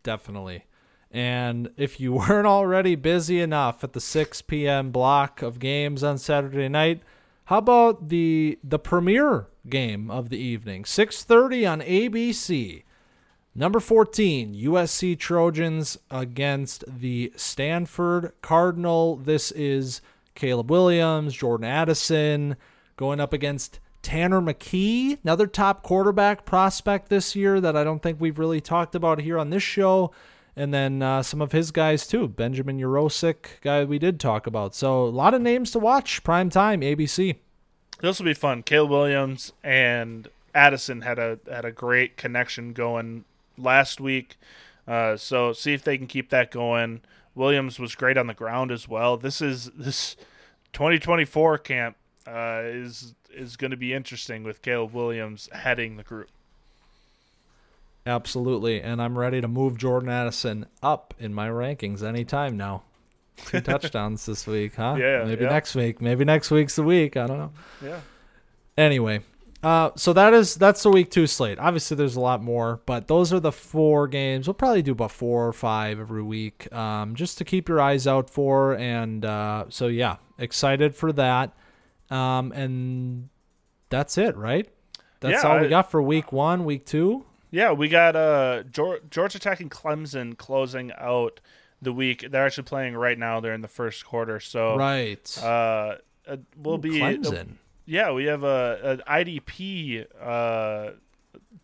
Definitely. 0.03 0.65
And 1.11 1.71
if 1.77 2.01
you 2.01 2.13
weren't 2.29 2.47
already 2.47 2.95
busy 2.95 3.41
enough 3.41 3.83
at 3.85 3.93
the 3.93 4.01
6 4.01 4.43
p.m. 4.43 4.91
block 4.91 5.43
of 5.43 5.59
games 5.59 6.03
on 6.03 6.19
Saturday 6.19 6.69
night, 6.69 7.03
how 7.49 7.57
about 7.57 8.11
the 8.11 8.59
the 8.63 8.79
premier 8.79 9.47
game 9.67 10.11
of 10.11 10.29
the 10.29 10.37
evening? 10.37 10.85
6:30 10.85 11.67
on 11.67 11.81
ABC. 11.81 12.83
Number 13.55 13.81
14, 13.81 14.55
USC 14.55 15.19
Trojans 15.19 15.97
against 16.11 16.85
the 16.87 17.33
Stanford 17.37 18.33
Cardinal. 18.43 19.17
This 19.17 19.51
is 19.53 20.03
Caleb 20.35 20.71
Williams, 20.71 21.33
Jordan 21.33 21.67
Addison 21.67 22.57
going 22.97 23.19
up 23.19 23.33
against 23.33 23.81
Tanner 24.03 24.43
McKee, 24.43 25.19
another 25.25 25.47
top 25.47 25.83
quarterback 25.83 26.45
prospect 26.45 27.09
this 27.09 27.35
year 27.35 27.63
that 27.63 27.75
I 27.75 27.83
don't 27.83 28.03
think 28.03 28.21
we've 28.21 28.39
really 28.39 28.61
talked 28.61 28.95
about 28.95 29.23
here 29.23 29.39
on 29.39 29.49
this 29.49 29.63
show 29.63 30.13
and 30.59 30.75
then 30.75 31.03
uh, 31.03 31.23
some 31.23 31.41
of 31.41 31.53
his 31.53 31.71
guys 31.71 32.07
too. 32.07 32.27
Benjamin 32.27 32.79
Yurosek, 32.79 33.61
guy 33.61 33.85
we 33.85 33.99
did 33.99 34.19
talk 34.19 34.47
about. 34.47 34.75
So 34.75 35.05
a 35.05 35.09
lot 35.09 35.33
of 35.33 35.41
names 35.41 35.71
to 35.71 35.79
watch. 35.79 36.25
Prime 36.25 36.51
time, 36.51 36.81
ABC. 36.81 37.37
This 38.01 38.19
will 38.19 38.27
be 38.27 38.35
fun. 38.35 38.65
Caleb 38.65 38.91
Williams 38.91 39.53
and 39.63 40.29
Addison 40.55 41.03
had 41.03 41.19
a 41.19 41.39
had 41.49 41.65
a 41.65 41.71
great 41.71 42.17
connection 42.17 42.73
going 42.73 43.25
last 43.57 44.01
week. 44.01 44.37
Uh, 44.87 45.17
so 45.17 45.53
see 45.53 45.75
if 45.75 45.85
they 45.85 45.97
can 45.97 46.09
keep 46.09 46.31
that 46.31 46.51
going. 46.51 47.03
Williams 47.37 47.79
was 47.79 47.95
great 47.95 48.19
on 48.19 48.27
the 48.27 48.35
ground 48.35 48.73
as 48.73 48.89
well. 48.89 49.17
This 49.17 49.41
is 49.41 49.71
this 49.77 50.17
2024 50.73 51.59
camp 51.59 51.97
uh, 52.27 52.63
is 52.65 53.15
is 53.33 53.57
going 53.57 53.71
to 53.71 53.77
be 53.77 53.95
interesting 53.95 54.43
with 54.43 54.61
Caleb 54.61 54.93
Williams 54.93 55.49
heading 55.53 55.97
the 55.97 56.03
group. 56.03 56.31
Absolutely. 58.09 58.81
And 58.81 59.03
I'm 59.03 59.19
ready 59.19 59.41
to 59.41 59.49
move 59.49 59.77
Jordan 59.77 60.09
Addison 60.09 60.67
up 60.83 61.13
in 61.19 61.35
my 61.35 61.49
rankings 61.49 62.03
anytime 62.03 62.57
now. 62.57 62.83
Two 63.45 63.61
touchdowns 63.71 64.25
this 64.27 64.47
week, 64.47 64.75
huh? 64.77 64.97
Yeah, 64.99 65.25
Maybe 65.25 65.45
yeah. 65.45 65.51
next 65.51 65.75
week. 65.75 66.01
Maybe 66.01 66.25
next 66.25 66.51
week's 66.51 66.77
the 66.77 66.83
week. 66.83 67.17
I 67.17 67.27
don't 67.27 67.39
know. 67.39 67.53
Yeah. 67.85 68.01
Anyway, 68.77 69.21
uh, 69.63 69.91
so 69.97 70.13
that 70.13 70.33
is 70.35 70.55
that's 70.55 70.83
the 70.83 70.91
week 70.91 71.11
two 71.11 71.27
slate. 71.27 71.59
Obviously, 71.59 71.97
there's 71.97 72.17
a 72.17 72.21
lot 72.21 72.43
more, 72.43 72.81
but 72.87 73.09
those 73.09 73.33
are 73.33 73.41
the 73.41 73.53
four 73.53 74.09
games. 74.09 74.47
We'll 74.47 74.55
probably 74.55 74.83
do 74.83 74.93
about 74.93 75.11
four 75.13 75.47
or 75.47 75.53
five 75.53 76.01
every 76.01 76.23
week, 76.23 76.73
um, 76.73 77.15
just 77.15 77.39
to 77.39 77.45
keep 77.45 77.69
your 77.69 77.81
eyes 77.81 78.07
out 78.07 78.31
for. 78.31 78.75
And 78.77 79.25
uh, 79.25 79.65
so, 79.69 79.89
yeah, 79.89 80.17
excited 80.39 80.95
for 80.95 81.13
that. 81.13 81.53
Um, 82.11 82.53
and 82.53 83.29
that's 83.91 84.17
it, 84.17 84.37
right? 84.37 84.69
That's 85.21 85.43
Yeah, 85.43 85.51
all 85.51 85.59
we 85.61 85.67
I- 85.67 85.71
got 85.71 85.91
for 85.91 86.01
week 86.01 86.33
one, 86.33 86.65
week 86.65 86.87
two. 86.87 87.25
Yeah, 87.51 87.73
we 87.73 87.89
got 87.89 88.17
uh 88.17 88.63
Georgia, 88.65 89.03
Georgia 89.11 89.39
Tech 89.39 89.61
and 89.61 89.71
Clemson 89.71 90.37
closing 90.37 90.93
out 90.97 91.41
the 91.81 91.93
week. 91.93 92.27
They're 92.31 92.45
actually 92.45 92.65
playing 92.65 92.97
right 92.97 93.19
now. 93.19 93.41
They're 93.41 93.55
in 93.55 93.63
the 93.63 93.69
first 93.69 94.05
quarter, 94.05 94.41
so 94.41 94.77
right. 94.77 95.39
uh, 95.43 95.97
uh 96.27 96.37
we'll 96.57 96.75
Ooh, 96.75 96.79
be 96.79 97.01
Clemson. 97.01 97.55
yeah, 97.87 98.13
we 98.13 98.25
have 98.25 98.43
a, 98.43 99.01
a 99.07 99.11
IDP 99.11 100.07
uh 100.21 100.91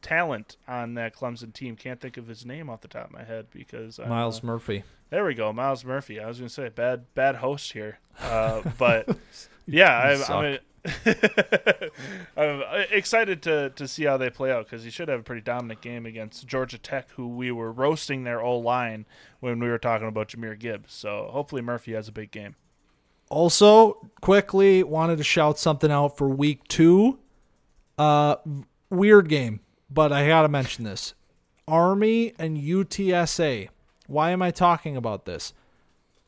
talent 0.03 0.57
on 0.69 0.95
that 0.95 1.15
Clemson 1.15 1.53
team. 1.53 1.77
Can't 1.77 2.01
think 2.01 2.17
of 2.17 2.29
his 2.29 2.47
name 2.47 2.71
off 2.71 2.81
the 2.81 2.89
top 2.89 3.07
of 3.07 3.13
my 3.13 3.25
head 3.25 3.47
because 3.51 3.99
I'm, 3.99 4.09
Myles 4.09 4.43
uh, 4.43 4.47
Murphy. 4.47 4.85
there 5.11 5.25
we 5.25 5.35
go, 5.35 5.53
Myles 5.53 5.85
Murphy. 5.85 6.21
I 6.21 6.27
was 6.27 6.39
gonna 6.39 6.49
say 6.49 6.69
bad 6.69 7.13
bad 7.15 7.37
host 7.37 7.73
here, 7.73 7.99
uh, 8.21 8.63
but 8.79 9.09
yeah, 9.67 10.19
I'm, 10.29 10.33
I'm, 10.33 10.59
I'm 12.37 12.63
excited 12.91 13.43
to 13.43 13.71
to 13.71 13.89
see 13.89 14.05
how 14.05 14.19
they 14.19 14.29
play 14.29 14.53
out 14.53 14.67
because 14.67 14.85
he 14.85 14.91
should 14.91 15.09
have 15.09 15.21
a 15.21 15.23
pretty 15.23 15.41
dominant 15.41 15.81
game 15.81 16.05
against 16.05 16.47
Georgia 16.47 16.79
Tech, 16.79 17.11
who 17.13 17.27
we 17.27 17.51
were 17.51 17.73
roasting 17.73 18.25
their 18.25 18.43
O 18.43 18.59
line 18.59 19.07
when 19.41 19.59
we 19.61 19.69
were 19.69 19.79
talking 19.79 20.09
about 20.09 20.29
Jahmyr 20.29 20.59
Gibbs. 20.59 20.93
So 20.93 21.29
hopefully 21.31 21.63
Murphy 21.63 21.93
has 21.95 22.09
a 22.09 22.13
big 22.13 22.31
game. 22.31 22.57
Also, 23.31 24.11
quickly 24.21 24.83
wanted 24.83 25.17
to 25.17 25.25
shout 25.25 25.59
something 25.59 25.91
out 25.91 26.19
for 26.19 26.29
week 26.29 26.69
two. 26.69 27.19
Uh, 27.97 28.37
weird 28.91 29.29
game, 29.29 29.61
but 29.89 30.13
I 30.13 30.29
gotta 30.29 30.49
mention 30.49 30.85
this: 30.85 31.15
Army 31.67 32.35
and 32.39 32.59
UTSA. 32.59 33.71
Why 34.07 34.31
am 34.31 34.43
I 34.43 34.51
talking 34.51 34.99
about 34.99 35.25
this? 35.25 35.55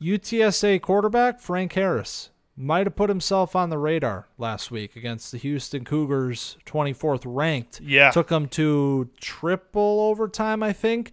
UTSA 0.00 0.80
quarterback 0.80 1.40
Frank 1.40 1.74
Harris 1.74 2.30
might 2.57 2.87
have 2.87 2.97
put 2.97 3.09
himself 3.11 3.55
on 3.55 3.69
the 3.70 3.78
radar 3.78 4.28
last 4.39 4.70
week 4.70 4.97
against 4.97 5.31
the 5.33 5.39
Houston 5.39 5.85
Cougars, 5.85 6.57
24th 6.65 7.23
ranked. 7.27 7.81
Yeah. 7.81 8.11
took 8.11 8.28
them 8.28 8.49
to 8.49 9.11
triple 9.20 10.01
overtime, 10.01 10.62
I 10.62 10.73
think. 10.73 11.12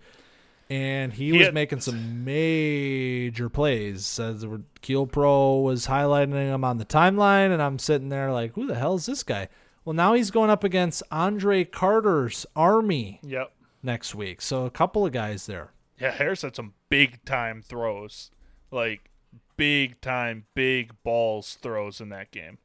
And 0.69 1.11
he, 1.13 1.25
He 1.25 1.31
was 1.37 1.47
had- 1.47 1.53
making 1.53 1.81
some 1.81 2.23
major 2.23 3.49
plays. 3.49 4.15
The 4.15 4.61
Keel 4.81 5.05
Pro 5.05 5.57
was 5.57 5.87
highlighting 5.87 6.31
him 6.33 6.63
on 6.63 6.77
the 6.77 6.85
timeline, 6.85 7.51
and 7.51 7.61
I'm 7.61 7.77
sitting 7.79 8.09
there 8.09 8.31
like, 8.31 8.53
who 8.53 8.65
the 8.65 8.75
hell 8.75 8.95
is 8.95 9.05
this 9.05 9.23
guy? 9.23 9.49
Well, 9.85 9.93
now 9.93 10.13
he's 10.13 10.31
going 10.31 10.49
up 10.49 10.63
against 10.63 11.03
Andre 11.11 11.65
Carter's 11.65 12.45
Army 12.55 13.19
Yep. 13.23 13.51
next 13.83 14.15
week. 14.15 14.41
So 14.41 14.65
a 14.65 14.71
couple 14.71 15.05
of 15.05 15.11
guys 15.11 15.45
there. 15.45 15.71
Yeah, 15.99 16.11
Harris 16.11 16.41
had 16.41 16.55
some 16.55 16.73
big 16.89 17.23
time 17.25 17.61
throws, 17.61 18.31
like 18.71 19.09
big 19.57 19.99
time, 20.01 20.45
big 20.55 20.93
balls 21.03 21.55
throws 21.61 21.99
in 22.01 22.09
that 22.09 22.31
game. 22.31 22.57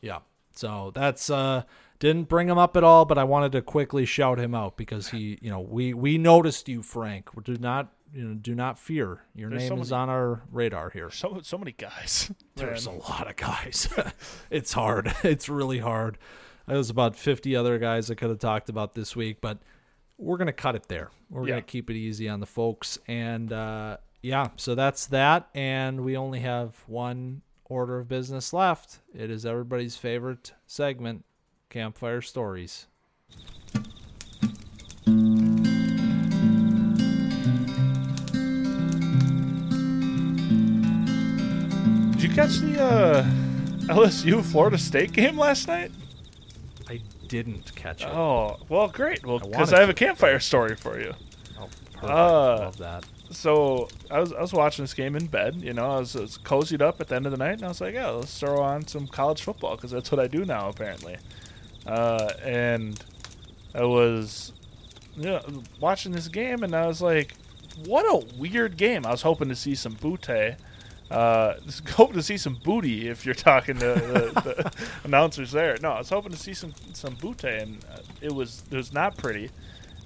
Yeah. 0.00 0.18
So 0.54 0.90
that's 0.94 1.30
uh 1.30 1.62
didn't 1.98 2.28
bring 2.28 2.48
him 2.48 2.58
up 2.58 2.76
at 2.76 2.84
all, 2.84 3.04
but 3.04 3.18
I 3.18 3.24
wanted 3.24 3.52
to 3.52 3.62
quickly 3.62 4.04
shout 4.04 4.38
him 4.38 4.54
out 4.54 4.76
because 4.76 5.08
he, 5.08 5.38
you 5.42 5.50
know, 5.50 5.60
we 5.60 5.92
we 5.94 6.18
noticed 6.18 6.68
you, 6.68 6.82
Frank. 6.82 7.28
Do 7.44 7.56
not, 7.56 7.92
you 8.14 8.24
know, 8.24 8.34
do 8.34 8.54
not 8.54 8.78
fear. 8.78 9.20
Your 9.34 9.50
There's 9.50 9.62
name 9.62 9.68
so 9.78 9.82
is 9.82 9.90
many- 9.90 10.02
on 10.02 10.08
our 10.08 10.42
radar 10.52 10.90
here. 10.90 11.10
So 11.10 11.40
so 11.42 11.58
many 11.58 11.72
guys. 11.72 12.30
There's 12.56 12.86
Man. 12.86 12.96
a 12.96 12.98
lot 13.00 13.28
of 13.28 13.36
guys. 13.36 13.88
it's 14.50 14.72
hard. 14.72 15.12
It's 15.24 15.48
really 15.48 15.78
hard. 15.78 16.18
There's 16.66 16.90
about 16.90 17.16
50 17.16 17.56
other 17.56 17.78
guys 17.78 18.10
I 18.10 18.14
could 18.14 18.28
have 18.28 18.38
talked 18.40 18.68
about 18.68 18.94
this 18.94 19.16
week, 19.16 19.40
but 19.40 19.58
we're 20.18 20.36
going 20.36 20.46
to 20.46 20.52
cut 20.52 20.74
it 20.74 20.88
there. 20.88 21.10
We're 21.30 21.44
Yeah. 21.44 21.52
going 21.52 21.62
to 21.62 21.66
keep 21.66 21.88
it 21.88 21.96
easy 21.96 22.28
on 22.28 22.40
the 22.40 22.46
folks. 22.46 22.98
And 23.08 23.52
uh, 23.52 23.96
yeah, 24.22 24.48
so 24.56 24.74
that's 24.74 25.06
that. 25.06 25.48
And 25.54 26.04
we 26.04 26.16
only 26.16 26.40
have 26.40 26.82
one 26.86 27.42
order 27.64 27.98
of 27.98 28.08
business 28.08 28.52
left. 28.52 28.98
It 29.14 29.30
is 29.30 29.44
everybody's 29.46 29.96
favorite 29.96 30.52
segment 30.66 31.24
Campfire 31.70 32.22
Stories. 32.22 32.86
Did 42.12 42.22
you 42.22 42.34
catch 42.34 42.58
the 42.58 42.82
uh, 42.82 43.22
LSU 43.94 44.42
Florida 44.44 44.76
State 44.78 45.12
game 45.12 45.38
last 45.38 45.68
night? 45.68 45.92
I 46.88 47.00
didn't 47.28 47.74
catch 47.76 48.02
it. 48.02 48.08
Oh, 48.08 48.56
well, 48.68 48.88
great. 48.88 49.24
Well, 49.24 49.38
because 49.38 49.54
wanted 49.70 49.74
I 49.74 49.80
have 49.80 49.88
a 49.90 49.94
campfire 49.94 50.40
story 50.40 50.74
for 50.74 50.98
you. 50.98 51.14
Oh, 51.60 51.68
perfect. 51.92 52.04
uh, 52.04 52.56
Love 52.58 52.78
that. 52.78 53.04
So 53.30 53.88
I 54.10 54.20
was 54.20 54.32
I 54.32 54.40
was 54.40 54.52
watching 54.52 54.84
this 54.84 54.94
game 54.94 55.14
in 55.14 55.26
bed. 55.26 55.56
You 55.62 55.74
know, 55.74 55.90
I 55.90 55.98
was, 55.98 56.16
I 56.16 56.20
was 56.20 56.38
cozied 56.38 56.80
up 56.80 57.00
at 57.00 57.08
the 57.08 57.16
end 57.16 57.26
of 57.26 57.32
the 57.32 57.38
night, 57.38 57.54
and 57.54 57.64
I 57.64 57.68
was 57.68 57.80
like, 57.80 57.94
"Yeah, 57.94 58.08
let's 58.08 58.38
throw 58.38 58.60
on 58.62 58.86
some 58.86 59.06
college 59.06 59.42
football 59.42 59.76
because 59.76 59.90
that's 59.90 60.10
what 60.10 60.18
I 60.18 60.26
do 60.26 60.44
now, 60.44 60.68
apparently." 60.68 61.16
Uh, 61.86 62.32
and 62.42 63.02
I 63.74 63.84
was, 63.84 64.52
you 65.16 65.24
know, 65.24 65.42
watching 65.80 66.12
this 66.12 66.28
game, 66.28 66.62
and 66.62 66.74
I 66.74 66.86
was 66.86 67.02
like, 67.02 67.34
"What 67.84 68.04
a 68.04 68.26
weird 68.36 68.76
game!" 68.76 69.04
I 69.04 69.10
was 69.10 69.22
hoping 69.22 69.48
to 69.48 69.56
see 69.56 69.74
some 69.74 69.94
Boutte. 69.94 70.56
Uh, 71.10 71.54
just 71.64 71.88
hoping 71.90 72.16
to 72.16 72.22
see 72.22 72.36
some 72.36 72.58
booty 72.64 73.08
if 73.08 73.24
you're 73.24 73.34
talking 73.34 73.78
to 73.78 73.86
the, 73.94 74.40
the 74.42 74.72
announcers 75.04 75.52
there. 75.52 75.76
No, 75.82 75.92
I 75.92 75.98
was 75.98 76.10
hoping 76.10 76.32
to 76.32 76.38
see 76.38 76.54
some 76.54 76.72
some 76.92 77.16
Boutte, 77.16 77.62
and 77.62 77.84
uh, 77.92 77.98
it 78.20 78.32
was 78.32 78.62
it 78.70 78.76
was 78.76 78.92
not 78.92 79.16
pretty 79.16 79.50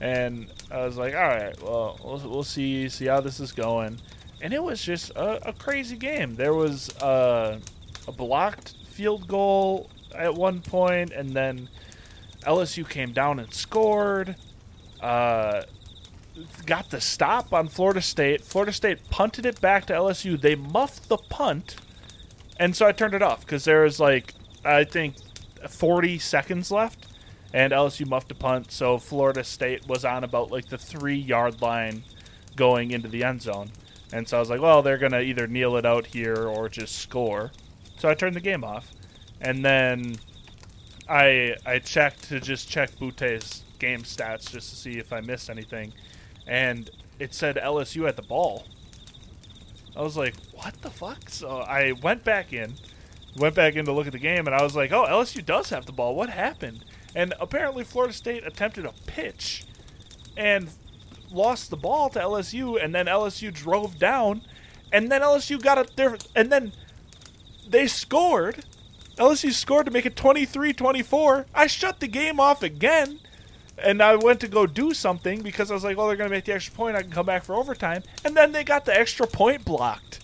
and 0.03 0.49
I 0.69 0.85
was 0.85 0.97
like, 0.97 1.15
all 1.15 1.21
right, 1.21 1.63
well, 1.63 1.97
we'll, 2.03 2.19
we'll 2.29 2.43
see 2.43 2.89
see 2.89 3.07
how 3.07 3.21
this 3.21 3.39
is 3.39 3.53
going. 3.53 3.99
And 4.41 4.53
it 4.53 4.61
was 4.61 4.83
just 4.83 5.11
a, 5.11 5.51
a 5.51 5.53
crazy 5.53 5.97
game. 5.97 6.35
There 6.35 6.55
was 6.55 6.91
uh, 6.97 7.61
a 8.09 8.13
blocked 8.13 8.75
field 8.91 9.29
goal 9.29 9.89
at 10.13 10.35
one 10.35 10.61
point, 10.61 11.13
and 11.13 11.31
then 11.31 11.69
LSU 12.41 12.89
came 12.89 13.13
down 13.13 13.39
and 13.39 13.55
scored. 13.55 14.35
Uh, 15.01 15.63
got 16.67 16.91
the 16.91 17.01
stop 17.01 17.53
on 17.53 17.69
Florida 17.69 18.03
State. 18.03 18.43
Florida 18.43 18.73
State 18.73 19.09
punted 19.09 19.47
it 19.47 19.61
back 19.61 19.87
to 19.87 19.93
LSU. 19.93 20.41
They 20.41 20.57
muffed 20.57 21.09
the 21.09 21.19
punt, 21.19 21.77
and 22.59 22.75
so 22.75 22.89
I 22.89 22.93
turned 22.93 23.15
it 23.15 23.23
off 23.23 23.43
because 23.43 23.65
there 23.65 23.85
was 23.85 24.01
like 24.01 24.35
I 24.65 24.83
think 24.83 25.15
40 25.69 26.19
seconds 26.19 26.73
left, 26.73 27.07
and 27.53 27.73
LSU 27.73 28.07
muffed 28.07 28.31
a 28.31 28.35
punt. 28.35 28.73
So 28.73 28.99
Florida 28.99 29.45
State 29.45 29.87
was 29.87 30.05
on 30.05 30.25
about 30.25 30.51
like 30.51 30.69
the 30.69 30.79
three 30.79 31.17
yard 31.17 31.61
line 31.61 32.05
going 32.57 32.91
into 32.91 33.09
the 33.09 33.25
end 33.25 33.43
zone, 33.43 33.71
and 34.13 34.29
so 34.29 34.37
I 34.37 34.41
was 34.41 34.51
like, 34.51 34.61
well, 34.61 34.83
they're 34.83 34.99
gonna 34.99 35.21
either 35.21 35.47
kneel 35.47 35.77
it 35.77 35.87
out 35.87 36.07
here 36.07 36.47
or 36.47 36.69
just 36.69 36.97
score. 36.97 37.51
So 37.99 38.09
I 38.09 38.15
turned 38.15 38.37
the 38.37 38.41
game 38.41 38.65
off, 38.65 38.91
and 39.41 39.65
then 39.65 40.17
I 41.09 41.57
I 41.67 41.79
checked 41.79 42.29
to 42.29 42.41
just 42.41 42.69
check 42.69 42.99
Boutte's 42.99 43.63
game 43.79 44.03
stats 44.03 44.51
just 44.51 44.71
to 44.71 44.77
see 44.77 44.99
if 44.99 45.13
I 45.13 45.21
missed 45.21 45.51
anything, 45.51 45.93
and 46.47 46.91
it 47.19 47.35
said 47.35 47.57
LSU 47.57 48.09
at 48.09 48.17
the 48.17 48.23
ball. 48.23 48.65
I 49.95 50.01
was 50.01 50.17
like, 50.17 50.35
what 50.53 50.81
the 50.81 50.91
fuck? 50.91 51.29
So 51.29 51.59
I 51.59 51.93
went 51.93 52.25
back 52.25 52.53
in, 52.53 52.75
went 53.37 53.55
back 53.55 53.77
in 53.77 53.85
to 53.85 53.93
look 53.93 54.07
at 54.07 54.13
the 54.13 54.19
game, 54.19 54.47
and 54.47 54.55
I 54.55 54.63
was 54.63 54.75
like, 54.75 54.91
oh, 54.93 55.07
LSU 55.07 55.45
does 55.45 55.69
have 55.71 55.85
the 55.85 55.93
ball. 55.93 56.15
What 56.15 56.31
happened? 56.31 56.85
And 57.15 57.35
apparently, 57.41 57.85
Florida 57.85 58.15
State 58.15 58.47
attempted 58.47 58.85
a 58.85 58.93
pitch 59.07 59.65
and 60.37 60.69
lost 61.31 61.71
the 61.71 61.77
ball 61.77 62.09
to 62.11 62.19
LSU, 62.19 62.83
and 62.83 62.95
then 62.95 63.07
LSU 63.07 63.53
drove 63.53 63.99
down, 63.99 64.43
and 64.93 65.11
then 65.11 65.21
LSU 65.23 65.61
got 65.61 65.79
it 65.79 65.97
there, 65.97 66.17
and 66.35 66.51
then 66.51 66.73
they 67.69 67.87
scored. 67.87 68.65
LSU 69.17 69.53
scored 69.53 69.87
to 69.87 69.93
make 69.93 70.07
it 70.07 70.15
23-24. 70.17 71.47
I 71.55 71.67
shut 71.67 72.01
the 72.01 72.09
game 72.09 72.41
off 72.41 72.63
again, 72.63 73.21
and 73.79 74.03
I 74.03 74.17
went 74.17 74.41
to 74.41 74.49
go 74.49 74.67
do 74.67 74.95
something 74.95 75.43
because 75.43 75.71
I 75.71 75.75
was 75.75 75.85
like, 75.85 75.97
"Well, 75.97 76.07
they're 76.07 76.17
going 76.17 76.31
to 76.31 76.35
make 76.35 76.45
the 76.45 76.55
extra 76.55 76.75
point. 76.75 76.97
I 76.97 77.03
can 77.03 77.11
come 77.11 77.27
back 77.27 77.45
for 77.45 77.55
overtime." 77.55 78.03
And 78.25 78.37
then 78.37 78.53
they 78.53 78.65
got 78.65 78.85
the 78.85 78.99
extra 78.99 79.27
point 79.27 79.65
blocked. 79.65 80.21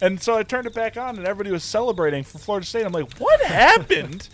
And 0.00 0.20
so 0.20 0.36
I 0.36 0.42
turned 0.42 0.66
it 0.66 0.74
back 0.74 0.96
on, 0.96 1.16
and 1.16 1.26
everybody 1.26 1.52
was 1.52 1.62
celebrating 1.62 2.24
for 2.24 2.38
Florida 2.38 2.66
State. 2.66 2.84
I'm 2.84 2.92
like, 2.92 3.12
"What 3.18 3.40
happened?" 3.44 4.28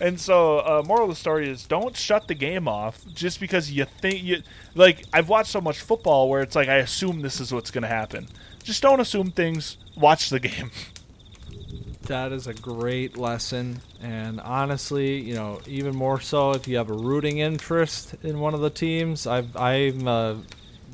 And 0.00 0.20
so, 0.20 0.58
uh, 0.58 0.82
moral 0.86 1.04
of 1.04 1.10
the 1.10 1.16
story 1.16 1.48
is: 1.48 1.66
don't 1.66 1.96
shut 1.96 2.28
the 2.28 2.34
game 2.34 2.68
off 2.68 3.04
just 3.14 3.40
because 3.40 3.70
you 3.70 3.84
think 3.84 4.22
you 4.22 4.42
like. 4.74 5.04
I've 5.12 5.28
watched 5.28 5.50
so 5.50 5.60
much 5.60 5.80
football 5.80 6.28
where 6.28 6.42
it's 6.42 6.56
like 6.56 6.68
I 6.68 6.76
assume 6.76 7.22
this 7.22 7.40
is 7.40 7.52
what's 7.52 7.70
going 7.70 7.82
to 7.82 7.88
happen. 7.88 8.28
Just 8.62 8.82
don't 8.82 9.00
assume 9.00 9.30
things. 9.30 9.76
Watch 9.96 10.30
the 10.30 10.40
game. 10.40 10.70
That 12.06 12.32
is 12.32 12.46
a 12.46 12.52
great 12.52 13.16
lesson. 13.16 13.80
And 14.02 14.38
honestly, 14.38 15.22
you 15.22 15.34
know, 15.34 15.62
even 15.66 15.96
more 15.96 16.20
so 16.20 16.50
if 16.50 16.68
you 16.68 16.76
have 16.76 16.90
a 16.90 16.92
rooting 16.92 17.38
interest 17.38 18.14
in 18.22 18.40
one 18.40 18.52
of 18.52 18.60
the 18.60 18.68
teams. 18.68 19.26
I've, 19.26 19.56
I'm 19.56 20.06
uh, 20.06 20.34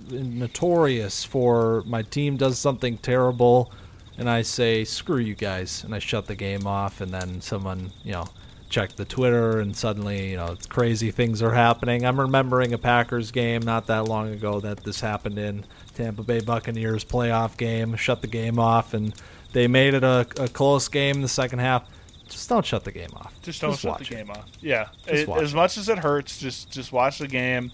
notorious 0.09 1.25
for 1.25 1.83
my 1.85 2.03
team 2.03 2.37
does 2.37 2.61
something 2.61 2.97
terrible 2.97 3.73
and 4.21 4.29
I 4.29 4.43
say, 4.43 4.85
screw 4.85 5.17
you 5.17 5.35
guys, 5.35 5.83
and 5.83 5.95
I 5.95 5.99
shut 5.99 6.27
the 6.27 6.35
game 6.35 6.67
off, 6.67 7.01
and 7.01 7.11
then 7.11 7.41
someone, 7.41 7.91
you 8.05 8.13
know, 8.13 8.27
checked 8.71 8.97
the 8.97 9.05
Twitter, 9.05 9.61
and 9.61 9.77
suddenly, 9.77 10.31
you 10.31 10.37
know, 10.37 10.53
it's 10.53 10.67
crazy 10.67 11.11
things 11.11 11.43
are 11.43 11.53
happening. 11.53 12.07
I'm 12.07 12.19
remembering 12.19 12.73
a 12.73 12.79
Packers 12.79 13.31
game 13.31 13.61
not 13.63 13.87
that 13.89 14.05
long 14.07 14.29
ago 14.33 14.61
that 14.61 14.83
this 14.85 15.01
happened 15.01 15.39
in 15.39 15.65
Tampa 15.95 16.23
Bay 16.23 16.41
Buccaneers 16.41 17.05
playoff 17.05 17.57
game. 17.59 17.95
Shut 17.97 18.23
the 18.23 18.27
game 18.29 18.59
off, 18.59 18.95
and 18.95 19.13
they 19.53 19.67
made 19.69 19.93
it 19.95 20.05
a, 20.05 20.27
a 20.39 20.49
close 20.49 20.89
game 20.89 21.17
in 21.17 21.23
the 21.23 21.29
second 21.29 21.59
half. 21.59 21.85
Just 22.29 22.49
don't 22.49 22.65
shut 22.65 22.85
the 22.85 22.93
game 22.93 23.11
off. 23.17 23.35
Just 23.43 23.61
don't 23.61 23.73
Just 23.73 23.83
shut 23.83 23.99
the 23.99 24.05
it. 24.05 24.09
game 24.11 24.31
off. 24.31 24.47
Yeah, 24.61 24.87
It- 25.09 25.29
as 25.29 25.53
it. 25.53 25.57
much 25.57 25.77
as 25.77 25.89
it 25.89 25.99
hurts, 25.99 26.39
just 26.39 26.71
just 26.71 26.93
watch 26.93 27.19
the 27.19 27.27
game. 27.29 27.73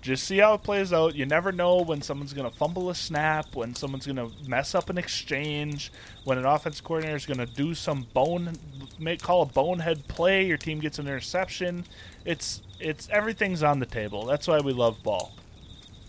Just 0.00 0.24
see 0.24 0.38
how 0.38 0.54
it 0.54 0.62
plays 0.62 0.92
out. 0.92 1.14
You 1.14 1.26
never 1.26 1.52
know 1.52 1.82
when 1.82 2.02
someone's 2.02 2.32
going 2.32 2.48
to 2.48 2.56
fumble 2.56 2.88
a 2.90 2.94
snap, 2.94 3.54
when 3.54 3.74
someone's 3.74 4.06
going 4.06 4.16
to 4.16 4.30
mess 4.48 4.74
up 4.74 4.90
an 4.90 4.98
exchange, 4.98 5.92
when 6.24 6.38
an 6.38 6.44
offense 6.44 6.80
coordinator 6.80 7.16
is 7.16 7.26
going 7.26 7.38
to 7.38 7.46
do 7.46 7.74
some 7.74 8.06
bone, 8.14 8.52
make 8.98 9.20
call 9.20 9.42
a 9.42 9.46
bonehead 9.46 10.06
play. 10.08 10.46
Your 10.46 10.56
team 10.56 10.78
gets 10.80 10.98
an 10.98 11.06
interception. 11.06 11.84
It's 12.24 12.62
it's 12.80 13.08
everything's 13.10 13.62
on 13.62 13.80
the 13.80 13.86
table. 13.86 14.24
That's 14.24 14.46
why 14.46 14.60
we 14.60 14.72
love 14.72 15.02
ball. 15.02 15.32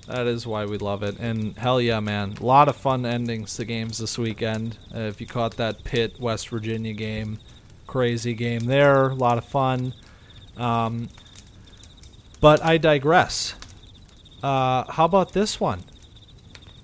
That 0.07 0.25
is 0.25 0.47
why 0.47 0.65
we 0.65 0.77
love 0.77 1.03
it. 1.03 1.19
And 1.19 1.55
hell 1.57 1.79
yeah, 1.79 1.99
man. 1.99 2.35
A 2.39 2.43
lot 2.43 2.67
of 2.67 2.75
fun 2.75 3.05
endings 3.05 3.55
to 3.57 3.65
games 3.65 3.99
this 3.99 4.17
weekend. 4.17 4.77
Uh, 4.93 5.01
if 5.01 5.21
you 5.21 5.27
caught 5.27 5.57
that 5.57 5.83
Pitt 5.83 6.19
West 6.19 6.49
Virginia 6.49 6.93
game, 6.93 7.39
crazy 7.85 8.33
game 8.33 8.61
there. 8.61 9.09
A 9.09 9.13
lot 9.13 9.37
of 9.37 9.45
fun. 9.45 9.93
Um, 10.57 11.09
but 12.41 12.63
I 12.63 12.77
digress. 12.77 13.53
Uh, 14.41 14.89
how 14.91 15.05
about 15.05 15.33
this 15.33 15.59
one? 15.59 15.83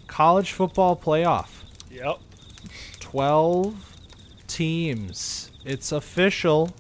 College 0.08 0.52
football 0.52 0.96
playoff. 0.96 1.64
Yep. 1.92 2.20
12 3.00 3.98
teams. 4.48 5.52
It's 5.64 5.92
official. 5.92 6.72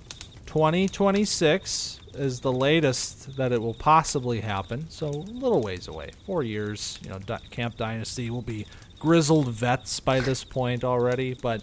2026 0.45 1.99
is 2.13 2.39
the 2.39 2.51
latest 2.51 3.35
that 3.37 3.51
it 3.51 3.61
will 3.61 3.73
possibly 3.73 4.41
happen. 4.41 4.89
So 4.89 5.07
a 5.07 5.09
little 5.09 5.61
ways 5.61 5.87
away. 5.87 6.11
Four 6.25 6.43
years. 6.43 6.99
You 7.03 7.09
know, 7.09 7.19
Di- 7.19 7.39
Camp 7.51 7.77
Dynasty 7.77 8.29
will 8.29 8.41
be 8.41 8.65
grizzled 8.99 9.49
vets 9.49 9.99
by 9.99 10.19
this 10.19 10.43
point 10.43 10.83
already. 10.83 11.33
But 11.33 11.61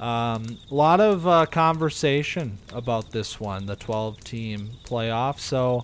um, 0.00 0.58
a 0.70 0.74
lot 0.74 1.00
of 1.00 1.26
uh, 1.26 1.46
conversation 1.46 2.58
about 2.72 3.12
this 3.12 3.40
one, 3.40 3.66
the 3.66 3.76
12 3.76 4.20
team 4.20 4.70
playoff. 4.84 5.38
So, 5.38 5.82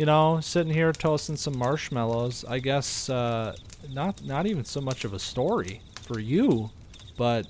you 0.00 0.06
know, 0.06 0.40
sitting 0.40 0.72
here 0.72 0.94
toasting 0.94 1.36
some 1.36 1.58
marshmallows. 1.58 2.42
I 2.48 2.58
guess 2.58 3.10
uh, 3.10 3.54
not 3.92 4.24
not 4.24 4.46
even 4.46 4.64
so 4.64 4.80
much 4.80 5.04
of 5.04 5.12
a 5.12 5.18
story 5.18 5.82
for 6.00 6.18
you, 6.18 6.70
but 7.18 7.46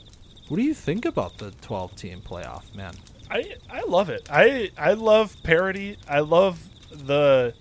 what 0.48 0.56
do 0.56 0.64
you 0.64 0.74
think 0.74 1.04
about 1.04 1.38
the 1.38 1.52
12 1.62 1.94
team 1.94 2.20
playoff, 2.20 2.74
man? 2.74 2.96
I 3.30 3.54
I 3.70 3.82
love 3.82 4.10
it. 4.10 4.26
I 4.28 4.72
I 4.76 4.94
love 4.94 5.36
parody. 5.44 5.96
I 6.08 6.18
love 6.18 6.60
the 6.90 7.54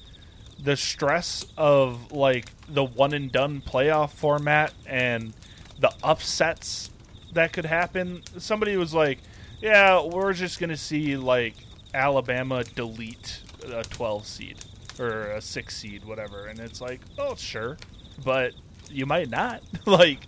the 0.57 0.75
stress 0.75 1.45
of 1.55 2.11
like 2.11 2.49
the 2.67 2.83
one 2.83 3.13
and 3.13 3.31
done 3.31 3.61
playoff 3.61 4.09
format 4.09 4.73
and 4.87 5.35
the 5.77 5.93
upsets 6.01 6.89
that 7.33 7.53
could 7.53 7.65
happen. 7.65 8.23
Somebody 8.39 8.75
was 8.75 8.95
like, 8.95 9.19
"Yeah, 9.61 10.03
we're 10.03 10.33
just 10.33 10.59
going 10.59 10.71
to 10.71 10.77
see 10.77 11.15
like 11.15 11.53
Alabama 11.93 12.63
delete 12.63 13.43
a 13.71 13.83
12 13.83 14.25
seed 14.25 14.65
or 14.99 15.31
a 15.31 15.41
6 15.41 15.75
seed 15.75 16.05
whatever." 16.05 16.45
And 16.45 16.59
it's 16.59 16.81
like, 16.81 17.01
"Oh, 17.17 17.35
sure." 17.35 17.77
But 18.23 18.53
you 18.91 19.05
might 19.05 19.29
not. 19.29 19.63
like 19.85 20.19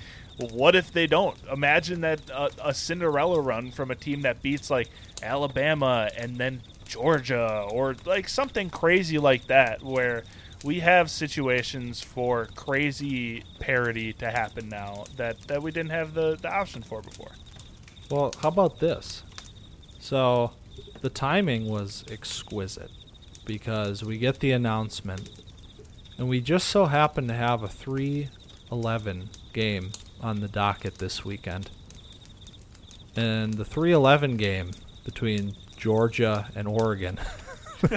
what 0.49 0.75
if 0.75 0.91
they 0.91 1.07
don't? 1.07 1.37
Imagine 1.51 2.01
that 2.01 2.19
a 2.63 2.73
Cinderella 2.73 3.39
run 3.39 3.71
from 3.71 3.91
a 3.91 3.95
team 3.95 4.21
that 4.21 4.41
beats 4.41 4.69
like 4.69 4.89
Alabama 5.21 6.09
and 6.17 6.37
then 6.37 6.61
Georgia 6.85 7.67
or 7.69 7.95
like 8.05 8.27
something 8.27 8.69
crazy 8.69 9.17
like 9.17 9.47
that 9.47 9.83
where 9.83 10.23
we 10.63 10.79
have 10.79 11.09
situations 11.09 12.01
for 12.01 12.45
crazy 12.55 13.43
parity 13.59 14.13
to 14.13 14.29
happen 14.29 14.69
now 14.69 15.05
that, 15.17 15.39
that 15.47 15.61
we 15.61 15.71
didn't 15.71 15.91
have 15.91 16.13
the, 16.13 16.37
the 16.41 16.51
option 16.51 16.81
for 16.81 17.01
before. 17.01 17.31
Well, 18.09 18.33
how 18.41 18.49
about 18.49 18.79
this? 18.79 19.23
So, 19.99 20.51
the 21.01 21.09
timing 21.09 21.67
was 21.67 22.03
exquisite 22.11 22.91
because 23.45 24.03
we 24.03 24.17
get 24.17 24.39
the 24.39 24.51
announcement, 24.51 25.29
and 26.17 26.29
we 26.29 26.39
just 26.41 26.67
so 26.67 26.85
happen 26.85 27.27
to 27.27 27.33
have 27.33 27.63
a 27.63 27.67
3 27.67 28.29
11 28.71 29.29
game 29.53 29.91
on 30.21 30.39
the 30.39 30.47
docket 30.47 30.95
this 30.95 31.25
weekend. 31.25 31.69
And 33.15 33.55
the 33.55 33.65
3 33.65 33.91
11 33.91 34.37
game 34.37 34.71
between 35.03 35.55
Georgia 35.75 36.49
and 36.55 36.67
Oregon 36.67 37.19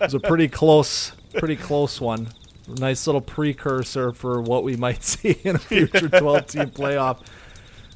was 0.00 0.14
a 0.14 0.20
pretty 0.20 0.48
close, 0.48 1.12
pretty 1.34 1.56
close 1.56 2.00
one. 2.00 2.28
Nice 2.66 3.06
little 3.06 3.20
precursor 3.20 4.12
for 4.12 4.40
what 4.40 4.64
we 4.64 4.76
might 4.76 5.02
see 5.04 5.36
in 5.44 5.56
a 5.56 5.58
future 5.58 6.08
12 6.20 6.46
team 6.46 6.70
playoff. 6.70 7.20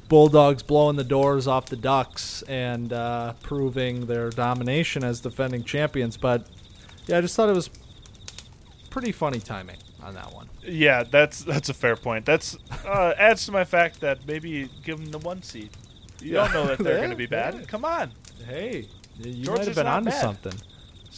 Bulldogs 0.07 0.61
blowing 0.61 0.97
the 0.97 1.03
doors 1.03 1.47
off 1.47 1.65
the 1.65 1.75
Ducks 1.75 2.43
and 2.43 2.93
uh, 2.93 3.33
proving 3.41 4.05
their 4.05 4.29
domination 4.29 5.03
as 5.03 5.19
defending 5.19 5.63
champions. 5.63 6.15
But 6.15 6.47
yeah, 7.07 7.17
I 7.17 7.21
just 7.21 7.35
thought 7.35 7.49
it 7.49 7.55
was 7.55 7.69
pretty 8.89 9.11
funny 9.11 9.39
timing 9.39 9.77
on 10.03 10.13
that 10.15 10.33
one. 10.33 10.49
Yeah, 10.63 11.03
that's 11.03 11.43
that's 11.43 11.69
a 11.69 11.73
fair 11.73 11.95
point. 11.95 12.25
That's 12.25 12.57
uh, 12.85 13.13
adds 13.17 13.45
to 13.45 13.51
my 13.51 13.63
fact 13.65 14.01
that 14.01 14.25
maybe 14.27 14.69
give 14.83 14.97
them 14.99 15.11
the 15.11 15.19
one 15.19 15.41
seed. 15.41 15.69
You 16.21 16.33
Yeah. 16.33 16.45
don't 16.45 16.53
know 16.53 16.67
that 16.75 16.79
they're 16.83 16.97
going 17.05 17.09
to 17.09 17.15
be 17.15 17.25
bad. 17.25 17.55
yeah. 17.55 17.65
Come 17.65 17.85
on, 17.85 18.11
Hey, 18.47 18.87
you 19.19 19.31
might 19.31 19.43
Georgia's 19.43 19.67
have 19.67 19.75
been 19.75 19.87
onto 19.87 20.09
bad. 20.11 20.21
something. 20.21 20.53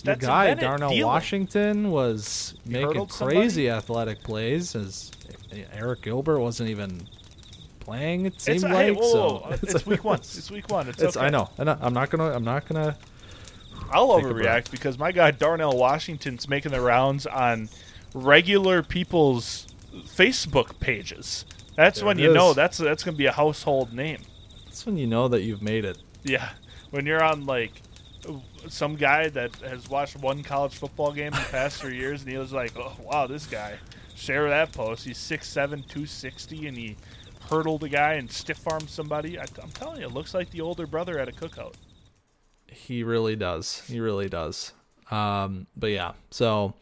Your 0.04 0.16
guy 0.16 0.48
Bennett 0.48 0.62
Darnell 0.62 0.90
dealing. 0.90 1.06
Washington 1.06 1.92
was 1.92 2.54
making 2.66 3.08
crazy 3.08 3.70
athletic 3.70 4.22
plays. 4.22 4.76
As 4.76 5.12
Arik 5.76 6.04
Gilbert 6.04 6.40
wasn't 6.40 6.70
even 6.70 7.08
playing. 7.80 8.26
It 8.28 8.40
seemed 8.40 8.56
It's, 8.58 8.64
like 8.64 8.74
hey, 8.76 8.92
whoa, 8.92 9.12
so. 9.12 9.20
whoa, 9.30 9.40
whoa. 9.40 9.50
it's 9.64 9.86
week 9.88 10.04
one. 10.04 10.20
It's 10.20 10.52
week 10.52 10.70
one. 10.70 10.88
It's, 10.88 11.02
It's, 11.02 11.18
okay. 11.18 11.26
I 11.26 11.30
know. 11.30 11.50
I 11.58 11.64
know. 11.64 11.78
I'm 11.82 11.94
not 11.94 12.10
gonna. 12.12 12.32
I'm 12.32 12.44
not 12.44 12.68
gonna. 12.68 12.96
I'll 13.92 14.16
Take 14.16 14.26
overreact 14.26 14.72
because 14.72 14.98
my 14.98 15.12
guy 15.12 15.32
Darnell 15.32 15.78
Washington's 15.78 16.48
making 16.48 16.72
the 16.72 16.82
rounds 16.82 17.26
on 17.26 17.70
regular 18.14 18.84
people's 18.84 19.68
Facebook 19.94 20.80
pages. 20.80 21.46
That's 21.76 22.00
There 22.00 22.08
when 22.08 22.20
you 22.20 22.34
know 22.34 22.54
that's 22.54 22.78
that's 22.78 23.04
going 23.04 23.16
to 23.16 23.18
be 23.18 23.26
a 23.26 23.32
household 23.32 23.94
name. 23.94 24.22
That's 24.66 24.86
when 24.86 24.98
you 24.98 25.08
know 25.08 25.28
that 25.28 25.42
you've 25.44 25.62
made 25.62 25.86
it. 25.86 25.98
Yeah, 26.24 26.50
when 26.90 27.06
you're 27.06 27.24
on 27.24 27.46
like 27.46 27.82
some 28.68 28.96
guy 28.96 29.30
that 29.30 29.56
has 29.58 29.90
watched 29.90 30.18
one 30.18 30.44
college 30.44 30.76
football 30.76 31.12
game 31.14 31.34
in 31.34 31.40
the 31.40 31.48
past 31.50 31.82
three 31.82 31.98
years, 32.00 32.24
and 32.24 32.32
he 32.32 32.38
was 32.38 32.52
like, 32.52 32.74
"Oh 32.78 32.96
wow, 33.04 33.28
this 33.28 33.46
guy." 33.46 33.78
Share 34.16 34.50
that 34.50 34.72
post. 34.72 35.06
He's 35.06 35.20
6'7", 35.20 35.54
260, 35.54 36.66
and 36.66 36.76
he 36.76 36.96
hurdled 37.52 37.84
a 37.84 37.90
guy 37.90 38.14
and 38.14 38.32
stiff 38.32 38.68
armed 38.68 38.90
somebody. 38.90 39.38
I, 39.38 39.46
I'm 39.62 39.70
telling 39.70 40.02
you, 40.02 40.08
it 40.08 40.12
looks 40.12 40.34
like 40.34 40.50
the 40.50 40.62
older 40.62 40.88
brother 40.88 41.20
at 41.20 41.30
a 41.30 41.32
cookout. 41.32 41.76
He 42.68 43.04
really 43.04 43.36
does. 43.36 43.82
He 43.88 44.00
really 44.00 44.30
does. 44.30 44.74
Um, 45.12 45.68
but 45.76 45.88
yeah. 45.88 46.14
So, 46.32 46.74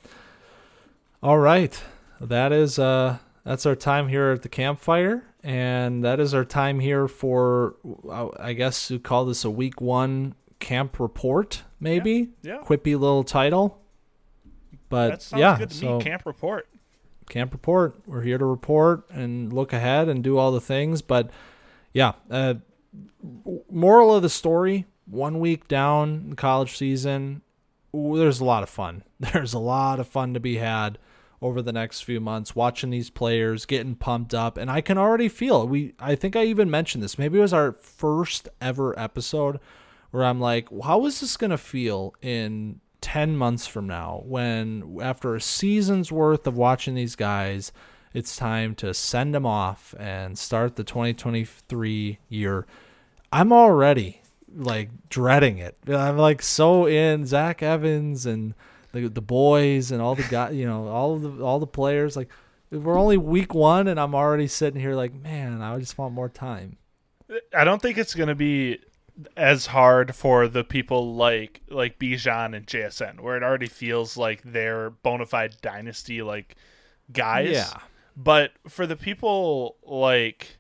all 1.22 1.38
right, 1.38 1.82
that 2.20 2.52
is 2.52 2.80
uh, 2.80 3.18
that's 3.44 3.66
our 3.66 3.76
time 3.76 4.08
here 4.08 4.32
at 4.32 4.42
the 4.42 4.50
campfire, 4.50 5.24
and 5.44 6.04
that 6.04 6.20
is 6.20 6.34
our 6.34 6.46
time 6.46 6.80
here 6.80 7.08
for 7.08 7.76
uh, 8.10 8.30
I 8.40 8.54
guess 8.54 8.90
we 8.90 9.00
call 9.00 9.26
this 9.26 9.46
a 9.46 9.50
week 9.52 9.80
one 9.82 10.36
camp 10.60 11.00
report, 11.00 11.64
maybe. 11.80 12.30
Yeah. 12.42 12.60
Quippy 12.60 13.00
little 13.00 13.24
title. 13.24 13.82
But 14.90 15.32
yeah, 15.36 15.58
good 15.58 15.70
to 15.72 15.76
so 15.76 15.98
me. 15.98 16.04
Camp 16.04 16.24
report. 16.26 16.68
camp 17.30 17.54
report. 17.54 18.02
We're 18.06 18.22
here 18.22 18.38
to 18.38 18.46
report 18.46 19.10
and 19.10 19.52
look 19.52 19.74
ahead 19.74 20.10
and 20.10 20.24
do 20.24 20.38
all 20.38 20.52
the 20.52 20.62
things. 20.62 21.02
But 21.02 21.30
yeah, 21.94 22.14
uh, 22.30 22.56
moral 23.70 24.16
of 24.16 24.22
the 24.22 24.30
story: 24.30 24.86
one 25.06 25.40
week 25.40 25.68
down 25.68 26.34
college 26.34 26.78
season, 26.78 27.42
there's 27.94 28.40
a 28.40 28.46
lot 28.46 28.64
of 28.64 28.70
fun. 28.70 29.04
There's 29.20 29.54
a 29.54 29.60
lot 29.60 30.00
of 30.00 30.08
fun 30.08 30.34
to 30.34 30.40
be 30.40 30.58
had 30.58 30.98
over 31.42 31.62
the 31.62 31.74
next 31.74 32.02
few 32.02 32.20
months 32.20 32.56
watching 32.56 32.90
these 32.90 33.10
players 33.10 33.66
getting 33.66 33.96
pumped 33.96 34.34
up 34.34 34.58
and 34.58 34.72
I 34.72 34.82
can 34.82 34.98
already 34.98 35.30
feel 35.30 35.68
we 35.68 35.94
I 36.00 36.16
think 36.16 36.36
I 36.36 36.46
even 36.46 36.72
mentioned 36.72 37.04
this 37.04 37.20
maybe 37.20 37.38
it 37.38 37.42
was 37.42 37.54
our 37.54 37.74
first 37.74 38.50
ever 38.62 38.98
episode 38.98 39.60
where 40.12 40.24
I'm 40.24 40.40
like 40.40 40.70
how 40.84 41.06
is 41.06 41.20
this 41.20 41.38
going 41.38 41.52
to 41.52 41.58
feel 41.58 42.16
in 42.22 42.80
10 43.02 43.38
months 43.38 43.68
from 43.68 43.86
now 43.86 44.24
when 44.26 44.98
after 45.02 45.36
a 45.36 45.42
season's 45.42 46.12
worth 46.12 46.48
of 46.48 46.58
watching 46.58 46.96
these 46.96 47.16
guys 47.16 47.72
it's 48.14 48.36
time 48.36 48.74
to 48.76 48.94
send 48.94 49.36
them 49.36 49.46
off 49.46 49.94
and 50.00 50.40
start 50.40 50.78
the 50.78 50.84
2023 50.84 52.18
year 52.30 52.66
i'm 53.32 53.54
already 53.54 54.22
like 54.56 54.90
dreading 55.10 55.58
it 55.58 55.78
i'm 55.90 56.18
like 56.18 56.42
so 56.42 56.88
in 56.88 57.26
zach 57.26 57.62
evans 57.62 58.26
and 58.26 58.54
the, 58.94 59.08
the 59.10 59.22
boys 59.22 59.92
and 59.92 60.02
all 60.02 60.16
the 60.16 60.24
guys 60.24 60.56
you 60.56 60.66
know 60.66 60.88
all 60.88 61.18
the 61.18 61.44
all 61.44 61.60
the 61.60 61.68
players 61.68 62.16
like 62.16 62.30
we're 62.72 62.98
only 62.98 63.18
week 63.18 63.54
one 63.54 63.88
and 63.88 64.00
i'm 64.00 64.16
already 64.16 64.48
sitting 64.48 64.80
here 64.80 64.96
like 64.96 65.14
man 65.14 65.62
i 65.62 65.78
just 65.78 65.98
want 65.98 66.14
more 66.14 66.30
time 66.30 66.78
I 67.56 67.64
don't 67.64 67.82
think 67.82 67.98
it's 67.98 68.14
going 68.14 68.30
to 68.30 68.36
be 68.36 68.80
as 69.38 69.68
hard 69.68 70.16
for 70.16 70.48
the 70.48 70.64
people 70.64 71.16
like 71.16 71.62
like 71.70 72.00
Bijan 72.00 72.56
and 72.56 72.68
JSN, 72.68 73.22
where 73.22 73.38
it 73.38 73.44
already 73.44 73.68
feels 73.68 74.18
like 74.18 74.42
they're 74.44 74.90
bona 74.90 75.26
fide 75.26 75.56
dynasty 75.62 76.22
like 76.22 76.56
guys. 77.12 77.52
Yeah. 77.52 77.78
But 78.16 78.52
for 78.68 78.86
the 78.86 78.96
people 78.96 79.78
like 79.84 80.60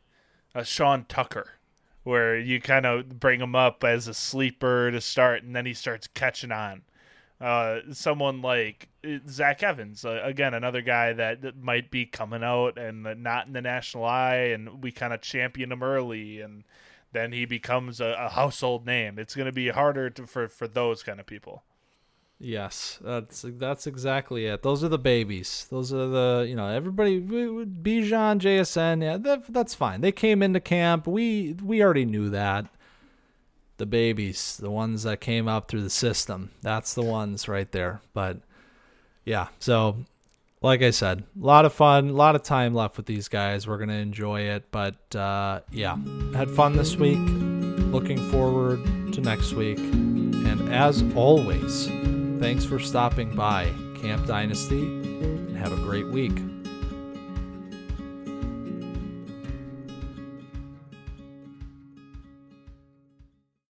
uh, 0.53 0.63
Sean 0.63 1.05
Tucker, 1.07 1.53
where 2.06 2.38
you 2.38 2.61
kind 2.61 2.86
of 2.86 3.19
bring 3.19 3.41
him 3.41 3.56
up 3.56 3.84
as 3.84 4.07
a 4.07 4.14
sleeper 4.14 4.91
to 4.91 5.02
start, 5.02 5.44
and 5.44 5.56
then 5.56 5.65
he 5.65 5.73
starts 5.73 6.07
catching 6.07 6.52
on. 6.52 6.84
Uh, 7.41 7.80
someone 7.91 8.41
like 8.44 8.90
uh, 9.03 9.18
Zach 9.27 9.64
Evans, 9.64 10.06
uh, 10.06 10.22
again, 10.23 10.53
another 10.53 10.82
guy 10.82 11.14
that, 11.14 11.41
that 11.41 11.57
might 11.57 11.90
be 11.90 12.06
coming 12.06 12.44
out 12.44 12.77
and 12.77 13.03
not 13.22 13.48
in 13.48 13.53
the 13.53 13.61
national 13.61 14.06
eye, 14.06 14.52
and 14.53 14.84
we 14.84 14.91
kind 14.91 15.14
of 15.14 15.22
champion 15.22 15.72
him 15.72 15.82
early, 15.82 16.40
and 16.40 16.64
then 17.11 17.32
he 17.32 17.45
becomes 17.45 17.99
a, 17.99 18.15
a 18.19 18.30
household 18.30 18.86
name. 18.86 19.18
It's 19.18 19.36
going 19.36 19.48
to 19.48 19.52
be 19.52 19.69
harder 19.69 20.11
to, 20.11 20.27
for 20.27 20.48
for 20.48 20.68
those 20.68 21.02
kind 21.02 21.19
of 21.19 21.26
people. 21.26 21.64
Yes, 22.40 22.99
that's 23.02 23.45
that's 23.48 23.88
exactly 23.88 24.45
it. 24.45 24.62
Those 24.62 24.84
are 24.84 24.90
the 24.90 24.99
babies. 24.99 25.68
Those 25.70 25.94
are 25.94 26.07
the 26.07 26.45
you 26.48 26.56
know 26.56 26.68
everybody. 26.68 27.22
Bijan, 27.22 28.40
JSN, 28.40 29.02
yeah, 29.02 29.18
that, 29.18 29.44
that's 29.53 29.74
fine. 29.74 30.02
They 30.02 30.12
came 30.12 30.44
into 30.44 30.60
camp. 30.60 31.07
We 31.07 31.56
we 31.64 31.82
already 31.82 32.06
knew 32.06 32.30
that. 32.32 32.66
The 33.78 33.86
babies, 33.86 34.57
the 34.62 34.72
ones 34.72 35.03
that 35.03 35.20
came 35.20 35.48
up 35.48 35.68
through 35.68 35.82
the 35.82 35.90
system. 35.90 36.52
That's 36.62 36.94
the 36.94 37.03
ones 37.03 37.48
right 37.48 37.70
there. 37.72 38.02
But 38.14 38.40
yeah, 39.26 39.48
so 39.60 40.06
like 40.62 40.82
I 40.82 40.91
said, 40.91 41.24
a 41.41 41.45
lot 41.45 41.64
of 41.66 41.74
fun, 41.74 42.10
a 42.10 42.14
lot 42.14 42.36
of 42.36 42.44
time 42.44 42.74
left 42.74 42.98
with 42.98 43.06
these 43.06 43.28
guys. 43.28 43.66
We're 43.66 43.78
gonna 43.78 43.94
enjoy 43.94 44.41
it. 44.41 44.72
But 44.72 45.16
uh, 45.16 45.62
yeah, 45.72 45.98
had 46.34 46.52
fun 46.52 46.76
this 46.76 46.98
week. 46.98 47.20
Looking 47.91 48.18
forward 48.30 49.14
to 49.14 49.22
next 49.22 49.53
week. 49.53 49.78
And 49.80 50.74
as 50.74 51.02
always. 51.16 51.90
Thanks 52.40 52.66
for 52.66 52.80
stopping 52.80 53.34
by 53.36 53.72
Camp 53.95 54.26
Dynasty 54.28 54.84
and 54.84 55.57
have 55.57 55.72
a 55.72 55.78
great 55.78 56.07
week. 56.07 56.34